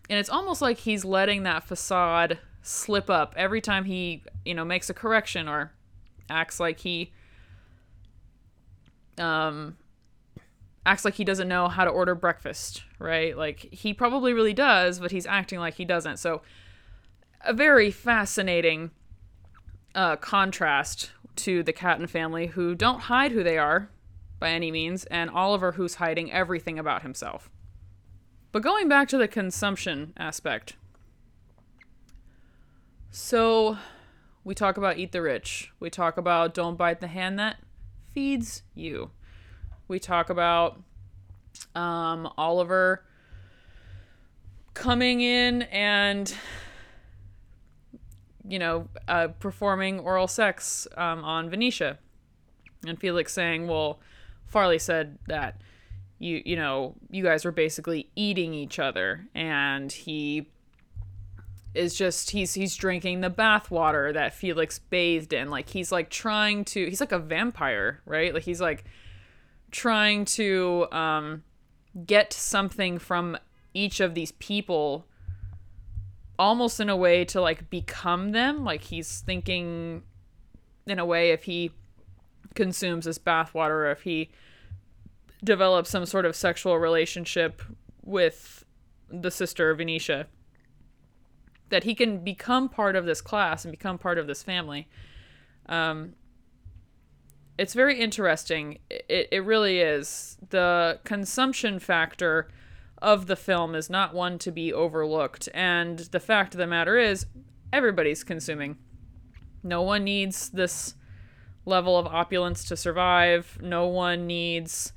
And 0.09 0.19
it's 0.19 0.29
almost 0.29 0.61
like 0.61 0.77
he's 0.79 1.03
letting 1.03 1.43
that 1.43 1.63
facade 1.63 2.39
slip 2.61 3.09
up 3.09 3.33
every 3.35 3.59
time 3.59 3.85
he, 3.85 4.23
you 4.45 4.53
know, 4.53 4.63
makes 4.63 4.89
a 4.89 4.93
correction 4.93 5.47
or 5.47 5.73
acts 6.29 6.59
like 6.59 6.79
he 6.79 7.13
um 9.17 9.77
acts 10.87 11.03
like 11.03 11.15
he 11.15 11.25
doesn't 11.25 11.49
know 11.49 11.67
how 11.67 11.83
to 11.83 11.91
order 11.91 12.15
breakfast, 12.15 12.83
right? 12.97 13.37
Like 13.37 13.59
he 13.71 13.93
probably 13.93 14.31
really 14.31 14.53
does, 14.53 14.99
but 14.99 15.11
he's 15.11 15.25
acting 15.25 15.59
like 15.59 15.73
he 15.73 15.83
doesn't. 15.83 16.17
So 16.17 16.41
a 17.41 17.53
very 17.53 17.91
fascinating 17.91 18.91
uh, 19.93 20.15
contrast 20.15 21.11
to 21.35 21.61
the 21.61 21.73
Catton 21.73 22.07
family, 22.07 22.47
who 22.47 22.73
don't 22.73 23.01
hide 23.01 23.31
who 23.33 23.43
they 23.43 23.57
are 23.57 23.89
by 24.39 24.49
any 24.49 24.71
means, 24.71 25.03
and 25.05 25.29
Oliver, 25.29 25.73
who's 25.73 25.95
hiding 25.95 26.31
everything 26.31 26.79
about 26.79 27.01
himself. 27.01 27.49
But 28.53 28.63
going 28.63 28.87
back 28.87 29.09
to 29.09 29.17
the 29.17 29.27
consumption 29.27 30.13
aspect. 30.17 30.77
So 33.11 33.77
we 34.43 34.55
talk 34.55 34.77
about 34.77 34.97
eat 34.97 35.11
the 35.11 35.21
rich. 35.21 35.73
We 35.79 35.89
talk 35.89 36.17
about 36.17 36.53
don't 36.53 36.77
bite 36.77 37.01
the 37.01 37.07
hand 37.07 37.37
that 37.39 37.57
feeds 38.13 38.63
you. 38.73 39.11
We 39.87 39.99
talk 39.99 40.29
about 40.29 40.81
um, 41.75 42.31
Oliver 42.37 43.03
coming 44.73 45.21
in 45.21 45.63
and 45.63 46.33
you 48.47 48.59
know 48.59 48.87
uh, 49.07 49.29
performing 49.39 49.99
oral 49.99 50.27
sex 50.27 50.87
um, 50.95 51.23
on 51.23 51.49
Venetia, 51.49 51.97
and 52.85 52.99
Felix 52.99 53.33
saying, 53.33 53.67
"Well, 53.67 53.99
Farleigh 54.51 54.81
said 54.81 55.17
that 55.27 55.61
you 56.19 56.41
you 56.45 56.55
know 56.55 56.95
you 57.09 57.23
guys 57.23 57.45
were 57.45 57.51
basically 57.51 58.09
eating 58.15 58.53
each 58.53 58.79
other," 58.79 59.27
and 59.33 59.91
he 59.91 60.47
is 61.73 61.95
just 61.95 62.31
he's 62.31 62.53
he's 62.53 62.75
drinking 62.75 63.21
the 63.21 63.29
bath 63.29 63.69
water 63.69 64.11
that 64.13 64.33
Felix 64.33 64.79
bathed 64.79 65.33
in. 65.33 65.49
Like 65.49 65.69
he's 65.69 65.91
like 65.91 66.09
trying 66.09 66.65
to 66.65 66.85
he's 66.89 66.99
like 66.99 67.11
a 67.11 67.19
vampire, 67.19 68.01
right? 68.05 68.33
Like 68.33 68.43
he's 68.43 68.61
like 68.61 68.85
trying 69.77 70.25
to 70.25 70.87
um 70.91 71.43
get 72.07 72.33
something 72.33 72.97
from 72.97 73.37
each 73.75 73.99
of 73.99 74.15
these 74.15 74.31
people 74.33 75.05
almost 76.39 76.79
in 76.79 76.89
a 76.89 76.97
way 76.97 77.23
to 77.23 77.39
like 77.39 77.69
become 77.69 78.31
them. 78.31 78.63
Like 78.63 78.81
he's 78.85 79.21
thinking 79.21 80.01
in 80.87 80.97
a 80.97 81.05
way 81.05 81.29
if 81.29 81.43
he 81.43 81.71
consumes 82.55 83.05
this 83.05 83.19
bathwater 83.19 83.91
if 83.91 84.01
he 84.01 84.31
develops 85.43 85.91
some 85.91 86.07
sort 86.07 86.25
of 86.25 86.35
sexual 86.35 86.79
relationship 86.79 87.61
with 88.03 88.65
the 89.11 89.29
sister 89.29 89.75
Venetia 89.75 90.25
that 91.69 91.83
he 91.83 91.93
can 91.93 92.23
become 92.23 92.67
part 92.67 92.95
of 92.95 93.05
this 93.05 93.21
class 93.21 93.63
and 93.63 93.71
become 93.71 93.99
part 93.99 94.17
of 94.17 94.25
this 94.25 94.41
family. 94.41 94.87
Um, 95.69 96.13
it's 97.57 97.73
very 97.73 97.99
interesting. 97.99 98.79
It, 98.89 99.27
it 99.31 99.43
really 99.43 99.79
is. 99.79 100.37
The 100.49 100.99
consumption 101.03 101.79
factor 101.79 102.49
of 103.01 103.27
the 103.27 103.35
film 103.35 103.75
is 103.75 103.89
not 103.89 104.13
one 104.13 104.39
to 104.39 104.51
be 104.51 104.73
overlooked. 104.73 105.49
And 105.53 105.99
the 105.99 106.19
fact 106.19 106.53
of 106.53 106.59
the 106.59 106.67
matter 106.67 106.97
is, 106.97 107.25
everybody's 107.71 108.23
consuming. 108.23 108.77
No 109.63 109.81
one 109.81 110.03
needs 110.03 110.49
this 110.49 110.95
level 111.65 111.97
of 111.97 112.07
opulence 112.07 112.63
to 112.65 112.77
survive. 112.77 113.59
No 113.61 113.87
one 113.87 114.25
needs 114.25 114.93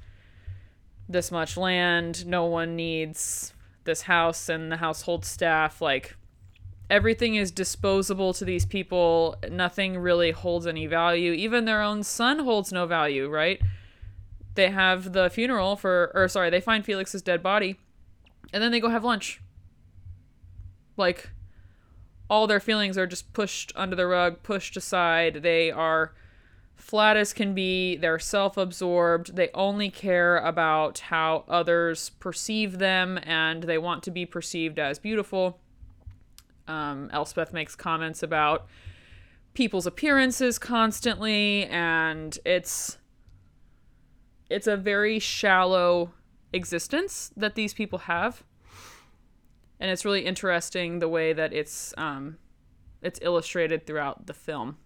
this 1.08 1.30
much 1.30 1.56
land. 1.56 2.26
No 2.26 2.44
one 2.44 2.76
needs 2.76 3.54
this 3.84 4.02
house 4.02 4.48
and 4.48 4.70
the 4.70 4.76
household 4.76 5.24
staff. 5.24 5.80
Like, 5.80 6.16
everything 6.90 7.36
is 7.36 7.52
disposable 7.52 8.34
to 8.34 8.44
these 8.44 8.66
people. 8.66 9.36
Nothing 9.48 9.96
really 9.96 10.32
holds 10.32 10.66
any 10.66 10.86
value. 10.86 11.32
Even 11.32 11.64
their 11.64 11.80
own 11.80 12.02
son 12.02 12.40
holds 12.40 12.72
no 12.72 12.84
value, 12.84 13.28
right? 13.28 13.60
They 14.56 14.70
have 14.70 15.12
the 15.12 15.30
funeral 15.30 15.76
for, 15.76 16.10
or 16.14 16.28
sorry, 16.28 16.50
they 16.50 16.60
find 16.60 16.84
Felix's 16.84 17.22
dead 17.22 17.42
body, 17.42 17.78
and 18.52 18.60
then 18.60 18.72
they 18.72 18.80
go 18.80 18.88
have 18.88 19.04
lunch. 19.04 19.40
Like, 20.96 21.30
all 22.28 22.48
their 22.48 22.60
feelings 22.60 22.98
are 22.98 23.06
just 23.06 23.32
pushed 23.32 23.72
under 23.76 23.94
the 23.94 24.06
rug, 24.06 24.42
pushed 24.42 24.76
aside. 24.76 25.42
They 25.42 25.70
are 25.70 26.12
flat 26.74 27.16
as 27.16 27.32
can 27.32 27.54
be. 27.54 27.96
They're 27.96 28.18
self 28.18 28.56
absorbed. 28.56 29.36
They 29.36 29.50
only 29.54 29.90
care 29.90 30.38
about 30.38 30.98
how 30.98 31.44
others 31.48 32.10
perceive 32.10 32.78
them, 32.78 33.18
and 33.22 33.62
they 33.62 33.78
want 33.78 34.02
to 34.04 34.10
be 34.10 34.26
perceived 34.26 34.78
as 34.80 34.98
beautiful 34.98 35.59
um, 36.70 37.10
Elspeth 37.12 37.52
makes 37.52 37.74
comments 37.74 38.22
about 38.22 38.66
people's 39.54 39.86
appearances 39.86 40.58
constantly, 40.58 41.66
and 41.66 42.38
it's 42.44 42.98
it's 44.48 44.66
a 44.66 44.76
very 44.76 45.18
shallow 45.18 46.12
existence 46.52 47.32
that 47.36 47.54
these 47.54 47.74
people 47.74 48.00
have, 48.00 48.44
and 49.78 49.90
it's 49.90 50.04
really 50.04 50.24
interesting 50.24 51.00
the 51.00 51.08
way 51.08 51.32
that 51.32 51.52
it's 51.52 51.92
um, 51.98 52.38
it's 53.02 53.18
illustrated 53.22 53.86
throughout 53.86 54.26
the 54.26 54.34
film. 54.34 54.78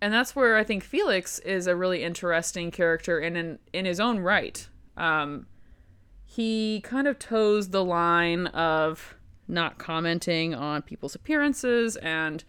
And 0.00 0.14
that's 0.14 0.36
where 0.36 0.56
I 0.56 0.62
think 0.62 0.84
Felix 0.84 1.40
is 1.40 1.66
a 1.66 1.74
really 1.74 2.04
interesting 2.04 2.70
character 2.70 3.18
in 3.18 3.34
in, 3.34 3.58
in 3.72 3.84
his 3.84 3.98
own 3.98 4.20
right. 4.20 4.68
Um, 4.96 5.46
he 6.24 6.82
kind 6.82 7.08
of 7.08 7.18
toes 7.18 7.70
the 7.70 7.84
line 7.84 8.46
of 8.48 9.17
not 9.48 9.78
commenting 9.78 10.54
on 10.54 10.82
people's 10.82 11.14
appearances 11.14 11.96
and 11.96 12.44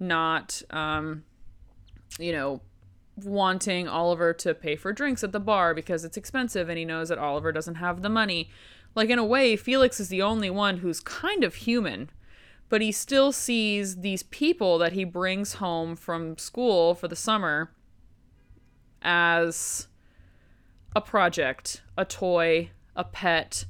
not, 0.00 0.62
um, 0.70 1.24
you 2.18 2.32
know, 2.32 2.60
wanting 3.24 3.88
Oliver 3.88 4.32
to 4.32 4.54
pay 4.54 4.76
for 4.76 4.92
drinks 4.92 5.22
at 5.22 5.32
the 5.32 5.40
bar 5.40 5.74
because 5.74 6.04
it's 6.04 6.16
expensive 6.16 6.68
and 6.68 6.78
he 6.78 6.84
knows 6.84 7.08
that 7.08 7.18
Oliver 7.18 7.52
doesn't 7.52 7.76
have 7.76 8.02
the 8.02 8.08
money. 8.08 8.50
Like, 8.94 9.10
in 9.10 9.18
a 9.18 9.24
way, 9.24 9.56
Felix 9.56 10.00
is 10.00 10.08
the 10.08 10.22
only 10.22 10.50
one 10.50 10.78
who's 10.78 11.00
kind 11.00 11.44
of 11.44 11.56
human, 11.56 12.10
but 12.68 12.80
he 12.80 12.90
still 12.90 13.32
sees 13.32 13.96
these 13.96 14.22
people 14.22 14.78
that 14.78 14.92
he 14.92 15.04
brings 15.04 15.54
home 15.54 15.94
from 15.94 16.38
school 16.38 16.94
for 16.94 17.08
the 17.08 17.16
summer 17.16 17.70
as 19.02 19.88
a 20.96 21.00
project, 21.00 21.82
a 21.96 22.04
toy, 22.04 22.70
a 22.96 23.04
pet, 23.04 23.66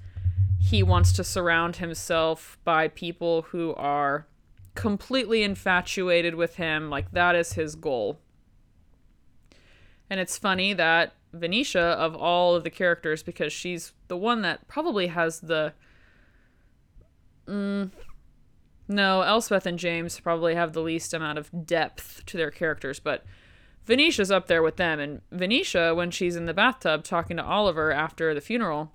he 0.58 0.82
wants 0.82 1.12
to 1.12 1.24
surround 1.24 1.76
himself 1.76 2.58
by 2.64 2.88
people 2.88 3.42
who 3.42 3.74
are 3.74 4.26
completely 4.74 5.42
infatuated 5.42 6.34
with 6.34 6.56
him. 6.56 6.90
Like, 6.90 7.10
that 7.12 7.34
is 7.34 7.54
his 7.54 7.74
goal. 7.74 8.18
And 10.10 10.20
it's 10.20 10.38
funny 10.38 10.72
that 10.74 11.14
Venetia, 11.32 11.80
of 11.80 12.14
all 12.14 12.54
of 12.54 12.64
the 12.64 12.70
characters, 12.70 13.22
because 13.22 13.52
she's 13.52 13.92
the 14.08 14.16
one 14.16 14.42
that 14.42 14.66
probably 14.68 15.08
has 15.08 15.40
the. 15.40 15.74
Mm, 17.46 17.90
no, 18.88 19.22
Elspeth 19.22 19.66
and 19.66 19.78
James 19.78 20.18
probably 20.20 20.54
have 20.54 20.72
the 20.72 20.80
least 20.80 21.12
amount 21.12 21.38
of 21.38 21.66
depth 21.66 22.24
to 22.26 22.36
their 22.36 22.50
characters, 22.50 23.00
but 23.00 23.24
Venetia's 23.84 24.30
up 24.30 24.46
there 24.46 24.62
with 24.62 24.76
them. 24.76 24.98
And 24.98 25.20
Venetia, 25.30 25.94
when 25.94 26.10
she's 26.10 26.36
in 26.36 26.46
the 26.46 26.54
bathtub 26.54 27.04
talking 27.04 27.36
to 27.36 27.44
Oliver 27.44 27.92
after 27.92 28.32
the 28.32 28.40
funeral, 28.40 28.92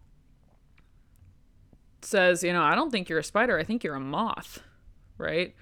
says, 2.06 2.44
you 2.44 2.54
know, 2.54 2.64
I 2.64 2.76
don't 2.76 2.92
think 2.92 3.10
you're 3.10 3.20
a 3.20 3.24
spider. 3.24 3.58
I 3.58 3.64
think 3.64 3.84
you're 3.84 3.96
a 3.96 4.00
moth, 4.00 4.62
right? 5.18 5.56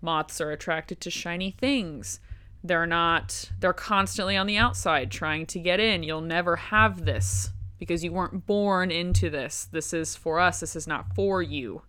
Moths 0.00 0.40
are 0.40 0.50
attracted 0.50 1.00
to 1.00 1.10
shiny 1.10 1.50
things. 1.50 2.20
They're 2.62 2.86
not, 2.86 3.50
they're 3.60 3.72
constantly 3.72 4.36
on 4.36 4.46
the 4.46 4.56
outside 4.56 5.10
trying 5.10 5.46
to 5.46 5.58
get 5.58 5.80
in. 5.80 6.02
You'll 6.02 6.20
never 6.20 6.56
have 6.56 7.04
this 7.04 7.50
because 7.78 8.02
you 8.02 8.12
weren't 8.12 8.46
born 8.46 8.90
into 8.90 9.28
this. 9.28 9.68
This 9.70 9.92
is 9.92 10.16
for 10.16 10.40
us, 10.40 10.60
this 10.60 10.74
is 10.76 10.86
not 10.86 11.14
for 11.14 11.42
you. 11.42 11.82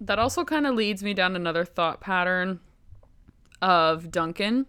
That 0.00 0.18
also 0.18 0.44
kind 0.44 0.66
of 0.66 0.74
leads 0.74 1.02
me 1.02 1.14
down 1.14 1.36
another 1.36 1.64
thought 1.64 2.00
pattern 2.00 2.60
of 3.60 4.10
Duncan. 4.10 4.66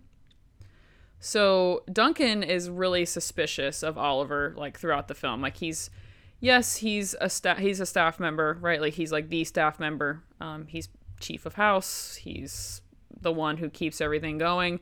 So 1.20 1.84
Duncan 1.92 2.44
is 2.44 2.70
really 2.70 3.06
suspicious 3.06 3.84
of 3.84 3.98
Oliver 3.98 4.54
like 4.58 4.78
throughout 4.78 5.08
the 5.08 5.16
film. 5.16 5.42
Like 5.42 5.58
he's 5.58 5.90
yes, 6.40 6.78
he's 6.78 7.16
a 7.20 7.30
staff 7.30 7.58
he's 7.58 7.80
a 7.80 7.86
staff 7.86 8.20
member, 8.20 8.58
right? 8.62 8.82
Like 8.82 8.94
he's 8.94 9.12
like 9.12 9.30
the 9.30 9.44
staff 9.44 9.80
member. 9.80 10.24
Um, 10.40 10.68
he's 10.68 10.90
chief 11.20 11.46
of 11.46 11.56
house. 11.56 12.16
He's 12.16 12.82
the 13.20 13.32
one 13.32 13.58
who 13.58 13.70
keeps 13.70 14.02
everything 14.02 14.38
going, 14.38 14.80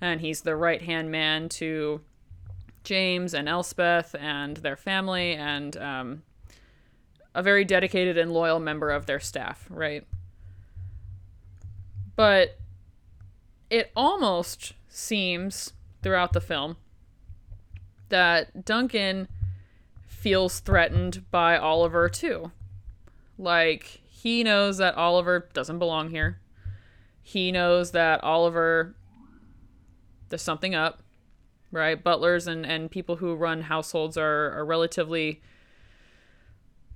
and 0.00 0.20
he's 0.20 0.42
the 0.42 0.56
right 0.56 0.82
hand 0.82 1.10
man 1.10 1.48
to 1.50 2.00
James 2.84 3.34
and 3.34 3.48
Elspeth 3.48 4.14
and 4.18 4.58
their 4.58 4.76
family. 4.76 5.34
And 5.34 5.76
um, 5.76 6.22
a 7.34 7.42
very 7.42 7.64
dedicated 7.64 8.16
and 8.16 8.32
loyal 8.32 8.60
member 8.60 8.90
of 8.90 9.06
their 9.06 9.20
staff, 9.20 9.66
right? 9.68 10.06
But 12.16 12.58
it 13.70 13.90
almost 13.96 14.74
seems 14.88 15.72
throughout 16.02 16.32
the 16.32 16.40
film 16.40 16.76
that 18.08 18.64
Duncan 18.64 19.26
feels 20.24 20.60
threatened 20.60 21.30
by 21.30 21.54
Oliver 21.54 22.08
too. 22.08 22.50
Like, 23.36 24.00
he 24.08 24.42
knows 24.42 24.78
that 24.78 24.94
Oliver 24.94 25.50
doesn't 25.52 25.78
belong 25.78 26.08
here. 26.08 26.40
He 27.22 27.52
knows 27.52 27.90
that 27.90 28.24
Oliver, 28.24 28.94
there's 30.30 30.40
something 30.40 30.74
up, 30.74 31.02
right? 31.70 32.02
Butlers 32.02 32.46
and, 32.46 32.64
and 32.64 32.90
people 32.90 33.16
who 33.16 33.34
run 33.34 33.60
households 33.60 34.16
are, 34.16 34.50
are 34.58 34.64
relatively 34.64 35.42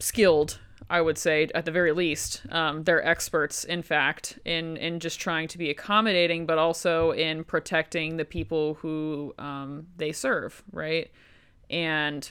skilled 0.01 0.59
I 0.89 1.03
would 1.03 1.19
say 1.19 1.49
at 1.55 1.67
the 1.67 1.71
very 1.71 1.93
least. 1.93 2.43
Um, 2.51 2.85
they're 2.85 3.07
experts, 3.07 3.65
in 3.65 3.83
fact, 3.83 4.39
in 4.47 4.79
in 4.79 5.01
just 5.01 5.21
trying 5.21 5.49
to 5.49 5.59
be 5.59 5.69
accommodating, 5.69 6.47
but 6.47 6.57
also 6.57 7.11
in 7.11 7.45
protecting 7.45 8.17
the 8.17 8.25
people 8.25 8.75
who 8.75 9.35
um, 9.39 9.89
they 9.99 10.13
serve, 10.13 10.63
right? 10.73 11.11
And 11.69 12.31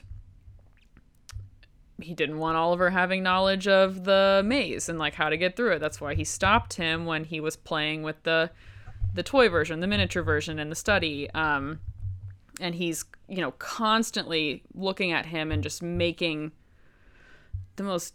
he 2.02 2.14
didn't 2.14 2.38
want 2.38 2.58
Oliver 2.58 2.90
having 2.92 3.24
knowledge 3.24 3.68
of 3.68 4.04
the 4.04 4.42
maze 4.46 4.88
and 4.90 5.00
like 5.00 5.16
how 5.16 5.30
to 5.30 5.38
get 5.38 5.56
through 5.56 5.74
it. 5.74 5.80
That's 5.80 6.00
why 6.00 6.16
he 6.16 6.24
stopped 6.24 6.76
him 6.76 7.06
when 7.06 7.24
he 7.24 7.40
was 7.40 7.56
playing 7.56 8.04
with 8.04 8.22
the 8.24 8.52
the 9.14 9.24
toy 9.24 9.50
version, 9.50 9.80
the 9.80 9.88
miniature 9.88 10.22
version 10.22 10.60
in 10.60 10.70
the 10.70 10.76
study. 10.76 11.30
Um, 11.32 11.80
and 12.60 12.76
he's 12.76 13.06
you 13.28 13.42
know 13.42 13.52
constantly 13.52 14.64
looking 14.74 15.12
at 15.12 15.28
him 15.28 15.52
and 15.52 15.64
just 15.64 15.82
making 15.82 16.52
the 17.76 17.84
most 17.84 18.14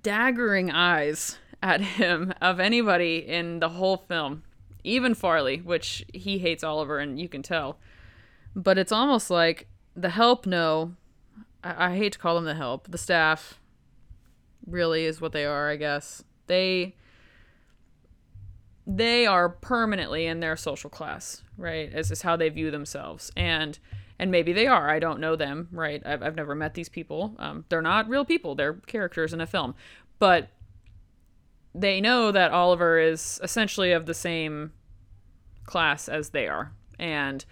daggering 0.00 0.70
eyes 0.72 1.38
at 1.62 1.80
him 1.80 2.32
of 2.40 2.60
anybody 2.60 3.18
in 3.18 3.60
the 3.60 3.70
whole 3.70 3.96
film, 3.96 4.42
even 4.84 5.14
Farleigh, 5.14 5.64
which 5.64 6.04
he 6.12 6.38
hates 6.38 6.64
Oliver, 6.64 6.98
and 6.98 7.20
you 7.20 7.28
can 7.28 7.42
tell. 7.42 7.78
But 8.54 8.78
it's 8.78 8.92
almost 8.92 9.30
like 9.30 9.68
the 9.96 10.10
help 10.10 10.46
know. 10.46 10.94
I, 11.62 11.92
I 11.92 11.96
hate 11.96 12.12
to 12.12 12.18
call 12.18 12.34
them 12.34 12.44
the 12.44 12.54
help. 12.54 12.90
The 12.90 12.98
staff 12.98 13.60
really 14.66 15.04
is 15.04 15.20
what 15.20 15.32
they 15.32 15.44
are, 15.44 15.68
I 15.68 15.76
guess. 15.76 16.22
They 16.46 16.96
they 18.86 19.26
are 19.26 19.48
permanently 19.48 20.26
in 20.26 20.40
their 20.40 20.56
social 20.56 20.90
class, 20.90 21.42
right? 21.56 21.92
This 21.92 22.10
is 22.10 22.22
how 22.22 22.36
they 22.36 22.48
view 22.48 22.70
themselves. 22.70 23.30
And 23.36 23.78
and 24.18 24.30
maybe 24.30 24.52
they 24.52 24.66
are. 24.66 24.88
I 24.88 24.98
don't 24.98 25.20
know 25.20 25.34
them, 25.36 25.68
right? 25.72 26.02
I've, 26.04 26.22
I've 26.22 26.36
never 26.36 26.54
met 26.54 26.74
these 26.74 26.88
people. 26.88 27.34
Um, 27.38 27.64
they're 27.68 27.82
not 27.82 28.08
real 28.08 28.24
people. 28.24 28.54
They're 28.54 28.74
characters 28.74 29.32
in 29.32 29.40
a 29.40 29.46
film, 29.46 29.74
but 30.18 30.50
they 31.74 32.00
know 32.00 32.30
that 32.30 32.52
Oliver 32.52 32.98
is 32.98 33.40
essentially 33.42 33.92
of 33.92 34.06
the 34.06 34.14
same 34.14 34.72
class 35.64 36.08
as 36.08 36.30
they 36.30 36.46
are, 36.46 36.72
and 36.98 37.44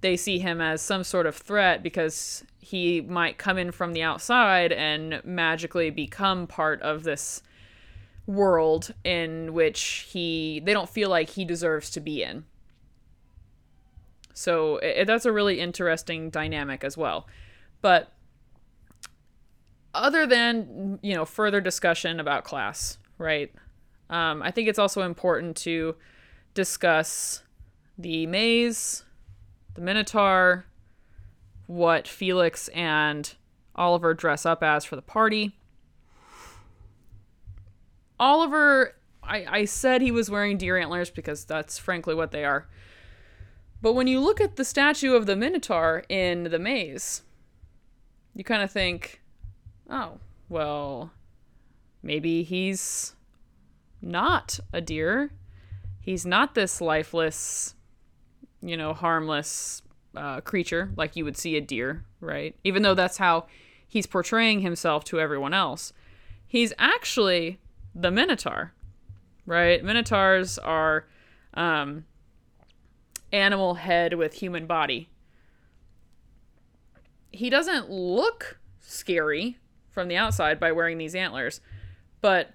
they 0.00 0.16
see 0.16 0.38
him 0.38 0.60
as 0.60 0.80
some 0.80 1.04
sort 1.04 1.26
of 1.26 1.36
threat 1.36 1.82
because 1.82 2.44
he 2.60 3.00
might 3.00 3.38
come 3.38 3.58
in 3.58 3.72
from 3.72 3.92
the 3.92 4.02
outside 4.02 4.72
and 4.72 5.20
magically 5.24 5.90
become 5.90 6.46
part 6.46 6.80
of 6.82 7.02
this 7.02 7.42
world 8.26 8.92
in 9.04 9.52
which 9.52 10.08
he 10.10 10.60
they 10.64 10.72
don't 10.72 10.90
feel 10.90 11.08
like 11.08 11.30
he 11.30 11.44
deserves 11.44 11.90
to 11.90 12.00
be 12.00 12.22
in 12.22 12.44
so 14.36 14.76
it, 14.76 15.06
that's 15.06 15.24
a 15.24 15.32
really 15.32 15.58
interesting 15.60 16.28
dynamic 16.28 16.84
as 16.84 16.94
well. 16.94 17.26
But 17.80 18.12
other 19.94 20.26
than, 20.26 20.98
you 21.02 21.14
know, 21.14 21.24
further 21.24 21.58
discussion 21.58 22.20
about 22.20 22.44
class, 22.44 22.98
right? 23.16 23.50
Um, 24.10 24.42
I 24.42 24.50
think 24.50 24.68
it's 24.68 24.78
also 24.78 25.00
important 25.00 25.56
to 25.58 25.96
discuss 26.52 27.44
the 27.96 28.26
maze, 28.26 29.05
the 29.76 29.82
Minotaur, 29.82 30.66
what 31.66 32.08
Felix 32.08 32.68
and 32.68 33.34
Oliver 33.76 34.14
dress 34.14 34.44
up 34.44 34.62
as 34.62 34.84
for 34.84 34.96
the 34.96 35.02
party. 35.02 35.56
Oliver, 38.18 38.94
I, 39.22 39.46
I 39.48 39.64
said 39.66 40.00
he 40.00 40.10
was 40.10 40.30
wearing 40.30 40.56
deer 40.56 40.76
antlers 40.76 41.10
because 41.10 41.44
that's 41.44 41.78
frankly 41.78 42.14
what 42.14 42.32
they 42.32 42.44
are. 42.44 42.66
But 43.80 43.92
when 43.92 44.06
you 44.06 44.18
look 44.20 44.40
at 44.40 44.56
the 44.56 44.64
statue 44.64 45.14
of 45.14 45.26
the 45.26 45.36
Minotaur 45.36 46.02
in 46.08 46.44
the 46.44 46.58
maze, 46.58 47.22
you 48.34 48.42
kind 48.42 48.62
of 48.62 48.70
think, 48.70 49.22
oh, 49.88 50.18
well, 50.48 51.12
maybe 52.02 52.42
he's 52.42 53.14
not 54.02 54.58
a 54.72 54.80
deer. 54.80 55.30
He's 56.00 56.26
not 56.26 56.54
this 56.54 56.80
lifeless, 56.80 57.75
you 58.66 58.76
know, 58.76 58.92
harmless 58.92 59.80
uh, 60.16 60.40
creature 60.40 60.90
like 60.96 61.14
you 61.14 61.24
would 61.24 61.36
see 61.36 61.56
a 61.56 61.60
deer, 61.60 62.04
right? 62.20 62.56
Even 62.64 62.82
though 62.82 62.94
that's 62.94 63.18
how 63.18 63.46
he's 63.86 64.06
portraying 64.06 64.60
himself 64.60 65.04
to 65.04 65.20
everyone 65.20 65.54
else. 65.54 65.92
He's 66.46 66.72
actually 66.78 67.60
the 67.94 68.10
Minotaur, 68.10 68.72
right? 69.46 69.82
Minotaurs 69.82 70.58
are 70.58 71.06
um, 71.54 72.04
animal 73.32 73.74
head 73.74 74.14
with 74.14 74.34
human 74.34 74.66
body. 74.66 75.08
He 77.30 77.48
doesn't 77.48 77.88
look 77.88 78.58
scary 78.80 79.58
from 79.90 80.08
the 80.08 80.16
outside 80.16 80.58
by 80.58 80.72
wearing 80.72 80.98
these 80.98 81.14
antlers, 81.14 81.60
but 82.20 82.50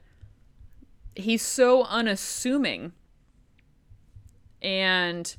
he's 1.15 1.41
so 1.41 1.83
unassuming 1.83 2.91
and 4.61 5.35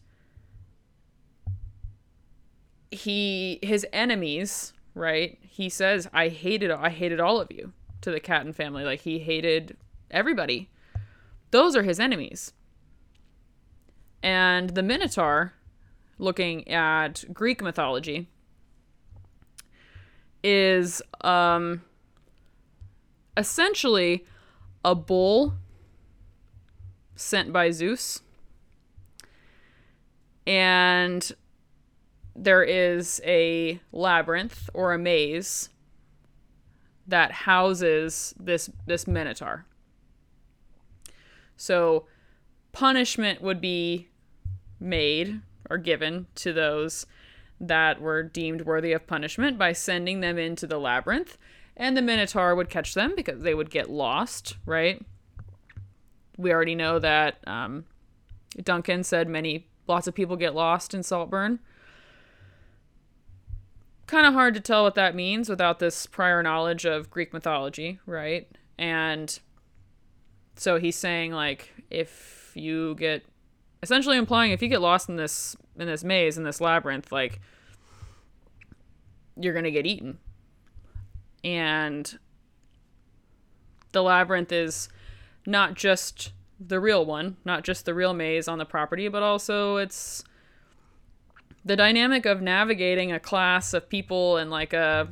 he 2.93 3.59
his 3.63 3.87
enemies 3.93 4.73
right? 4.95 5.39
He 5.43 5.69
says 5.69 6.09
i 6.13 6.29
hated 6.29 6.71
i 6.71 6.91
hated 6.91 7.21
all 7.21 7.41
of 7.41 7.51
you 7.51 7.73
to 8.03 8.11
the 8.11 8.21
Catton 8.21 8.53
family. 8.53 8.85
Like 8.85 9.01
he 9.01 9.19
hated 9.19 9.77
everybody. 10.11 10.69
Those 11.51 11.77
are 11.77 11.83
his 11.83 12.01
enemies. 12.01 12.53
And 14.23 14.71
the 14.71 14.83
Minotaur, 14.83 15.55
looking 16.19 16.67
at 16.69 17.25
Greek 17.33 17.61
mythology, 17.61 18.29
is 20.45 21.03
um, 21.23 21.83
essentially 23.37 24.25
a 24.85 24.95
bull 24.95 25.55
sent 27.17 27.53
by 27.53 27.71
Zeus. 27.71 28.21
And 30.47 31.33
there 32.35 32.63
is 32.63 33.21
a 33.25 33.81
labyrinth 33.93 34.71
or 34.75 34.93
a 34.93 34.99
maze 34.99 35.69
that 37.07 37.33
houses 37.33 38.35
this 38.39 38.71
this 38.87 39.07
minotaur. 39.07 39.67
So 41.57 42.07
punishment 42.73 43.43
would 43.43 43.61
be 43.61 44.09
made 44.81 45.41
or 45.71 45.79
given 45.79 46.27
to 46.37 46.53
those 46.53 47.07
that 47.61 48.01
were 48.01 48.23
deemed 48.23 48.63
worthy 48.63 48.93
of 48.93 49.07
punishment 49.07 49.57
by 49.57 49.73
sending 49.73 50.21
them 50.21 50.37
into 50.37 50.67
the 50.67 50.79
labyrinth, 50.79 51.39
and 51.77 51.97
the 51.97 52.03
Minotaur 52.03 52.55
would 52.55 52.69
catch 52.69 52.95
them 52.95 53.15
because 53.17 53.43
they 53.43 53.55
would 53.55 53.71
get 53.71 53.89
lost, 53.89 54.57
right? 54.67 55.01
We 56.37 56.53
already 56.53 56.75
know 56.75 56.99
that 56.99 57.37
um, 57.47 57.85
Duncan 58.61 59.05
said 59.05 59.29
many, 59.29 59.69
lots 59.87 60.09
of 60.09 60.15
people 60.15 60.37
get 60.37 60.55
lost 60.55 60.93
in 60.93 61.05
Saltburn. 61.05 61.61
Kind 64.07 64.27
of 64.27 64.35
hard 64.35 64.55
to 64.55 64.61
tell 64.61 64.83
what 64.83 64.95
that 64.97 65.15
means 65.15 65.49
without 65.49 65.79
this 65.79 66.07
prior 66.07 66.43
knowledge 66.43 66.85
of 66.85 67.11
Greek 67.11 67.33
mythology, 67.33 67.99
right? 68.05 68.49
And 68.79 69.39
so 70.57 70.79
he's 70.79 70.97
saying, 70.97 71.33
like, 71.33 71.73
if 71.91 72.53
you 72.55 72.95
get 72.97 73.25
essentially 73.83 74.17
implying 74.17 74.53
if 74.53 74.63
you 74.63 74.69
get 74.69 74.81
lost 74.81 75.09
in 75.09 75.17
this 75.17 75.57
in 75.77 75.87
this 75.87 76.05
maze 76.05 76.39
in 76.39 76.45
this 76.45 76.61
labyrinth 76.61 77.11
like 77.11 77.41
you're 79.37 79.53
going 79.53 79.65
to 79.65 79.71
get 79.71 79.87
eaten 79.87 80.19
and 81.43 82.19
the 83.93 84.03
labyrinth 84.03 84.53
is 84.53 84.89
not 85.47 85.75
just 85.75 86.33
the 86.61 86.79
real 86.79 87.05
one 87.05 87.37
not 87.45 87.65
just 87.65 87.85
the 87.85 87.95
real 87.95 88.15
maze 88.15 88.47
on 88.47 88.59
the 88.59 88.65
property 88.65 89.09
but 89.09 89.23
also 89.23 89.77
it's 89.77 90.23
the 91.65 91.77
dynamic 91.77 92.27
of 92.27 92.43
navigating 92.43 93.13
a 93.13 93.21
class 93.21 93.73
of 93.73 93.89
people 93.89 94.37
and 94.37 94.51
like 94.51 94.73
a 94.73 95.09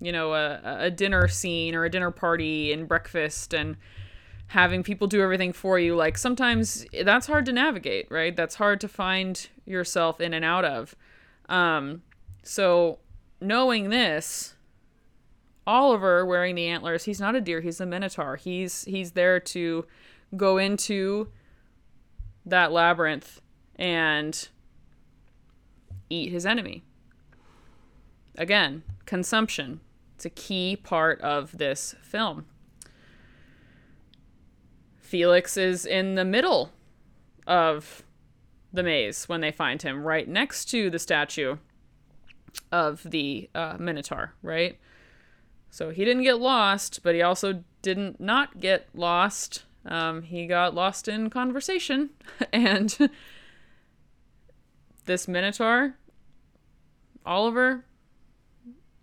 you 0.00 0.12
know 0.12 0.34
a, 0.34 0.60
a 0.64 0.90
dinner 0.90 1.28
scene 1.28 1.74
or 1.74 1.84
a 1.84 1.90
dinner 1.90 2.10
party 2.10 2.72
and 2.72 2.86
breakfast 2.86 3.54
and 3.54 3.76
having 4.48 4.82
people 4.82 5.06
do 5.06 5.20
everything 5.20 5.52
for 5.52 5.78
you 5.78 5.96
like 5.96 6.16
sometimes 6.16 6.86
that's 7.04 7.26
hard 7.26 7.44
to 7.46 7.52
navigate 7.52 8.06
right 8.10 8.36
that's 8.36 8.56
hard 8.56 8.80
to 8.80 8.86
find 8.86 9.48
yourself 9.64 10.20
in 10.20 10.32
and 10.34 10.44
out 10.44 10.64
of 10.64 10.94
um 11.48 12.02
so 12.42 12.98
knowing 13.40 13.90
this 13.90 14.54
Oliver 15.66 16.24
wearing 16.24 16.54
the 16.54 16.66
antlers, 16.68 17.04
he's 17.04 17.20
not 17.20 17.34
a 17.34 17.40
deer, 17.40 17.60
he's 17.60 17.80
a 17.80 17.86
minotaur. 17.86 18.36
He's 18.36 18.84
he's 18.84 19.12
there 19.12 19.40
to 19.40 19.84
go 20.36 20.58
into 20.58 21.28
that 22.44 22.70
labyrinth 22.70 23.40
and 23.74 24.48
eat 26.10 26.30
his 26.30 26.46
enemy. 26.46 26.82
Again, 28.36 28.82
consumption. 29.04 29.80
It's 30.14 30.24
a 30.24 30.30
key 30.30 30.76
part 30.76 31.20
of 31.20 31.58
this 31.58 31.94
film. 32.02 32.46
Felix 34.98 35.56
is 35.56 35.86
in 35.86 36.16
the 36.16 36.24
middle 36.24 36.72
of 37.46 38.02
the 38.72 38.82
maze 38.82 39.28
when 39.28 39.40
they 39.40 39.52
find 39.52 39.82
him, 39.82 40.04
right 40.04 40.28
next 40.28 40.66
to 40.66 40.90
the 40.90 40.98
statue 40.98 41.56
of 42.72 43.02
the 43.04 43.48
uh, 43.54 43.76
Minotaur, 43.78 44.34
right? 44.42 44.78
So 45.70 45.90
he 45.90 46.04
didn't 46.04 46.24
get 46.24 46.40
lost, 46.40 47.02
but 47.02 47.14
he 47.14 47.22
also 47.22 47.62
didn't 47.82 48.20
not 48.20 48.60
get 48.60 48.88
lost. 48.94 49.64
Um, 49.84 50.22
he 50.22 50.46
got 50.46 50.74
lost 50.74 51.06
in 51.06 51.30
conversation, 51.30 52.10
and 52.52 53.10
this 55.06 55.26
Minotaur, 55.26 55.96
Oliver, 57.24 57.84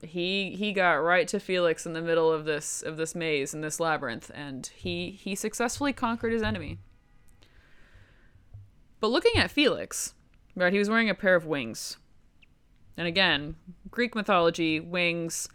he 0.01 0.55
he 0.55 0.73
got 0.73 0.93
right 0.95 1.27
to 1.29 1.39
Felix 1.39 1.85
in 1.85 1.93
the 1.93 2.01
middle 2.01 2.31
of 2.31 2.45
this 2.45 2.81
of 2.81 2.97
this 2.97 3.15
maze 3.15 3.53
in 3.53 3.61
this 3.61 3.79
labyrinth, 3.79 4.29
and 4.33 4.67
he 4.75 5.11
he 5.11 5.35
successfully 5.35 5.93
conquered 5.93 6.33
his 6.33 6.43
enemy. 6.43 6.77
But 8.99 9.11
looking 9.11 9.35
at 9.37 9.51
Felix, 9.51 10.13
right, 10.55 10.71
he 10.71 10.79
was 10.79 10.89
wearing 10.89 11.09
a 11.09 11.15
pair 11.15 11.35
of 11.35 11.45
wings. 11.45 11.97
And 12.95 13.07
again, 13.07 13.55
Greek 13.89 14.15
mythology, 14.15 14.79
wings, 14.79 15.49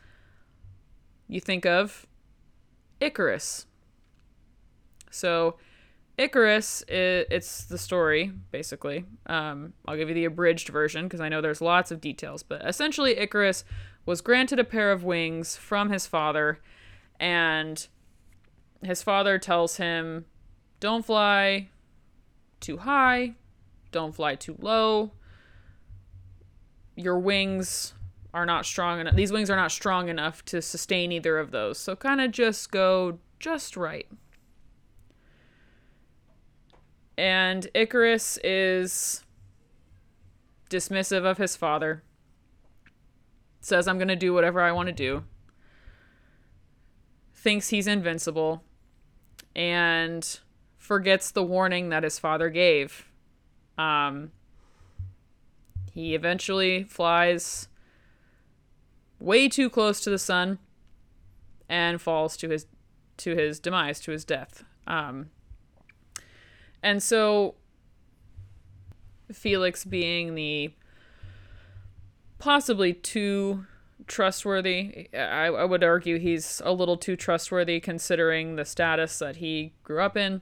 you 1.29 1.41
think 1.41 1.65
of 1.65 2.07
Icarus. 3.01 3.67
So, 5.11 5.57
Icarus, 6.19 6.83
it's 6.89 7.65
the 7.67 7.79
story, 7.79 8.33
basically. 8.51 9.05
Um, 9.27 9.73
I'll 9.87 9.97
give 9.97 10.09
you 10.09 10.15
the 10.17 10.25
abridged 10.25 10.69
version 10.69 11.07
because 11.07 11.21
I 11.21 11.29
know 11.29 11.41
there's 11.41 11.61
lots 11.61 11.93
of 11.93 12.01
details. 12.01 12.43
But 12.43 12.67
essentially, 12.67 13.17
Icarus 13.17 13.65
was 14.05 14.21
granted 14.21 14.59
a 14.59 14.65
pair 14.65 14.91
of 14.91 15.05
wings 15.05 15.57
from 15.57 15.91
his 15.91 16.09
father, 16.09 16.61
and 17.21 17.87
his 18.83 19.01
father 19.01 19.39
tells 19.39 19.77
him, 19.77 20.25
Don't 20.81 21.07
fly 21.07 21.69
too 22.59 22.79
high, 22.79 23.37
don't 23.93 24.15
fly 24.15 24.35
too 24.35 24.57
low. 24.59 25.13
Your 26.97 27.21
wings 27.21 27.95
are 28.35 28.45
not 28.45 28.67
strong 28.67 28.99
enough. 28.99 29.15
These 29.15 29.31
wings 29.31 29.51
are 29.51 29.57
not 29.57 29.71
strong 29.71 30.09
enough 30.09 30.45
to 30.47 30.61
sustain 30.61 31.13
either 31.13 31.39
of 31.39 31.53
those. 31.53 31.79
So 31.79 31.95
kind 31.95 32.21
of 32.21 32.33
just 32.33 32.73
go 32.73 33.19
just 33.39 33.77
right. 33.77 34.09
And 37.19 37.67
Icarus 37.75 38.39
is 38.45 39.25
dismissive 40.71 41.25
of 41.25 41.37
his 41.37 41.57
father. 41.57 42.05
Says, 43.61 43.89
I'm 43.89 43.99
going 43.99 44.07
to 44.07 44.17
do 44.17 44.33
whatever 44.33 44.61
I 44.61 44.71
want 44.71 44.87
to 44.87 44.93
do. 44.93 45.25
Thinks 47.35 47.71
he's 47.71 47.89
invincible. 47.89 48.63
And 49.57 50.39
forgets 50.77 51.33
the 51.33 51.43
warning 51.43 51.89
that 51.89 52.05
his 52.05 52.21
father 52.21 52.51
gave. 52.51 53.11
Um, 53.77 54.31
he 55.93 56.15
eventually 56.15 56.85
flies 56.85 57.67
way 59.19 59.49
too 59.49 59.69
close 59.69 60.01
to 60.03 60.11
the 60.11 60.19
sun 60.19 60.61
and 61.69 62.01
falls 62.01 62.37
to 62.37 62.49
his 62.49 62.67
to 63.17 63.35
his 63.35 63.59
demise, 63.59 63.99
to 63.99 64.13
his 64.13 64.25
death. 64.25 64.63
Um, 64.87 65.31
and 66.83 67.03
so 67.03 67.55
Felix 69.33 69.85
being 69.85 70.35
the 70.35 70.73
possibly 72.39 72.93
too 72.95 73.67
trustworthy. 74.07 75.09
I, 75.15 75.47
I 75.47 75.65
would 75.65 75.85
argue 75.85 76.19
he's 76.19 76.63
a 76.65 76.73
little 76.73 76.97
too 76.97 77.17
trustworthy 77.17 77.81
considering 77.81 78.57
the 78.57 78.65
status 78.65 79.19
that 79.19 79.37
he 79.37 79.75
grew 79.83 80.01
up 80.01 80.17
in. 80.17 80.41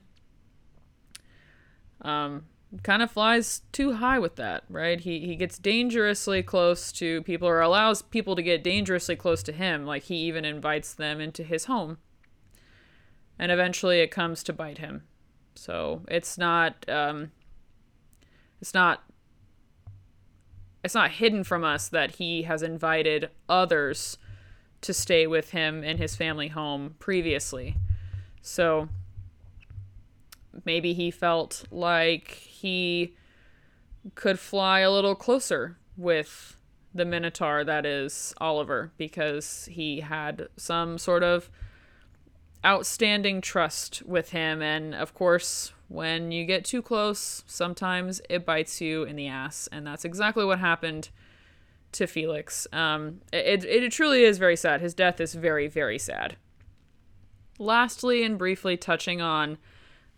Um, 2.01 2.45
kind 2.83 3.01
of 3.01 3.11
flies 3.11 3.61
too 3.71 3.93
high 3.93 4.19
with 4.19 4.35
that, 4.35 4.63
right? 4.69 4.99
He 4.99 5.19
he 5.25 5.35
gets 5.35 5.57
dangerously 5.57 6.43
close 6.43 6.91
to 6.93 7.23
people 7.23 7.47
or 7.47 7.59
allows 7.59 8.01
people 8.01 8.35
to 8.35 8.43
get 8.43 8.63
dangerously 8.63 9.15
close 9.15 9.41
to 9.43 9.51
him, 9.51 9.85
like 9.85 10.03
he 10.03 10.15
even 10.15 10.45
invites 10.45 10.93
them 10.93 11.19
into 11.19 11.43
his 11.43 11.65
home. 11.65 11.97
And 13.39 13.51
eventually 13.51 13.99
it 13.99 14.11
comes 14.11 14.43
to 14.43 14.53
bite 14.53 14.79
him. 14.79 15.03
So 15.57 16.03
it's 16.07 16.37
not 16.37 16.87
um, 16.87 17.31
it's 18.61 18.73
not 18.73 19.03
it's 20.83 20.95
not 20.95 21.11
hidden 21.11 21.43
from 21.43 21.63
us 21.63 21.89
that 21.89 22.15
he 22.15 22.43
has 22.43 22.61
invited 22.61 23.29
others 23.49 24.17
to 24.81 24.93
stay 24.93 25.27
with 25.27 25.49
him 25.49 25.83
in 25.83 25.97
his 25.97 26.15
family 26.15 26.49
home 26.49 26.95
previously. 26.99 27.75
So 28.41 28.87
maybe 30.65 30.93
he 30.93 31.11
felt 31.11 31.65
like 31.71 32.31
he 32.31 33.15
could 34.15 34.39
fly 34.39 34.79
a 34.79 34.91
little 34.91 35.15
closer 35.15 35.77
with 35.97 36.55
the 36.93 37.05
Minotaur 37.05 37.63
that 37.63 37.85
is 37.85 38.33
Oliver 38.39 38.91
because 38.97 39.67
he 39.71 39.99
had 40.01 40.47
some 40.55 40.97
sort 40.97 41.23
of 41.23 41.49
outstanding 42.65 43.41
trust 43.41 44.03
with 44.03 44.31
him. 44.31 44.61
And 44.61 44.93
of 44.95 45.13
course, 45.13 45.73
when 45.87 46.31
you 46.31 46.45
get 46.45 46.65
too 46.65 46.81
close, 46.81 47.43
sometimes 47.47 48.21
it 48.29 48.45
bites 48.45 48.81
you 48.81 49.03
in 49.03 49.15
the 49.15 49.27
ass. 49.27 49.69
And 49.71 49.85
that's 49.85 50.05
exactly 50.05 50.45
what 50.45 50.59
happened 50.59 51.09
to 51.93 52.07
Felix. 52.07 52.67
Um, 52.73 53.21
it, 53.31 53.63
it, 53.63 53.89
truly 53.91 54.23
is 54.23 54.37
very 54.37 54.55
sad. 54.55 54.81
His 54.81 54.93
death 54.93 55.21
is 55.21 55.33
very, 55.33 55.67
very 55.67 55.97
sad. 55.97 56.35
Lastly, 57.59 58.23
and 58.23 58.37
briefly 58.37 58.77
touching 58.77 59.21
on 59.21 59.57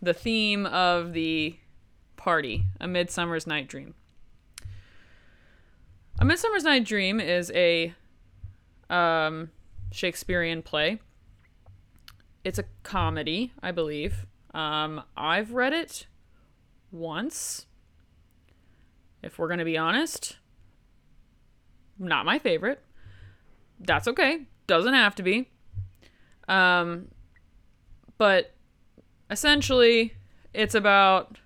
the 0.02 0.14
theme 0.14 0.66
of 0.66 1.14
the 1.14 1.58
party, 2.18 2.66
A 2.82 2.88
Midsummer's 2.88 3.48
Night 3.48 3.68
Dream. 3.68 3.94
A 6.20 6.26
Midsummer's 6.26 6.64
Night 6.64 6.84
Dream 6.84 7.20
is 7.20 7.50
a 7.52 7.94
um, 8.90 9.52
Shakespearean 9.92 10.62
play 10.64 11.00
it's 12.50 12.58
a 12.58 12.66
comedy, 12.82 13.54
I 13.62 13.72
believe. 13.72 14.26
Um, 14.56 15.04
I've 15.16 15.52
read 15.52 15.72
it 15.72 16.08
once. 16.92 17.68
If 19.22 19.38
we're 19.38 19.46
going 19.46 19.60
to 19.60 19.66
be 19.66 19.78
honest, 19.78 20.38
not 22.00 22.26
my 22.26 22.40
favorite. 22.40 22.82
That's 23.80 24.08
okay. 24.08 24.48
Doesn't 24.66 24.96
have 24.96 25.14
to 25.16 25.24
be. 25.24 25.48
Um, 26.48 27.10
but 28.18 28.56
essentially, 29.30 30.16
it's 30.52 30.74
about, 30.74 31.38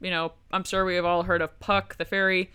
you 0.00 0.10
know, 0.12 0.34
I'm 0.52 0.62
sure 0.62 0.84
we 0.84 0.94
have 0.94 1.04
all 1.04 1.24
heard 1.24 1.42
of 1.42 1.58
Puck 1.58 1.96
the 1.96 2.04
fairy. 2.04 2.52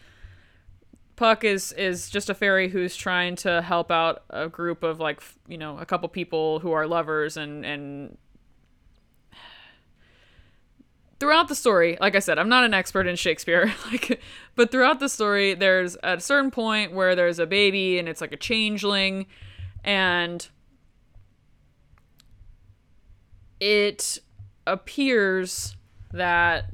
Puck 1.17 1.43
is 1.43 1.73
is 1.73 2.09
just 2.09 2.29
a 2.29 2.33
fairy 2.35 2.69
who's 2.69 2.95
trying 2.95 3.35
to 3.37 3.61
help 3.63 3.91
out 3.91 4.23
a 4.29 4.47
group 4.47 4.83
of 4.83 4.99
like 4.99 5.21
you 5.47 5.57
know 5.57 5.77
a 5.79 5.85
couple 5.85 6.07
people 6.07 6.59
who 6.59 6.71
are 6.71 6.87
lovers 6.87 7.35
and 7.35 7.65
and 7.65 8.17
throughout 11.19 11.47
the 11.47 11.55
story 11.55 11.97
like 11.99 12.15
i 12.15 12.19
said 12.19 12.37
i'm 12.37 12.49
not 12.49 12.63
an 12.63 12.75
expert 12.75 13.07
in 13.07 13.15
shakespeare 13.15 13.73
like 13.91 14.21
but 14.55 14.69
throughout 14.69 14.99
the 14.99 15.09
story 15.09 15.55
there's 15.55 15.97
a 16.03 16.19
certain 16.19 16.51
point 16.51 16.93
where 16.93 17.15
there's 17.15 17.39
a 17.39 17.47
baby 17.47 17.97
and 17.97 18.07
it's 18.07 18.21
like 18.21 18.31
a 18.31 18.37
changeling 18.37 19.25
and 19.83 20.49
it 23.59 24.19
appears 24.67 25.75
that 26.11 26.65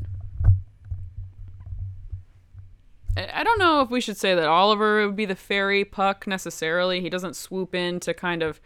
I 3.16 3.44
don't 3.44 3.60
know 3.60 3.82
if 3.82 3.90
we 3.90 4.02
should 4.02 4.18
say 4.18 4.34
that 4.34 4.48
Oliver 4.48 5.06
would 5.06 5.16
be 5.16 5.26
the 5.26 5.36
fairy 5.36 5.86
puck 5.86 6.26
necessarily. 6.26 7.02
He 7.02 7.10
doesn't 7.10 7.36
swoop 7.36 7.76
in 7.76 8.00
to 8.02 8.14
kind 8.14 8.42
of 8.42 8.60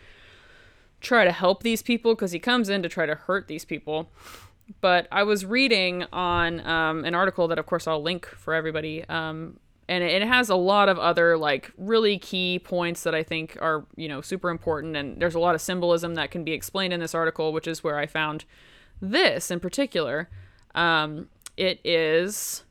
try 1.02 1.26
to 1.26 1.32
help 1.32 1.64
these 1.64 1.82
people 1.82 2.15
because 2.15 2.32
he 2.32 2.40
comes 2.40 2.69
in 2.69 2.82
to 2.84 2.90
try 2.90 3.06
to 3.06 3.15
hurt 3.15 3.48
these 3.48 3.65
people. 3.65 4.10
But 4.82 5.07
I 5.11 5.24
was 5.24 5.45
reading 5.45 6.06
on 6.11 6.65
um, 6.65 7.06
an 7.06 7.15
article 7.15 7.48
that, 7.49 7.60
of 7.60 7.65
course, 7.65 7.88
I'll 7.88 8.02
link 8.02 8.26
for 8.26 8.53
everybody. 8.53 9.03
Um, 9.06 9.60
and 9.90 10.03
it 10.03 10.22
has 10.24 10.49
a 10.49 10.56
lot 10.56 10.90
of 10.90 10.99
other 10.99 11.38
like 11.38 11.72
really 11.78 12.18
key 12.18 12.60
points 12.60 13.03
that 13.03 13.15
I 13.15 13.24
think 13.24 13.57
are 13.61 13.86
you 13.95 14.10
know 14.10 14.22
super 14.22 14.49
important. 14.49 14.98
And 14.98 15.22
there's 15.22 15.36
a 15.36 15.40
lot 15.40 15.56
of 15.56 15.61
symbolism 15.61 16.15
that 16.15 16.32
can 16.32 16.44
be 16.44 16.52
explained 16.52 16.94
in 16.94 16.99
this 16.99 17.15
article, 17.15 17.53
which 17.53 17.68
is 17.68 17.84
where 17.84 17.98
I 17.98 18.06
found 18.06 18.44
this 19.02 19.49
in 19.49 19.60
particular. 19.60 20.30
Um, 20.76 21.30
it 21.56 21.80
is 21.86 22.64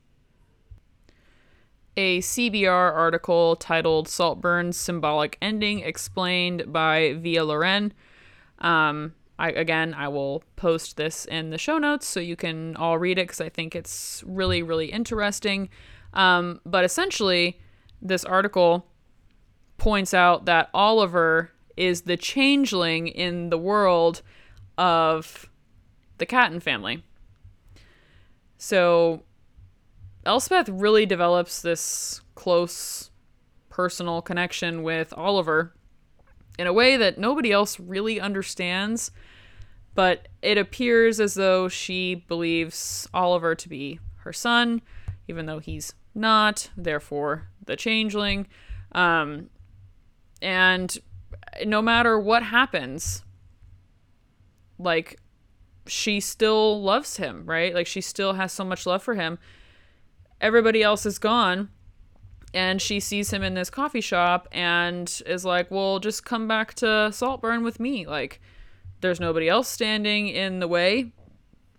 a 1.97 2.21
CBR 2.21 2.95
article 2.95 3.57
titled 3.57 4.07
Saltburn's 4.07 4.77
Symbolic 4.77 5.39
Ending 5.41 5.81
Explained 5.81 6.73
by 6.73 7.15
Via 7.15 7.43
Laurene. 7.43 7.93
Um, 8.59 9.15
I, 9.39 9.51
again, 9.51 9.95
I 9.95 10.09
will 10.09 10.43
post 10.57 10.97
this 10.97 11.25
in 11.25 11.51
the 11.51 11.59
show 11.59 11.79
notes 11.79 12.07
so 12.07 12.21
you 12.21 12.37
can 12.37 12.77
all 12.77 12.99
read 12.99 13.19
it 13.19 13.25
because 13.25 13.41
I 13.41 13.49
think 13.49 13.75
it's 13.75 14.23
really, 14.27 14.63
really 14.63 14.87
interesting. 14.87 15.69
Um, 16.15 16.61
but 16.65 16.85
essentially, 16.85 17.59
this 18.01 18.25
article 18.25 18.87
points 19.79 20.15
out 20.15 20.47
that 20.47 20.71
Oliver 20.73 21.51
is 21.77 22.03
the 22.03 22.17
changeling 22.17 23.09
in 23.09 23.51
the 23.51 23.59
world 23.59 24.23
of 24.79 25.51
the 26.19 26.27
Catton 26.27 26.61
family. 26.61 27.03
So 28.57 29.23
Elspeth 30.27 30.69
really 30.69 31.07
develops 31.07 31.63
this 31.63 32.21
close 32.35 33.11
personal 33.71 34.21
connection 34.21 34.83
with 34.83 35.15
Oliver 35.17 35.75
in 36.59 36.67
a 36.67 36.73
way 36.73 36.97
that 36.97 37.19
nobody 37.19 37.53
else 37.53 37.79
really 37.79 38.21
understands, 38.21 39.11
but 39.95 40.29
it 40.43 40.59
appears 40.59 41.21
as 41.21 41.35
though 41.35 41.69
she 41.69 42.15
believes 42.15 43.09
Oliver 43.15 43.55
to 43.55 43.69
be 43.69 44.01
her 44.19 44.33
son, 44.33 44.83
even 45.29 45.47
though 45.47 45.59
he's 45.59 45.95
not, 46.15 46.71
therefore, 46.77 47.49
the 47.65 47.77
changeling. 47.77 48.47
Um, 48.93 49.51
and 50.43 50.97
no 51.65 51.81
matter 51.81 52.19
what 52.19 52.43
happens, 52.43 53.23
like, 54.79 55.21
she 55.87 56.21
still 56.21 56.83
loves 56.83 57.19
him, 57.19 57.45
right? 57.47 57.75
Like, 57.75 57.87
she 57.87 58.01
still 58.01 58.35
has 58.35 58.53
so 58.53 58.65
much 58.65 58.87
love 58.87 59.03
for 59.03 59.15
him. 59.15 59.39
Everybody 60.41 60.83
else 60.83 61.07
is 61.07 61.19
gone. 61.19 61.71
And 62.55 62.81
she 62.81 63.01
sees 63.01 63.33
him 63.33 63.43
in 63.43 63.55
this 63.55 63.69
coffee 63.69 64.01
shop 64.01 64.49
and 64.51 65.23
is 65.27 65.45
like, 65.45 65.71
well, 65.71 65.99
just 65.99 66.25
come 66.25 66.49
back 66.49 66.73
to 66.75 67.11
Saltburn 67.13 67.63
with 67.63 67.79
me. 67.79 68.07
Like, 68.07 68.41
there's 69.01 69.21
nobody 69.21 69.49
else 69.49 69.69
standing 69.69 70.29
in 70.29 70.61
the 70.61 70.69
way. 70.69 71.13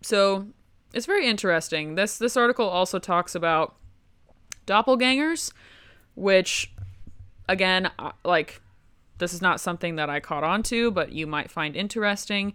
So 0.01 0.47
it's 0.93 1.05
very 1.05 1.27
interesting. 1.27 1.95
This 1.95 2.17
this 2.17 2.37
article 2.37 2.67
also 2.67 2.99
talks 2.99 3.35
about 3.35 3.75
doppelgangers, 4.65 5.51
which 6.15 6.73
again, 7.49 7.89
like 8.23 8.61
this 9.17 9.33
is 9.33 9.41
not 9.41 9.59
something 9.59 9.95
that 9.95 10.09
I 10.09 10.19
caught 10.19 10.43
on 10.43 10.63
to, 10.63 10.91
but 10.91 11.11
you 11.11 11.25
might 11.27 11.49
find 11.49 11.75
interesting. 11.75 12.53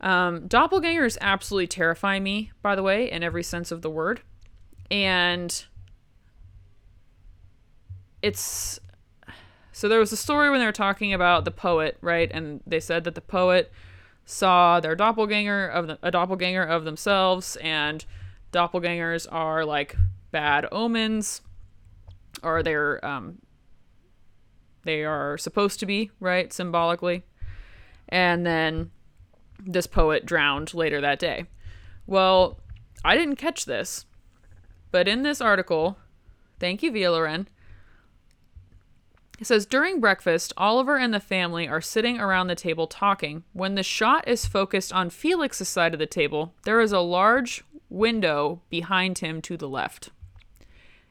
Um, 0.00 0.48
doppelgangers 0.48 1.16
absolutely 1.20 1.66
terrify 1.66 2.18
me, 2.18 2.52
by 2.62 2.74
the 2.74 2.82
way, 2.82 3.10
in 3.10 3.22
every 3.22 3.42
sense 3.42 3.70
of 3.70 3.82
the 3.82 3.90
word. 3.90 4.22
And 4.90 5.64
it's 8.22 8.80
so 9.72 9.88
there 9.88 9.98
was 9.98 10.12
a 10.12 10.16
story 10.16 10.50
when 10.50 10.60
they 10.60 10.66
were 10.66 10.72
talking 10.72 11.12
about 11.12 11.44
the 11.44 11.50
poet, 11.50 11.98
right? 12.00 12.30
And 12.32 12.60
they 12.64 12.78
said 12.78 13.02
that 13.04 13.16
the 13.16 13.20
poet 13.20 13.72
saw 14.24 14.78
their 14.80 14.94
doppelganger 14.94 15.66
of 15.66 15.88
the, 15.88 15.98
a 16.00 16.10
doppelganger 16.10 16.62
of 16.62 16.84
themselves, 16.84 17.56
and 17.56 18.04
doppelgangers 18.52 19.26
are 19.30 19.64
like 19.64 19.96
bad 20.30 20.66
omens, 20.70 21.42
or 22.42 22.62
they're 22.62 23.04
um, 23.04 23.38
they 24.84 25.04
are 25.04 25.36
supposed 25.36 25.80
to 25.80 25.86
be 25.86 26.10
right 26.20 26.52
symbolically. 26.52 27.24
And 28.08 28.46
then 28.46 28.90
this 29.58 29.86
poet 29.86 30.24
drowned 30.24 30.72
later 30.72 31.00
that 31.00 31.18
day. 31.18 31.46
Well, 32.06 32.60
I 33.04 33.16
didn't 33.16 33.36
catch 33.36 33.64
this, 33.64 34.06
but 34.94 35.08
in 35.08 35.24
this 35.24 35.40
article, 35.40 35.98
thank 36.60 36.80
you, 36.80 36.92
Via. 36.92 37.10
It 39.40 39.46
says 39.48 39.66
during 39.66 39.98
breakfast, 39.98 40.52
Oliver 40.56 40.96
and 40.96 41.12
the 41.12 41.18
family 41.18 41.66
are 41.66 41.80
sitting 41.80 42.20
around 42.20 42.46
the 42.46 42.54
table 42.54 42.86
talking. 42.86 43.42
When 43.52 43.74
the 43.74 43.82
shot 43.82 44.28
is 44.28 44.46
focused 44.46 44.92
on 44.92 45.10
Felix's 45.10 45.68
side 45.68 45.94
of 45.94 45.98
the 45.98 46.06
table, 46.06 46.54
there 46.62 46.80
is 46.80 46.92
a 46.92 47.00
large 47.00 47.64
window 47.88 48.62
behind 48.70 49.18
him 49.18 49.42
to 49.42 49.56
the 49.56 49.68
left. 49.68 50.10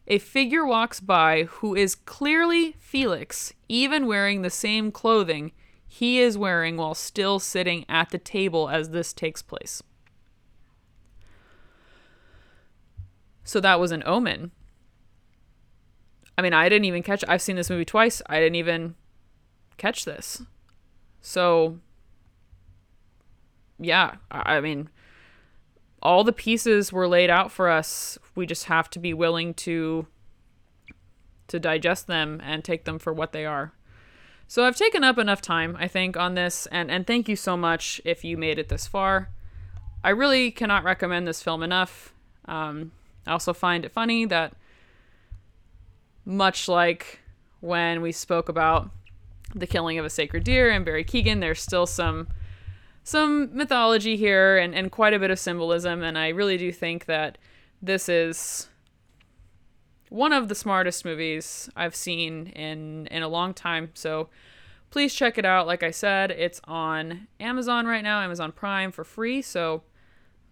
A 0.08 0.18
figure 0.18 0.66
walks 0.66 1.02
by 1.02 1.44
who 1.44 1.76
is 1.76 1.94
clearly 1.94 2.78
Felix, 2.80 3.54
even 3.68 4.08
wearing 4.08 4.44
the 4.44 4.50
same 4.50 4.94
clothing 4.94 5.52
he 5.86 6.20
is 6.20 6.38
wearing 6.38 6.78
while 6.78 6.96
still 6.96 7.38
sitting 7.38 7.84
at 7.90 8.12
the 8.12 8.18
table 8.18 8.70
as 8.70 8.92
this 8.92 9.12
takes 9.12 9.42
place. 9.42 9.84
So 13.44 13.60
that 13.60 13.80
was 13.80 13.92
an 13.92 14.04
omen. 14.06 14.52
I 16.38 16.42
mean, 16.42 16.54
I 16.54 16.70
didn't 16.70 16.86
even 16.86 17.04
catch 17.04 17.24
I've 17.28 17.42
seen 17.42 17.56
this 17.56 17.70
movie 17.70 17.86
twice. 17.86 18.22
I 18.28 18.40
didn't 18.40 18.56
even 18.56 18.96
catch 19.78 20.06
this. 20.06 20.42
So 21.22 21.80
yeah, 23.80 24.16
I 24.32 24.60
mean, 24.62 24.90
all 26.02 26.24
the 26.24 26.34
pieces 26.34 26.92
were 26.92 27.08
laid 27.08 27.30
out 27.30 27.52
for 27.52 27.70
us. 27.70 28.18
We 28.36 28.46
just 28.46 28.66
have 28.66 28.90
to 28.92 29.00
be 29.00 29.14
willing 29.14 29.54
to 29.56 30.08
to 31.48 31.60
digest 31.60 32.08
them 32.08 32.42
and 32.44 32.64
take 32.64 32.86
them 32.86 32.98
for 32.98 33.14
what 33.14 33.32
they 33.32 33.46
are. 33.46 33.74
So 34.48 34.66
I've 34.66 34.76
taken 34.76 35.04
up 35.04 35.18
enough 35.18 35.42
time, 35.42 35.76
I 35.80 35.88
think, 35.88 36.18
on 36.18 36.36
this, 36.36 36.68
and, 36.68 36.92
and 36.92 37.06
thank 37.06 37.28
you 37.28 37.36
so 37.36 37.56
much 37.58 38.02
if 38.06 38.24
you 38.24 38.38
made 38.38 38.60
it 38.60 38.70
this 38.70 38.88
far. 38.88 39.30
I 40.04 40.10
really 40.10 40.52
cannot 40.52 40.84
recommend 40.84 41.28
this 41.28 41.42
film 41.42 41.64
enough. 41.64 42.14
Um, 42.46 42.92
I 43.26 43.32
also 43.32 43.54
find 43.54 43.86
it 43.86 43.92
funny 43.92 44.26
that, 44.26 44.54
much 46.26 46.68
like 46.68 47.20
when 47.60 48.02
we 48.02 48.12
spoke 48.12 48.50
about 48.50 48.90
the 49.54 49.68
killing 49.68 50.00
of 50.00 50.06
a 50.06 50.10
sacred 50.10 50.44
deer 50.44 50.70
and 50.70 50.86
Barry 50.86 51.04
Keoghan, 51.04 51.40
there's 51.40 51.62
still 51.62 51.86
some 51.86 52.28
some 53.04 53.50
mythology 53.54 54.16
here 54.16 54.58
and, 54.58 54.74
and 54.74 54.90
quite 54.90 55.14
a 55.14 55.20
bit 55.20 55.30
of 55.30 55.38
symbolism, 55.38 56.02
and 56.02 56.18
I 56.18 56.30
really 56.30 56.58
do 56.58 56.72
think 56.72 57.06
that 57.06 57.38
this 57.82 58.08
is 58.08 58.70
one 60.10 60.32
of 60.32 60.48
the 60.48 60.56
smartest 60.56 61.04
movies 61.04 61.70
I've 61.76 61.96
seen 61.96 62.48
in 62.48 63.08
in 63.08 63.24
a 63.24 63.28
long 63.28 63.54
time. 63.54 63.90
So 63.94 64.30
please 64.90 65.14
check 65.14 65.38
it 65.38 65.46
out. 65.46 65.68
Like 65.68 65.84
I 65.84 65.92
said, 65.92 66.32
it's 66.32 66.62
on 66.66 67.28
Amazon 67.40 67.88
right 67.88 68.04
now, 68.04 68.22
Amazon 68.22 68.52
Prime 68.52 68.92
for 68.92 69.04
free. 69.04 69.42
So 69.42 69.84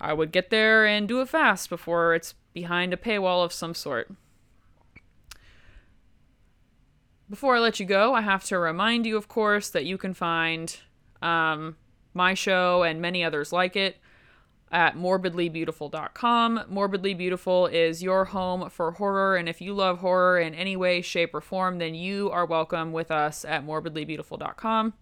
I 0.02 0.14
would 0.14 0.32
get 0.32 0.50
there 0.50 0.86
and 0.86 1.08
do 1.08 1.22
it 1.22 1.30
fast 1.30 1.70
before 1.70 2.16
it's 2.16 2.34
behind 2.54 2.94
a 2.94 2.98
paywall 2.98 3.44
of 3.44 3.54
some 3.54 3.74
sort. 3.74 4.12
Before 7.30 7.56
I 7.56 7.60
let 7.60 7.80
you 7.80 7.86
go, 7.86 8.14
I 8.14 8.22
have 8.22 8.44
to 8.46 8.60
remind 8.60 9.06
you, 9.06 9.16
of 9.16 9.28
course, 9.28 9.70
that 9.70 9.86
you 9.86 9.98
can 9.98 10.14
find 10.14 10.76
um, 11.22 11.78
my 12.14 12.34
show 12.34 12.84
and 12.84 13.02
many 13.02 13.24
others 13.24 13.54
like 13.54 13.76
it 13.76 13.98
at 14.72 14.96
morbidlybeautiful.com. 14.96 16.62
Morbidly 16.70 17.18
Beautiful 17.18 17.68
is 17.68 18.02
your 18.02 18.26
home 18.26 18.70
for 18.70 18.92
horror, 18.94 19.36
and 19.36 19.50
if 19.50 19.62
you 19.62 19.74
love 19.74 20.00
horror 20.00 20.40
in 20.40 20.56
any 20.56 20.76
way, 20.76 21.02
shape, 21.02 21.34
or 21.34 21.42
form, 21.42 21.78
then 21.78 21.94
you 21.94 22.30
are 22.32 22.46
welcome 22.46 22.92
with 22.92 23.12
us 23.12 23.44
at 23.44 23.66
morbidlybeautiful.com. 23.66 24.94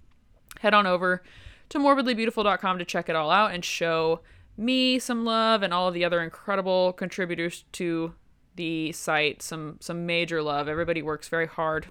Head 0.60 0.74
on 0.74 0.88
over 0.88 1.24
to 1.70 1.78
morbidlybeautiful.com 1.78 2.80
to 2.80 2.86
check 2.86 3.10
it 3.10 3.16
all 3.16 3.30
out 3.30 3.54
and 3.54 3.64
show 3.64 4.22
me 4.60 5.00
some 5.00 5.24
love 5.24 5.64
and 5.64 5.74
all 5.74 5.88
of 5.88 5.94
the 5.94 6.04
other 6.04 6.22
incredible 6.22 6.92
contributors 6.94 7.64
to 7.72 8.14
the 8.56 8.92
site. 8.92 9.42
Some 9.42 9.78
some 9.80 10.06
major 10.06 10.42
love. 10.44 10.68
Everybody 10.68 11.02
works 11.02 11.30
very 11.30 11.48
hard, 11.48 11.88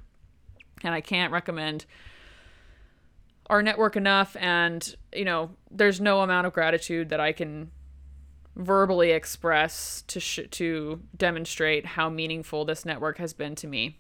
and 0.85 0.95
I 0.95 1.01
can't 1.01 1.33
recommend 1.33 1.87
our 3.47 3.63
network 3.63 3.97
enough. 3.97 4.37
And 4.39 4.95
you 5.15 5.25
know 5.25 5.51
there's 5.71 6.01
no 6.01 6.21
amount 6.21 6.47
of 6.47 6.53
gratitude 6.53 7.09
that 7.09 7.21
i 7.21 7.33
can 7.33 7.71
verbally 8.55 9.13
express 9.13 10.03
to 10.07 10.21
sh- 10.21 10.41
to 10.51 11.01
demonstrate 11.17 11.87
how 11.87 12.11
meaningful 12.11 12.65
this 12.65 12.85
network 12.85 13.19
has 13.19 13.33
been 13.33 13.55
to 13.55 13.67
me. 13.67 13.99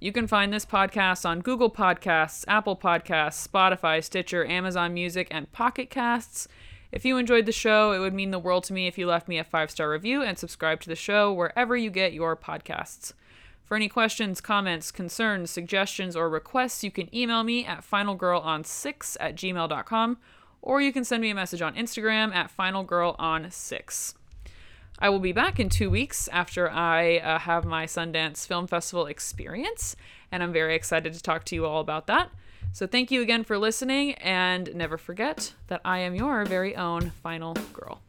You 0.00 0.12
can 0.12 0.26
find 0.26 0.52
this 0.52 0.66
podcast 0.66 1.24
on 1.24 1.40
google 1.40 1.70
podcasts 1.70 2.44
apple 2.48 2.76
podcasts 2.76 3.46
spotify 3.46 4.02
stitcher 4.02 4.44
amazon 4.44 4.92
music 4.92 5.28
and 5.30 5.50
pocket 5.52 5.88
casts 5.88 6.48
if 6.96 7.04
you 7.04 7.18
enjoyed 7.18 7.44
the 7.44 7.52
show 7.52 7.92
it 7.92 7.98
would 7.98 8.14
mean 8.14 8.30
the 8.30 8.38
world 8.38 8.64
to 8.64 8.72
me 8.72 8.86
if 8.86 8.96
you 8.96 9.06
left 9.06 9.28
me 9.28 9.38
a 9.38 9.44
five 9.44 9.70
star 9.70 9.90
review 9.90 10.22
and 10.22 10.38
subscribe 10.38 10.80
to 10.80 10.88
the 10.88 10.96
show 10.96 11.32
wherever 11.32 11.76
you 11.76 11.90
get 11.90 12.12
your 12.12 12.34
podcasts 12.34 13.12
for 13.66 13.76
any 13.76 13.88
questions, 13.88 14.40
comments, 14.40 14.92
concerns, 14.92 15.50
suggestions, 15.50 16.14
or 16.14 16.30
requests, 16.30 16.84
you 16.84 16.92
can 16.92 17.12
email 17.14 17.42
me 17.42 17.66
at 17.66 17.84
finalgirlon6 17.84 19.16
at 19.18 19.34
gmail.com 19.34 20.18
or 20.62 20.80
you 20.80 20.92
can 20.92 21.04
send 21.04 21.20
me 21.20 21.30
a 21.30 21.34
message 21.34 21.60
on 21.60 21.74
Instagram 21.74 22.32
at 22.32 22.50
finalgirlon6. 22.56 24.14
I 25.00 25.08
will 25.10 25.18
be 25.18 25.32
back 25.32 25.58
in 25.58 25.68
two 25.68 25.90
weeks 25.90 26.28
after 26.28 26.70
I 26.70 27.16
uh, 27.18 27.40
have 27.40 27.64
my 27.64 27.86
Sundance 27.86 28.46
Film 28.46 28.66
Festival 28.66 29.06
experience, 29.06 29.94
and 30.32 30.42
I'm 30.42 30.52
very 30.52 30.74
excited 30.74 31.12
to 31.12 31.22
talk 31.22 31.44
to 31.46 31.54
you 31.54 31.66
all 31.66 31.80
about 31.80 32.06
that. 32.06 32.30
So, 32.76 32.86
thank 32.86 33.10
you 33.10 33.22
again 33.22 33.42
for 33.42 33.56
listening, 33.56 34.12
and 34.16 34.74
never 34.74 34.98
forget 34.98 35.54
that 35.68 35.80
I 35.82 36.00
am 36.00 36.14
your 36.14 36.44
very 36.44 36.76
own 36.76 37.08
final 37.22 37.54
girl. 37.72 38.02